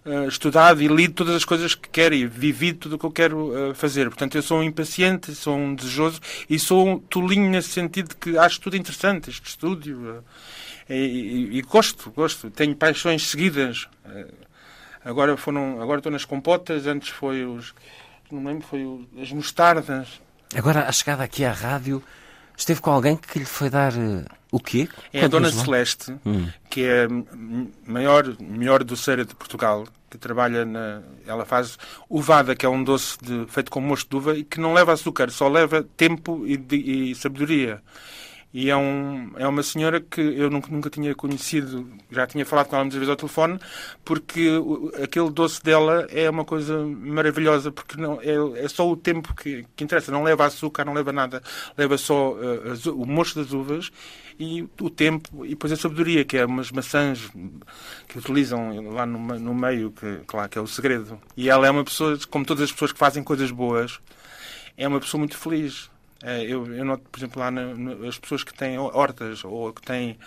eh, 0.05 0.27
estudado 0.27 0.81
e 0.83 0.87
lido 0.87 1.13
todas 1.15 1.35
as 1.35 1.43
coisas 1.45 1.73
que 1.73 1.89
quero 1.89 2.13
e 2.13 2.27
vivido 2.27 2.79
tudo 2.79 2.95
o 2.95 2.99
que 2.99 3.05
eu 3.05 3.11
quero 3.11 3.71
eh, 3.71 3.73
fazer. 3.73 4.05
Portanto, 4.07 4.35
eu 4.35 4.41
sou 4.43 4.59
um 4.59 4.63
impaciente, 4.63 5.33
sou 5.33 5.55
um 5.57 5.73
desejoso 5.75 6.19
e 6.49 6.59
sou 6.59 6.87
um 6.87 6.99
tolinho 6.99 7.49
nesse 7.49 7.69
sentido 7.69 8.09
de 8.09 8.15
que 8.15 8.37
acho 8.37 8.59
tudo 8.61 8.75
interessante, 8.77 9.29
este 9.29 9.47
estúdio. 9.47 10.17
eh, 10.17 10.21
e, 10.89 10.93
e- 10.93 11.57
e 11.57 11.61
gosto, 11.61 12.11
gosto. 12.11 12.49
Tenho 12.49 12.75
paixões 12.75 13.27
seguidas. 13.27 13.87
Eh, 14.05 14.27
agora 15.03 15.35
foram, 15.37 15.81
agora 15.81 15.99
estou 15.99 16.11
nas 16.11 16.25
compotas, 16.25 16.85
antes 16.87 17.09
foi 17.09 17.45
os, 17.45 17.73
não 18.31 18.41
me 18.41 18.47
lembro, 18.47 18.67
foi 18.67 18.83
o- 18.85 19.05
as 19.21 19.31
mostardas. 19.31 20.07
Agora, 20.55 20.87
a 20.87 20.91
chegada 20.91 21.23
aqui 21.23 21.43
à 21.43 21.51
rádio, 21.51 22.01
esteve 22.57 22.79
com 22.81 22.91
alguém 22.91 23.17
que 23.17 23.39
lhe 23.39 23.45
foi 23.45 23.69
dar 23.69 23.93
eh, 23.93 24.25
o 24.51 24.59
quê? 24.59 24.87
É 25.11 25.25
a 25.25 25.27
Dona. 25.27 25.51
Celeste, 25.51 26.15
Hum. 26.25 26.47
que 26.69 26.83
é 26.83 27.05
a 27.05 27.91
maior, 27.91 28.35
melhor 28.39 28.83
doceira 28.83 29.25
de 29.25 29.35
Portugal, 29.35 29.85
que 30.09 30.17
trabalha 30.17 30.63
na. 30.63 31.01
Ela 31.27 31.43
faz 31.45 31.77
uvada, 32.09 32.55
que 32.55 32.65
é 32.65 32.69
um 32.69 32.83
doce 32.83 33.17
de- 33.21 33.45
feito 33.49 33.69
com 33.69 33.81
mosto 33.81 34.09
de 34.09 34.15
uva 34.15 34.37
e 34.37 34.43
que 34.45 34.59
não 34.61 34.73
leva 34.73 34.93
açúcar, 34.93 35.29
só 35.29 35.49
leva 35.49 35.83
tempo 35.97 36.45
e, 36.47 36.55
de- 36.55 37.09
e 37.11 37.15
sabedoria. 37.15 37.81
E 38.57 38.69
é, 38.69 38.77
um, 38.77 39.31
é 39.35 39.45
uma 39.45 39.61
senhora 39.61 39.99
que 39.99 40.21
eu 40.21 40.49
nunca, 40.49 40.71
nunca 40.71 40.89
tinha 40.89 41.13
conhecido, 41.13 41.85
já 42.09 42.25
tinha 42.25 42.45
falado 42.45 42.67
com 42.67 42.75
ela 42.77 42.85
muitas 42.85 42.97
vezes 42.97 43.09
ao 43.09 43.17
telefone, 43.17 43.59
porque 44.05 44.49
o- 44.49 44.93
aquele 45.03 45.29
doce 45.29 45.61
dela 45.61 46.07
é 46.09 46.29
uma 46.29 46.45
coisa 46.45 46.85
maravilhosa, 46.87 47.69
porque 47.69 47.97
não, 47.99 48.17
é, 48.21 48.63
é 48.63 48.67
só 48.69 48.89
o 48.89 48.95
tempo 48.95 49.35
que, 49.35 49.65
que 49.75 49.83
interessa, 49.83 50.09
não 50.09 50.23
leva 50.23 50.45
açúcar, 50.45 50.85
não 50.85 50.93
leva 50.93 51.11
nada, 51.11 51.43
leva 51.77 51.97
só 51.97 52.37
eh, 52.41 52.71
as- 52.71 52.85
o 52.85 53.05
mosto 53.05 53.43
das 53.43 53.51
uvas 53.51 53.91
e 54.39 54.65
o 54.79 54.89
tempo, 54.89 55.45
e 55.45 55.49
depois 55.49 55.73
a 55.73 55.75
sabedoria, 55.75 56.23
que 56.23 56.37
é 56.37 56.45
umas 56.45 56.71
maçãs 56.71 57.29
que 58.07 58.17
utilizam 58.19 58.89
lá 58.93 59.05
no, 59.05 59.19
no 59.37 59.53
meio, 59.53 59.91
que, 59.91 60.19
claro, 60.25 60.47
que 60.47 60.57
é 60.57 60.61
o 60.61 60.67
segredo. 60.67 61.19
E 61.35 61.49
ela 61.49 61.67
é 61.67 61.69
uma 61.69 61.83
pessoa, 61.83 62.17
como 62.29 62.45
todas 62.45 62.63
as 62.63 62.71
pessoas 62.71 62.93
que 62.93 62.99
fazem 62.99 63.21
coisas 63.21 63.51
boas, 63.51 63.99
é 64.77 64.87
uma 64.87 65.01
pessoa 65.01 65.19
muito 65.19 65.37
feliz. 65.37 65.93
Eh, 66.23 66.43
Eu, 66.47 66.73
eu 66.73 66.85
noto, 66.85 67.03
por 67.11 67.19
exemplo, 67.19 67.39
lá 67.39 67.51
na- 67.51 67.73
na- 67.75 68.07
as 68.07 68.17
pessoas 68.17 68.43
que 68.43 68.53
têm 68.53 68.77
hortas 68.77 69.43
ou 69.43 69.73
que 69.73 69.81
têm 69.81 70.17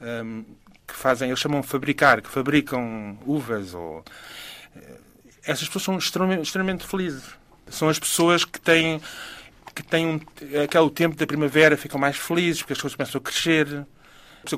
ehm, 0.00 0.42
que 0.86 0.94
fazem, 0.94 1.28
eles 1.30 1.40
chamam 1.40 1.60
de 1.60 1.66
fabricar, 1.68 2.20
que 2.22 2.28
fabricam 2.28 3.18
uvas 3.26 3.74
ou 3.74 4.04
eh, 4.76 4.98
essas 5.44 5.66
pessoas 5.68 5.84
são 5.84 5.98
extremamente, 5.98 6.42
extremamente 6.44 6.86
felizes. 6.86 7.24
São 7.68 7.88
as 7.88 7.98
pessoas 7.98 8.44
que 8.44 8.60
têm 8.60 9.00
que 9.74 9.82
têm 9.82 10.06
um, 10.06 10.20
aquele 10.64 10.90
tempo 10.90 11.16
da 11.16 11.26
primavera, 11.26 11.76
ficam 11.78 11.98
mais 12.00 12.16
felizes 12.16 12.60
porque 12.62 12.74
as 12.74 12.80
coisas 12.80 12.96
começam 12.96 13.18
a 13.20 13.24
crescer. 13.24 13.86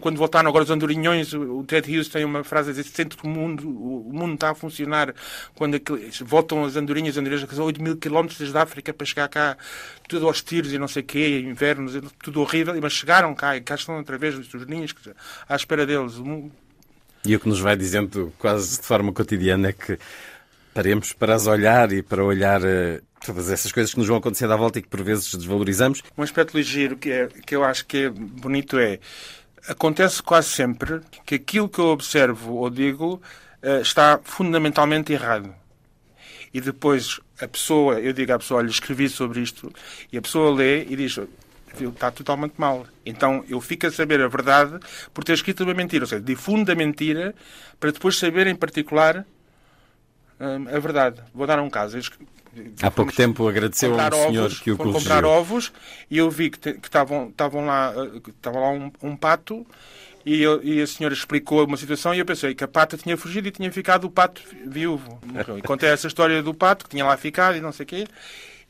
Quando 0.00 0.16
voltaram 0.16 0.48
agora 0.48 0.64
os 0.64 0.70
andorinhões, 0.70 1.32
o 1.34 1.62
Ted 1.64 1.90
Hughes 1.90 2.08
tem 2.08 2.24
uma 2.24 2.42
frase 2.42 2.70
a 2.70 2.72
dizer: 2.72 2.84
sente 2.84 3.16
que 3.16 3.26
o 3.26 3.28
mundo, 3.28 3.68
o 3.68 4.10
mundo 4.12 4.34
está 4.34 4.50
a 4.50 4.54
funcionar 4.54 5.14
quando 5.54 5.74
aquele- 5.76 6.10
voltam 6.22 6.64
as 6.64 6.76
andorinhas, 6.76 7.14
as 7.14 7.20
andorinhas 7.20 7.44
que 7.48 7.54
são 7.54 7.64
8 7.64 7.82
mil 7.82 7.96
quilómetros 7.96 8.38
desde 8.38 8.56
a 8.56 8.62
África 8.62 8.92
para 8.94 9.06
chegar 9.06 9.28
cá, 9.28 9.56
tudo 10.08 10.26
aos 10.26 10.42
tiros 10.42 10.72
e 10.72 10.78
não 10.78 10.88
sei 10.88 11.02
o 11.02 11.06
quê, 11.06 11.40
invernos, 11.40 11.92
tudo 12.22 12.40
horrível, 12.40 12.74
mas 12.80 12.92
chegaram 12.92 13.34
cá 13.34 13.56
e 13.56 13.60
cá 13.60 13.74
estão 13.74 13.96
outra 13.96 14.16
vez 14.16 14.34
os 14.36 14.66
ninhos 14.66 14.94
à 15.48 15.56
espera 15.56 15.84
deles. 15.84 16.14
E 17.26 17.34
o 17.36 17.40
que 17.40 17.48
nos 17.48 17.60
vai 17.60 17.76
dizendo 17.76 18.32
quase 18.38 18.80
de 18.80 18.86
forma 18.86 19.12
cotidiana 19.12 19.68
é 19.68 19.72
que 19.72 19.98
paremos 20.74 21.12
para 21.12 21.34
as 21.34 21.46
olhar 21.46 21.92
e 21.92 22.02
para 22.02 22.22
olhar 22.24 22.62
eh, 22.64 23.00
todas 23.24 23.50
essas 23.50 23.72
coisas 23.72 23.92
que 23.92 23.98
nos 23.98 24.08
vão 24.08 24.16
acontecendo 24.18 24.52
à 24.52 24.56
volta 24.56 24.78
e 24.78 24.82
que 24.82 24.88
por 24.88 25.02
vezes 25.02 25.34
desvalorizamos. 25.34 26.02
Um 26.18 26.22
aspecto 26.22 26.56
ligeiro 26.56 26.96
que, 26.96 27.10
é, 27.10 27.28
que 27.46 27.56
eu 27.56 27.64
acho 27.64 27.86
que 27.86 27.96
é 27.98 28.10
bonito 28.10 28.78
é 28.78 28.98
acontece 29.68 30.22
quase 30.22 30.48
sempre 30.48 31.00
que 31.24 31.36
aquilo 31.36 31.68
que 31.68 31.78
eu 31.78 31.86
observo 31.86 32.54
ou 32.54 32.70
digo 32.70 33.20
eh, 33.62 33.80
está 33.80 34.20
fundamentalmente 34.22 35.12
errado. 35.12 35.54
E 36.52 36.60
depois 36.60 37.20
a 37.40 37.48
pessoa, 37.48 38.00
eu 38.00 38.12
digo 38.12 38.32
à 38.32 38.38
pessoa, 38.38 38.60
olha, 38.60 38.68
escrevi 38.68 39.08
sobre 39.08 39.40
isto, 39.40 39.72
e 40.12 40.16
a 40.16 40.22
pessoa 40.22 40.54
lê 40.54 40.84
e 40.84 40.94
diz, 40.94 41.18
está 41.82 42.10
totalmente 42.10 42.54
mal. 42.56 42.86
Então 43.04 43.44
eu 43.48 43.60
fico 43.60 43.86
a 43.86 43.90
saber 43.90 44.20
a 44.20 44.28
verdade 44.28 44.78
por 45.12 45.24
ter 45.24 45.32
escrito 45.32 45.64
uma 45.64 45.74
mentira. 45.74 46.04
Ou 46.04 46.08
seja, 46.08 46.22
difundo 46.22 46.70
a 46.70 46.74
mentira 46.74 47.34
para 47.80 47.90
depois 47.90 48.16
saber 48.16 48.46
em 48.46 48.54
particular 48.54 49.26
hum, 50.40 50.68
a 50.68 50.78
verdade. 50.78 51.20
Vou 51.34 51.46
dar 51.46 51.58
um 51.60 51.70
caso. 51.70 51.98
Há 52.82 52.90
pouco 52.90 53.12
tempo 53.12 53.48
agradeceu 53.48 53.90
a 53.98 54.06
um 54.08 54.10
senhor 54.30 54.44
ovos, 54.44 54.60
que 54.60 54.70
o 54.70 54.76
corrigiu. 54.76 55.00
comprar 55.00 55.24
ovos 55.24 55.72
e 56.10 56.18
eu 56.18 56.30
vi 56.30 56.50
que 56.50 56.68
estavam 56.70 57.32
lá 57.64 57.92
eh, 57.96 58.20
estava 58.28 58.58
lá 58.60 58.70
um, 58.70 58.90
um 59.02 59.16
pato 59.16 59.66
e, 60.26 60.40
eu- 60.42 60.62
e 60.62 60.80
a 60.80 60.86
senhora 60.86 61.14
explicou 61.14 61.64
uma 61.66 61.76
situação 61.76 62.14
e 62.14 62.18
eu 62.18 62.24
pensei 62.24 62.54
que 62.54 62.64
a 62.64 62.68
pata 62.68 62.96
tinha 62.96 63.16
fugido 63.16 63.48
e 63.48 63.50
tinha 63.50 63.70
ficado 63.72 64.04
o 64.04 64.10
pato 64.10 64.42
vi- 64.50 64.62
viúvo. 64.68 65.18
Morreu. 65.24 65.58
E 65.58 65.62
contei 65.62 65.88
essa 65.90 66.06
história 66.06 66.42
do 66.42 66.54
pato 66.54 66.84
que 66.84 66.90
tinha 66.90 67.04
lá 67.04 67.16
ficado 67.16 67.56
e 67.56 67.60
não 67.60 67.72
sei 67.72 67.84
o 67.84 67.86
quê. 67.86 68.06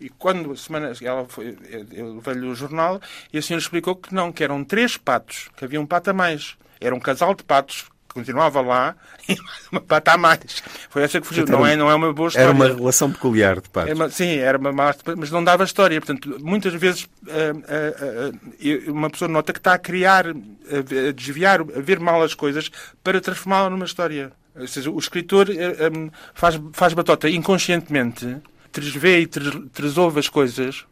E 0.01 0.09
quando 0.09 0.57
semana, 0.57 0.93
ela 1.03 1.25
foi, 1.27 1.57
eu- 1.71 1.87
eu 1.93 2.15
levei-lhe 2.17 2.47
o 2.47 2.55
jornal 2.55 3.01
e 3.33 3.39
a 3.39 3.43
senhora 3.43 3.63
explicou 3.63 3.95
que 3.95 4.13
não, 4.13 4.33
que 4.33 4.43
eram 4.43 4.65
três 4.65 4.97
patos, 4.97 5.49
que 5.57 5.65
havia 5.65 5.81
um 5.81 5.87
pato 5.87 6.11
a 6.11 6.13
mais. 6.13 6.57
Era 6.81 6.95
um 6.95 7.01
casal 7.01 7.35
de 7.35 7.45
patos 7.45 7.85
continuava 8.15 8.61
lá 8.61 8.95
e 9.29 9.37
uma 9.71 9.81
pata 9.81 10.17
mais. 10.17 10.63
Foi 10.89 11.03
essa 11.03 11.21
que 11.21 11.27
fugiu. 11.27 11.45
Portanto, 11.45 11.61
Não 11.61 11.67
é, 11.67 11.75
um- 11.75 11.79
não 11.79 11.91
é 11.91 11.95
uma 11.95 12.13
boa 12.13 12.29
história. 12.29 12.47
Era 12.47 12.55
uma 12.55 12.67
relação 12.69 13.11
peculiar 13.13 13.57
de. 13.61 13.69
É 13.87 13.93
uma- 13.95 14.09
sim, 14.09 14.37
era 14.37 14.57
uma 14.57 14.73
má, 14.73 14.95
mas 15.19 15.31
não 15.31 15.43
dava 15.45 15.65
história. 15.65 16.01
Portanto, 16.01 16.39
muitas 16.43 16.73
vezes 16.75 17.07
ah, 17.29 17.33
ah, 17.69 18.31
ah, 18.31 18.91
uma 18.91 19.11
pessoa 19.11 19.29
nota 19.29 19.53
que 19.53 19.59
está 19.59 19.75
a 19.75 19.79
criar, 19.79 20.27
a 20.29 21.13
desviar, 21.13 21.61
a 21.61 21.81
ver 21.81 21.99
mal 22.01 22.23
as 22.23 22.33
coisas 22.35 22.71
para 23.03 23.21
transformá-la 23.21 23.69
numa 23.69 23.85
história. 23.85 24.33
Ou 24.57 24.67
seja, 24.69 24.91
o 24.91 24.99
escritor 24.99 25.49
ah, 25.51 25.87
ah, 25.87 26.11
faz, 26.33 26.61
faz 26.73 26.93
batota 26.95 27.29
inconscientemente, 27.29 28.37
tresvê 28.71 29.21
e 29.21 29.27
tres- 29.27 29.59
tresouve 29.73 30.21
as 30.21 30.29
coisas 30.29 30.85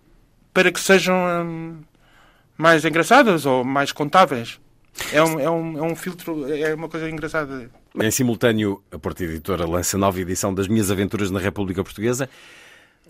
para 0.52 0.70
que 0.72 0.80
sejam 0.80 1.14
ah, 1.16 1.44
mais 2.58 2.84
engraçadas 2.84 3.46
ou 3.46 3.64
mais 3.64 3.92
contáveis. 3.92 4.58
É 5.12 5.22
um, 5.22 5.40
é, 5.40 5.50
um, 5.50 5.78
é 5.78 5.82
um 5.82 5.96
filtro, 5.96 6.52
é 6.52 6.74
uma 6.74 6.88
coisa 6.88 7.08
engraçada. 7.08 7.70
Em 8.00 8.10
simultâneo, 8.10 8.82
a 8.90 8.98
Porta 8.98 9.24
Editora 9.24 9.66
lança 9.66 9.96
nova 9.98 10.20
edição 10.20 10.54
das 10.54 10.68
Minhas 10.68 10.90
Aventuras 10.90 11.30
na 11.30 11.38
República 11.40 11.82
Portuguesa. 11.82 12.28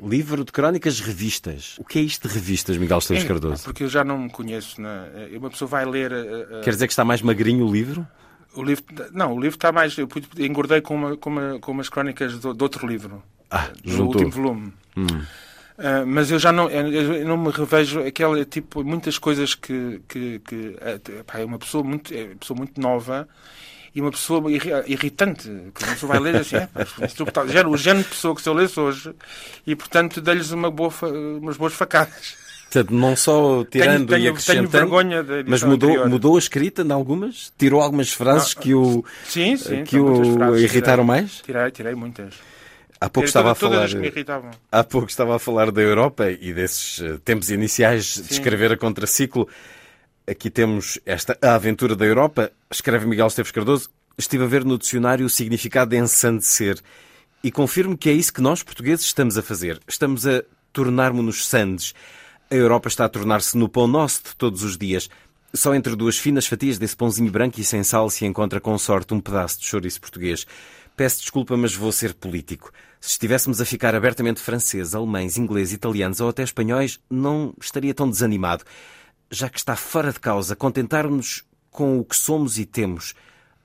Livro 0.03 0.45
de 0.45 0.51
crónicas 0.51 1.01
revistas. 1.01 1.77
O 1.79 1.85
que 1.85 1.99
é 1.99 2.03
isto 2.03 2.27
de 2.27 2.35
revistas, 2.35 2.77
Miguel 2.77 2.99
Esteves 2.99 3.25
É, 3.25 3.27
Cardoso? 3.29 3.63
Porque 3.65 3.85
eu 3.85 3.89
já 3.89 4.03
não 4.03 4.19
me 4.19 4.31
conheço. 4.31 4.81
Né? 4.81 5.29
Uma 5.37 5.51
pessoa 5.51 5.69
vai 5.69 5.85
ler. 5.85 6.13
ah, 6.13 6.61
Quer 6.65 6.71
dizer 6.71 6.87
que 6.87 6.93
está 6.93 7.05
mais 7.05 7.21
magrinho 7.21 7.67
o 7.67 7.73
livro? 7.73 8.07
O 8.55 8.63
livro, 8.63 8.85
não, 9.13 9.35
o 9.35 9.41
livro 9.41 9.57
está 9.57 9.71
mais. 9.71 9.97
Eu 9.97 10.09
engordei 10.39 10.81
com, 10.81 10.95
uma, 10.95 11.17
com, 11.17 11.31
uma, 11.31 11.59
com 11.61 11.73
umas 11.73 11.89
crónicas 11.89 12.39
do, 12.39 12.55
de 12.55 12.63
outro 12.63 12.87
livro. 12.87 13.23
Ah, 13.51 13.69
do 13.85 13.91
juntou. 13.91 14.23
último 14.23 14.31
volume. 14.31 14.73
Hum. 14.97 15.07
Ah, 15.85 16.05
mas 16.07 16.31
eu 16.31 16.39
já 16.39 16.53
não, 16.53 16.71
eu 16.71 17.25
não 17.27 17.37
me 17.37 17.51
revejo 17.51 18.01
aquela 18.07 18.45
tipo 18.45 18.85
muitas 18.85 19.19
coisas 19.19 19.55
que, 19.57 20.01
que, 20.09 20.39
que 20.41 20.77
ah, 20.81 21.39
é 21.41 21.45
uma 21.45 21.59
pessoa 21.59 21.83
muito 21.83 22.15
é 22.15 22.25
uma 22.27 22.37
pessoa 22.37 22.57
muito 22.57 22.81
nova 22.81 23.29
e 23.95 24.01
uma 24.01 24.13
pessoa 24.13 24.51
irri- 24.51 24.71
irritante 24.87 25.43
que 25.75 25.83
uma 25.85 25.93
pessoa 25.95 26.13
vai 26.13 26.21
ler 26.21 26.37
assim 26.37 26.55
é, 26.57 26.69
género- 27.49 27.71
o 27.71 27.77
género 27.77 28.05
de 28.05 28.11
pessoa 28.11 28.35
que 28.35 28.41
se 28.43 28.49
eu 28.49 28.55
lesse 28.55 28.79
hoje 28.79 29.13
e 29.67 29.75
portanto 29.75 30.21
dei-lhes 30.21 30.53
uma 30.53 30.71
boa 30.71 30.93
umas 31.41 31.57
boas 31.57 31.73
facadas 31.73 32.41
Portanto, 32.73 32.95
não 32.95 33.15
só 33.15 33.65
tirando 33.65 34.07
tenho- 34.07 34.19
e 34.19 34.21
tenho 34.21 34.31
acrescentando, 34.31 34.71
vergonha 34.71 35.23
da 35.23 35.35
edição 35.41 35.51
mas 35.51 35.63
mudou, 35.63 35.91
anterior. 35.91 36.09
mudou 36.09 36.37
a 36.37 36.39
escrita 36.39 36.81
em 36.83 36.91
algumas? 36.91 37.53
Tirou 37.59 37.83
algumas 37.83 38.11
frases 38.13 38.55
que 38.55 38.73
o, 38.73 39.05
sim 39.25 39.59
sim 39.59 39.85
que 39.85 39.99
o 39.99 40.33
frases, 40.39 40.63
irritaram 40.63 41.05
tirei. 41.05 41.21
mais? 41.21 41.41
tirei 41.45 41.71
tirei 41.71 41.95
muitas 41.95 42.33
Há 43.03 43.11
pouco 43.11 43.27
estava 43.27 43.51
a 43.51 43.55
falar. 43.57 43.89
Há 44.71 44.85
pouco 44.85 45.09
estava 45.09 45.35
a 45.35 45.39
falar 45.41 45.73
da 45.73 45.83
Europa 45.83 46.31
e 46.31 46.53
desses 46.53 47.01
eh, 47.01 47.19
tempos 47.25 47.51
iniciais 47.51 48.05
de 48.05 48.23
Sim. 48.23 48.35
escrever 48.35 48.71
a 48.71 48.77
contraciclo. 48.77 49.49
Aqui 50.25 50.49
temos 50.49 51.01
esta 51.05 51.37
A 51.43 51.57
Aventura 51.57 51.97
da 51.97 52.05
Europa, 52.05 52.53
escreve 52.71 53.05
Miguel 53.05 53.27
Esteves 53.27 53.51
Cardoso. 53.51 53.91
Estive 54.17 54.45
a 54.45 54.47
ver 54.47 54.65
no 54.65 54.79
dicionário 54.79 55.27
o 55.27 55.29
significado 55.29 55.91
de 55.91 55.97
ensandecer 55.97 56.79
e 57.43 57.51
confirmo 57.51 57.99
que 57.99 58.09
é 58.09 58.13
isso 58.13 58.33
que 58.33 58.41
nós, 58.41 58.63
portugueses, 58.63 59.05
estamos 59.05 59.37
a 59.37 59.43
fazer. 59.43 59.81
Estamos 59.89 60.25
a 60.25 60.45
tornarmos-nos 60.73 61.45
sandes. 61.45 61.95
A 62.49 62.55
Europa 62.55 62.87
está 62.87 63.05
a 63.05 63.09
tornar-se 63.09 63.59
no 63.59 63.69
pão 63.69 63.89
nosso 63.89 64.23
de 64.27 64.37
todos 64.37 64.63
os 64.63 64.79
dias. 64.79 65.11
Só 65.53 65.75
entre 65.75 65.97
duas 65.97 66.19
finas 66.19 66.47
fatias 66.47 66.79
desse 66.79 66.97
pãozinho 66.97 67.33
branco 67.33 67.59
e 67.59 67.65
sem 67.65 67.83
sal 67.83 68.09
se 68.09 68.25
encontra 68.25 68.61
com 68.61 68.79
sorte 68.79 69.13
um 69.13 69.19
pedaço 69.21 69.59
de 69.59 69.67
chouriço 69.67 70.01
português. 70.01 70.47
Peço 70.97 71.21
desculpa, 71.21 71.57
mas 71.57 71.75
vou 71.75 71.91
ser 71.91 72.15
político. 72.15 72.71
Se 73.05 73.15
estivéssemos 73.15 73.61
a 73.61 73.65
ficar 73.65 73.97
abertamente 73.97 74.41
franceses, 74.41 74.95
alemães, 74.95 75.37
ingleses, 75.37 75.75
italianos 75.75 76.21
ou 76.21 76.29
até 76.29 76.45
espanhóis, 76.45 77.01
não 77.11 77.53
estaria 77.61 77.93
tão 77.93 78.09
desanimado. 78.09 78.63
Já 79.29 79.51
que 79.51 79.59
está 79.59 79.75
fora 79.75 80.13
de 80.13 80.21
causa 80.21 80.55
contentar-nos 80.55 81.43
com 81.69 81.99
o 81.99 82.05
que 82.05 82.15
somos 82.15 82.61
e 82.61 82.65
temos. 82.65 83.13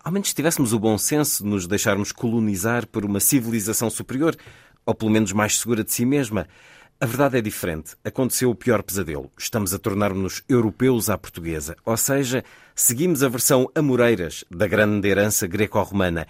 Ao 0.03 0.11
menos 0.11 0.33
tivéssemos 0.33 0.73
o 0.73 0.79
bom 0.79 0.97
senso 0.97 1.43
de 1.43 1.49
nos 1.49 1.67
deixarmos 1.67 2.11
colonizar 2.11 2.87
por 2.87 3.05
uma 3.05 3.19
civilização 3.19 3.91
superior, 3.91 4.35
ou 4.83 4.95
pelo 4.95 5.11
menos 5.11 5.31
mais 5.33 5.59
segura 5.59 5.83
de 5.83 5.93
si 5.93 6.03
mesma. 6.03 6.47
A 6.99 7.05
verdade 7.05 7.37
é 7.37 7.41
diferente. 7.41 7.95
Aconteceu 8.03 8.49
o 8.49 8.55
pior 8.55 8.81
pesadelo. 8.81 9.31
Estamos 9.37 9.71
a 9.71 9.77
tornar-nos 9.77 10.41
europeus 10.49 11.11
à 11.11 11.17
portuguesa. 11.17 11.75
Ou 11.85 11.95
seja, 11.95 12.43
seguimos 12.75 13.21
a 13.21 13.29
versão 13.29 13.69
Amoreiras 13.75 14.43
da 14.49 14.65
grande 14.65 15.07
herança 15.07 15.45
greco-romana. 15.45 16.25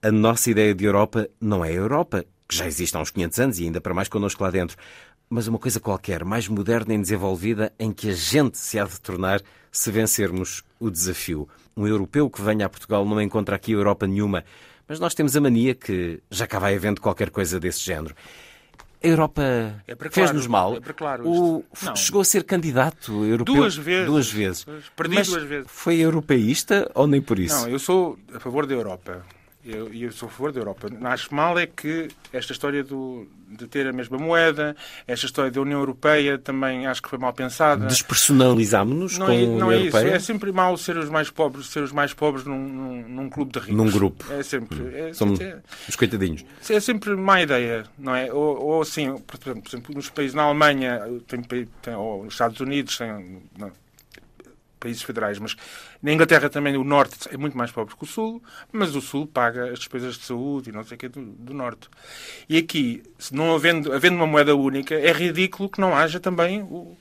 A 0.00 0.12
nossa 0.12 0.48
ideia 0.48 0.72
de 0.72 0.84
Europa 0.84 1.28
não 1.40 1.64
é 1.64 1.72
Europa, 1.72 2.24
que 2.52 2.58
já 2.58 2.66
existe 2.66 2.94
há 2.96 3.00
uns 3.00 3.10
500 3.10 3.38
anos 3.40 3.58
e 3.58 3.64
ainda 3.64 3.80
para 3.80 3.94
mais 3.94 4.08
connosco 4.08 4.42
lá 4.44 4.50
dentro, 4.50 4.76
mas 5.30 5.48
uma 5.48 5.58
coisa 5.58 5.80
qualquer, 5.80 6.22
mais 6.22 6.46
moderna 6.48 6.92
e 6.94 6.98
desenvolvida, 6.98 7.72
em 7.78 7.90
que 7.92 8.10
a 8.10 8.14
gente 8.14 8.58
se 8.58 8.78
há 8.78 8.84
de 8.84 9.00
tornar 9.00 9.40
se 9.70 9.90
vencermos 9.90 10.62
o 10.78 10.90
desafio. 10.90 11.48
Um 11.74 11.86
europeu 11.86 12.28
que 12.28 12.42
venha 12.42 12.66
a 12.66 12.68
Portugal 12.68 13.06
não 13.06 13.18
encontra 13.22 13.56
aqui 13.56 13.72
Europa 13.72 14.06
nenhuma, 14.06 14.44
mas 14.86 15.00
nós 15.00 15.14
temos 15.14 15.34
a 15.34 15.40
mania 15.40 15.74
que 15.74 16.20
já 16.30 16.46
cá 16.46 16.58
vai 16.58 16.74
havendo 16.76 17.00
qualquer 17.00 17.30
coisa 17.30 17.58
desse 17.58 17.80
género. 17.80 18.14
A 19.02 19.06
Europa 19.06 19.42
É 19.88 19.96
fez-nos 20.10 20.46
mal. 20.46 20.76
é 20.76 20.80
claro 20.92 21.26
O- 21.26 21.64
chegou 21.96 22.20
a 22.20 22.24
ser 22.24 22.44
candidato 22.44 23.24
europeu 23.24 23.54
Duas 23.54 23.74
vezes. 23.76 24.06
Duas 24.06 24.30
vezes. 24.30 24.66
Perdi 24.94 25.14
Mas 25.14 25.28
duas 25.28 25.42
vezes. 25.44 25.66
Foi 25.70 25.98
europeísta 25.98 26.88
ou 26.94 27.06
nem 27.06 27.20
por 27.22 27.38
isso? 27.38 27.56
Não, 27.62 27.68
eu 27.70 27.78
sou 27.78 28.18
a 28.34 28.38
favor 28.38 28.66
da 28.66 28.74
Europa. 28.74 29.24
Eu, 29.64 29.94
eu 29.94 30.10
sou 30.10 30.28
a 30.28 30.32
favor 30.32 30.50
da 30.52 30.58
Europa. 30.60 30.88
Acho 31.04 31.32
mal 31.32 31.56
é 31.56 31.66
que 31.66 32.08
esta 32.32 32.52
história 32.52 32.82
do, 32.82 33.28
de 33.48 33.68
ter 33.68 33.86
a 33.86 33.92
mesma 33.92 34.18
moeda, 34.18 34.74
esta 35.06 35.24
história 35.26 35.52
da 35.52 35.60
União 35.60 35.78
Europeia 35.78 36.36
também 36.36 36.86
acho 36.88 37.00
que 37.00 37.08
foi 37.08 37.18
mal 37.18 37.32
pensada. 37.32 37.86
Despersonalizámos-nos 37.86 39.18
Não 39.18 39.26
com 39.26 39.32
é, 39.32 39.36
a 39.36 39.46
não 39.46 39.52
União 39.52 39.70
é 39.72 39.76
isso. 39.76 39.96
Europeia? 39.96 40.16
É 40.16 40.18
sempre 40.18 40.50
mau 40.50 40.76
ser 40.76 40.96
os 40.96 41.08
mais 41.08 41.30
pobres, 41.30 41.66
ser 41.68 41.82
os 41.82 41.92
mais 41.92 42.12
pobres 42.12 42.44
num, 42.44 42.58
num, 42.58 43.08
num 43.08 43.30
clube 43.30 43.52
de 43.52 43.60
ricos. 43.60 43.74
Num 43.76 43.88
grupo. 43.90 44.24
É 44.32 44.42
sempre. 44.42 44.96
É, 44.96 45.12
Somos 45.14 45.40
é- 45.40 45.60
os 45.88 45.94
coitadinhos. 45.94 46.44
é 46.68 46.80
sempre 46.80 47.14
má 47.14 47.40
ideia, 47.40 47.84
não 47.96 48.14
é? 48.16 48.32
Ou, 48.32 48.60
ou 48.60 48.82
assim, 48.82 49.16
por 49.18 49.38
exemplo, 49.68 49.94
nos 49.94 50.10
países 50.10 50.34
na 50.34 50.42
Alemanha, 50.42 51.00
tem, 51.28 51.40
tem, 51.42 51.94
ou 51.94 52.24
nos 52.24 52.34
Estados 52.34 52.58
Unidos, 52.60 52.98
tem 52.98 53.42
não, 53.56 53.70
países 54.82 55.02
federais, 55.02 55.38
mas 55.38 55.54
na 56.02 56.12
Inglaterra 56.12 56.48
também 56.50 56.76
o 56.76 56.84
Norte 56.84 57.28
é 57.30 57.36
muito 57.36 57.56
mais 57.56 57.70
pobre 57.70 57.94
que 57.96 58.02
o 58.04 58.06
Sul, 58.06 58.42
mas 58.72 58.94
o 58.96 59.00
Sul 59.00 59.26
paga 59.26 59.70
as 59.72 59.78
despesas 59.78 60.16
de 60.16 60.24
saúde 60.24 60.70
e 60.70 60.72
não 60.72 60.82
sei 60.84 60.96
o 60.96 60.98
que 60.98 61.08
do, 61.08 61.22
do 61.24 61.54
Norte. 61.54 61.88
E 62.48 62.56
aqui, 62.58 63.02
se 63.18 63.34
não 63.34 63.54
havendo, 63.54 63.92
havendo 63.92 64.16
uma 64.16 64.26
moeda 64.26 64.54
única, 64.56 64.94
é 64.94 65.12
ridículo 65.12 65.68
que 65.68 65.80
não 65.80 65.94
haja 65.96 66.18
também 66.20 66.62
o, 66.62 66.96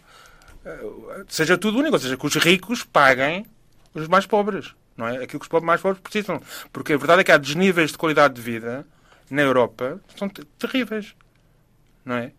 eh, 0.65 1.23
seja 1.27 1.57
tudo 1.57 1.79
único, 1.79 1.95
ou 1.95 1.99
seja, 1.99 2.15
que 2.17 2.25
os 2.25 2.35
ricos 2.35 2.83
paguem 2.83 3.45
os 3.93 4.07
mais 4.07 4.25
pobres, 4.25 4.73
não 4.95 5.07
é? 5.07 5.15
Aquilo 5.17 5.39
que 5.39 5.45
os 5.45 5.47
pobres 5.47 5.65
mais 5.67 5.81
pobres 5.81 6.01
precisam. 6.01 6.41
Porque 6.71 6.93
a 6.93 6.97
verdade 6.97 7.21
é 7.21 7.23
que 7.23 7.31
há 7.31 7.37
desníveis 7.37 7.91
de 7.91 7.97
qualidade 7.97 8.35
de 8.35 8.41
vida 8.41 8.85
na 9.29 9.41
Europa 9.41 9.99
que 10.07 10.19
são 10.19 10.29
te- 10.29 10.45
terríveis, 10.59 11.13
não 12.05 12.15
é? 12.15 12.31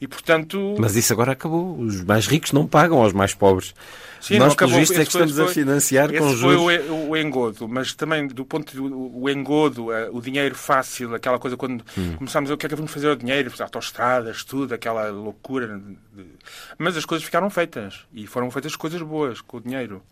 E 0.00 0.06
portanto. 0.06 0.74
Mas 0.78 0.94
isso 0.94 1.12
agora 1.12 1.32
acabou. 1.32 1.78
Os 1.78 2.02
mais 2.04 2.26
ricos 2.26 2.52
não 2.52 2.66
pagam 2.66 2.98
aos 3.02 3.12
mais 3.14 3.32
pobres. 3.34 3.74
Sim, 4.20 4.38
Nós, 4.38 4.54
pelos 4.54 4.74
vistos, 4.74 4.98
é 4.98 5.04
que 5.04 5.12
foi- 5.12 5.20
estamos 5.22 5.38
a 5.38 5.44
foi- 5.44 5.54
financiar 5.54 6.10
esse 6.10 6.18
com 6.18 6.26
foi 6.28 6.36
juros. 6.36 6.60
o, 6.62 6.70
e- 6.70 6.90
o 7.10 7.16
engodo, 7.16 7.68
mas 7.68 7.94
também 7.94 8.26
do 8.26 8.44
ponto 8.44 8.72
de 8.72 8.80
o, 8.80 9.22
o 9.22 9.30
engodo, 9.30 9.92
eh, 9.92 10.08
o 10.10 10.20
dinheiro 10.20 10.54
fácil, 10.54 11.14
aquela 11.14 11.38
coisa 11.38 11.56
quando 11.56 11.84
Hum. 11.96 12.14
começámos 12.16 12.50
a 12.50 12.54
o 12.54 12.56
que 12.58 12.66
é 12.66 12.68
que 12.68 12.74
vamos 12.74 12.90
fazer 12.90 13.08
ao 13.08 13.14
dinheiro, 13.16 13.52
autoestradas, 13.60 14.42
tudo, 14.42 14.74
aquela 14.74 15.08
loucura. 15.10 15.80
Mas 16.76 16.96
as 16.96 17.04
coisas 17.04 17.24
ficaram 17.24 17.48
feitas 17.50 18.00
e 18.12 18.26
foram 18.26 18.50
feitas 18.50 18.74
coisas 18.74 19.00
boas 19.00 19.40
com 19.40 19.58
o 19.58 19.60
dinheiro. 19.60 20.02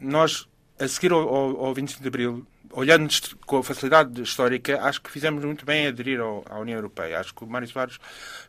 Nós, 0.00 0.46
a 0.78 0.86
seguir 0.88 1.12
ao, 1.12 1.20
ao, 1.20 1.64
ao 1.66 1.74
25 1.74 2.02
de 2.02 2.08
Abril, 2.08 2.46
olhando 2.72 3.08
com 3.46 3.58
a 3.58 3.62
facilidade 3.62 4.20
histórica, 4.22 4.80
acho 4.82 5.00
que 5.02 5.10
fizemos 5.10 5.44
muito 5.44 5.64
bem 5.64 5.84
em 5.84 5.88
aderir 5.88 6.20
ao- 6.20 6.44
à 6.48 6.58
União 6.58 6.76
Europeia. 6.76 7.20
Acho 7.20 7.34
que 7.34 7.44
o 7.44 7.46
Mário 7.46 7.68
Soares 7.68 7.98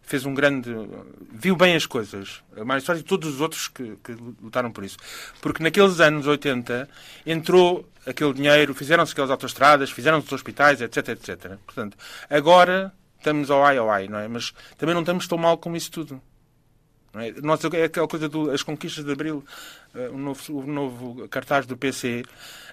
fez 0.01 0.25
um 0.25 0.33
grande. 0.33 0.69
viu 1.31 1.55
bem 1.55 1.75
as 1.75 1.85
coisas. 1.85 2.41
O 2.55 2.63
Mário 2.65 2.83
Soares 2.83 3.01
e 3.01 3.05
todos 3.05 3.33
os 3.35 3.41
outros 3.41 3.67
que, 3.67 3.97
que 4.03 4.13
lutaram 4.41 4.71
por 4.71 4.83
isso. 4.83 4.97
Porque 5.41 5.61
naqueles 5.61 5.99
anos 5.99 6.25
80 6.25 6.89
entrou 7.25 7.87
aquele 8.05 8.33
dinheiro, 8.33 8.73
fizeram-se 8.73 9.11
aquelas 9.13 9.31
autoestradas, 9.31 9.91
fizeram-se 9.91 10.27
os 10.27 10.33
hospitais, 10.33 10.81
etc, 10.81 11.09
etc. 11.09 11.57
Portanto, 11.65 11.97
agora 12.29 12.93
estamos 13.17 13.49
ao 13.49 13.63
ai 13.63 13.77
ao 13.77 13.89
ai, 13.89 14.07
não 14.07 14.19
é? 14.19 14.27
Mas 14.27 14.53
também 14.77 14.93
não 14.93 15.01
estamos 15.01 15.27
tão 15.27 15.37
mal 15.37 15.57
como 15.57 15.75
isso 15.77 15.91
tudo. 15.91 16.21
É? 17.15 17.31
Nós, 17.41 17.63
é 17.65 17.83
aquela 17.83 18.07
coisa 18.07 18.27
das 18.27 18.63
conquistas 18.63 19.05
de 19.05 19.11
Abril, 19.11 19.43
eh, 19.93 20.09
o, 20.09 20.17
novo, 20.17 20.59
o 20.59 20.65
novo 20.65 21.27
cartaz 21.29 21.65
do 21.65 21.77
PC. 21.77 22.23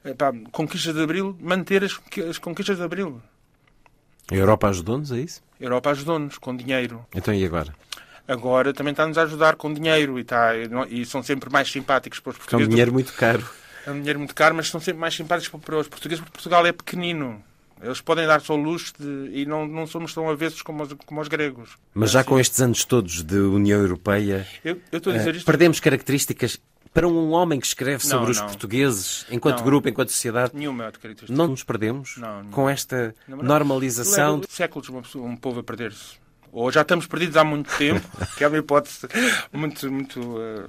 eh, 0.04 0.14
pá, 0.14 0.32
conquistas 0.50 0.94
de 0.94 1.02
Abril, 1.02 1.36
manter 1.40 1.84
as, 1.84 1.98
as 2.28 2.38
conquistas 2.38 2.78
de 2.78 2.82
Abril. 2.82 3.20
A 4.30 4.34
Europa 4.34 4.68
ajudou-nos 4.68 5.12
a 5.12 5.18
isso? 5.18 5.42
A 5.60 5.64
Europa 5.64 5.90
ajudou-nos 5.90 6.38
com 6.38 6.56
dinheiro. 6.56 7.04
Então 7.14 7.34
e 7.34 7.44
agora? 7.44 7.74
Agora 8.26 8.72
também 8.72 8.92
está-nos 8.92 9.18
a 9.18 9.22
ajudar 9.24 9.56
com 9.56 9.74
dinheiro 9.74 10.18
e, 10.18 10.22
está, 10.22 10.52
e 10.88 11.04
são 11.04 11.22
sempre 11.22 11.50
mais 11.50 11.70
simpáticos 11.70 12.20
para 12.20 12.30
os 12.30 12.38
Porque 12.38 12.54
é 12.54 12.56
um 12.56 12.60
portugueses. 12.60 12.70
dinheiro 12.70 12.92
muito 12.92 13.12
caro. 13.12 13.44
É 13.86 13.90
um 13.90 13.98
dinheiro 13.98 14.18
muito 14.20 14.34
caro, 14.34 14.54
mas 14.54 14.68
são 14.68 14.80
sempre 14.80 15.00
mais 15.00 15.14
simpáticos 15.14 15.60
para 15.60 15.78
os 15.78 15.88
portugueses 15.88 16.20
porque 16.20 16.34
Portugal 16.34 16.64
é 16.64 16.72
pequenino. 16.72 17.42
Eles 17.82 18.00
podem 18.00 18.26
dar-se 18.26 18.50
ao 18.50 18.56
luxo 18.56 18.92
de, 18.98 19.30
e 19.40 19.46
não, 19.46 19.66
não 19.66 19.86
somos 19.86 20.12
tão 20.12 20.28
avessos 20.28 20.62
como 20.62 20.82
os, 20.82 20.92
como 21.06 21.20
os 21.20 21.28
gregos. 21.28 21.70
Mas 21.94 22.10
já 22.10 22.22
com 22.22 22.38
estes 22.38 22.60
anos 22.60 22.84
todos 22.84 23.22
de 23.22 23.36
União 23.36 23.80
Europeia, 23.80 24.46
Eu, 24.64 24.80
eu 24.92 25.00
eh, 25.12 25.30
isto. 25.30 25.46
perdemos 25.46 25.80
características 25.80 26.60
para 26.92 27.06
um 27.06 27.30
homem 27.30 27.60
que 27.60 27.66
escreve 27.66 28.02
Não, 28.04 28.10
sobre 28.10 28.30
os 28.32 28.38
não. 28.38 28.46
portugueses, 28.46 29.24
enquanto 29.30 29.58
Não. 29.58 29.64
grupo, 29.64 29.88
enquanto 29.88 30.10
sociedade. 30.10 30.52
Nenhuma. 30.54 30.92
Não 31.28 31.48
nos 31.48 31.62
perdemos 31.62 32.16
com 32.50 32.68
esta 32.68 33.14
normalização. 33.28 34.36
Leva 34.36 34.46
séculos 34.50 34.88
um 35.14 35.36
povo 35.36 35.60
a 35.60 35.62
perder-se. 35.62 36.18
Ou 36.52 36.70
já 36.72 36.82
estamos 36.82 37.06
perdidos 37.06 37.36
há 37.36 37.44
muito 37.44 37.70
tempo, 37.78 38.00
que 38.36 38.42
é 38.42 38.48
uma 38.48 38.58
hipótese 38.58 39.06
muito, 39.52 39.90
muito 39.90 40.20
eh, 40.40 40.66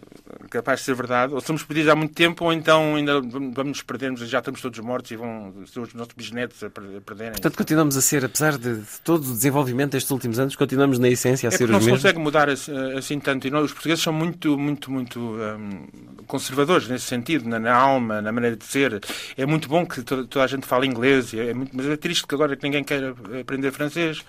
capaz 0.50 0.80
de 0.80 0.86
ser 0.86 0.94
verdade, 0.96 1.34
ou 1.34 1.40
estamos 1.40 1.64
perdidos 1.64 1.92
há 1.92 1.96
muito 1.96 2.14
tempo, 2.14 2.46
ou 2.46 2.54
então 2.54 2.96
ainda 2.96 3.20
vamos 3.20 3.56
nos 3.66 3.82
perdermos 3.82 4.22
e 4.22 4.28
já 4.28 4.40
estamos 4.40 4.62
todos 4.62 4.78
mortos 4.80 5.10
e 5.12 5.16
vão 5.16 5.54
ser 5.66 5.80
os 5.80 5.94
nossos 5.96 6.14
bisnetos 6.14 6.64
a 6.64 6.70
per- 6.70 6.98
a 6.98 7.02
perderem. 7.02 7.32
Portanto, 7.32 7.58
continuamos 7.58 7.98
a 7.98 8.02
ser, 8.02 8.24
apesar 8.24 8.58
de, 8.60 8.76
de 8.76 9.02
todo 9.04 9.24
o 9.24 9.34
desenvolvimento 9.34 9.94
destes 9.94 10.12
últimos 10.12 10.38
anos, 10.38 10.56
continuamos 10.56 11.00
na 11.00 11.10
essência 11.10 11.48
a 11.48 11.52
É 11.54 11.58
ser 11.58 11.66
porque 11.66 11.72
não 11.72 11.80
os 11.80 11.84
se 11.84 11.90
mesmos. 11.90 12.02
consegue 12.04 12.20
mudar 12.20 12.50
assim, 12.50 12.72
assim 12.98 13.20
tanto. 13.20 13.48
E 13.48 13.50
nós, 13.50 13.66
os 13.66 13.74
portugueses 13.74 14.04
são 14.04 14.14
muito, 14.14 14.58
muito, 14.60 14.92
muito 14.92 15.20
hum, 15.20 15.88
conservadores 16.28 16.88
nesse 16.88 17.06
sentido, 17.06 17.50
na, 17.50 17.58
na 17.60 17.74
alma, 17.76 18.22
na 18.22 18.32
maneira 18.32 18.56
de 18.56 18.66
ser. 18.66 19.02
É 19.36 19.46
muito 19.48 19.68
bom 19.68 19.84
que 19.86 20.04
toda, 20.04 20.26
toda 20.28 20.46
a 20.46 20.48
gente 20.48 20.68
fale 20.68 20.86
inglês, 20.86 21.34
é 21.34 21.54
muito, 21.56 21.76
mas 21.76 21.88
é 21.88 21.98
triste 21.98 22.28
que 22.28 22.36
agora 22.36 22.56
que 22.56 22.64
ninguém 22.64 22.84
queira 22.84 23.16
aprender 23.42 23.72
francês. 23.72 24.24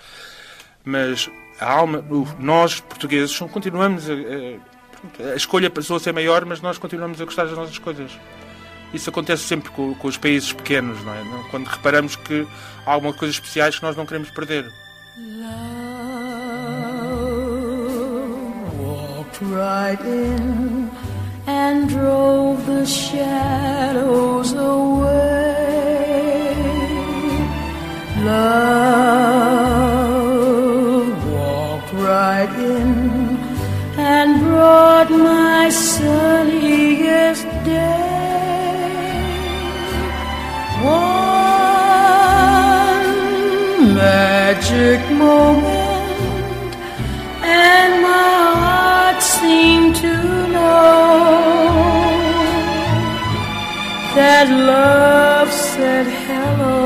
Mas 0.85 1.31
a 1.61 1.73
alma, 1.73 2.05
nós, 2.39 2.81
portugueses, 2.81 3.39
continuamos 3.39 4.09
a, 4.11 4.15
a, 5.33 5.37
escolha 5.37 5.71
passou 5.71 5.97
a 5.97 6.01
ser 6.01 6.13
maior, 6.13 6.45
mas 6.45 6.61
nós 6.61 6.79
continuamos 6.79 7.21
a 7.21 7.25
gostar 7.25 7.45
das 7.45 7.57
nossas 7.57 7.79
coisas. 7.79 8.11
Isso 8.93 9.09
acontece 9.09 9.45
sempre 9.45 9.71
com, 9.71 9.95
com 9.95 10.09
os 10.09 10.17
países 10.17 10.53
pequenos, 10.53 11.03
não 11.05 11.15
é? 11.15 11.25
Quando 11.51 11.67
reparamos 11.67 12.17
que 12.17 12.47
há 12.85 12.93
algumas 12.93 13.17
coisas 13.17 13.37
especiais 13.37 13.79
que 13.79 13.83
nós 13.83 13.97
não 13.97 14.05
queremos 14.05 14.31
perder. 14.31 14.71
walked 18.79 19.41
right 19.43 20.01
in 20.01 20.91
and 21.47 21.89
drove 21.89 22.67
the 22.67 22.85
shadows 22.85 24.53
away. 24.53 25.13
Love 28.25 29.42
brought 34.73 35.11
my 35.11 35.69
sunniest 35.69 37.47
day. 37.65 38.11
One 40.83 41.15
magic 44.03 45.01
moment, 45.25 46.73
and 47.65 47.91
my 48.11 48.39
heart 48.63 49.19
seemed 49.39 49.95
to 50.05 50.15
know 50.55 51.21
that 54.17 54.47
love 54.73 55.51
said 55.73 56.07
hello, 56.25 56.79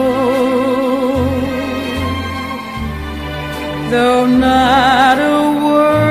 though 3.90 4.26
not 4.48 5.16
a 5.34 5.36
word 5.64 6.05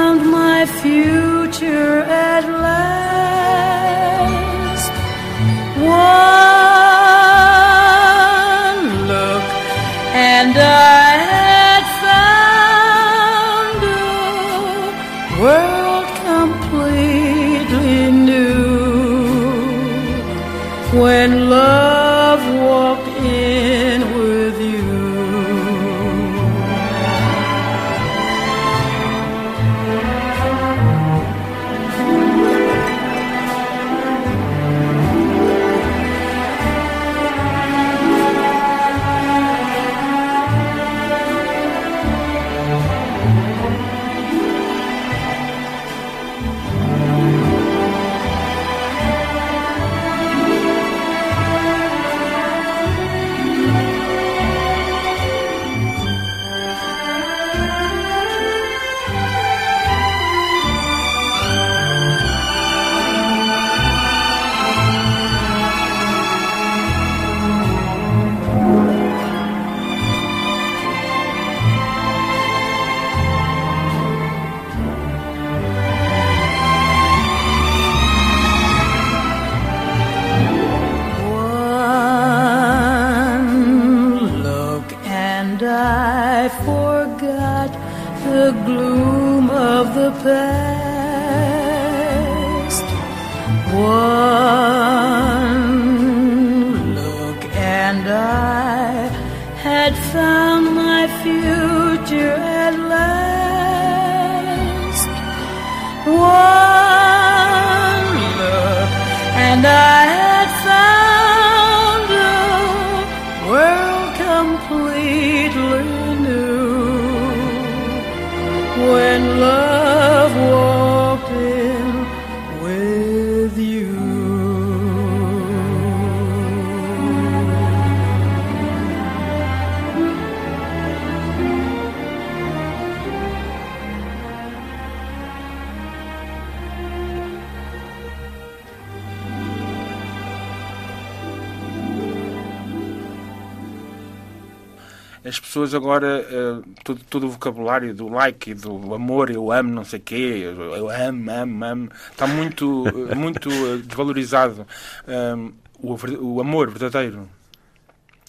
pessoas 145.56 145.74
agora, 145.74 146.20
eh, 146.30 146.68
todo, 146.84 147.00
todo 147.08 147.26
o 147.26 147.30
vocabulário 147.30 147.94
do 147.94 148.08
like 148.08 148.50
e 148.50 148.54
do 148.54 148.94
amor, 148.94 149.30
eu 149.30 149.50
amo, 149.50 149.70
não 149.70 149.84
sei 149.84 149.98
quê, 150.00 150.42
eu, 150.44 150.90
amo, 150.90 151.30
amo, 151.30 151.64
amo, 151.64 151.90
está 152.10 152.26
muito, 152.26 152.84
eh, 153.10 153.14
muito 153.14 153.48
eh, 153.48 153.78
desvalorizado. 153.78 154.66
Um, 155.08 155.52
o, 155.80 155.96
ver- 155.96 156.18
o 156.20 156.40
amor 156.40 156.70
verdadeiro. 156.70 157.26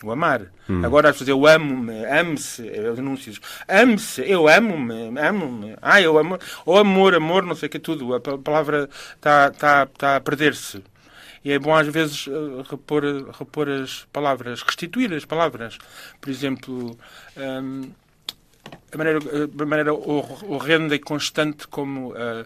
O 0.03 0.11
amar. 0.11 0.43
Hum. 0.69 0.85
Agora 0.85 1.09
as 1.09 1.15
pessoas, 1.15 1.29
eu 1.29 1.45
amo-me, 1.47 2.05
amo-se, 2.05 2.61
os 2.61 2.99
anúncios. 2.99 3.41
Amo-se, 3.67 4.21
eu 4.21 4.47
amo-me, 4.47 5.19
amo-me. 5.19 5.75
Ah, 5.81 5.99
eu 5.99 6.17
amo. 6.19 6.37
Ou 6.65 6.77
amor, 6.77 7.15
amor, 7.15 7.43
não 7.43 7.55
sei 7.55 7.67
o 7.67 7.69
que, 7.69 7.79
tudo. 7.79 8.13
A 8.13 8.19
pa- 8.21 8.37
palavra 8.37 8.87
está 9.15 9.49
tá, 9.51 9.85
tá 9.87 10.15
a 10.17 10.21
perder-se. 10.21 10.83
E 11.47 11.51
é 11.53 11.59
bom 11.59 11.73
às 11.73 11.87
vezes 11.87 12.27
eh, 12.27 12.63
repor, 12.69 13.03
repor 13.39 13.69
as 13.69 14.05
palavras, 14.11 14.61
restituir 14.61 15.13
as 15.13 15.23
palavras. 15.23 15.77
Por 16.19 16.29
exemplo, 16.29 16.97
hum, 17.37 17.89
a 18.93 18.97
maneira, 18.97 19.19
a 19.61 19.65
maneira 19.65 19.93
hor- 19.93 20.43
horrenda 20.51 20.93
e 20.93 20.99
constante 20.99 21.65
como 21.75 22.13
ah, 22.15 22.45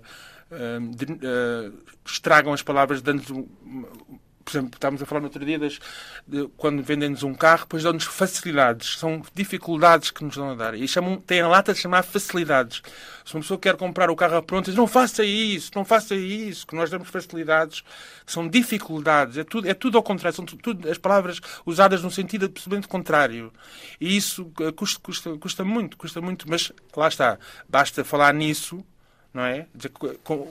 ah, 0.52 0.80
de- 1.00 1.20
ah, 1.26 1.72
estragam 2.06 2.54
as 2.54 2.62
palavras, 2.62 3.02
dando 3.02 3.24
um- 3.66 4.20
por 4.44 4.52
exemplo, 4.52 4.72
estávamos 4.76 5.02
a 5.02 5.06
falar 5.06 5.22
no 5.22 5.28
outro 5.28 5.44
dia 5.46 5.58
das, 5.60 5.80
de, 6.28 6.48
quando 6.58 6.82
vendem-nos 6.84 7.24
um 7.24 7.34
carro, 7.34 7.62
depois 7.62 7.84
dão-nos 7.84 8.04
facilidades. 8.06 8.98
São 8.98 9.22
dificuldades 9.34 10.12
que 10.12 10.24
nos 10.24 10.36
dão 10.36 10.52
a 10.52 10.56
dar. 10.56 10.74
E 10.76 10.88
chamam, 10.88 11.18
têm 11.20 11.42
a 11.42 11.48
lata 11.48 11.74
de 11.74 11.80
chamar 11.80 12.04
facilidades. 12.04 12.82
Se 13.26 13.36
uma 13.36 13.42
pessoa 13.42 13.60
quer 13.60 13.76
comprar 13.78 14.10
o 14.10 14.16
carro 14.16 14.42
pronto, 14.44 14.66
diz, 14.66 14.76
não 14.76 14.88
faça 14.88 15.24
isso, 15.24 15.72
não 15.76 15.86
faça 15.86 16.16
isso, 16.16 16.66
que 16.66 16.76
nós 16.76 16.90
damos 16.90 17.08
facilidades. 17.10 17.84
São 18.26 18.48
dificuldades. 18.48 19.38
É 19.38 19.44
tudo, 19.44 19.68
é 19.68 19.74
tudo 19.74 19.98
ao 19.98 20.04
contrário. 20.04 20.36
São 20.36 20.46
tu- 20.46 20.58
tudo, 20.58 20.90
as 20.90 20.98
palavras 20.98 21.40
usadas 21.66 22.02
num 22.02 22.10
sentido 22.10 22.46
absolutamente 22.46 22.88
contrário. 22.88 23.52
E 24.00 24.16
isso 24.18 24.52
eh, 24.60 24.72
custa, 24.72 25.00
custa, 25.02 25.38
custa 25.38 25.64
muito, 25.64 25.98
custa 25.98 26.20
muito. 26.22 26.50
Mas 26.50 26.72
lá 26.96 27.08
está. 27.08 27.38
Basta 27.70 28.04
falar 28.04 28.34
nisso 28.34 28.84
não 29.34 29.44
é? 29.44 29.66
Dizer, 29.74 29.92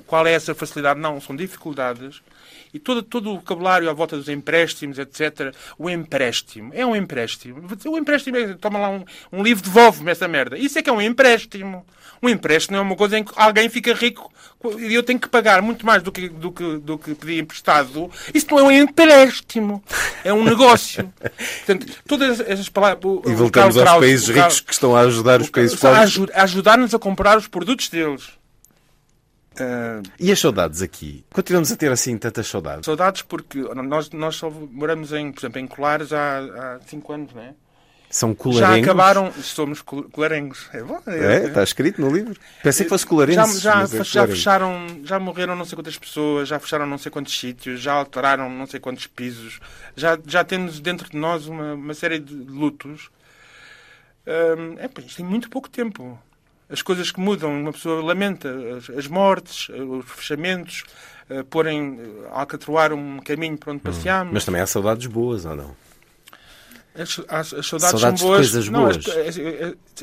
qual 0.07 0.27
é 0.27 0.33
essa 0.33 0.55
facilidade? 0.55 0.99
Não, 1.01 1.21
são 1.21 1.35
dificuldades. 1.37 2.21
E 2.73 2.79
todo, 2.79 3.03
todo 3.03 3.31
o 3.33 3.37
vocabulário 3.37 3.91
à 3.91 3.93
volta 3.93 4.17
dos 4.17 4.29
empréstimos, 4.29 4.97
etc. 4.99 5.53
O 5.77 5.91
empréstimo. 5.91 6.71
É 6.73 6.87
um 6.87 6.95
empréstimo. 6.95 7.63
O 7.87 7.99
empréstimo 7.99 8.37
é, 8.37 8.55
toma 8.55 8.79
lá 8.79 8.89
um, 8.91 9.05
um 9.33 9.43
livro, 9.43 9.63
devolve-me 9.65 10.11
essa 10.13 10.29
merda. 10.29 10.57
Isso 10.57 10.79
é 10.79 10.83
que 10.83 10.89
é 10.89 10.93
um 10.93 11.03
empréstimo. 11.03 11.85
Um 12.23 12.29
empréstimo 12.29 12.77
é 12.77 12.81
uma 12.81 12.95
coisa 12.95 13.19
em 13.19 13.25
que 13.25 13.33
alguém 13.35 13.69
fica 13.69 13.93
rico 13.95 14.31
e 14.79 14.93
eu 14.95 15.03
tenho 15.03 15.19
que 15.19 15.27
pagar 15.29 15.63
muito 15.63 15.87
mais 15.87 16.03
do 16.03 16.13
que, 16.13 16.29
do 16.29 16.53
que, 16.53 16.77
do 16.79 16.99
que 16.99 17.15
pedir 17.15 17.41
emprestado. 17.41 18.11
Isso 18.33 18.47
não 18.51 18.59
é 18.59 18.63
um 18.63 18.71
empréstimo. 18.71 19.83
É 20.23 20.33
um 20.33 20.45
negócio. 20.45 21.13
Portanto, 21.67 21.87
todas 22.07 22.41
essas 22.41 22.69
palavras... 22.69 23.03
o- 23.05 23.23
E 23.27 23.35
voltamos 23.35 23.77
aos 23.77 23.85
Kraus- 23.85 24.01
países 24.01 24.29
ricos 24.29 24.61
que 24.61 24.73
estão 24.73 24.95
a 24.95 25.01
ajudar 25.01 25.41
os 25.41 25.51
países 25.51 25.79
pobres. 25.81 25.99
aju- 26.03 26.29
a 26.35 26.43
ajudar-nos 26.43 26.95
a 26.95 26.99
comprar 26.99 27.37
os 27.39 27.49
produtos 27.49 27.89
deles. 27.89 28.29
Ah, 29.61 30.03
E 30.19 30.31
as 30.33 30.39
saudades 30.41 30.83
aqui? 30.83 31.25
Continuamos 31.33 31.71
a 31.73 31.77
ter 31.77 31.91
assim 31.93 32.17
tantas 32.19 32.47
saudades? 32.47 32.85
saudades 32.87 33.23
porque 33.23 33.61
nós, 33.61 34.11
nós 34.11 34.37
só 34.37 34.51
moramos 34.51 35.13
em, 35.13 35.31
por 35.33 35.41
exemplo, 35.41 35.59
em 35.61 35.67
Colares 35.67 36.13
há, 36.13 36.39
há 36.39 36.81
cinco 36.87 37.13
anos, 37.13 37.33
não 37.35 37.43
é? 37.43 37.55
São 38.13 38.31
Já 38.31 38.35
colarenhos? 38.37 38.89
acabaram, 38.89 39.33
somos 39.35 39.83
col- 39.83 40.03
colarenhos. 40.11 40.69
É 40.73 40.83
bom. 40.83 41.01
É, 41.07 41.47
está 41.47 41.63
escrito 41.63 42.01
no 42.01 42.11
livro. 42.13 42.35
Pensei 42.61 42.85
que 42.85 42.91
fosse 42.91 43.07
colarenses. 43.07 43.61
Já, 43.61 43.87
já, 43.87 43.99
é 44.01 44.03
já 44.05 44.27
fecharam, 44.27 44.87
já 45.05 45.21
morreram 45.21 45.55
não 45.55 45.65
sei 45.65 45.77
quantas 45.77 45.97
pessoas, 45.97 46.49
já 46.49 46.59
fecharam 46.59 46.87
não 46.87 46.99
sei 46.99 47.13
quantos 47.13 47.39
sítios, 47.39 47.81
já 47.81 47.93
alteraram 47.93 48.51
não 48.51 48.67
sei 48.67 48.81
quantos 48.81 49.07
pisos, 49.07 49.61
já, 49.95 50.19
já 50.27 50.43
temos 50.43 50.81
dentro 50.81 51.09
de 51.09 51.17
nós 51.17 51.47
uma, 51.47 51.75
uma 51.75 51.95
série 51.95 52.19
de 52.19 52.35
lutos. 52.35 53.11
Hum, 54.27 54.75
é, 54.79 54.89
pá, 54.89 55.01
isto 55.03 55.17
tem 55.19 55.25
muito 55.25 55.49
pouco 55.49 55.69
tempo. 55.71 56.19
As 56.71 56.83
coisas 56.83 57.11
que 57.11 57.19
mudam, 57.21 57.51
uma 57.61 57.73
pessoa 57.73 58.03
lamenta 58.03 58.49
as, 58.79 58.91
as 58.91 59.07
mortes, 59.09 59.69
os 59.71 60.05
fechamentos, 60.09 60.85
eh, 61.29 61.43
porem, 61.43 61.99
eh, 62.01 62.29
alcatroar 62.31 62.93
um 62.93 63.19
caminho 63.19 63.59
para 63.59 63.73
onde 63.73 63.83
passeámos. 63.83 64.31
Hum. 64.31 64.35
Mas 64.35 64.45
também 64.45 64.61
há 64.61 64.67
saudades 64.67 65.07
boas, 65.07 65.45
ou 65.45 65.57
não? 65.57 65.75
As, 66.95 67.21
as- 67.29 67.55
as 67.55 67.67
saudades, 67.67 68.01
Saudades 68.01 68.23
boas. 68.23 68.37
coisas 68.39 68.69
Não, 68.69 68.87
as- 68.87 68.97
boas. 68.99 69.17
é, 69.39 69.41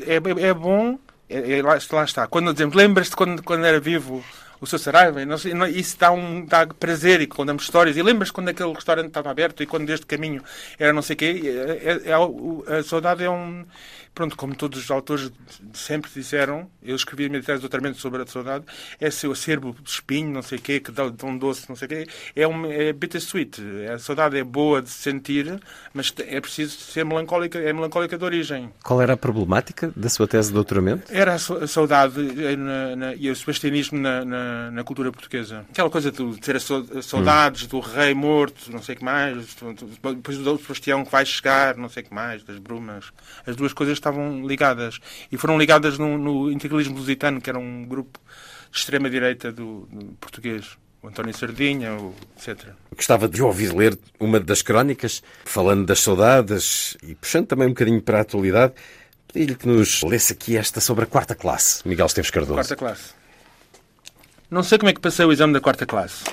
é- 0.06 0.14
é- 0.16 0.46
é 0.48 0.54
bom. 0.54 0.98
É, 1.28 1.58
é- 1.58 1.62
lá, 1.62 1.78
lá 1.92 2.04
está. 2.04 2.26
Quando 2.26 2.52
dizemos, 2.52 2.74
lembras-te 2.74 3.14
quando, 3.14 3.42
quando 3.42 3.64
era 3.66 3.78
vivo 3.78 4.24
o 4.60 4.66
seu 4.66 4.78
Saraiva? 4.78 5.20
Isso 5.68 5.98
dá, 5.98 6.10
um, 6.10 6.44
dá 6.46 6.66
prazer 6.66 7.20
e 7.20 7.26
contamos 7.26 7.64
histórias. 7.64 7.96
E 7.98 8.02
lembras 8.02 8.30
quando 8.30 8.48
aquele 8.48 8.72
restaurante 8.72 9.08
estava 9.08 9.30
aberto 9.30 9.62
e 9.62 9.66
quando 9.66 9.88
este 9.90 10.06
caminho 10.06 10.42
era 10.78 10.92
não 10.92 11.02
sei 11.02 11.14
o 11.14 11.16
quê? 11.18 11.42
É- 11.44 12.08
é- 12.08 12.10
é 12.10 12.78
a 12.78 12.82
saudade 12.82 13.22
é 13.22 13.30
um. 13.30 13.64
Pronto, 14.14 14.36
como 14.36 14.54
todos 14.54 14.80
os 14.82 14.90
autores 14.90 15.30
sempre 15.72 16.10
disseram, 16.12 16.68
eu 16.82 16.96
escrevi 16.96 17.26
a 17.26 17.28
minha 17.28 17.42
tese 17.42 17.58
de 17.58 17.60
doutoramento 17.62 17.98
sobre 17.98 18.22
a 18.22 18.26
saudade, 18.26 18.64
é 19.00 19.10
seu 19.10 19.30
acervo 19.32 19.76
de 19.80 19.88
espinho, 19.90 20.30
não 20.32 20.42
sei 20.42 20.58
o 20.58 20.60
quê, 20.60 20.80
que 20.80 20.90
dá 20.90 21.08
tão 21.10 21.36
doce, 21.38 21.68
não 21.68 21.76
sei 21.76 21.86
o 21.86 21.88
quê, 21.88 22.06
é, 22.34 22.48
um, 22.48 22.66
é 22.66 22.92
bittersweet. 22.92 23.62
A 23.94 23.98
saudade 23.98 24.36
é 24.36 24.42
boa 24.42 24.82
de 24.82 24.90
se 24.90 24.98
sentir, 25.02 25.60
mas 25.94 26.12
é 26.18 26.40
preciso 26.40 26.78
ser 26.78 27.04
melancólica, 27.04 27.58
é 27.58 27.72
melancólica 27.72 28.18
de 28.18 28.24
origem. 28.24 28.70
Qual 28.82 29.00
era 29.00 29.12
a 29.12 29.16
problemática 29.16 29.92
da 29.94 30.08
sua 30.08 30.26
tese 30.26 30.48
de 30.48 30.54
doutoramento? 30.54 31.04
Era 31.10 31.34
a 31.34 31.38
sa- 31.38 31.58
a 31.62 31.66
saudade 31.68 32.18
eh, 32.44 32.56
na- 32.56 32.96
na- 32.96 33.14
e 33.14 33.30
o 33.30 33.36
sebastianismo 33.36 33.98
na, 34.00 34.24
na, 34.24 34.84
cultura 34.84 35.12
portuguesa. 35.12 35.64
Aquela 35.70 35.90
coisa 35.90 36.10
de 36.10 36.40
ter 36.40 36.58
saudades 37.02 37.66
do 37.66 37.78
rei 37.78 38.14
morto, 38.14 38.72
não 38.72 38.82
sei 38.82 38.94
o 38.94 38.98
que 38.98 39.04
mais, 39.04 39.54
depois 40.14 40.38
do 40.38 40.58
Sebastião 40.58 41.04
que 41.04 41.12
vai 41.12 41.24
chegar, 41.26 41.76
não 41.76 41.88
sei 41.88 42.02
o 42.02 42.06
que 42.06 42.14
mais, 42.14 42.42
das 42.42 42.58
brumas. 42.58 43.06
As 43.46 43.54
duas 43.54 43.72
coisas 43.72 43.94
estavam 43.94 44.07
ligadas. 44.44 44.98
E 45.30 45.36
foram 45.36 45.58
ligadas 45.58 45.98
no, 45.98 46.16
no 46.18 46.50
integralismo 46.50 46.96
lusitano, 46.96 47.40
que 47.40 47.50
era 47.50 47.58
um 47.58 47.84
grupo 47.84 48.18
de 48.70 48.78
extrema-direita 48.78 49.52
do, 49.52 49.88
do 49.90 50.06
português. 50.20 50.76
O 51.00 51.08
António 51.08 51.36
Sardinha, 51.36 51.96
etc. 52.36 52.70
Gostava 52.94 53.28
de 53.28 53.40
ouvir 53.40 53.72
ler 53.72 53.96
uma 54.18 54.40
das 54.40 54.62
crónicas, 54.62 55.22
falando 55.44 55.86
das 55.86 56.00
saudades 56.00 56.96
e 57.02 57.14
puxando 57.14 57.46
também 57.46 57.68
um 57.68 57.70
bocadinho 57.70 58.02
para 58.02 58.18
a 58.18 58.20
atualidade. 58.22 58.72
Pedi-lhe 59.32 59.54
que 59.54 59.68
nos 59.68 60.02
lesse 60.02 60.32
aqui 60.32 60.56
esta 60.56 60.80
sobre 60.80 61.04
a 61.04 61.06
quarta 61.06 61.36
classe, 61.36 61.86
Miguel 61.86 62.06
Esteves 62.06 62.30
Cardoso. 62.30 62.54
Quarta 62.54 62.74
classe. 62.74 63.12
Não 64.50 64.64
sei 64.64 64.78
como 64.78 64.90
é 64.90 64.92
que 64.92 65.00
passei 65.00 65.24
o 65.24 65.30
exame 65.30 65.52
da 65.52 65.60
quarta 65.60 65.86
classe. 65.86 66.24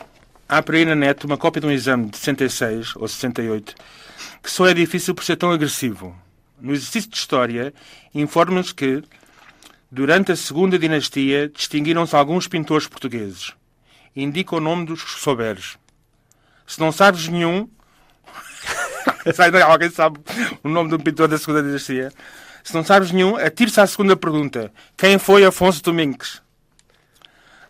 Há 0.49 0.63
por 0.63 0.73
aí 0.73 0.85
na 0.85 0.95
net 0.95 1.25
uma 1.25 1.37
cópia 1.37 1.61
de 1.61 1.67
um 1.67 1.71
exame 1.71 2.09
de 2.09 2.17
66 2.17 2.95
ou 2.95 3.07
68 3.07 3.75
que 4.45 4.51
só 4.51 4.67
é 4.67 4.73
difícil 4.73 5.15
por 5.15 5.23
ser 5.23 5.35
tão 5.35 5.51
agressivo. 5.51 6.15
No 6.59 6.73
exercício 6.73 7.09
de 7.09 7.17
História, 7.17 7.73
informa-nos 8.13 8.71
que, 8.71 9.03
durante 9.91 10.31
a 10.31 10.35
Segunda 10.35 10.79
Dinastia, 10.79 11.49
distinguiram-se 11.49 12.15
alguns 12.15 12.47
pintores 12.47 12.87
portugueses. 12.87 13.53
Indica 14.15 14.55
o 14.55 14.59
nome 14.59 14.85
dos 14.85 15.03
que 15.03 15.19
souberes. 15.19 15.77
Se 16.65 16.79
não 16.79 16.91
sabes 16.91 17.27
nenhum, 17.27 17.69
alguém 19.67 19.89
sabe 19.89 20.19
o 20.63 20.69
nome 20.69 20.89
de 20.89 20.95
um 20.95 20.99
pintor 20.99 21.27
da 21.27 21.37
Segunda 21.37 21.61
Dinastia. 21.61 22.11
Se 22.63 22.73
não 22.73 22.83
sabes 22.83 23.11
nenhum, 23.11 23.35
atire-se 23.35 23.79
à 23.79 23.85
segunda 23.85 24.15
pergunta. 24.15 24.73
Quem 24.97 25.19
foi 25.19 25.45
Afonso 25.45 25.83
Domingues? 25.83 26.41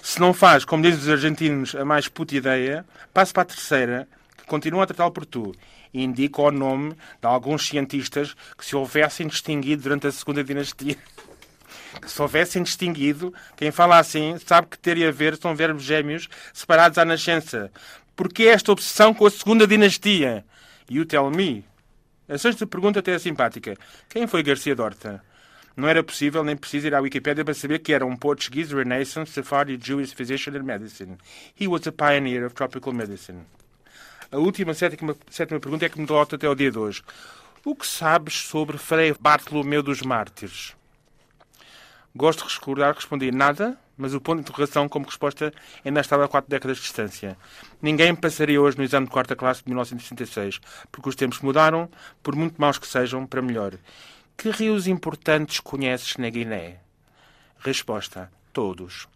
Se 0.01 0.19
não 0.21 0.33
faz, 0.33 0.63
como 0.63 0.83
dizem 0.83 0.99
os 0.99 1.09
argentinos, 1.09 1.75
a 1.75 1.83
mais 1.83 2.07
puta 2.07 2.35
ideia, 2.35 2.85
passe 3.13 3.33
para 3.33 3.41
a 3.41 3.45
terceira, 3.45 4.07
que 4.37 4.45
continua 4.45 4.83
a 4.83 4.85
tratá-lo 4.87 5.11
por 5.11 5.25
tu. 5.25 5.53
E 5.95 6.03
indica 6.03 6.41
o 6.41 6.51
nome 6.51 6.89
de 6.91 7.25
alguns 7.25 7.65
cientistas 7.65 8.35
que 8.57 8.65
se 8.65 8.75
houvessem 8.75 9.27
distinguido 9.27 9.83
durante 9.83 10.05
a 10.07 10.11
Segunda 10.11 10.43
Dinastia. 10.43 10.97
Que 12.01 12.11
se 12.11 12.21
houvessem 12.21 12.61
distinguido, 12.61 13.33
quem 13.55 13.71
fala 13.71 13.97
assim 13.97 14.37
sabe 14.45 14.67
que 14.67 14.77
ter 14.77 14.97
e 14.97 15.05
haver 15.07 15.37
são 15.37 15.55
verbos 15.55 15.81
gêmeos 15.83 16.27
separados 16.53 16.97
à 16.97 17.05
nascença. 17.05 17.71
Porquê 18.13 18.47
esta 18.47 18.73
obsessão 18.73 19.13
com 19.13 19.25
a 19.25 19.31
Segunda 19.31 19.65
Dinastia? 19.65 20.43
You 20.89 21.05
tell 21.05 21.31
me. 21.31 21.63
A 22.27 22.37
sexta 22.37 22.67
pergunta 22.67 22.99
até 22.99 23.13
é 23.13 23.19
simpática. 23.19 23.77
Quem 24.09 24.27
foi 24.27 24.43
Garcia 24.43 24.75
Dorta? 24.75 25.23
Não 25.77 25.87
era 25.87 26.03
possível 26.03 26.43
nem 26.43 26.57
preciso 26.57 26.87
ir 26.87 26.93
à 26.93 26.99
Wikipédia 26.99 27.45
para 27.45 27.53
saber 27.53 27.79
que 27.79 27.93
era 27.93 28.05
um 28.05 28.17
Portuguese 28.17 28.75
Renaissance 28.75 29.31
Sephardi 29.31 29.79
Jewish 29.81 30.13
physician 30.13 30.57
in 30.57 30.63
medicine. 30.63 31.17
He 31.57 31.69
was 31.69 31.87
a 31.87 31.93
pioneer 31.93 32.45
of 32.45 32.53
tropical 32.53 32.91
medicine. 32.91 33.45
A 34.35 34.37
última 34.37 34.73
sétima, 34.73 35.15
sétima 35.29 35.61
pergunta 35.61 35.85
é 35.85 35.89
que 35.89 35.97
me 35.97 36.05
delota 36.05 36.35
até 36.35 36.45
ao 36.45 36.53
dia 36.53 36.69
de 36.69 36.77
hoje. 36.77 37.01
O 37.63 37.73
que 37.73 37.87
sabes 37.87 38.33
sobre 38.33 38.77
Frei 38.77 39.15
Bartolomeu 39.17 39.81
dos 39.81 40.01
Mártires? 40.01 40.75
Gosto 42.13 42.45
de 42.45 42.53
recordar 42.53 42.93
que 42.93 42.99
respondi 42.99 43.31
nada, 43.31 43.79
mas 43.97 44.13
o 44.13 44.19
ponto 44.19 44.39
de 44.39 44.41
interrogação 44.41 44.89
como 44.89 45.05
resposta 45.05 45.53
ainda 45.85 46.01
estava 46.01 46.25
a 46.25 46.27
quatro 46.27 46.49
décadas 46.49 46.75
de 46.75 46.83
distância. 46.83 47.37
Ninguém 47.81 48.13
passaria 48.13 48.61
hoje 48.61 48.77
no 48.77 48.83
exame 48.83 49.05
de 49.05 49.11
quarta 49.13 49.37
classe 49.37 49.63
de 49.63 49.69
1966, 49.69 50.59
porque 50.91 51.07
os 51.07 51.15
tempos 51.15 51.39
mudaram, 51.39 51.89
por 52.21 52.35
muito 52.35 52.59
maus 52.59 52.77
que 52.77 52.87
sejam, 52.87 53.25
para 53.25 53.41
melhor. 53.41 53.77
Que 54.35 54.49
rios 54.49 54.85
importantes 54.85 55.61
conheces 55.61 56.17
na 56.17 56.29
Guiné? 56.29 56.81
Resposta: 57.59 58.29
todos. 58.51 59.07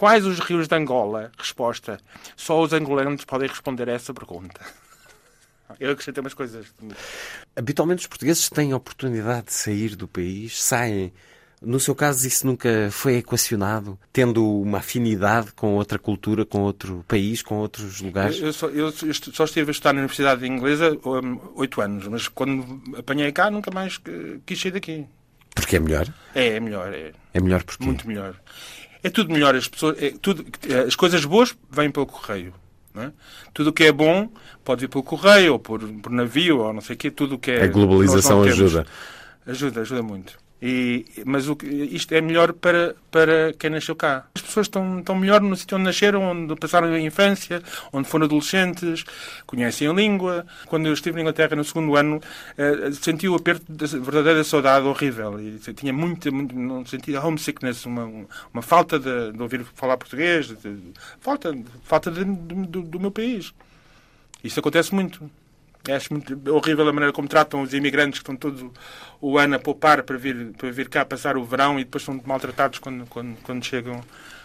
Quais 0.00 0.24
os 0.24 0.38
rios 0.38 0.66
de 0.66 0.74
Angola? 0.74 1.30
Resposta: 1.36 2.00
só 2.34 2.58
os 2.62 2.72
angolanos 2.72 3.22
podem 3.26 3.46
responder 3.46 3.86
a 3.90 3.92
essa 3.92 4.14
pergunta. 4.14 4.58
Eu 5.78 5.90
acrescentei 5.90 6.22
umas 6.22 6.32
coisas. 6.32 6.64
Habitualmente 7.54 8.00
os 8.00 8.06
portugueses 8.06 8.48
têm 8.48 8.72
a 8.72 8.78
oportunidade 8.78 9.48
de 9.48 9.52
sair 9.52 9.96
do 9.96 10.08
país, 10.08 10.58
saem. 10.62 11.12
No 11.60 11.78
seu 11.78 11.94
caso, 11.94 12.26
isso 12.26 12.46
nunca 12.46 12.88
foi 12.90 13.16
equacionado, 13.16 13.98
tendo 14.10 14.42
uma 14.62 14.78
afinidade 14.78 15.52
com 15.52 15.74
outra 15.74 15.98
cultura, 15.98 16.46
com 16.46 16.62
outro 16.62 17.04
país, 17.06 17.42
com 17.42 17.56
outros 17.56 18.00
lugares? 18.00 18.38
Eu, 18.38 18.46
eu 18.46 18.52
só, 18.54 18.68
eu 18.68 18.90
só 19.34 19.44
estive 19.44 19.68
a 19.68 19.72
estudar 19.72 19.92
na 19.92 19.98
Universidade 19.98 20.46
Inglesa 20.46 20.98
oito 21.56 21.82
anos, 21.82 22.08
mas 22.08 22.26
quando 22.26 22.82
apanhei 22.96 23.30
cá 23.32 23.50
nunca 23.50 23.70
mais 23.70 24.00
quis 24.46 24.58
sair 24.58 24.70
daqui. 24.70 25.06
Porque 25.54 25.76
é 25.76 25.80
melhor? 25.80 26.06
É, 26.34 26.56
é 26.56 26.60
melhor. 26.60 26.94
É, 26.94 27.12
É 27.34 27.40
melhor 27.40 27.62
porque 27.64 27.84
muito 27.84 28.08
melhor. 28.08 28.34
É 29.02 29.10
tudo 29.10 29.32
melhor. 29.32 29.54
As, 29.54 29.68
pessoas, 29.68 30.00
é 30.02 30.12
tudo, 30.20 30.44
é, 30.68 30.80
as 30.80 30.94
coisas 30.94 31.24
boas 31.24 31.56
vêm 31.70 31.90
pelo 31.90 32.06
correio. 32.06 32.54
É? 32.94 33.10
Tudo 33.54 33.70
o 33.70 33.72
que 33.72 33.84
é 33.84 33.92
bom 33.92 34.28
pode 34.64 34.80
vir 34.80 34.88
pelo 34.88 35.04
correio, 35.04 35.52
ou 35.52 35.58
por, 35.58 35.80
por 35.80 36.10
navio, 36.10 36.58
ou 36.58 36.72
não 36.72 36.80
sei 36.80 36.96
o 36.96 36.98
quê. 36.98 37.10
Tudo 37.10 37.36
o 37.36 37.38
que 37.38 37.50
é. 37.52 37.64
A 37.64 37.66
globalização 37.68 38.42
ajuda. 38.42 38.86
Ajuda, 39.46 39.80
ajuda 39.80 40.02
muito. 40.02 40.38
E, 40.62 41.06
mas 41.24 41.48
o, 41.48 41.56
isto 41.64 42.12
é 42.14 42.20
melhor 42.20 42.52
para, 42.52 42.94
para 43.10 43.52
quem 43.58 43.70
nasceu 43.70 43.96
cá. 43.96 44.26
As 44.34 44.42
pessoas 44.42 44.66
estão, 44.66 44.98
estão 44.98 45.14
melhor 45.14 45.40
no 45.40 45.56
sítio 45.56 45.76
onde 45.76 45.84
nasceram, 45.86 46.22
onde 46.22 46.54
passaram 46.56 46.88
a 46.92 47.00
infância, 47.00 47.62
onde 47.92 48.06
foram 48.08 48.26
adolescentes, 48.26 49.04
conhecem 49.46 49.88
a 49.88 49.92
língua. 49.92 50.46
Quando 50.66 50.86
eu 50.86 50.92
estive 50.92 51.14
na 51.16 51.22
Inglaterra 51.22 51.56
no 51.56 51.64
segundo 51.64 51.96
ano, 51.96 52.20
eh, 52.58 52.90
senti 52.92 53.26
o 53.26 53.34
aperto 53.36 53.64
da 53.72 53.86
verdadeira 53.86 54.44
saudade 54.44 54.86
horrível. 54.86 55.40
E 55.40 55.58
tinha 55.72 55.92
muita, 55.94 56.30
muito, 56.30 56.54
não 56.54 56.84
sentia 56.84 57.20
homesickness, 57.22 57.86
uma, 57.86 58.04
uma 58.52 58.62
falta 58.62 58.98
de, 58.98 59.32
de 59.32 59.42
ouvir 59.42 59.64
falar 59.74 59.96
português, 59.96 60.48
de- 60.48 60.56
de- 60.56 60.92
falta, 61.20 61.56
falta 61.84 62.10
de- 62.10 62.24
do, 62.24 62.82
do 62.82 63.00
meu 63.00 63.10
país. 63.10 63.54
Isso 64.44 64.60
acontece 64.60 64.94
muito. 64.94 65.30
Acho 65.88 66.12
muito 66.12 66.38
horrível 66.52 66.86
a 66.88 66.92
maneira 66.92 67.12
como 67.12 67.26
tratam 67.26 67.62
os 67.62 67.72
imigrantes 67.72 68.18
que 68.18 68.22
estão 68.22 68.36
todo 68.36 68.72
o 69.20 69.38
ano 69.38 69.56
a 69.56 69.58
poupar 69.58 70.02
para 70.02 70.18
vir, 70.18 70.52
para 70.58 70.70
vir 70.70 70.88
cá 70.88 71.04
passar 71.04 71.36
o 71.36 71.44
verão 71.44 71.78
e 71.80 71.84
depois 71.84 72.04
são 72.04 72.20
maltratados 72.24 72.78
quando, 72.78 73.06
quando, 73.06 73.36
quando 73.42 73.64
chegam, 73.64 74.00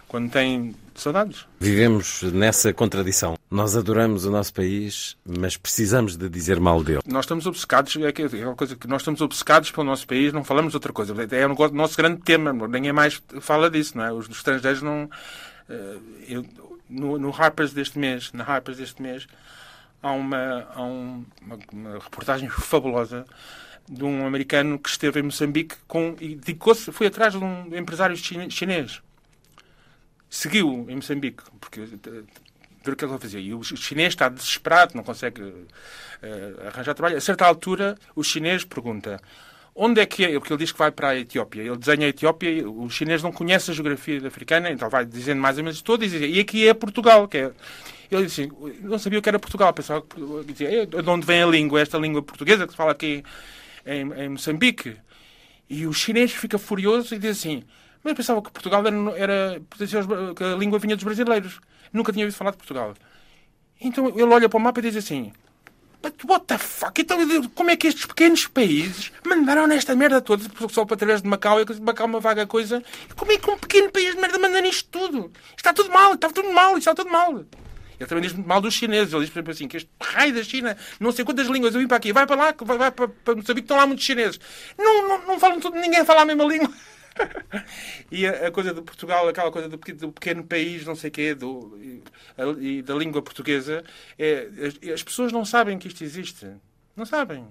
quando 0.08 0.32
têm 0.32 0.74
saudades. 0.96 1.46
Vivemos 1.60 2.22
nessa 2.24 2.72
contradição. 2.74 3.38
Nós 3.52 3.76
adoramos 3.76 4.24
o 4.26 4.32
nosso 4.32 4.54
país, 4.54 5.18
mas 5.26 5.58
precisamos 5.58 6.16
de 6.16 6.30
dizer 6.30 6.60
mal 6.60 6.82
dele. 6.84 7.02
Nós 7.06 7.26
estamos 7.26 7.46
obcecados, 7.46 7.94
é, 7.98 8.40
é 8.40 8.46
uma 8.46 8.56
coisa 8.56 8.76
que 8.76 8.88
nós 8.88 9.02
estamos 9.02 9.20
obcecados 9.22 9.72
pelo 9.72 9.86
nosso 9.86 10.08
país, 10.08 10.32
não 10.32 10.44
falamos 10.44 10.72
de 10.72 10.78
outra 10.78 10.94
coisa. 10.94 11.14
É 11.32 11.46
o 11.46 11.70
nosso 11.74 11.98
grande 11.98 12.22
tema, 12.22 12.54
ninguém 12.68 12.94
mais 12.94 13.22
fala 13.42 13.70
disso, 13.70 13.98
não 13.98 14.06
é? 14.06 14.12
Os 14.14 14.30
estrangeiros 14.30 14.82
não. 14.82 15.10
eh, 15.70 15.98
eu- 16.30 16.46
no, 16.90 17.18
no 17.18 17.30
Harper's 17.36 17.74
deste 17.74 17.98
mês, 17.98 18.32
na 18.32 18.44
Harper's 18.44 18.78
deste 18.78 19.02
mês, 19.02 19.26
há 20.08 20.12
uma, 20.12 20.68
há 20.76 20.84
um- 20.84 21.26
uma, 21.42 21.60
uma 21.74 21.94
reportagem 22.00 22.50
fabulosa 22.50 23.26
de 23.90 24.04
um 24.04 24.26
americano 24.26 24.80
que 24.80 24.90
esteve 24.90 25.20
em 25.20 25.24
Moçambique 25.24 25.76
com, 25.88 26.16
e 26.20 26.36
dedicou-se, 26.36 26.92
foi 26.92 27.08
atrás 27.08 27.34
de 27.34 27.40
um 27.40 27.76
empresário 27.76 28.16
chinês. 28.18 29.02
Seguiu 30.30 30.86
em 30.90 30.96
Moçambique, 30.96 31.44
porque 31.62 31.82
eh, 31.82 31.86
ver 32.84 32.92
o 32.92 32.94
é 32.94 32.96
que 32.96 33.06
ele 33.06 33.18
fazia. 33.20 33.40
E 33.40 33.54
o 33.54 33.64
chinês 33.64 34.10
está 34.14 34.28
desesperado, 34.30 34.94
não 34.96 35.04
consegue 35.04 35.42
eh, 36.22 36.54
arranjar 36.68 36.94
trabalho. 36.94 37.18
A 37.18 37.22
certa 37.22 37.46
altura, 37.46 37.96
o 38.16 38.24
chinês 38.24 38.66
pergunta: 38.66 39.20
onde 39.76 40.00
é 40.00 40.06
que 40.06 40.24
é? 40.24 40.32
Porque 40.40 40.54
ele 40.54 40.60
diz 40.60 40.72
que 40.72 40.80
vai 40.80 40.90
para 40.90 41.10
a 41.10 41.18
Etiópia. 41.18 41.62
Ele 41.62 41.78
desenha 41.78 42.06
a 42.06 42.10
Etiópia, 42.10 42.68
o 42.68 42.90
chinês 42.90 43.22
não 43.22 43.32
conhece 43.32 43.70
a 43.70 43.74
geografia 43.74 44.26
africana, 44.26 44.72
então 44.72 44.90
vai 44.90 45.06
dizendo 45.06 45.42
mais 45.42 45.58
ou 45.58 45.64
menos 45.64 45.82
tudo 45.82 46.06
e 46.06 46.10
diz, 46.10 46.22
e 46.22 46.40
aqui 46.40 46.68
é 46.68 46.74
Portugal, 46.74 47.28
que 47.28 47.38
é... 47.38 47.52
Ele 48.10 48.26
disse 48.26 48.50
não 48.82 48.98
sabia 49.00 49.20
o 49.20 49.22
que 49.22 49.28
era 49.28 49.40
Portugal, 49.40 49.74
pensava 49.74 50.02
que 50.02 50.54
dizia, 50.54 50.86
de 50.86 51.10
onde 51.10 51.26
vem 51.26 51.42
a 51.42 51.48
língua, 51.48 51.82
esta 51.82 51.98
língua 51.98 52.22
portuguesa 52.22 52.66
que 52.66 52.72
se 52.72 52.78
fala 52.78 52.92
aqui 52.92 53.24
em, 53.86 54.12
em 54.14 54.30
Moçambique. 54.30 54.96
E 55.70 55.88
o 55.88 55.94
chinês 55.94 56.32
fica 56.32 56.58
furioso 56.58 57.16
e 57.16 57.20
diz 57.20 57.40
assim, 57.40 57.64
mas 58.04 58.12
eu 58.12 58.16
pensava 58.16 58.42
que 58.42 58.52
Portugal 58.52 58.84
era, 58.86 59.18
era 59.18 59.62
que 60.36 60.44
a 60.44 60.56
língua 60.56 60.78
vinha 60.78 60.96
dos 60.96 61.04
brasileiros. 61.04 61.60
Nunca 61.92 62.14
tinha 62.14 62.24
ouvido 62.24 62.38
falar 62.38 62.52
de 62.52 62.58
Portugal. 62.58 62.94
Então 63.82 64.08
ele 64.10 64.24
olha 64.24 64.48
para 64.48 64.58
o 64.58 64.62
mapa 64.62 64.80
e 64.80 64.84
diz 64.84 64.96
assim, 64.96 65.34
But 66.02 66.24
what 66.26 66.46
the 66.46 66.58
fuck? 66.58 67.00
Então, 67.02 67.18
como 67.50 67.70
é 67.70 67.76
que 67.76 67.88
estes 67.88 68.06
pequenos 68.06 68.48
países 68.48 69.12
mandaram 69.26 69.68
nesta 69.68 69.96
merda 69.96 70.22
toda, 70.22 70.44
só 70.70 70.86
para 70.86 70.96
através 70.96 71.22
de 71.22 71.28
Macau, 71.28 71.60
e 71.62 71.66
Macau 71.82 72.06
é 72.06 72.10
uma 72.10 72.20
vaga 72.20 72.46
coisa, 72.46 72.84
como 73.16 73.32
é 73.32 73.38
que 73.38 73.50
um 73.50 73.58
pequeno 73.58 73.92
país 73.92 74.16
de 74.16 74.22
merda 74.22 74.38
manda 74.38 74.62
nisto 74.62 74.90
tudo? 74.90 75.32
Está 75.58 75.74
tudo 75.74 75.90
mal, 75.92 76.14
está 76.14 76.30
tudo 76.30 76.52
mal, 76.52 76.78
está 76.78 76.94
tudo 76.94 77.10
mal. 77.10 77.46
Ele 78.00 78.10
também 78.10 78.22
diz 78.22 78.34
mal 78.34 78.62
dos 78.62 78.74
chineses. 78.74 79.14
Ele 79.14 79.24
diz, 79.24 79.30
por 79.30 79.40
exemplo, 79.40 79.52
assim, 79.52 79.68
que 79.68 79.78
este 79.78 79.90
raio 80.02 80.34
da 80.34 80.44
China, 80.44 80.78
não 81.00 81.12
sei 81.12 81.24
quantas 81.24 81.48
línguas, 81.48 81.74
eu 81.74 81.82
vim 81.82 81.88
para 81.88 81.98
aqui, 81.98 82.12
vai 82.12 82.26
para 82.26 82.36
lá, 82.36 82.56
vai, 82.58 82.78
vai 82.78 82.92
para, 82.92 83.08
para 83.08 83.36
Moçambique, 83.36 83.66
estão 83.66 83.78
lá 83.78 83.86
muitos 83.86 84.06
chineses. 84.06 84.40
Não, 84.78 85.08
não, 85.08 85.28
não 85.28 85.40
falam 85.40 85.60
tudo, 85.60 85.78
ninguém 85.78 86.04
fala 86.04 86.22
a 86.22 86.26
mesma 86.26 86.44
língua. 86.44 86.70
E 88.12 88.28
a, 88.28 88.48
a, 88.48 88.52
coisa 88.52 88.74
de 88.74 88.82
Portugal, 88.82 89.28
aquela 89.28 89.52
coisa 89.52 89.70
do, 89.70 89.78
do 89.78 90.12
pequeno 90.12 90.44
país, 90.44 90.86
não 90.86 90.96
sei 90.96 91.10
o 91.10 91.14
quê, 91.14 91.34
do, 91.34 91.78
e, 92.60 92.82
da 92.82 92.96
língua 92.96 93.22
portuguesa, 93.22 93.84
é, 94.18 94.50
as, 94.68 94.90
as 94.94 95.04
pessoas 95.04 95.32
não 95.32 95.46
sabem 95.46 95.78
que 95.78 95.88
isto 95.88 96.04
existe. 96.04 96.48
Não 96.96 97.06
sabem. 97.06 97.48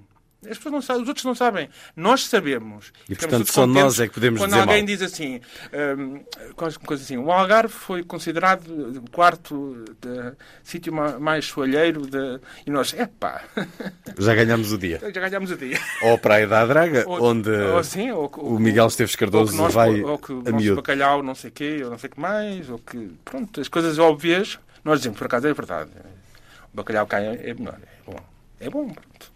As 0.50 0.56
pessoas 0.56 0.72
não 0.72 0.82
sabem, 0.82 1.02
os 1.02 1.08
outros 1.08 1.24
não 1.24 1.34
sabem. 1.34 1.68
Nós 1.96 2.26
sabemos. 2.26 2.92
E, 3.08 3.14
portanto, 3.14 3.52
só 3.52 3.66
nós 3.66 4.00
é 4.00 4.08
que 4.08 4.14
podemos 4.14 4.40
quando 4.40 4.50
dizer 4.50 4.60
alguém 4.60 4.78
mal. 4.78 4.86
diz 4.86 5.02
assim, 5.02 5.40
um, 5.98 6.20
coisa 6.84 7.02
assim, 7.02 7.16
o 7.16 7.30
Algarve 7.30 7.72
foi 7.72 8.02
considerado 8.02 8.68
o 8.68 9.10
quarto 9.10 9.84
sítio 10.62 10.92
mais 10.92 11.46
soalheiro 11.46 12.06
de... 12.06 12.40
e 12.66 12.70
nós, 12.70 12.92
epá... 12.94 13.42
Já 14.18 14.34
ganhamos 14.34 14.72
o 14.72 14.78
dia. 14.78 15.00
Já 15.00 15.20
ganhamos 15.20 15.50
o 15.50 15.56
dia. 15.56 15.78
Ou 16.02 16.14
a 16.14 16.18
Praia 16.18 16.46
da 16.46 16.64
Draga, 16.66 17.04
ou, 17.06 17.22
onde 17.22 17.50
ou 17.50 17.78
assim, 17.78 18.10
ou, 18.10 18.30
o 18.36 18.58
Miguel 18.58 18.86
Esteves 18.86 19.16
Cardoso 19.16 19.56
nós, 19.56 19.74
vai 19.74 20.02
ou 20.02 20.18
que 20.18 20.32
o 20.32 20.42
a 20.46 20.52
miúdo. 20.52 20.76
bacalhau 20.76 21.22
não 21.22 21.34
sei 21.34 21.50
o 21.50 21.52
quê, 21.52 21.80
ou 21.84 21.90
não 21.90 21.98
sei 21.98 22.08
o 22.08 22.12
que 22.12 22.20
mais, 22.20 22.68
ou 22.70 22.78
que... 22.78 23.10
Pronto, 23.24 23.60
as 23.60 23.68
coisas 23.68 23.98
óbvias, 23.98 24.58
nós 24.84 25.00
dizemos, 25.00 25.18
por 25.18 25.26
acaso 25.26 25.48
é 25.48 25.54
verdade. 25.54 25.90
O 26.72 26.76
bacalhau 26.76 27.06
cá 27.06 27.20
é, 27.20 27.50
é 27.50 27.54
melhor, 27.54 27.78
é 27.82 28.10
bom. 28.10 28.20
É 28.60 28.70
bom, 28.70 28.88
pronto. 28.88 29.33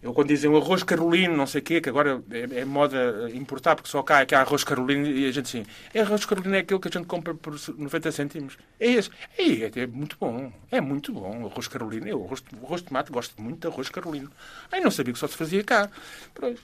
Eu 0.00 0.14
quando 0.14 0.28
dizem 0.28 0.48
o 0.48 0.56
arroz 0.56 0.84
carolino, 0.84 1.36
não 1.36 1.46
sei 1.46 1.60
o 1.60 1.64
quê, 1.64 1.80
que 1.80 1.88
agora 1.88 2.22
é, 2.30 2.60
é, 2.60 2.64
moda 2.64 3.28
importar, 3.34 3.74
porque 3.74 3.90
só 3.90 4.00
cá 4.00 4.20
é 4.20 4.26
que 4.26 4.34
há 4.34 4.40
arroz 4.40 4.62
carolino, 4.62 5.08
e 5.08 5.26
a 5.26 5.32
gente 5.32 5.46
assim, 5.46 5.66
é 5.92 6.00
arroz 6.00 6.24
carolino 6.24 6.54
é 6.54 6.60
aquele 6.60 6.78
que 6.78 6.86
a 6.86 6.90
gente 6.90 7.06
compra 7.06 7.34
por 7.34 7.54
90 7.76 8.12
cêntimos. 8.12 8.56
É 8.78 8.86
esse. 8.86 9.10
É, 9.36 9.80
é, 9.80 9.86
muito 9.88 10.16
bom. 10.20 10.52
É 10.70 10.80
muito 10.80 11.12
bom 11.12 11.42
o 11.42 11.46
arroz 11.46 11.66
carolino. 11.66 12.06
Eu, 12.06 12.20
o 12.20 12.26
arroz, 12.26 12.44
arroz 12.62 12.80
de 12.80 12.86
tomate, 12.86 13.10
gosto 13.10 13.42
muito 13.42 13.60
de 13.60 13.66
arroz 13.66 13.88
carolino. 13.88 14.30
Ai, 14.70 14.80
não 14.80 14.90
sabia 14.90 15.12
que 15.12 15.18
só 15.18 15.26
se 15.26 15.36
fazia 15.36 15.64
cá. 15.64 15.90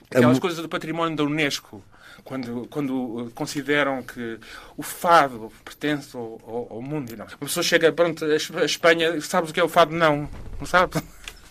Aquelas 0.09 0.39
coisas 0.39 0.61
do 0.61 0.69
património 0.69 1.17
da 1.17 1.23
Unesco, 1.25 1.83
quando, 2.23 2.67
quando 2.69 3.31
consideram 3.35 4.01
que 4.01 4.39
o 4.77 4.83
fado 4.83 5.51
pertence 5.65 6.15
ao, 6.15 6.39
ao, 6.47 6.67
ao 6.75 6.81
mundo. 6.81 7.13
Não. 7.17 7.25
A 7.25 7.37
pessoa 7.37 7.63
chega, 7.63 7.91
pronto, 7.91 8.23
a 8.23 8.65
Espanha, 8.65 9.19
sabes 9.19 9.49
o 9.49 9.53
que 9.53 9.59
é 9.59 9.63
o 9.63 9.67
fado? 9.67 9.93
Não. 9.93 10.29
Não 10.57 10.65
sabe? 10.65 11.03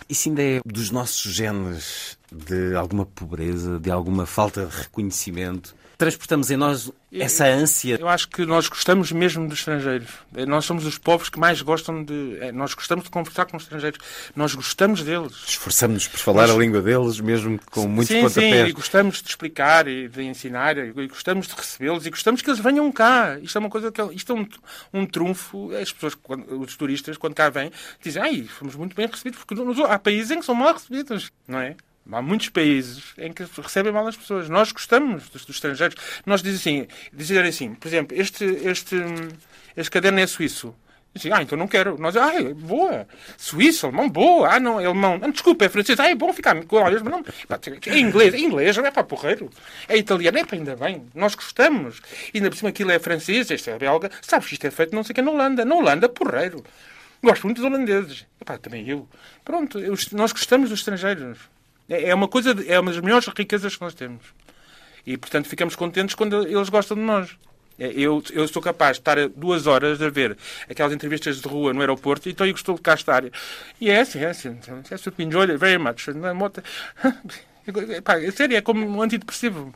Isso 0.07 0.29
ainda 0.29 0.41
é 0.41 0.61
dos 0.65 0.91
nossos 0.91 1.33
genes 1.33 2.17
de 2.31 2.75
alguma 2.75 3.05
pobreza, 3.05 3.79
de 3.79 3.89
alguma 3.89 4.25
falta 4.25 4.65
de 4.65 4.75
reconhecimento? 4.75 5.75
Transportamos 5.97 6.51
em 6.51 6.57
nós 6.57 6.91
essa 7.11 7.45
ânsia? 7.45 7.97
Eu 7.99 8.07
acho 8.09 8.27
que 8.27 8.45
nós 8.45 8.67
gostamos 8.67 9.11
mesmo 9.11 9.47
dos 9.47 9.59
estrangeiros. 9.59 10.09
Nós 10.47 10.65
somos 10.65 10.85
os 10.85 10.97
povos 10.97 11.29
que 11.29 11.39
mais 11.39 11.61
gostam 11.61 12.03
de. 12.03 12.37
é, 12.41 12.51
Nós 12.51 12.73
gostamos 12.73 13.05
de 13.05 13.11
conversar 13.11 13.45
com 13.45 13.55
os 13.55 13.63
estrangeiros. 13.63 13.99
Nós 14.35 14.53
gostamos 14.53 15.01
deles. 15.03 15.33
Esforçamos-nos 15.47 16.07
por 16.07 16.19
falar 16.19 16.47
Nós- 16.47 16.55
a 16.55 16.59
língua 16.59 16.81
deles, 16.81 17.19
mesmo 17.19 17.59
com 17.71 17.87
muitos 17.87 18.13
sim, 18.13 18.21
pontapés. 18.21 18.63
Sim, 18.63 18.69
e 18.69 18.71
gostamos 18.73 19.21
de 19.21 19.29
explicar 19.29 19.87
e 19.87 20.07
de 20.09 20.23
ensinar, 20.23 20.77
e 20.77 20.91
gostamos 21.07 21.47
de 21.47 21.53
recebê-los 21.55 22.05
e 22.05 22.09
gostamos 22.09 22.41
que 22.41 22.49
eles 22.49 22.59
venham 22.59 22.91
cá. 22.91 23.39
Isto 23.41 23.57
é 23.57 23.59
uma 23.59 23.69
coisa 23.69 23.91
que 23.91 24.01
isto 24.13 24.33
é 24.33 24.35
um, 24.35 24.47
um 24.93 25.05
trunfo. 25.05 25.71
As 25.75 25.91
pessoas, 25.93 26.15
quando- 26.15 26.59
os 26.61 26.75
turistas, 26.75 27.15
quando 27.17 27.33
cá 27.35 27.49
vêm, 27.49 27.71
dizem, 28.03 28.21
ai, 28.21 28.43
fomos 28.43 28.75
muito 28.75 28.95
bem 28.95 29.07
recebidos, 29.07 29.39
porque 29.39 29.55
nos- 29.55 29.79
há 29.79 29.97
países 29.97 30.31
em 30.31 30.39
que 30.39 30.45
são 30.45 30.55
mal 30.55 30.73
recebidos, 30.73 31.31
não 31.47 31.59
é? 31.59 31.75
Há 32.11 32.21
muitos 32.21 32.49
países 32.49 33.13
em 33.17 33.33
que 33.33 33.43
recebem 33.61 33.91
mal 33.91 34.07
as 34.07 34.15
pessoas. 34.15 34.47
Nós 34.47 34.71
gostamos 34.71 35.27
dos, 35.29 35.45
dos 35.45 35.55
estrangeiros. 35.55 35.95
Nós 36.25 36.41
dizem 36.41 36.83
assim, 36.83 36.87
dizer 37.11 37.43
assim, 37.43 37.73
por 37.73 37.87
exemplo, 37.87 38.17
este, 38.17 38.45
este, 38.45 38.95
este 39.75 39.91
caderno 39.91 40.19
é 40.19 40.27
suíço. 40.27 40.75
Dizem, 41.15 41.31
ah, 41.31 41.41
então 41.41 41.57
não 41.57 41.67
quero. 41.67 41.97
Nós, 41.97 42.17
ah, 42.17 42.35
é 42.35 42.53
boa. 42.53 43.07
Suíço, 43.37 43.87
alemão, 43.87 44.09
boa. 44.09 44.53
Ah, 44.53 44.59
não, 44.59 44.81
é 44.81 44.85
alemão. 44.85 45.17
Ah, 45.23 45.29
desculpa, 45.29 45.63
é 45.63 45.69
francês. 45.69 45.97
Ah, 45.97 46.09
é 46.09 46.13
bom 46.13 46.31
ficar 46.33 46.61
com 46.65 46.75
olhos, 46.75 47.01
mas 47.01 47.11
não. 47.11 47.23
É 47.87 47.97
inglês, 47.97 48.33
é 48.33 48.37
inglês, 48.37 48.77
é 48.77 48.91
para 48.91 49.03
porreiro. 49.03 49.49
É 49.87 49.97
italiano, 49.97 50.37
é 50.37 50.43
para 50.43 50.57
ainda 50.57 50.75
bem. 50.75 51.07
Nós 51.15 51.33
gostamos. 51.33 52.01
E 52.33 52.37
ainda 52.37 52.49
por 52.49 52.57
cima 52.57 52.69
aquilo 52.69 52.91
é 52.91 52.99
francês, 52.99 53.49
este 53.49 53.69
é 53.69 53.77
belga. 53.79 54.11
Sabes 54.21 54.49
que 54.49 54.53
isto 54.55 54.67
é 54.67 54.71
feito 54.71 54.93
não 54.93 55.03
sei 55.03 55.13
o 55.13 55.15
que 55.15 55.21
na 55.21 55.31
Holanda. 55.31 55.63
Na 55.63 55.75
Holanda, 55.75 56.09
porreiro. 56.09 56.61
Gosto 57.23 57.43
muito 57.43 57.61
dos 57.61 57.65
holandeses. 57.65 58.25
Epá, 58.39 58.57
também 58.57 58.87
eu. 58.87 59.07
Pronto, 59.43 59.79
nós 60.11 60.33
gostamos 60.33 60.69
dos 60.69 60.79
estrangeiros. 60.79 61.54
É 61.89 62.09
é 62.09 62.15
uma 62.15 62.27
coisa, 62.27 62.53
de- 62.53 62.69
é 62.71 62.79
uma 62.79 62.91
das 62.91 63.01
melhores 63.01 63.27
riquezas 63.27 63.75
que 63.75 63.81
nós 63.81 63.93
temos. 63.93 64.21
E, 65.05 65.17
portanto, 65.17 65.47
ficamos 65.47 65.75
contentes 65.75 66.15
quando 66.15 66.47
eles 66.47 66.69
gostam 66.69 66.97
de 66.97 67.03
nós. 67.03 67.37
É, 67.77 67.91
Eu, 67.93 68.23
eu 68.31 68.47
sou 68.47 68.61
capaz 68.61 68.95
de 68.97 69.01
estar 69.01 69.17
duas 69.29 69.67
horas 69.67 70.01
a 70.01 70.09
ver 70.09 70.37
aquelas 70.69 70.93
entrevistas 70.93 71.41
de 71.41 71.47
rua 71.47 71.73
no 71.73 71.81
aeroporto 71.81 72.27
e 72.27 72.31
então 72.31 72.47
eu 72.47 72.53
gostou 72.53 72.75
de 72.75 72.81
cá 72.81 72.93
estar. 72.93 73.23
É 73.25 73.99
assim, 73.99 74.19
é 74.19 74.27
assim. 74.27 74.55
That's 74.55 75.05
what 75.05 75.13
we 75.19 75.25
enjoy 75.25 75.41
it 75.51 75.57
very 75.57 75.77
much. 75.77 76.07
É 76.07 78.01
Pá, 78.01 78.19
é 78.21 78.31
sério, 78.31 78.55
é 78.57 78.61
como 78.61 78.85
um 78.85 79.01
antidepressivo. 79.01 79.73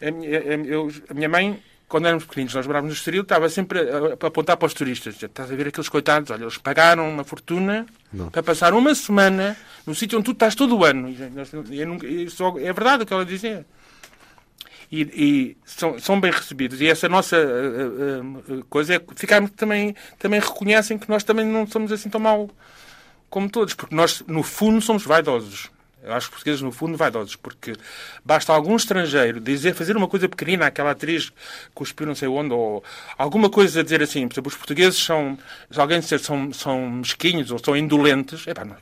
A 0.00 0.10
minha, 0.10 0.28
eu- 0.38 0.92
a 1.08 1.14
minha 1.14 1.28
mãe, 1.28 1.60
quando 1.88 2.06
éramos 2.06 2.24
pequeninos, 2.24 2.54
nós 2.54 2.66
morávamos 2.66 2.94
no 2.94 2.98
Estoril, 2.98 3.22
estava 3.22 3.48
sempre 3.48 3.80
a, 3.80 4.24
a 4.24 4.26
apontar 4.26 4.56
para 4.56 4.66
os 4.66 4.74
turistas. 4.74 5.22
Estás 5.22 5.50
a 5.50 5.56
ver 5.56 5.68
aqueles 5.68 5.88
coitados, 5.88 6.30
olha, 6.30 6.42
eles 6.42 6.58
pagaram 6.58 7.08
uma 7.08 7.24
fortuna 7.24 7.86
para 8.30 8.42
passar 8.42 8.74
uma 8.74 8.94
semana 8.94 9.56
no 9.86 9.94
sítio 9.94 10.18
onde 10.18 10.26
tu 10.26 10.32
estás 10.32 10.54
todo 10.54 10.76
o 10.76 10.84
ano. 10.84 11.08
E 11.70 11.84
nunca- 11.86 12.06
só- 12.30 12.58
é 12.58 12.72
verdade 12.72 13.02
o 13.02 13.06
que 13.06 13.12
ela 13.12 13.24
dizia. 13.24 13.64
E, 14.90 15.02
e 15.02 15.56
são, 15.66 15.98
são 15.98 16.18
bem 16.20 16.30
recebidos. 16.30 16.80
E 16.80 16.86
essa 16.86 17.08
nossa 17.08 17.36
uh, 17.36 18.54
uh, 18.60 18.64
coisa 18.70 18.94
é 18.96 19.00
ficarmos 19.16 19.50
também, 19.50 19.94
também 20.18 20.40
reconhecem 20.40 20.98
que 20.98 21.08
nós 21.10 21.22
também 21.24 21.44
não 21.46 21.66
somos 21.66 21.92
assim 21.92 22.08
tão 22.08 22.20
mal 22.20 22.48
como 23.28 23.50
todos, 23.50 23.74
porque 23.74 23.94
nós, 23.94 24.22
no 24.26 24.42
fundo, 24.42 24.80
somos 24.80 25.04
vaidosos. 25.04 25.70
Eu 26.08 26.14
acho 26.14 26.28
que 26.28 26.32
os 26.32 26.36
portugueses, 26.38 26.62
no 26.62 26.72
fundo, 26.72 26.96
vaidosos, 26.96 27.36
porque 27.36 27.74
basta 28.24 28.50
algum 28.50 28.74
estrangeiro 28.76 29.38
dizer, 29.40 29.74
fazer 29.74 29.94
uma 29.94 30.08
coisa 30.08 30.26
pequenina 30.26 30.66
àquela 30.66 30.92
atriz 30.92 31.28
que 31.28 31.36
cuspiu 31.74 32.06
não 32.06 32.14
sei 32.14 32.28
onde, 32.28 32.54
ou 32.54 32.82
alguma 33.18 33.50
coisa 33.50 33.80
a 33.80 33.82
dizer 33.82 34.02
assim, 34.02 34.26
por 34.26 34.34
exemplo, 34.34 34.48
os 34.48 34.56
portugueses 34.56 34.98
são, 34.98 35.38
se 35.70 35.78
alguém 35.78 36.00
disser 36.00 36.18
são, 36.18 36.50
são 36.52 36.90
mesquinhos 36.90 37.50
ou 37.50 37.58
são 37.58 37.76
indolentes, 37.76 38.46
epá, 38.46 38.64
não. 38.64 38.76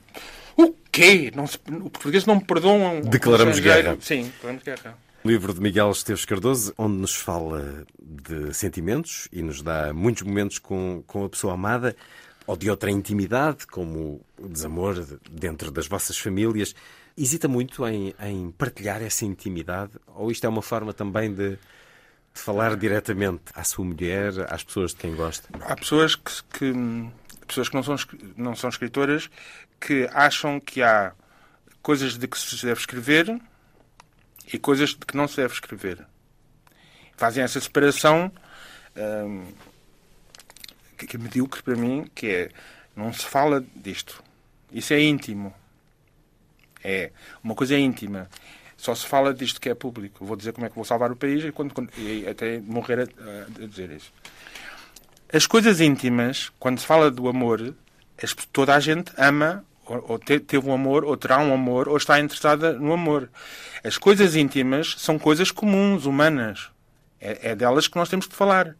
o 0.57 0.73
quê? 0.93 1.33
Não 1.35 1.49
se, 1.49 1.59
o 1.69 1.91
português 1.91 2.25
não 2.27 2.37
me 2.37 2.45
perdoam. 2.45 3.01
Declaramos 3.01 3.59
guerra. 3.59 3.97
Sim, 4.01 4.31
declaramos 4.35 4.63
guerra. 4.63 4.97
Livro 5.25 5.53
de 5.53 5.61
Miguel 5.61 5.91
Esteves 5.91 6.25
Cardoso, 6.25 6.73
onde 6.79 6.97
nos 6.99 7.17
fala 7.17 7.85
de 8.01 8.55
sentimentos 8.55 9.27
e 9.33 9.43
nos 9.43 9.61
dá 9.61 9.93
muitos 9.93 10.23
momentos 10.23 10.61
com, 10.61 11.03
com 11.05 11.25
a 11.25 11.29
pessoa 11.29 11.55
amada 11.55 11.97
ou 12.47 12.57
de 12.57 12.71
outra 12.71 12.91
intimidade, 12.91 13.67
como 13.67 14.25
o 14.39 14.49
desamor 14.49 15.05
dentro 15.29 15.73
das 15.73 15.89
vossas 15.89 16.17
famílias. 16.17 16.75
Hesita 17.17 17.49
muito 17.49 17.87
em, 17.87 18.15
em 18.21 18.51
partilhar 18.51 19.03
essa 19.03 19.25
intimidade? 19.25 19.93
Ou 20.09 20.31
isto 20.31 20.45
é 20.45 20.49
uma 20.49 20.63
forma 20.63 20.93
também 20.93 21.33
de, 21.33 21.51
de 21.53 21.59
falar 22.35 22.77
diretamente 22.77 23.45
à 23.55 23.65
sua 23.65 23.85
mulher, 23.85 24.33
às 24.53 24.63
pessoas 24.63 24.91
de 24.91 24.99
quem 24.99 25.15
gosta? 25.15 25.49
Há 25.63 25.75
pessoas 25.77 26.15
que, 26.15 26.33
que- 26.53 27.11
pessoas 27.47 27.69
que 27.69 27.75
não 27.75 27.83
são, 27.83 27.97
não 28.37 28.55
são 28.55 28.69
escritoras 28.69 29.31
que 29.81 30.09
acham 30.13 30.61
que 30.61 30.83
há 30.83 31.15
coisas 31.81 32.19
de 32.19 32.27
que 32.29 32.39
se 32.39 32.65
deve 32.67 32.81
escrever 32.81 33.41
e 34.53 34.59
coisas 34.59 34.91
de 34.91 34.99
que 35.07 35.17
não 35.17 35.27
se 35.27 35.37
deve 35.37 35.55
escrever. 35.55 36.05
Fazem 37.17 37.43
essa 37.45 37.59
separação 37.61 38.31
hum, 38.97 39.45
que 40.99 41.17
é 41.17 41.19
medíocre 41.19 41.63
para 41.63 41.77
mim, 41.77 42.11
que 42.15 42.27
é 42.27 42.51
não 42.95 43.13
se 43.13 43.25
fala 43.25 43.65
disto. 43.75 44.23
Isso 44.73 44.93
é 44.93 45.01
íntimo. 45.01 45.55
É. 46.87 47.11
Uma 47.43 47.57
coisa 47.57 47.75
é 47.75 47.79
íntima. 47.81 48.29
Só 48.77 48.95
se 48.95 49.05
fala 49.07 49.35
disto 49.35 49.61
que 49.61 49.69
é 49.69 49.75
público. 49.75 50.25
Vou 50.25 50.37
dizer 50.37 50.53
como 50.53 50.67
é 50.67 50.69
que 50.69 50.77
vou 50.77 50.85
salvar 50.85 51.11
o 51.11 51.17
país 51.17 51.43
e, 51.45 51.51
quando, 51.51 51.75
quando- 51.75 51.91
e 51.99 52.25
até 52.29 52.61
morrer 52.61 53.01
a, 53.01 53.63
a 53.63 53.67
dizer 53.67 53.91
isso. 53.91 54.13
As 55.33 55.47
coisas 55.47 55.81
íntimas, 55.81 56.53
quando 56.61 56.79
se 56.79 56.87
fala 56.87 57.11
do 57.11 57.29
amor, 57.29 57.75
toda 58.53 58.77
a 58.77 58.79
gente 58.79 59.11
ama 59.19 59.65
ou, 59.85 60.05
ou 60.11 60.19
te, 60.19 60.39
teve 60.39 60.69
um 60.69 60.73
amor, 60.73 61.05
ou 61.05 61.17
terá 61.17 61.39
um 61.39 61.53
amor, 61.53 61.89
ou 61.89 61.97
está 61.97 62.21
interessada 62.21 62.75
no 62.75 62.93
amor. 62.93 63.29
As 63.83 63.99
coisas 63.99 64.37
íntimas 64.37 64.95
são 64.99 65.19
coisas 65.19 65.51
comuns, 65.51 66.07
humanas. 66.07 66.71
É, 67.21 67.51
é 67.51 67.57
delas 67.57 67.89
que 67.89 67.97
nós 67.97 68.09
temos 68.09 68.29
de 68.29 68.35
falar. 68.35 68.77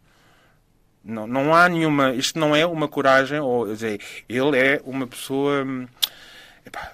Não, 1.03 1.27
não 1.27 1.53
há 1.53 1.67
nenhuma. 1.67 2.13
Isto 2.13 2.39
não 2.39 2.55
é 2.55 2.65
uma 2.65 2.87
coragem, 2.87 3.39
ou 3.39 3.65
dizer, 3.67 3.99
ele 4.29 4.57
é 4.57 4.81
uma 4.85 5.07
pessoa. 5.07 5.63
hum, 5.65 5.87
epá, 6.65 6.93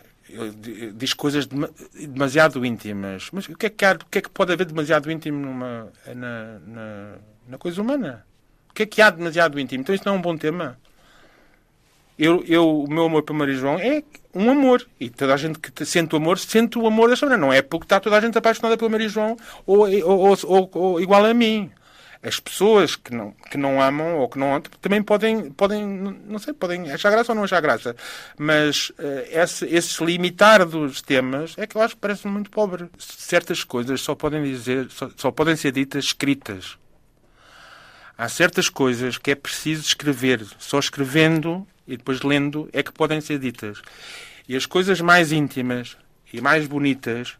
diz 0.95 1.13
coisas 1.13 1.45
dema- 1.45 1.69
demasiado 1.93 2.65
íntimas. 2.65 3.29
Mas 3.31 3.47
o 3.47 3.55
que 3.57 3.65
é 3.65 3.69
que, 3.69 3.85
há, 3.85 3.93
o 3.93 4.05
que, 4.09 4.17
é 4.17 4.21
que 4.21 4.29
pode 4.29 4.51
haver 4.53 4.65
demasiado 4.65 5.11
íntimo 5.11 5.39
numa, 5.39 5.91
na, 6.15 6.59
na, 6.67 7.15
na 7.49 7.57
coisa 7.57 7.81
humana? 7.81 8.25
O 8.69 8.73
que 8.73 8.83
é 8.83 8.85
que 8.85 9.01
há 9.01 9.09
demasiado 9.09 9.59
íntimo? 9.59 9.81
Então 9.81 9.93
isso 9.93 10.03
não 10.05 10.15
é 10.15 10.17
um 10.17 10.21
bom 10.21 10.35
tema? 10.37 10.77
Eu, 12.17 12.43
eu, 12.47 12.83
o 12.83 12.89
meu 12.89 13.05
amor 13.05 13.23
para 13.23 13.33
Maria 13.35 13.55
João 13.55 13.79
é 13.79 14.03
um 14.35 14.49
amor. 14.49 14.85
E 14.99 15.09
toda 15.09 15.33
a 15.33 15.37
gente 15.37 15.57
que 15.59 15.71
te- 15.71 15.85
sente 15.85 16.13
o 16.13 16.17
amor, 16.17 16.37
sente 16.37 16.77
o 16.77 16.85
amor 16.85 17.09
desta 17.09 17.25
maneira. 17.25 17.41
Não 17.45 17.51
é 17.53 17.61
porque 17.61 17.85
está 17.85 17.99
toda 17.99 18.17
a 18.17 18.21
gente 18.21 18.37
apaixonada 18.37 18.77
pela 18.77 18.89
Maria 18.89 19.09
João 19.09 19.35
ou, 19.65 19.87
ou, 20.05 20.37
ou- 20.43 20.69
ou 20.73 21.01
igual 21.01 21.25
a 21.25 21.33
mim. 21.33 21.71
As 22.23 22.39
pessoas 22.39 22.95
que 22.95 23.13
não, 23.13 23.31
que 23.51 23.57
não 23.57 23.81
amam 23.81 24.15
ou 24.15 24.29
que 24.29 24.39
não 24.39 24.61
também 24.61 25.03
podem, 25.03 25.51
podem, 25.51 25.85
não 25.85 26.39
sei, 26.39 26.53
podem 26.53 26.89
achar 26.89 27.11
graça 27.11 27.33
ou 27.33 27.35
não 27.35 27.43
achar 27.43 27.59
graça. 27.59 27.93
Mas 28.37 28.93
eh, 28.97 29.41
esse, 29.43 29.65
esse 29.65 30.05
limitar 30.05 30.65
dos 30.65 31.01
temas 31.01 31.53
é 31.57 31.67
que 31.67 31.75
eu 31.75 31.81
acho 31.81 31.95
que 31.95 32.01
parece 32.01 32.25
muito 32.25 32.49
pobre. 32.49 32.89
Certas 32.97 33.65
coisas 33.65 33.99
só 33.99 34.15
podem 34.15 34.41
dizer, 34.41 34.89
só, 34.89 35.09
só 35.17 35.31
podem 35.31 35.57
ser 35.57 35.73
ditas 35.73 36.05
escritas. 36.05 36.77
Há 38.17 38.29
certas 38.29 38.69
coisas 38.69 39.17
que 39.17 39.31
é 39.31 39.35
preciso 39.35 39.81
escrever. 39.81 40.45
Só 40.57 40.79
escrevendo 40.79 41.67
e 41.85 41.97
depois 41.97 42.21
lendo 42.21 42.69
é 42.71 42.81
que 42.81 42.93
podem 42.93 43.19
ser 43.19 43.37
ditas. 43.37 43.81
E 44.47 44.55
as 44.55 44.65
coisas 44.65 45.01
mais 45.01 45.33
íntimas 45.33 45.97
e 46.31 46.39
mais 46.39 46.67
bonitas, 46.67 47.37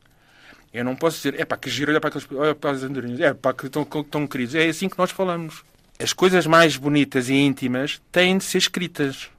eu 0.73 0.83
não 0.83 0.95
posso 0.95 1.17
dizer, 1.17 1.39
é 1.39 1.45
pá, 1.45 1.55
que 1.55 1.69
giro, 1.69 1.91
olha 1.91 2.01
para, 2.01 2.09
aqueles, 2.09 2.27
olha 2.31 2.55
para 2.55 2.71
as 2.71 2.83
andorinhas, 2.83 3.19
é 3.19 3.33
pá, 3.33 3.53
que 3.53 3.67
estão, 3.67 3.83
estão 3.83 4.25
queridos. 4.25 4.55
É 4.55 4.67
assim 4.67 4.89
que 4.89 4.97
nós 4.97 5.11
falamos. 5.11 5.63
As 5.99 6.13
coisas 6.13 6.47
mais 6.47 6.75
bonitas 6.75 7.29
e 7.29 7.35
íntimas 7.35 8.01
têm 8.11 8.37
de 8.39 8.43
ser 8.43 8.57
escritas. 8.57 9.29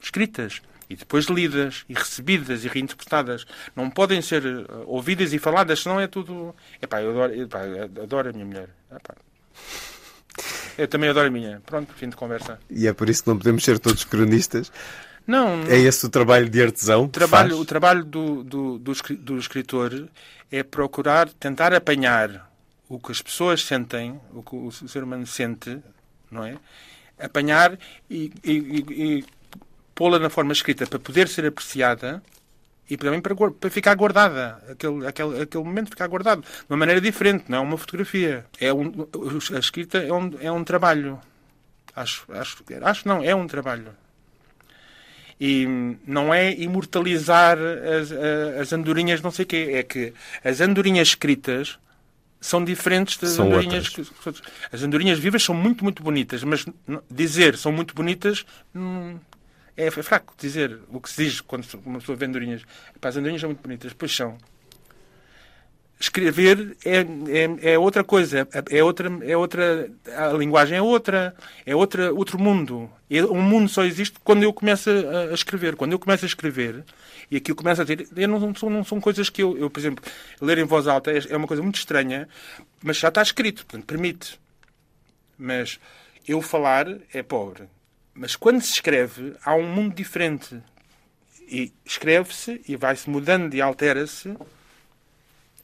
Escritas. 0.00 0.62
E 0.88 0.96
depois 0.96 1.26
lidas, 1.26 1.84
e 1.88 1.94
recebidas, 1.94 2.64
e 2.64 2.68
reinterpretadas. 2.68 3.46
Não 3.76 3.90
podem 3.90 4.22
ser 4.22 4.44
eh, 4.44 4.64
ouvidas 4.86 5.32
e 5.32 5.38
faladas, 5.38 5.80
senão 5.80 6.00
é 6.00 6.06
tudo... 6.06 6.54
É 6.80 6.86
pá, 6.86 7.02
eu 7.02 7.10
adoro, 7.10 7.32
eu 7.34 8.02
adoro 8.02 8.28
a 8.30 8.32
minha 8.32 8.44
mulher. 8.44 8.68
Epá. 8.90 9.14
Eu 10.76 10.88
também 10.88 11.08
adoro 11.08 11.28
a 11.28 11.30
minha. 11.30 11.62
Pronto, 11.64 11.92
fim 11.94 12.08
de 12.08 12.16
conversa. 12.16 12.58
E 12.68 12.86
é 12.86 12.92
por 12.92 13.08
isso 13.08 13.22
que 13.22 13.28
não 13.28 13.38
podemos 13.38 13.62
ser 13.64 13.78
todos 13.78 14.04
cronistas. 14.04 14.72
Não, 15.26 15.62
É 15.68 15.78
esse 15.78 16.04
o 16.04 16.10
trabalho 16.10 16.48
de 16.50 16.62
artesão 16.62 17.04
o 17.04 17.08
trabalho, 17.08 17.58
o 17.58 17.64
trabalho 17.64 18.04
do, 18.04 18.44
do, 18.44 18.78
do, 18.78 18.92
do 19.18 19.38
escritor 19.38 20.08
é 20.52 20.62
procurar 20.62 21.28
tentar 21.30 21.72
apanhar 21.72 22.50
o 22.88 22.98
que 22.98 23.10
as 23.10 23.22
pessoas 23.22 23.62
sentem, 23.64 24.20
o 24.34 24.42
que 24.42 24.54
o 24.54 24.70
ser 24.70 25.02
humano 25.02 25.26
sente, 25.26 25.78
não 26.30 26.44
é? 26.44 26.56
Apanhar 27.18 27.78
e, 28.10 28.30
e, 28.44 28.52
e- 28.52 29.18
e 29.18 29.24
pô-la 29.94 30.18
na 30.18 30.28
forma 30.28 30.52
escrita 30.52 30.86
para 30.86 30.98
poder 30.98 31.28
ser 31.28 31.46
apreciada 31.46 32.22
e 32.90 32.96
também 32.98 33.20
para, 33.22 33.34
para 33.34 33.70
ficar 33.70 33.94
guardada. 33.94 34.62
Aquele, 34.68 35.06
aquele, 35.06 35.42
aquele 35.42 35.64
momento 35.64 35.88
ficar 35.88 36.06
guardado. 36.06 36.42
De 36.42 36.66
uma 36.68 36.76
maneira 36.76 37.00
diferente, 37.00 37.46
não 37.48 37.58
é 37.58 37.60
uma 37.62 37.78
fotografia. 37.78 38.44
É 38.60 38.72
um, 38.74 38.92
a 39.54 39.58
escrita 39.58 39.98
é 39.98 40.12
um, 40.12 40.30
é 40.40 40.52
um 40.52 40.62
trabalho. 40.62 41.18
Acho, 41.96 42.24
acho, 42.30 42.62
acho 42.82 43.08
não, 43.08 43.22
é 43.22 43.34
um 43.34 43.46
trabalho. 43.46 43.88
E 45.40 45.66
não 46.06 46.32
é 46.32 46.52
imortalizar 46.54 47.58
as, 47.58 48.12
as 48.60 48.72
andorinhas, 48.72 49.20
não 49.20 49.30
sei 49.30 49.44
o 49.44 49.48
quê. 49.48 49.70
É 49.74 49.82
que 49.82 50.12
as 50.44 50.60
andorinhas 50.60 51.08
escritas 51.08 51.78
são 52.40 52.64
diferentes 52.64 53.16
das 53.16 53.30
São 53.30 53.46
andorinhas. 53.46 53.88
que- 53.88 54.02
As 54.72 54.82
andorinhas 54.82 55.18
vivas 55.18 55.42
são 55.42 55.54
muito, 55.54 55.82
muito 55.82 56.02
bonitas, 56.02 56.44
mas 56.44 56.64
dizer 57.10 57.56
são 57.56 57.72
muito 57.72 57.94
bonitas 57.94 58.44
hum, 58.74 59.18
é, 59.76 59.86
é 59.86 59.90
fraco 59.90 60.34
dizer. 60.38 60.78
O 60.88 61.00
que 61.00 61.10
se 61.10 61.24
diz 61.24 61.40
quando 61.40 61.66
uma 61.84 61.98
pessoa 61.98 62.16
vê 62.16 62.26
andorinhas. 62.26 62.62
Pá, 63.00 63.08
as 63.08 63.16
andorinhas 63.16 63.40
são 63.40 63.48
muito 63.50 63.62
bonitas, 63.62 63.92
pois 63.92 64.14
são. 64.14 64.36
Escrever 66.04 66.76
é, 66.84 66.98
é, 66.98 67.72
é 67.72 67.78
outra 67.78 68.04
coisa, 68.04 68.46
é 68.70 68.84
outra, 68.84 69.10
é 69.22 69.34
outra, 69.34 69.90
a 70.14 70.28
linguagem 70.34 70.76
é 70.76 70.82
outra, 70.82 71.34
é 71.64 71.74
outra, 71.74 72.12
outro 72.12 72.38
mundo. 72.38 72.90
Um 73.30 73.40
mundo 73.40 73.70
só 73.70 73.84
existe 73.84 74.18
quando 74.22 74.42
eu 74.42 74.52
começo 74.52 74.90
a, 74.90 75.30
a 75.30 75.34
escrever. 75.34 75.76
Quando 75.76 75.92
eu 75.92 75.98
começo 75.98 76.26
a 76.26 76.28
escrever 76.28 76.84
e 77.30 77.38
aquilo 77.38 77.56
começa 77.56 77.82
a 77.82 77.86
ter. 77.86 78.06
Eu 78.14 78.28
não, 78.28 78.54
são, 78.54 78.68
não 78.68 78.84
são 78.84 79.00
coisas 79.00 79.30
que 79.30 79.42
eu, 79.42 79.56
eu, 79.56 79.70
por 79.70 79.80
exemplo, 79.80 80.04
ler 80.42 80.58
em 80.58 80.64
voz 80.64 80.86
alta 80.86 81.10
é, 81.10 81.22
é 81.30 81.36
uma 81.38 81.46
coisa 81.46 81.62
muito 81.62 81.76
estranha, 81.76 82.28
mas 82.82 82.98
já 82.98 83.08
está 83.08 83.22
escrito, 83.22 83.64
portanto, 83.64 83.86
permite. 83.86 84.38
Mas 85.38 85.80
eu 86.28 86.42
falar 86.42 86.86
é 87.14 87.22
pobre. 87.22 87.64
Mas 88.12 88.36
quando 88.36 88.60
se 88.60 88.74
escreve, 88.74 89.34
há 89.42 89.54
um 89.54 89.66
mundo 89.66 89.94
diferente. 89.94 90.60
E 91.48 91.72
escreve-se 91.82 92.60
e 92.68 92.76
vai-se 92.76 93.08
mudando 93.08 93.54
e 93.54 93.62
altera-se 93.62 94.36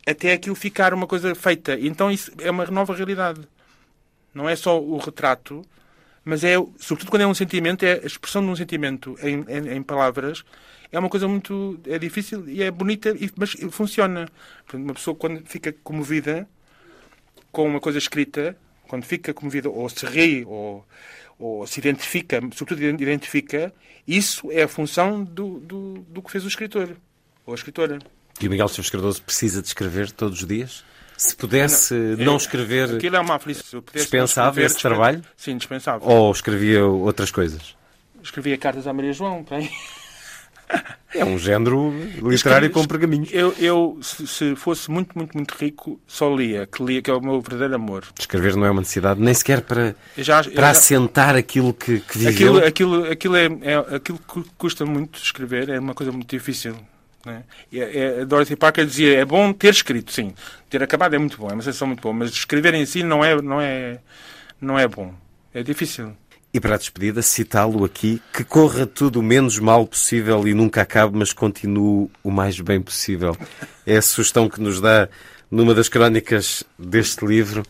até 0.07 0.33
aquilo 0.33 0.55
ficar 0.55 0.95
uma 0.95 1.07
coisa 1.07 1.35
feita. 1.35 1.79
Então 1.79 2.11
isso 2.11 2.33
é 2.39 2.51
uma 2.51 2.67
nova 2.67 2.95
realidade. 2.95 3.41
Não 4.35 4.49
é 4.49 4.57
só 4.57 4.81
o 4.81 4.99
retrato, 4.99 5.65
mas 6.25 6.45
é, 6.45 6.55
sobretudo 6.79 7.11
quando 7.11 7.23
é 7.23 7.27
um 7.27 7.35
sentimento, 7.35 7.85
é 7.85 7.95
a 7.95 8.07
expressão 8.07 8.43
de 8.43 8.49
um 8.49 8.57
sentimento 8.57 9.17
em, 9.23 9.45
em, 9.49 9.77
em 9.77 9.83
palavras. 9.83 10.45
É 10.93 10.99
uma 10.99 11.09
coisa 11.09 11.29
muito. 11.29 11.81
é 11.87 11.99
difícil 11.99 12.49
e 12.49 12.63
é 12.63 12.71
bonita, 12.71 13.15
mas 13.37 13.53
funciona. 13.71 14.29
Uma 14.73 14.95
pessoa, 14.95 15.15
quando 15.15 15.45
fica 15.47 15.73
comovida 15.85 16.49
com 17.53 17.67
uma 17.67 17.81
coisa 17.81 17.99
escrita, 17.99 18.57
quando 18.89 19.05
fica 19.05 19.33
comovida, 19.33 19.69
ou 19.71 19.89
se 19.89 20.05
ri, 20.07 20.45
ou, 20.45 20.85
ou 21.39 21.67
se 21.67 21.79
identifica, 21.79 22.41
sobretudo 22.55 22.83
identifica, 22.83 23.73
isso 24.07 24.51
é 24.51 24.63
a 24.63 24.69
função 24.69 25.23
do, 25.23 25.61
do, 25.61 25.99
do 26.09 26.23
que 26.23 26.31
fez 26.31 26.45
o 26.45 26.49
escritor, 26.49 26.97
ou 27.47 27.55
a 27.55 27.57
escritora. 27.57 27.99
E 28.41 28.47
o 28.47 28.51
Miguel 28.51 28.67
Esteves 28.67 28.91
Cardoso 28.91 29.23
precisa 29.23 29.61
de 29.61 29.69
escrever 29.69 30.11
todos 30.11 30.41
os 30.41 30.47
dias? 30.49 30.85
Se 31.17 31.37
pudesse 31.37 31.93
Não, 31.93 32.25
não 32.25 32.33
eu- 32.33 32.37
escrever, 32.39 32.95
Aquilo 32.97 33.17
é 33.17 33.21
uma 33.21 33.35
aflição. 33.35 33.83
Dispensava 33.95 34.49
escrever, 34.49 34.67
esse 34.67 34.75
dispen- 34.77 34.91
trabalho? 34.91 35.23
Sim, 35.37 35.57
dispensava. 35.59 36.05
ou 36.11 36.33
escrevia 36.33 36.85
outras 36.87 37.31
coisas? 37.31 37.77
Escrevia 38.23 38.57
cartas 38.57 38.87
à 38.87 38.93
Maria 38.93 39.13
João. 39.13 39.45
aí. 39.51 39.71
É 41.13 41.25
um 41.25 41.37
género 41.37 41.93
literário 42.23 42.71
com 42.71 42.87
pergaminhos. 42.87 43.29
Eu, 43.33 43.53
eu 43.59 43.99
se, 44.01 44.25
se 44.29 44.55
fosse 44.55 44.89
muito, 44.89 45.19
muito, 45.19 45.37
muito 45.37 45.53
rico, 45.59 46.01
só 46.07 46.33
lia, 46.33 46.65
que 46.65 46.81
lia, 46.85 47.03
que 47.03 47.11
é 47.11 47.15
o 47.15 47.21
meu 47.21 47.41
verdadeiro 47.41 47.75
amor. 47.75 48.05
Escrever 48.17 48.55
não 48.55 48.65
é 48.65 48.71
uma 48.71 48.81
necessidade, 48.81 49.21
nem 49.21 49.35
sequer 49.35 49.63
para, 49.63 49.97
Eu 50.17 50.23
já- 50.23 50.43
eu 50.43 50.53
para 50.53 50.67
já- 50.67 50.71
assentar 50.71 51.35
aquilo 51.35 51.75
que, 51.75 51.99
que 51.99 52.19
viveu. 52.19 52.59
Aquilo, 52.59 52.65
aquilo, 53.05 53.11
aquilo, 53.11 53.37
é, 53.37 53.47
é- 53.63 53.97
aquilo 53.97 54.19
que 54.21 54.45
custa 54.57 54.87
muito 54.87 55.19
escrever, 55.19 55.69
é 55.71 55.81
uma 55.81 55.93
coisa 55.95 56.13
muito 56.13 56.31
difícil. 56.31 56.77
Né? 57.25 57.43
E 57.71 57.83
a- 57.83 57.87
é- 57.93 58.21
a 58.23 58.25
Dorothy 58.25 58.57
Parker 58.57 58.87
dizia, 58.87 59.19
é 59.19 59.25
bom 59.25 59.53
ter 59.53 59.69
escrito, 59.75 60.11
sim. 60.13 60.33
Ter 60.71 60.83
acabado 60.83 61.15
é 61.15 61.19
muito 61.19 61.37
bom, 61.37 61.49
é 61.51 61.53
uma 61.53 61.63
sensação 61.63 61.87
muito 61.87 62.01
boa, 62.01 62.15
mas 62.15 62.31
escrever 62.31 62.73
em 62.75 62.87
si 62.87 63.03
não 63.03 63.25
é, 63.25 63.41
não 63.43 63.61
é, 63.61 63.99
não 64.61 64.79
é 64.79 64.89
bom. 64.89 65.13
É 65.53 65.63
difícil. 65.63 66.17
E 66.53 66.59
para 66.59 66.75
a 66.75 66.79
despedida, 66.79 67.23
citá-lo 67.23 67.85
aqui, 67.85 68.21
que 68.33 68.43
corra 68.43 68.85
tudo 68.87 69.21
o 69.21 69.23
menos 69.23 69.59
mal 69.59 69.87
possível 69.87 70.49
e 70.49 70.55
nunca 70.55 70.83
acabe, 70.83 71.17
mas 71.17 71.33
continue 71.33 72.11
o 72.25 72.31
mais 72.31 72.59
bem 72.61 72.81
possível. 72.81 73.37
É 73.87 73.99
a 73.99 74.03
sugestão 74.03 74.49
que 74.49 74.61
nos 74.61 74.81
dá 74.81 75.09
numa 75.51 75.75
das 75.75 75.89
crónicas 75.89 76.65
deste 76.79 77.25
livro. 77.25 77.63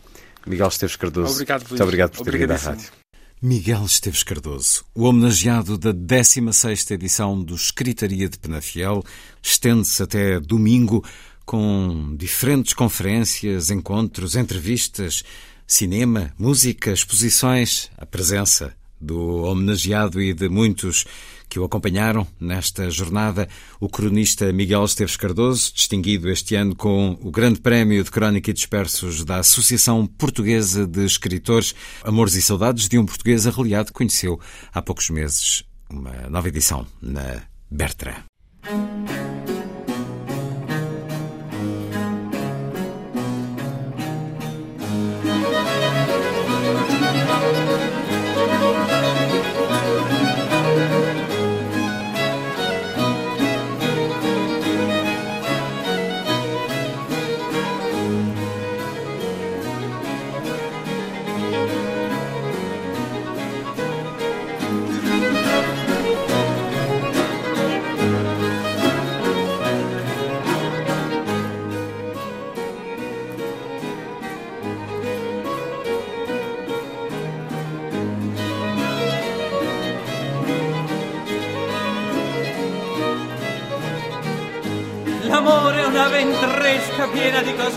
Miguel 0.47 0.69
Esteves 0.69 0.97
Cardoso. 0.97 1.35
Obrigado, 1.35 1.61
Luís. 1.61 1.71
Muito 1.73 1.83
obrigado 1.83 2.11
por 2.13 2.25
ter 2.25 2.39
vindo 2.39 2.53
à 2.53 2.57
rádio. 2.57 3.00
Miguel 3.43 3.87
Esteves 3.87 4.23
Cardoso, 4.23 4.85
o 4.95 5.05
homenageado 5.05 5.79
da 5.79 5.95
16ª 5.95 6.91
edição 6.91 7.43
do 7.43 7.55
Escritaria 7.55 8.29
de 8.29 8.39
Penafiel, 8.39 9.03
estende-se 9.43 10.03
até 10.03 10.39
domingo 10.39 11.03
com 11.47 12.15
diferentes 12.19 12.75
conferências, 12.75 13.71
encontros, 13.71 14.37
entrevistas, 14.37 15.25
cinema, 15.67 16.35
música, 16.39 16.93
exposições, 16.93 17.91
a 17.97 18.05
presença 18.05 18.77
do 19.01 19.45
homenageado 19.45 20.21
e 20.21 20.35
de 20.35 20.51
muitos 20.51 21.07
que 21.51 21.59
o 21.59 21.65
acompanharam 21.65 22.27
nesta 22.41 22.89
jornada, 22.89 23.49
o 23.81 23.89
cronista 23.89 24.53
Miguel 24.53 24.85
Esteves 24.85 25.17
Cardoso, 25.17 25.73
distinguido 25.75 26.31
este 26.31 26.55
ano 26.55 26.77
com 26.77 27.19
o 27.21 27.31
Grande 27.31 27.61
Prémio 27.61 28.03
de 28.03 28.11
Crónica 28.11 28.51
e 28.51 28.55
Dispersos 28.55 29.25
da 29.25 29.41
Associação 29.41 30.07
Portuguesa 30.07 30.87
de 30.87 31.05
Escritores. 31.05 31.75
Amores 32.05 32.35
e 32.37 32.43
Saudades 32.43 32.89
de 32.89 32.97
um 32.97 33.05
Português 33.05 33.47
Arreliado 33.47 33.93
conheceu 33.93 34.41
há 34.73 34.81
poucos 34.81 35.11
meses 35.11 35.65
uma 35.91 36.13
nova 36.31 36.49
edição 36.49 36.87
na 37.03 37.43
Bertrand. 37.69 38.30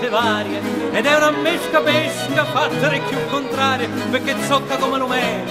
Cose 0.03 0.09
varie. 0.09 0.61
Ed 0.91 1.05
è 1.05 1.15
una 1.15 1.31
mesca 1.31 1.79
pesca 1.81 2.45
fatta 2.45 2.89
più 2.89 3.17
contraria 3.29 3.87
perché 4.09 4.35
zocca 4.45 4.77
come 4.77 4.97
l'umè 4.97 5.43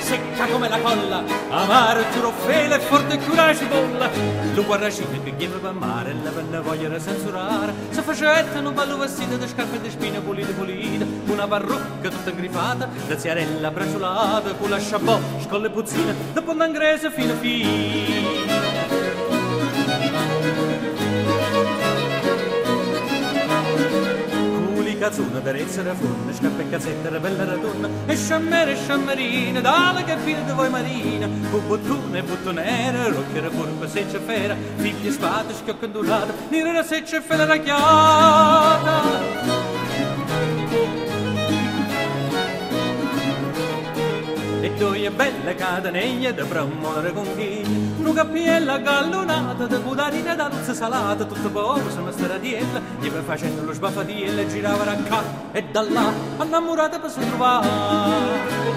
secca 0.00 0.46
come 0.46 0.68
la 0.68 0.78
colla. 0.78 1.22
Amaro 1.50 2.02
giuro 2.12 2.32
fela 2.32 2.76
e 2.76 2.80
forte 2.80 3.18
più 3.18 3.34
la 3.34 3.54
cipolla 3.54 4.08
lo 4.54 4.64
guarracino 4.64 5.22
che 5.22 5.36
chiede 5.36 5.58
per 5.58 5.72
mare 5.72 6.14
la 6.22 6.30
bella 6.30 6.60
voglia 6.60 6.88
da 6.88 6.98
censurare. 7.00 7.74
Se 7.90 8.00
facetta 8.02 8.58
un 8.58 8.72
ballo 8.72 8.96
vestito 8.96 9.36
di 9.36 9.46
scarpe 9.46 9.80
di 9.80 9.90
spine 9.90 10.20
pulite 10.20 10.52
pulite. 10.52 11.06
Una 11.26 11.46
parrucca 11.46 12.08
tutta 12.08 12.30
ingrifata 12.30 12.88
da 13.06 13.18
ziarella 13.18 13.70
braciolata 13.70 14.54
con 14.54 14.70
la 14.70 14.78
sciabò 14.78 15.18
scolle 15.42 15.68
puzzine 15.68 16.14
da 16.32 16.40
pondangrese 16.40 17.10
fino 17.10 17.32
a 17.32 17.36
cazzuna, 25.08 25.38
d'arezza 25.38 25.82
da 25.82 25.94
forna, 25.94 26.32
scappa 26.34 26.60
e 26.60 26.68
cazzetta, 26.68 27.08
da 27.08 27.18
bella 27.18 27.44
radonna, 27.44 27.88
e 28.06 28.14
sciammere 28.14 28.72
e 28.72 28.76
sciammerina, 28.76 29.60
dalla 29.60 30.04
fine 30.18 30.44
di 30.44 30.52
voi 30.52 30.68
marina, 30.68 31.26
con 31.50 31.66
bottone 31.66 32.18
e 32.18 32.22
bottonera, 32.22 33.08
rocchera 33.08 33.48
curva, 33.48 33.88
seccia 33.88 34.20
fera, 34.20 34.54
figli 34.76 35.10
spade, 35.10 35.54
schiocca 35.54 35.86
ondulata, 35.86 36.34
nera 36.50 36.82
seccia 36.82 37.16
e 37.16 37.20
fela 37.22 37.46
racchiata. 37.46 39.46
e 44.60 44.74
due 44.74 45.10
belle 45.10 45.54
catenelle 45.54 46.34
da 46.34 46.44
promuovere 46.44 47.12
con 47.12 47.24
chi 47.36 47.87
una 47.98 48.12
cappiella 48.12 48.78
gallonata 48.78 49.66
da 49.66 49.78
cudarina 49.80 50.34
d'alza 50.34 50.72
salata 50.74 51.24
tutto 51.24 51.50
poco 51.50 51.90
sono 51.90 52.10
stradiella 52.10 52.80
gli 53.00 53.08
va 53.08 53.22
facendo 53.22 53.64
lo 53.64 53.72
sbaffatiello 53.72 54.40
e 54.40 54.46
girava 54.48 54.84
racca 54.84 55.22
e 55.52 55.64
da 55.64 55.82
là 55.82 56.12
innamorata 56.42 56.98
per 56.98 57.10
si 57.10 57.20
trovare. 57.20 58.76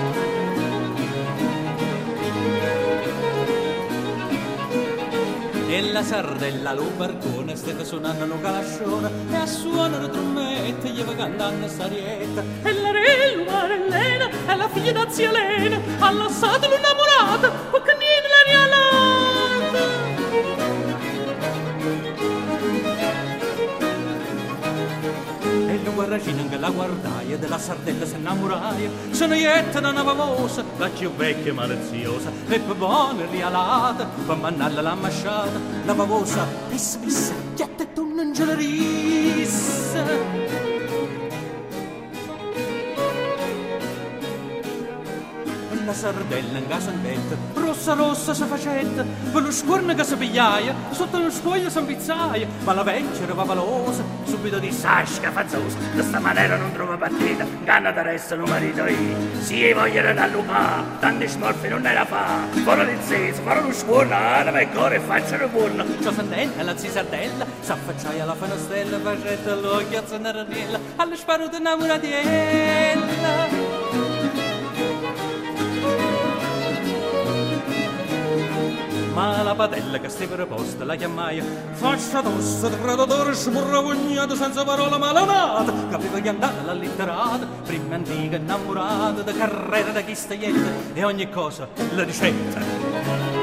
E 5.68 5.82
la 5.92 6.04
sardella 6.04 6.74
lo 6.74 6.92
barcone 6.98 7.56
stette 7.56 7.86
suonando 7.86 8.26
un 8.26 8.42
calascione 8.42 9.10
e 9.32 9.36
a 9.36 9.46
suonare 9.46 10.10
trommette 10.10 10.90
gli 10.90 11.02
va 11.02 11.16
cantando 11.16 11.68
sarietta 11.70 12.44
e 12.64 12.74
la 12.74 12.92
re 12.92 13.36
l'umarellena 13.36 14.30
e 14.48 14.56
la 14.56 14.68
figlia 14.68 14.92
da 14.92 15.10
zia 15.10 15.32
Lena 15.32 15.80
ha 16.00 16.12
lasciato 16.12 16.68
l'innamorata 16.68 17.50
perché 17.72 17.96
guarracina 26.12 26.44
che 26.50 26.58
la 26.58 26.70
guardaia 26.70 27.38
della 27.38 27.58
sardella 27.58 28.06
se 28.06 28.18
innamoraia 28.18 28.90
sono 29.12 29.34
ietta 29.34 29.80
da 29.80 29.90
una 29.90 30.04
famosa 30.04 30.62
la 30.78 30.90
più 30.90 31.10
vecchia 31.16 31.54
maliziosa 31.54 32.30
e 32.50 32.60
per 32.60 32.76
buona 32.76 33.26
rialata 33.30 34.10
per 34.26 34.36
mannarla 34.36 34.82
la 34.82 34.96
masciata. 34.96 35.58
La 35.86 35.96
famosa 35.96 36.46
pissa 36.68 37.00
pissa 37.00 37.34
chiatta 37.56 37.84
e 37.84 37.94
tu 37.94 38.14
non 38.14 38.34
ce 38.34 38.44
la 45.92 45.92
la 45.92 45.94
sardella 45.94 46.58
in 46.58 46.68
gasandetta, 46.68 47.36
rossa 47.54 47.94
rossa 47.94 48.34
sa 48.34 48.46
facetta, 48.46 49.06
per 49.32 49.42
lo 49.42 49.52
scorno 49.52 49.94
che 49.94 50.06
si 50.06 50.16
pigliaia, 50.16 50.74
sotto 50.92 51.20
lo 51.20 51.30
scoglio 51.30 51.70
si 51.70 51.80
impizzaia, 51.80 52.48
ma 52.64 52.74
la 52.74 52.84
vecchia 52.84 53.24
era 53.24 53.34
valosa, 53.34 54.02
subito 54.24 54.60
di 54.60 54.72
sasca 54.72 55.32
fazzosa, 55.32 55.78
di 55.78 55.92
questa 55.94 56.20
maniera 56.20 56.56
non 56.56 56.72
trova 56.72 56.96
partita, 56.96 57.46
ganna 57.64 57.92
da 57.92 58.04
resto 58.04 58.38
lo 58.38 58.46
marito 58.46 58.86
io, 58.86 59.18
si 59.40 59.74
vogliono 59.74 60.14
da 60.14 60.28
lupa, 60.28 60.82
tanti 61.00 61.28
smorfi 61.28 61.68
non 61.68 61.86
era 61.86 62.06
fa, 62.06 62.48
fuori 62.64 62.86
di 62.86 62.98
zeso, 63.04 63.42
fuori 63.42 63.62
lo 63.62 63.74
scorno, 63.74 64.16
anima 64.16 64.60
e 64.60 64.70
cuore 64.70 65.00
facciano 65.00 65.50
buono, 65.50 65.84
ciò 66.02 66.14
sandella, 66.14 66.64
la 66.64 66.78
zia 66.78 66.92
sardella, 66.92 67.46
s'affacciaia 67.60 68.24
alla 68.24 68.36
fanastella, 68.36 68.98
facetta 69.00 69.56
l'occhio 69.56 70.00
a 70.00 70.04
zannaranella, 70.06 70.80
allo 70.96 71.16
sparo 71.16 71.48
di 71.48 71.58
innamoratiella. 71.58 73.81
Ma 79.14 79.42
la 79.44 79.56
padella 79.56 80.00
che 80.00 80.10
stava 80.10 80.36
preposta 80.36 80.86
la 80.86 80.96
chiamaia 80.96 81.44
faccia 81.72 82.22
tosta, 82.22 82.70
traditore, 82.70 83.34
smurravognato 83.34 84.36
senza 84.36 84.64
parola 84.64 84.98
capiva 85.90 86.20
che 86.20 86.30
andava 86.30 86.62
la 86.64 86.74
litterata 86.74 87.46
prima 87.66 87.96
antica 87.96 88.38
innamorata 88.38 89.22
da 89.22 89.34
carriera 89.34 89.92
da 89.92 90.02
chi 90.02 90.16
staietta 90.16 90.94
e 90.94 91.04
ogni 91.04 91.30
cosa 91.30 91.68
la 91.94 92.04
ricetta 92.04 93.41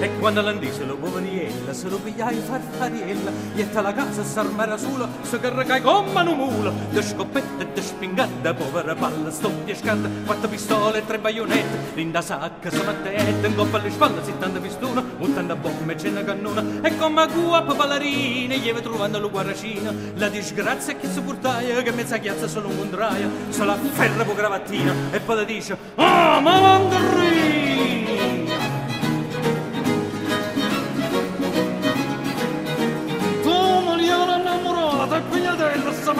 e 0.00 0.18
quando 0.18 0.40
l'andise 0.40 0.84
lo 0.84 0.96
poveriella 0.96 1.72
se 1.72 1.88
lo 1.88 1.98
pigliai 1.98 2.36
farfariella 2.36 3.30
ietta 3.54 3.80
la 3.80 3.92
casa 3.92 4.22
s'armera 4.22 4.76
sola 4.76 5.08
se 5.22 5.40
carregai 5.40 5.80
come 5.80 6.10
una 6.10 6.34
mula 6.34 6.72
de 6.90 7.02
scoppette 7.02 7.72
de 7.72 7.82
spingate 7.82 8.54
povera 8.54 8.94
palla 8.94 9.30
stoppia 9.30 9.74
scatta 9.74 10.08
quattro 10.24 10.48
pistole 10.48 10.98
e 10.98 11.06
tre 11.06 11.18
baionette 11.18 11.94
linda 11.94 12.20
sacca 12.20 12.70
se 12.70 12.82
mattette 12.82 13.46
in 13.46 13.54
coppa 13.56 13.78
alle 13.78 13.90
spalle 13.90 14.24
settanta 14.24 14.60
pistone 14.60 15.02
ottanta 15.18 15.56
bombe 15.56 15.94
e 15.94 15.98
cena 15.98 16.22
cannona 16.22 16.64
e 16.82 16.96
come 16.96 17.26
guapa 17.26 17.74
ballerina 17.74 18.54
gli 18.54 18.72
trovando 18.80 19.18
lo 19.18 19.30
guarracino 19.30 19.92
la 20.14 20.28
disgrazia 20.28 20.94
che 20.94 21.08
si 21.08 21.20
portaia 21.20 21.82
che 21.82 21.90
mezza 21.90 22.18
chiazza 22.18 22.46
solo 22.46 22.68
un 22.68 22.78
contraia 22.78 23.28
se 23.48 23.64
la 23.64 23.76
ferra 23.76 24.24
po' 24.24 24.34
gravattina 24.34 24.92
e 25.10 25.20
poi 25.20 25.36
le 25.36 25.44
dice 25.44 25.76
ah 25.96 26.40
ma 26.40 26.60
mandarina 26.60 27.27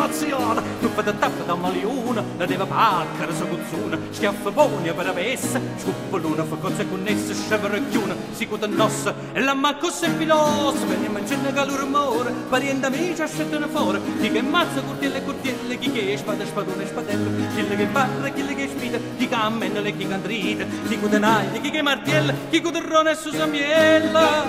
mazziata 0.08 0.62
tuppa 0.80 1.02
da 1.02 1.12
tappa 1.12 1.44
da 1.44 1.54
maliuna 1.54 2.24
la 2.36 2.46
deva 2.46 2.64
paccara 2.64 3.32
sa 3.32 3.44
cuzzuna 3.44 3.98
schiaffa 4.10 4.50
buoni 4.50 4.92
per 4.92 5.06
avessa 5.06 5.60
scuppoluna 5.76 6.44
fa 6.44 6.56
cozze 6.56 6.88
connesse 6.88 7.34
sceveracchiuna 7.34 8.16
si 8.32 8.46
cuda 8.46 8.66
nossa 8.66 9.14
e 9.32 9.40
la 9.40 9.54
macco 9.54 9.90
se 9.90 10.08
filosa. 10.10 10.86
Venne 10.86 11.08
mangiando 11.08 11.52
calore 11.52 11.82
amore 11.82 12.32
pariente 12.48 12.86
amici 12.86 13.22
ascettano 13.22 13.68
fuori. 13.68 14.00
Chi 14.20 14.30
che 14.30 14.42
mazza 14.42 14.80
curtielle 14.80 15.22
curtielle 15.22 15.78
chi 15.78 15.92
che 15.92 16.16
spada 16.16 16.44
spadone 16.46 16.86
spadello 16.86 17.30
chi 17.54 17.66
che 17.66 17.86
parla 17.86 18.28
chi 18.28 18.54
che 18.54 18.68
spida 18.68 18.98
chi 19.16 19.28
che 19.28 19.34
ammennale 19.34 19.96
chi 19.96 20.06
che 20.06 20.12
andrita 20.12 20.64
chi 20.88 20.98
cuda 20.98 21.18
nagli 21.18 21.60
chi 21.60 21.70
che 21.70 21.82
martiella 21.82 22.32
chi 22.50 22.60
cuda 22.60 22.80
rone 22.80 23.14
su 23.14 23.30
sambiella 23.30 24.46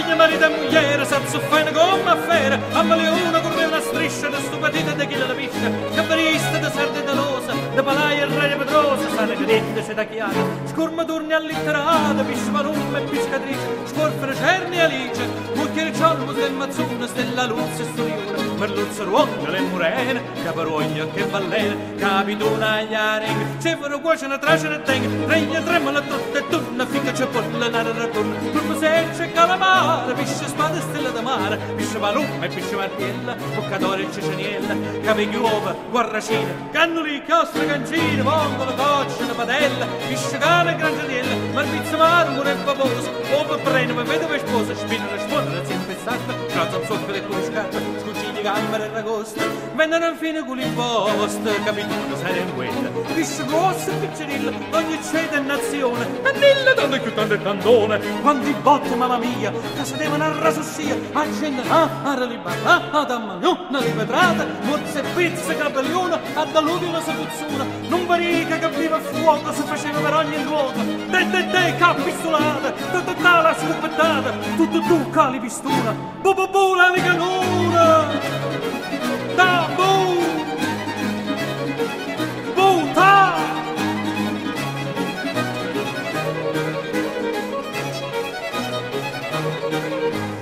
figlio, 0.00 0.16
marito 0.16 0.44
e 0.44 1.04
senza 1.04 1.38
fare 1.40 1.72
come 1.72 2.10
affare, 2.10 2.60
a 2.72 2.80
una 2.80 3.40
correva 3.40 3.68
una 3.68 3.80
striscia 3.80 4.28
da 4.28 4.38
stupatita 4.38 4.92
da 4.92 5.04
chi 5.04 5.16
la 5.16 5.34
piscia, 5.34 5.70
che 5.94 6.02
barista 6.02 6.58
da 6.58 6.70
serde 6.70 7.02
da 7.04 7.12
rosa, 7.12 7.54
da 7.74 7.82
palaia 7.82 8.22
e 8.22 8.26
re 8.26 8.56
pedrosa, 8.56 9.08
sale 9.14 9.34
cadente, 9.34 9.82
se 9.82 9.94
da 9.94 10.04
chiara, 10.04 10.42
scurma 10.64 11.04
turni 11.04 11.32
allitterata, 11.32 12.22
piscia 12.22 12.50
valumma 12.50 12.98
e 12.98 13.02
piscatrice, 13.02 13.68
scorfere 13.86 14.34
cerni 14.36 14.76
e 14.76 14.80
alice, 14.80 15.28
mucchiere 15.54 15.94
ciolmo 15.94 16.32
del 16.32 16.52
mazzuna, 16.52 17.06
stella 17.06 17.44
luzza 17.46 17.82
e 17.82 17.86
storiona, 17.92 18.39
per 18.60 18.68
Merluzzo, 18.68 19.04
ruota 19.04 19.48
le 19.48 19.60
murene, 19.60 20.22
caparoglia 20.44 21.06
che 21.08 21.24
ballena, 21.24 21.74
capituna 21.96 22.80
iaring, 22.80 23.58
se 23.58 23.74
vero 23.76 24.00
cuoce 24.00 24.26
una 24.26 24.36
traccia 24.36 24.68
ne 24.68 24.82
tenga, 24.82 25.26
regna 25.26 25.62
tremola 25.62 26.02
tutta 26.02 26.38
e 26.38 26.48
tunna, 26.48 26.86
finché 26.86 27.12
c'è 27.12 27.26
porta 27.26 27.48
polla 27.48 27.68
nara 27.68 27.92
raturna, 27.92 28.36
se 28.78 29.08
c'è 29.16 29.32
calamare, 29.32 30.12
pisce 30.12 30.46
spada 30.46 30.76
e 30.76 30.80
stella 30.80 31.08
da 31.08 31.22
mare, 31.22 31.56
pisce 31.74 31.98
palumma 31.98 32.44
e 32.44 32.48
pisce 32.48 32.76
martiella, 32.76 33.34
boccatore 33.54 34.02
e 34.02 34.12
ceceniella, 34.12 34.74
capegli 35.04 35.36
uova, 35.36 35.74
guarracina, 35.88 36.68
cannuli, 36.70 37.22
chiostra, 37.24 37.64
cancina, 37.64 38.22
vongolo, 38.22 38.74
coccia, 38.74 39.26
la 39.26 39.34
padella, 39.34 39.86
pisce 40.06 40.36
cane 40.36 40.72
e 40.72 40.76
grangianella, 40.76 41.34
marpizza 41.54 41.96
marmore 41.96 42.52
e 42.52 42.54
paposo, 42.56 43.10
uova 43.32 43.56
breno, 43.56 43.94
vedova 44.04 44.34
e 44.34 44.38
sposa, 44.38 44.74
spina 44.74 45.14
e 45.14 45.18
spuola, 45.20 45.50
la 45.50 45.64
zia 45.64 45.74
impestata, 45.74 46.34
trazza 46.48 46.76
un 46.76 46.84
soffio 46.84 47.14
e 47.14 47.26
con 47.26 47.42
scarpa, 47.42 47.78
scucina, 48.00 48.29
scucigli, 48.40 48.42
gambere 48.42 48.86
e 48.86 48.90
ragosta, 48.92 49.44
vennero 49.74 50.08
infine 50.08 50.44
con 50.44 50.56
l'imposta, 50.56 51.50
capito? 51.64 52.16
Serie 52.16 52.44
quella, 52.54 52.88
visce 53.14 53.44
grossa 53.44 53.90
e 53.90 53.94
piccerilla, 53.94 54.52
ogni 54.70 54.98
ceda 55.02 55.36
e 55.36 55.40
nazione, 55.40 56.06
e 56.22 56.32
mille 56.32 56.74
donne 56.74 57.00
più 57.00 57.12
tante 57.14 57.40
tantone, 57.40 58.00
quanti 58.22 58.52
botte, 58.62 58.94
mamma 58.94 59.18
mia, 59.18 59.50
che 59.50 59.84
si 59.84 59.96
devono 59.96 60.24
arrasossia, 60.24 60.96
a 61.12 61.24
gente, 61.38 61.68
ah, 61.68 61.88
a 62.02 62.14
relibata, 62.14 62.90
ah, 62.90 63.04
da 63.04 63.18
magnona, 63.18 63.80
rivetrata, 63.80 64.46
morse 64.62 65.00
e 65.00 65.02
pizze, 65.14 65.56
capelliona, 65.56 66.18
a 66.34 66.44
daludi 66.46 66.90
la 66.90 67.00
seduzione, 67.00 67.88
non 67.88 68.06
verica 68.06 68.58
che 68.58 68.68
viva 68.70 68.98
fuoco, 68.98 69.52
si 69.52 69.62
faceva 69.62 70.00
per 70.00 70.14
ogni 70.14 70.42
luogo, 70.44 70.80
de 70.82 71.30
de 71.30 71.46
de, 71.46 71.76
capistolata, 71.76 72.72
ta 72.72 73.00
ta 73.00 73.14
ta, 73.14 73.40
la 73.40 73.54
scopettata, 73.54 74.32
tutto 74.56 74.80
tu, 74.80 75.10
cali 75.10 75.38
pistona, 75.38 75.94
bu 76.20 76.34
bu 76.34 76.48
bu, 76.48 76.74
la 76.74 76.90
liganura, 76.90 78.29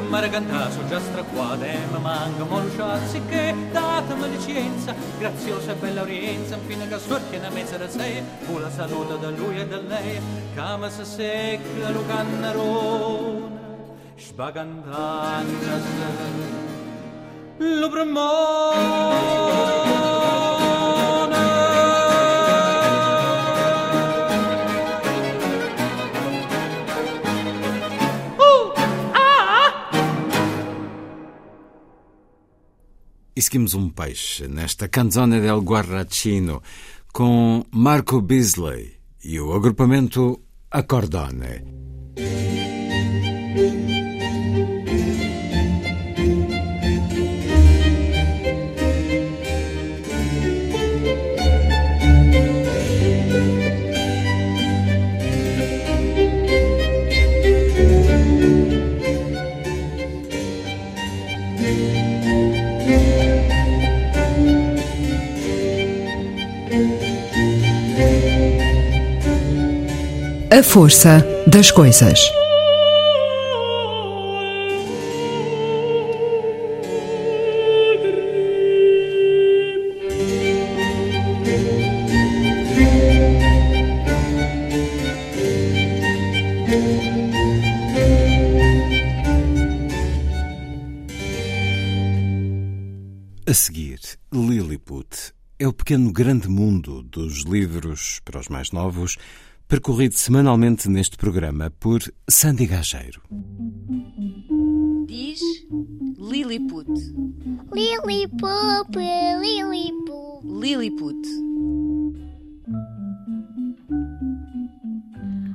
Maracantaso 0.09 0.87
già 0.89 0.99
straquade, 0.99 1.79
ma 1.93 1.99
manca 1.99 2.43
molciazzi 2.43 3.23
che 3.29 3.55
datemi 3.71 4.31
licenza, 4.31 4.95
graziosa 5.19 5.73
e 5.73 5.75
bella 5.77 6.01
orienza, 6.03 6.57
infine 6.57 6.89
che 6.89 6.99
sorti 6.99 7.37
una 7.37 7.51
mezza 7.51 7.77
da 7.77 7.89
sé, 7.89 8.23
fu 8.41 8.59
la 8.59 8.71
salute 8.71 9.19
da 9.21 9.31
lui 9.31 9.61
e 9.61 9.67
da 9.69 9.77
lei, 9.77 10.21
cama 10.55 10.91
se 10.91 11.05
secca 11.05 11.91
lo 11.91 12.05
cannarone, 12.07 13.61
sbagandanga 14.17 15.77
lo 15.77 16.78
E 33.35 33.43
seguimos 33.43 33.75
um 33.75 33.89
peixe 33.91 34.47
nesta 34.47 34.89
Canzone 34.89 35.41
del 35.41 35.61
Guarracino 35.61 36.63
com 37.13 37.65
Marco 37.73 38.21
Beasley 38.21 38.99
e 39.25 39.41
o 39.41 39.53
agrupamento 39.53 40.43
Accordone. 40.71 42.58
A 70.51 70.63
força 70.63 71.23
das 71.47 71.71
coisas. 71.71 72.19
A 93.47 93.53
seguir, 93.53 94.01
Lilliput 94.33 95.35
é 95.59 95.69
o 95.69 95.75
pequeno 95.75 96.11
grande 96.11 96.49
mundo 96.49 97.03
dos 97.03 97.43
livros 97.45 98.21
para 98.25 98.41
os 98.41 98.49
mais 98.49 98.73
novos, 98.73 99.19
percorrido 99.69 100.17
semanalmente 100.17 100.89
neste 100.89 101.19
programa 101.19 101.71
por 101.79 102.01
Sandy 102.27 102.67
Gageiro. 102.67 103.21
Diz 105.07 105.41
Lilliput. 106.19 106.89
Lilliput, 107.75 108.97
Lilliput. 108.97 110.45
Lilliput. 110.45 111.58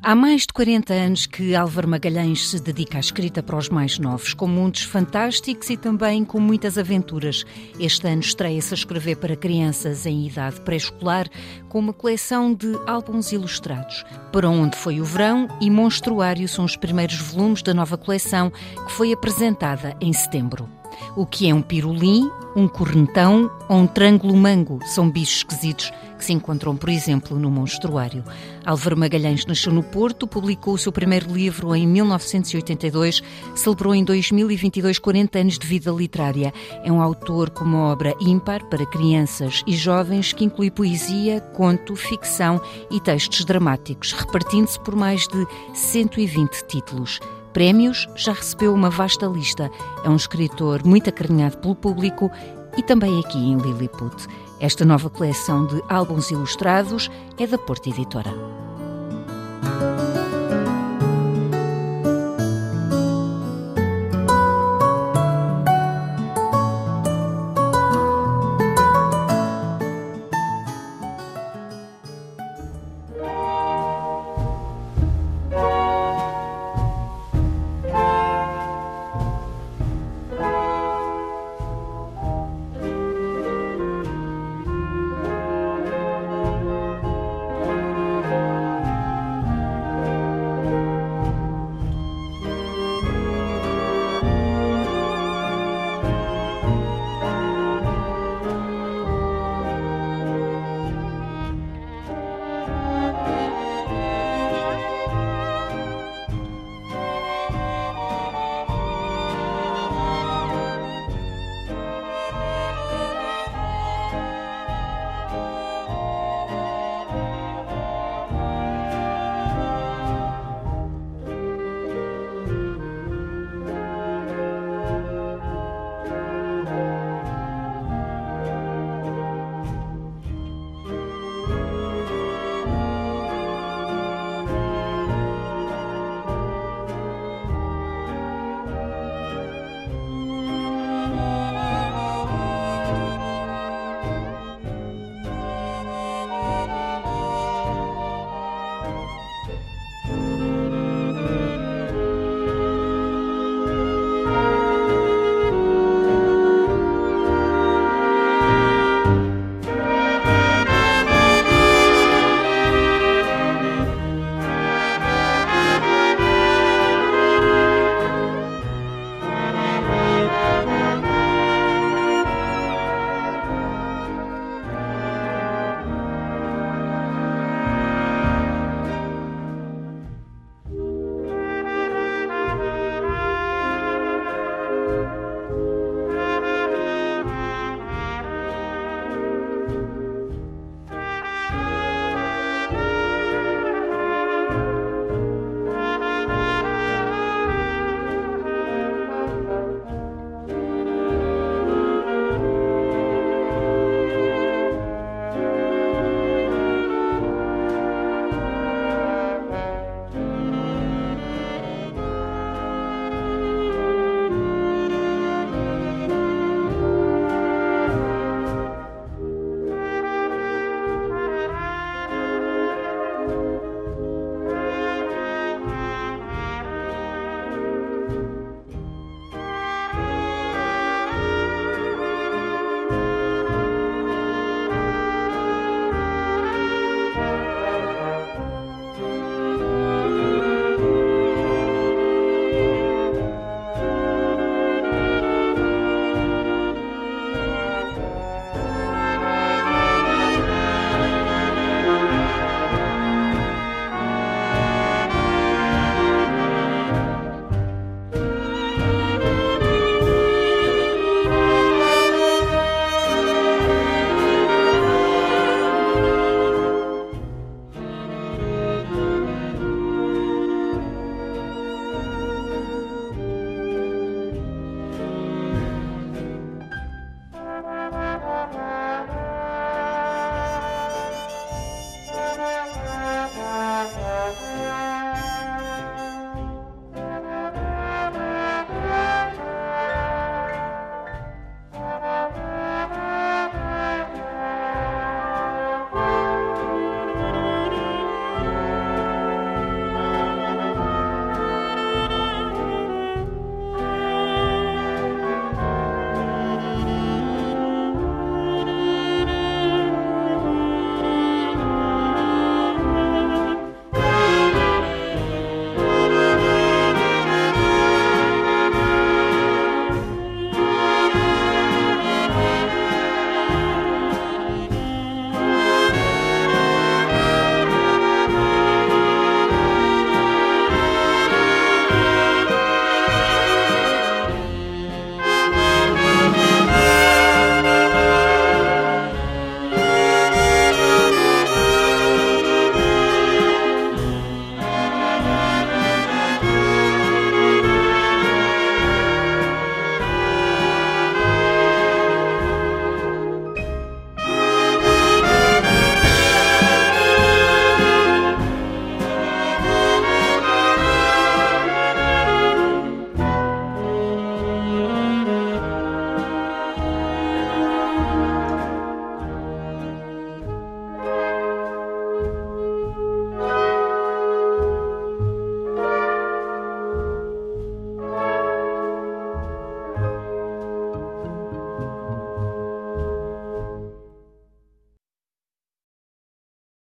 Há 0.05 0.15
mais 0.15 0.41
de 0.41 0.51
40 0.51 0.93
anos 0.93 1.25
que 1.25 1.55
Álvaro 1.55 1.87
Magalhães 1.87 2.49
se 2.49 2.61
dedica 2.61 2.97
à 2.97 2.99
escrita 2.99 3.41
para 3.41 3.55
os 3.55 3.69
mais 3.69 3.97
novos, 3.97 4.33
com 4.33 4.45
mundos 4.45 4.83
fantásticos 4.83 5.69
e 5.69 5.77
também 5.77 6.25
com 6.25 6.41
muitas 6.41 6.77
aventuras. 6.77 7.45
Este 7.79 8.05
ano 8.09 8.19
estreia-se 8.19 8.73
a 8.73 8.75
escrever 8.75 9.15
para 9.15 9.37
crianças 9.37 10.05
em 10.05 10.27
idade 10.27 10.59
pré-escolar, 10.59 11.29
com 11.69 11.79
uma 11.79 11.93
coleção 11.93 12.53
de 12.53 12.77
álbuns 12.85 13.31
ilustrados. 13.31 14.03
Para 14.29 14.49
onde 14.49 14.75
foi 14.75 14.99
o 14.99 15.05
verão 15.05 15.47
e 15.61 15.69
Monstruário 15.69 16.49
são 16.49 16.65
os 16.65 16.75
primeiros 16.75 17.19
volumes 17.19 17.63
da 17.63 17.73
nova 17.73 17.97
coleção 17.97 18.49
que 18.49 18.91
foi 18.91 19.13
apresentada 19.13 19.95
em 20.01 20.11
setembro. 20.11 20.82
O 21.15 21.25
que 21.25 21.49
é 21.49 21.53
um 21.53 21.61
pirulim, 21.61 22.29
um 22.55 22.67
cornetão 22.67 23.49
ou 23.67 23.77
um 23.77 23.87
trângulo 23.87 24.35
mango 24.35 24.79
são 24.85 25.09
bichos 25.09 25.37
esquisitos 25.37 25.91
que 26.17 26.27
se 26.27 26.33
encontram, 26.33 26.75
por 26.75 26.89
exemplo, 26.89 27.37
no 27.37 27.51
monstruário. 27.51 28.23
Álvaro 28.65 28.97
Magalhães 28.97 29.45
nasceu 29.45 29.73
no 29.73 29.83
Porto, 29.83 30.25
publicou 30.25 30.75
o 30.75 30.77
seu 30.77 30.91
primeiro 30.91 31.31
livro 31.31 31.75
em 31.75 31.85
1982, 31.85 33.21
celebrou 33.53 33.93
em 33.93 34.03
2022 34.03 34.99
40 34.99 35.39
anos 35.39 35.59
de 35.59 35.67
vida 35.67 35.91
literária. 35.91 36.53
É 36.83 36.91
um 36.91 37.01
autor 37.01 37.49
com 37.49 37.65
uma 37.65 37.91
obra 37.91 38.13
ímpar 38.21 38.63
para 38.69 38.85
crianças 38.85 39.63
e 39.67 39.75
jovens 39.75 40.31
que 40.31 40.45
inclui 40.45 40.71
poesia, 40.71 41.41
conto, 41.41 41.95
ficção 41.95 42.61
e 42.89 42.99
textos 43.01 43.43
dramáticos, 43.43 44.13
repartindo-se 44.13 44.79
por 44.79 44.95
mais 44.95 45.27
de 45.27 45.45
120 45.73 46.65
títulos. 46.67 47.19
Prémios, 47.53 48.09
já 48.15 48.33
recebeu 48.33 48.73
uma 48.73 48.89
vasta 48.89 49.27
lista. 49.27 49.69
É 50.03 50.09
um 50.09 50.15
escritor 50.15 50.83
muito 50.83 51.09
acarinhado 51.09 51.57
pelo 51.59 51.75
público 51.75 52.31
e 52.75 52.81
também 52.81 53.19
aqui 53.19 53.37
em 53.37 53.57
Lilliput. 53.57 54.27
Esta 54.59 54.83
nova 54.83 55.09
coleção 55.09 55.67
de 55.67 55.81
álbuns 55.87 56.31
ilustrados 56.31 57.11
é 57.37 57.45
da 57.45 57.57
Porta 57.57 57.89
Editora. 57.89 58.33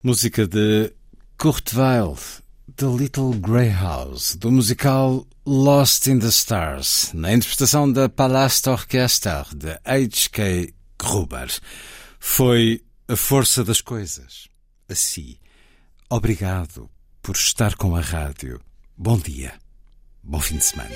Música 0.09 0.47
de 0.47 0.91
Kurt 1.37 1.71
Weill, 1.75 2.17
The 2.75 2.87
Little 2.87 3.31
Grey 3.35 3.69
House, 3.69 4.35
do 4.35 4.51
musical 4.51 5.27
Lost 5.45 6.07
in 6.07 6.17
the 6.17 6.29
Stars, 6.29 7.11
na 7.13 7.31
interpretação 7.31 7.91
da 7.91 8.09
Palast 8.09 8.67
Orchestra 8.67 9.45
de 9.55 9.79
H.K. 9.85 10.73
Gruber. 10.97 11.51
Foi 12.19 12.83
a 13.07 13.15
força 13.15 13.63
das 13.63 13.81
coisas. 13.81 14.47
Assim. 14.89 15.37
Obrigado 16.09 16.89
por 17.21 17.35
estar 17.35 17.75
com 17.75 17.95
a 17.95 18.01
rádio. 18.01 18.59
Bom 18.97 19.19
dia. 19.19 19.53
Bom 20.23 20.39
fim 20.39 20.57
de 20.57 20.65
semana. 20.65 20.95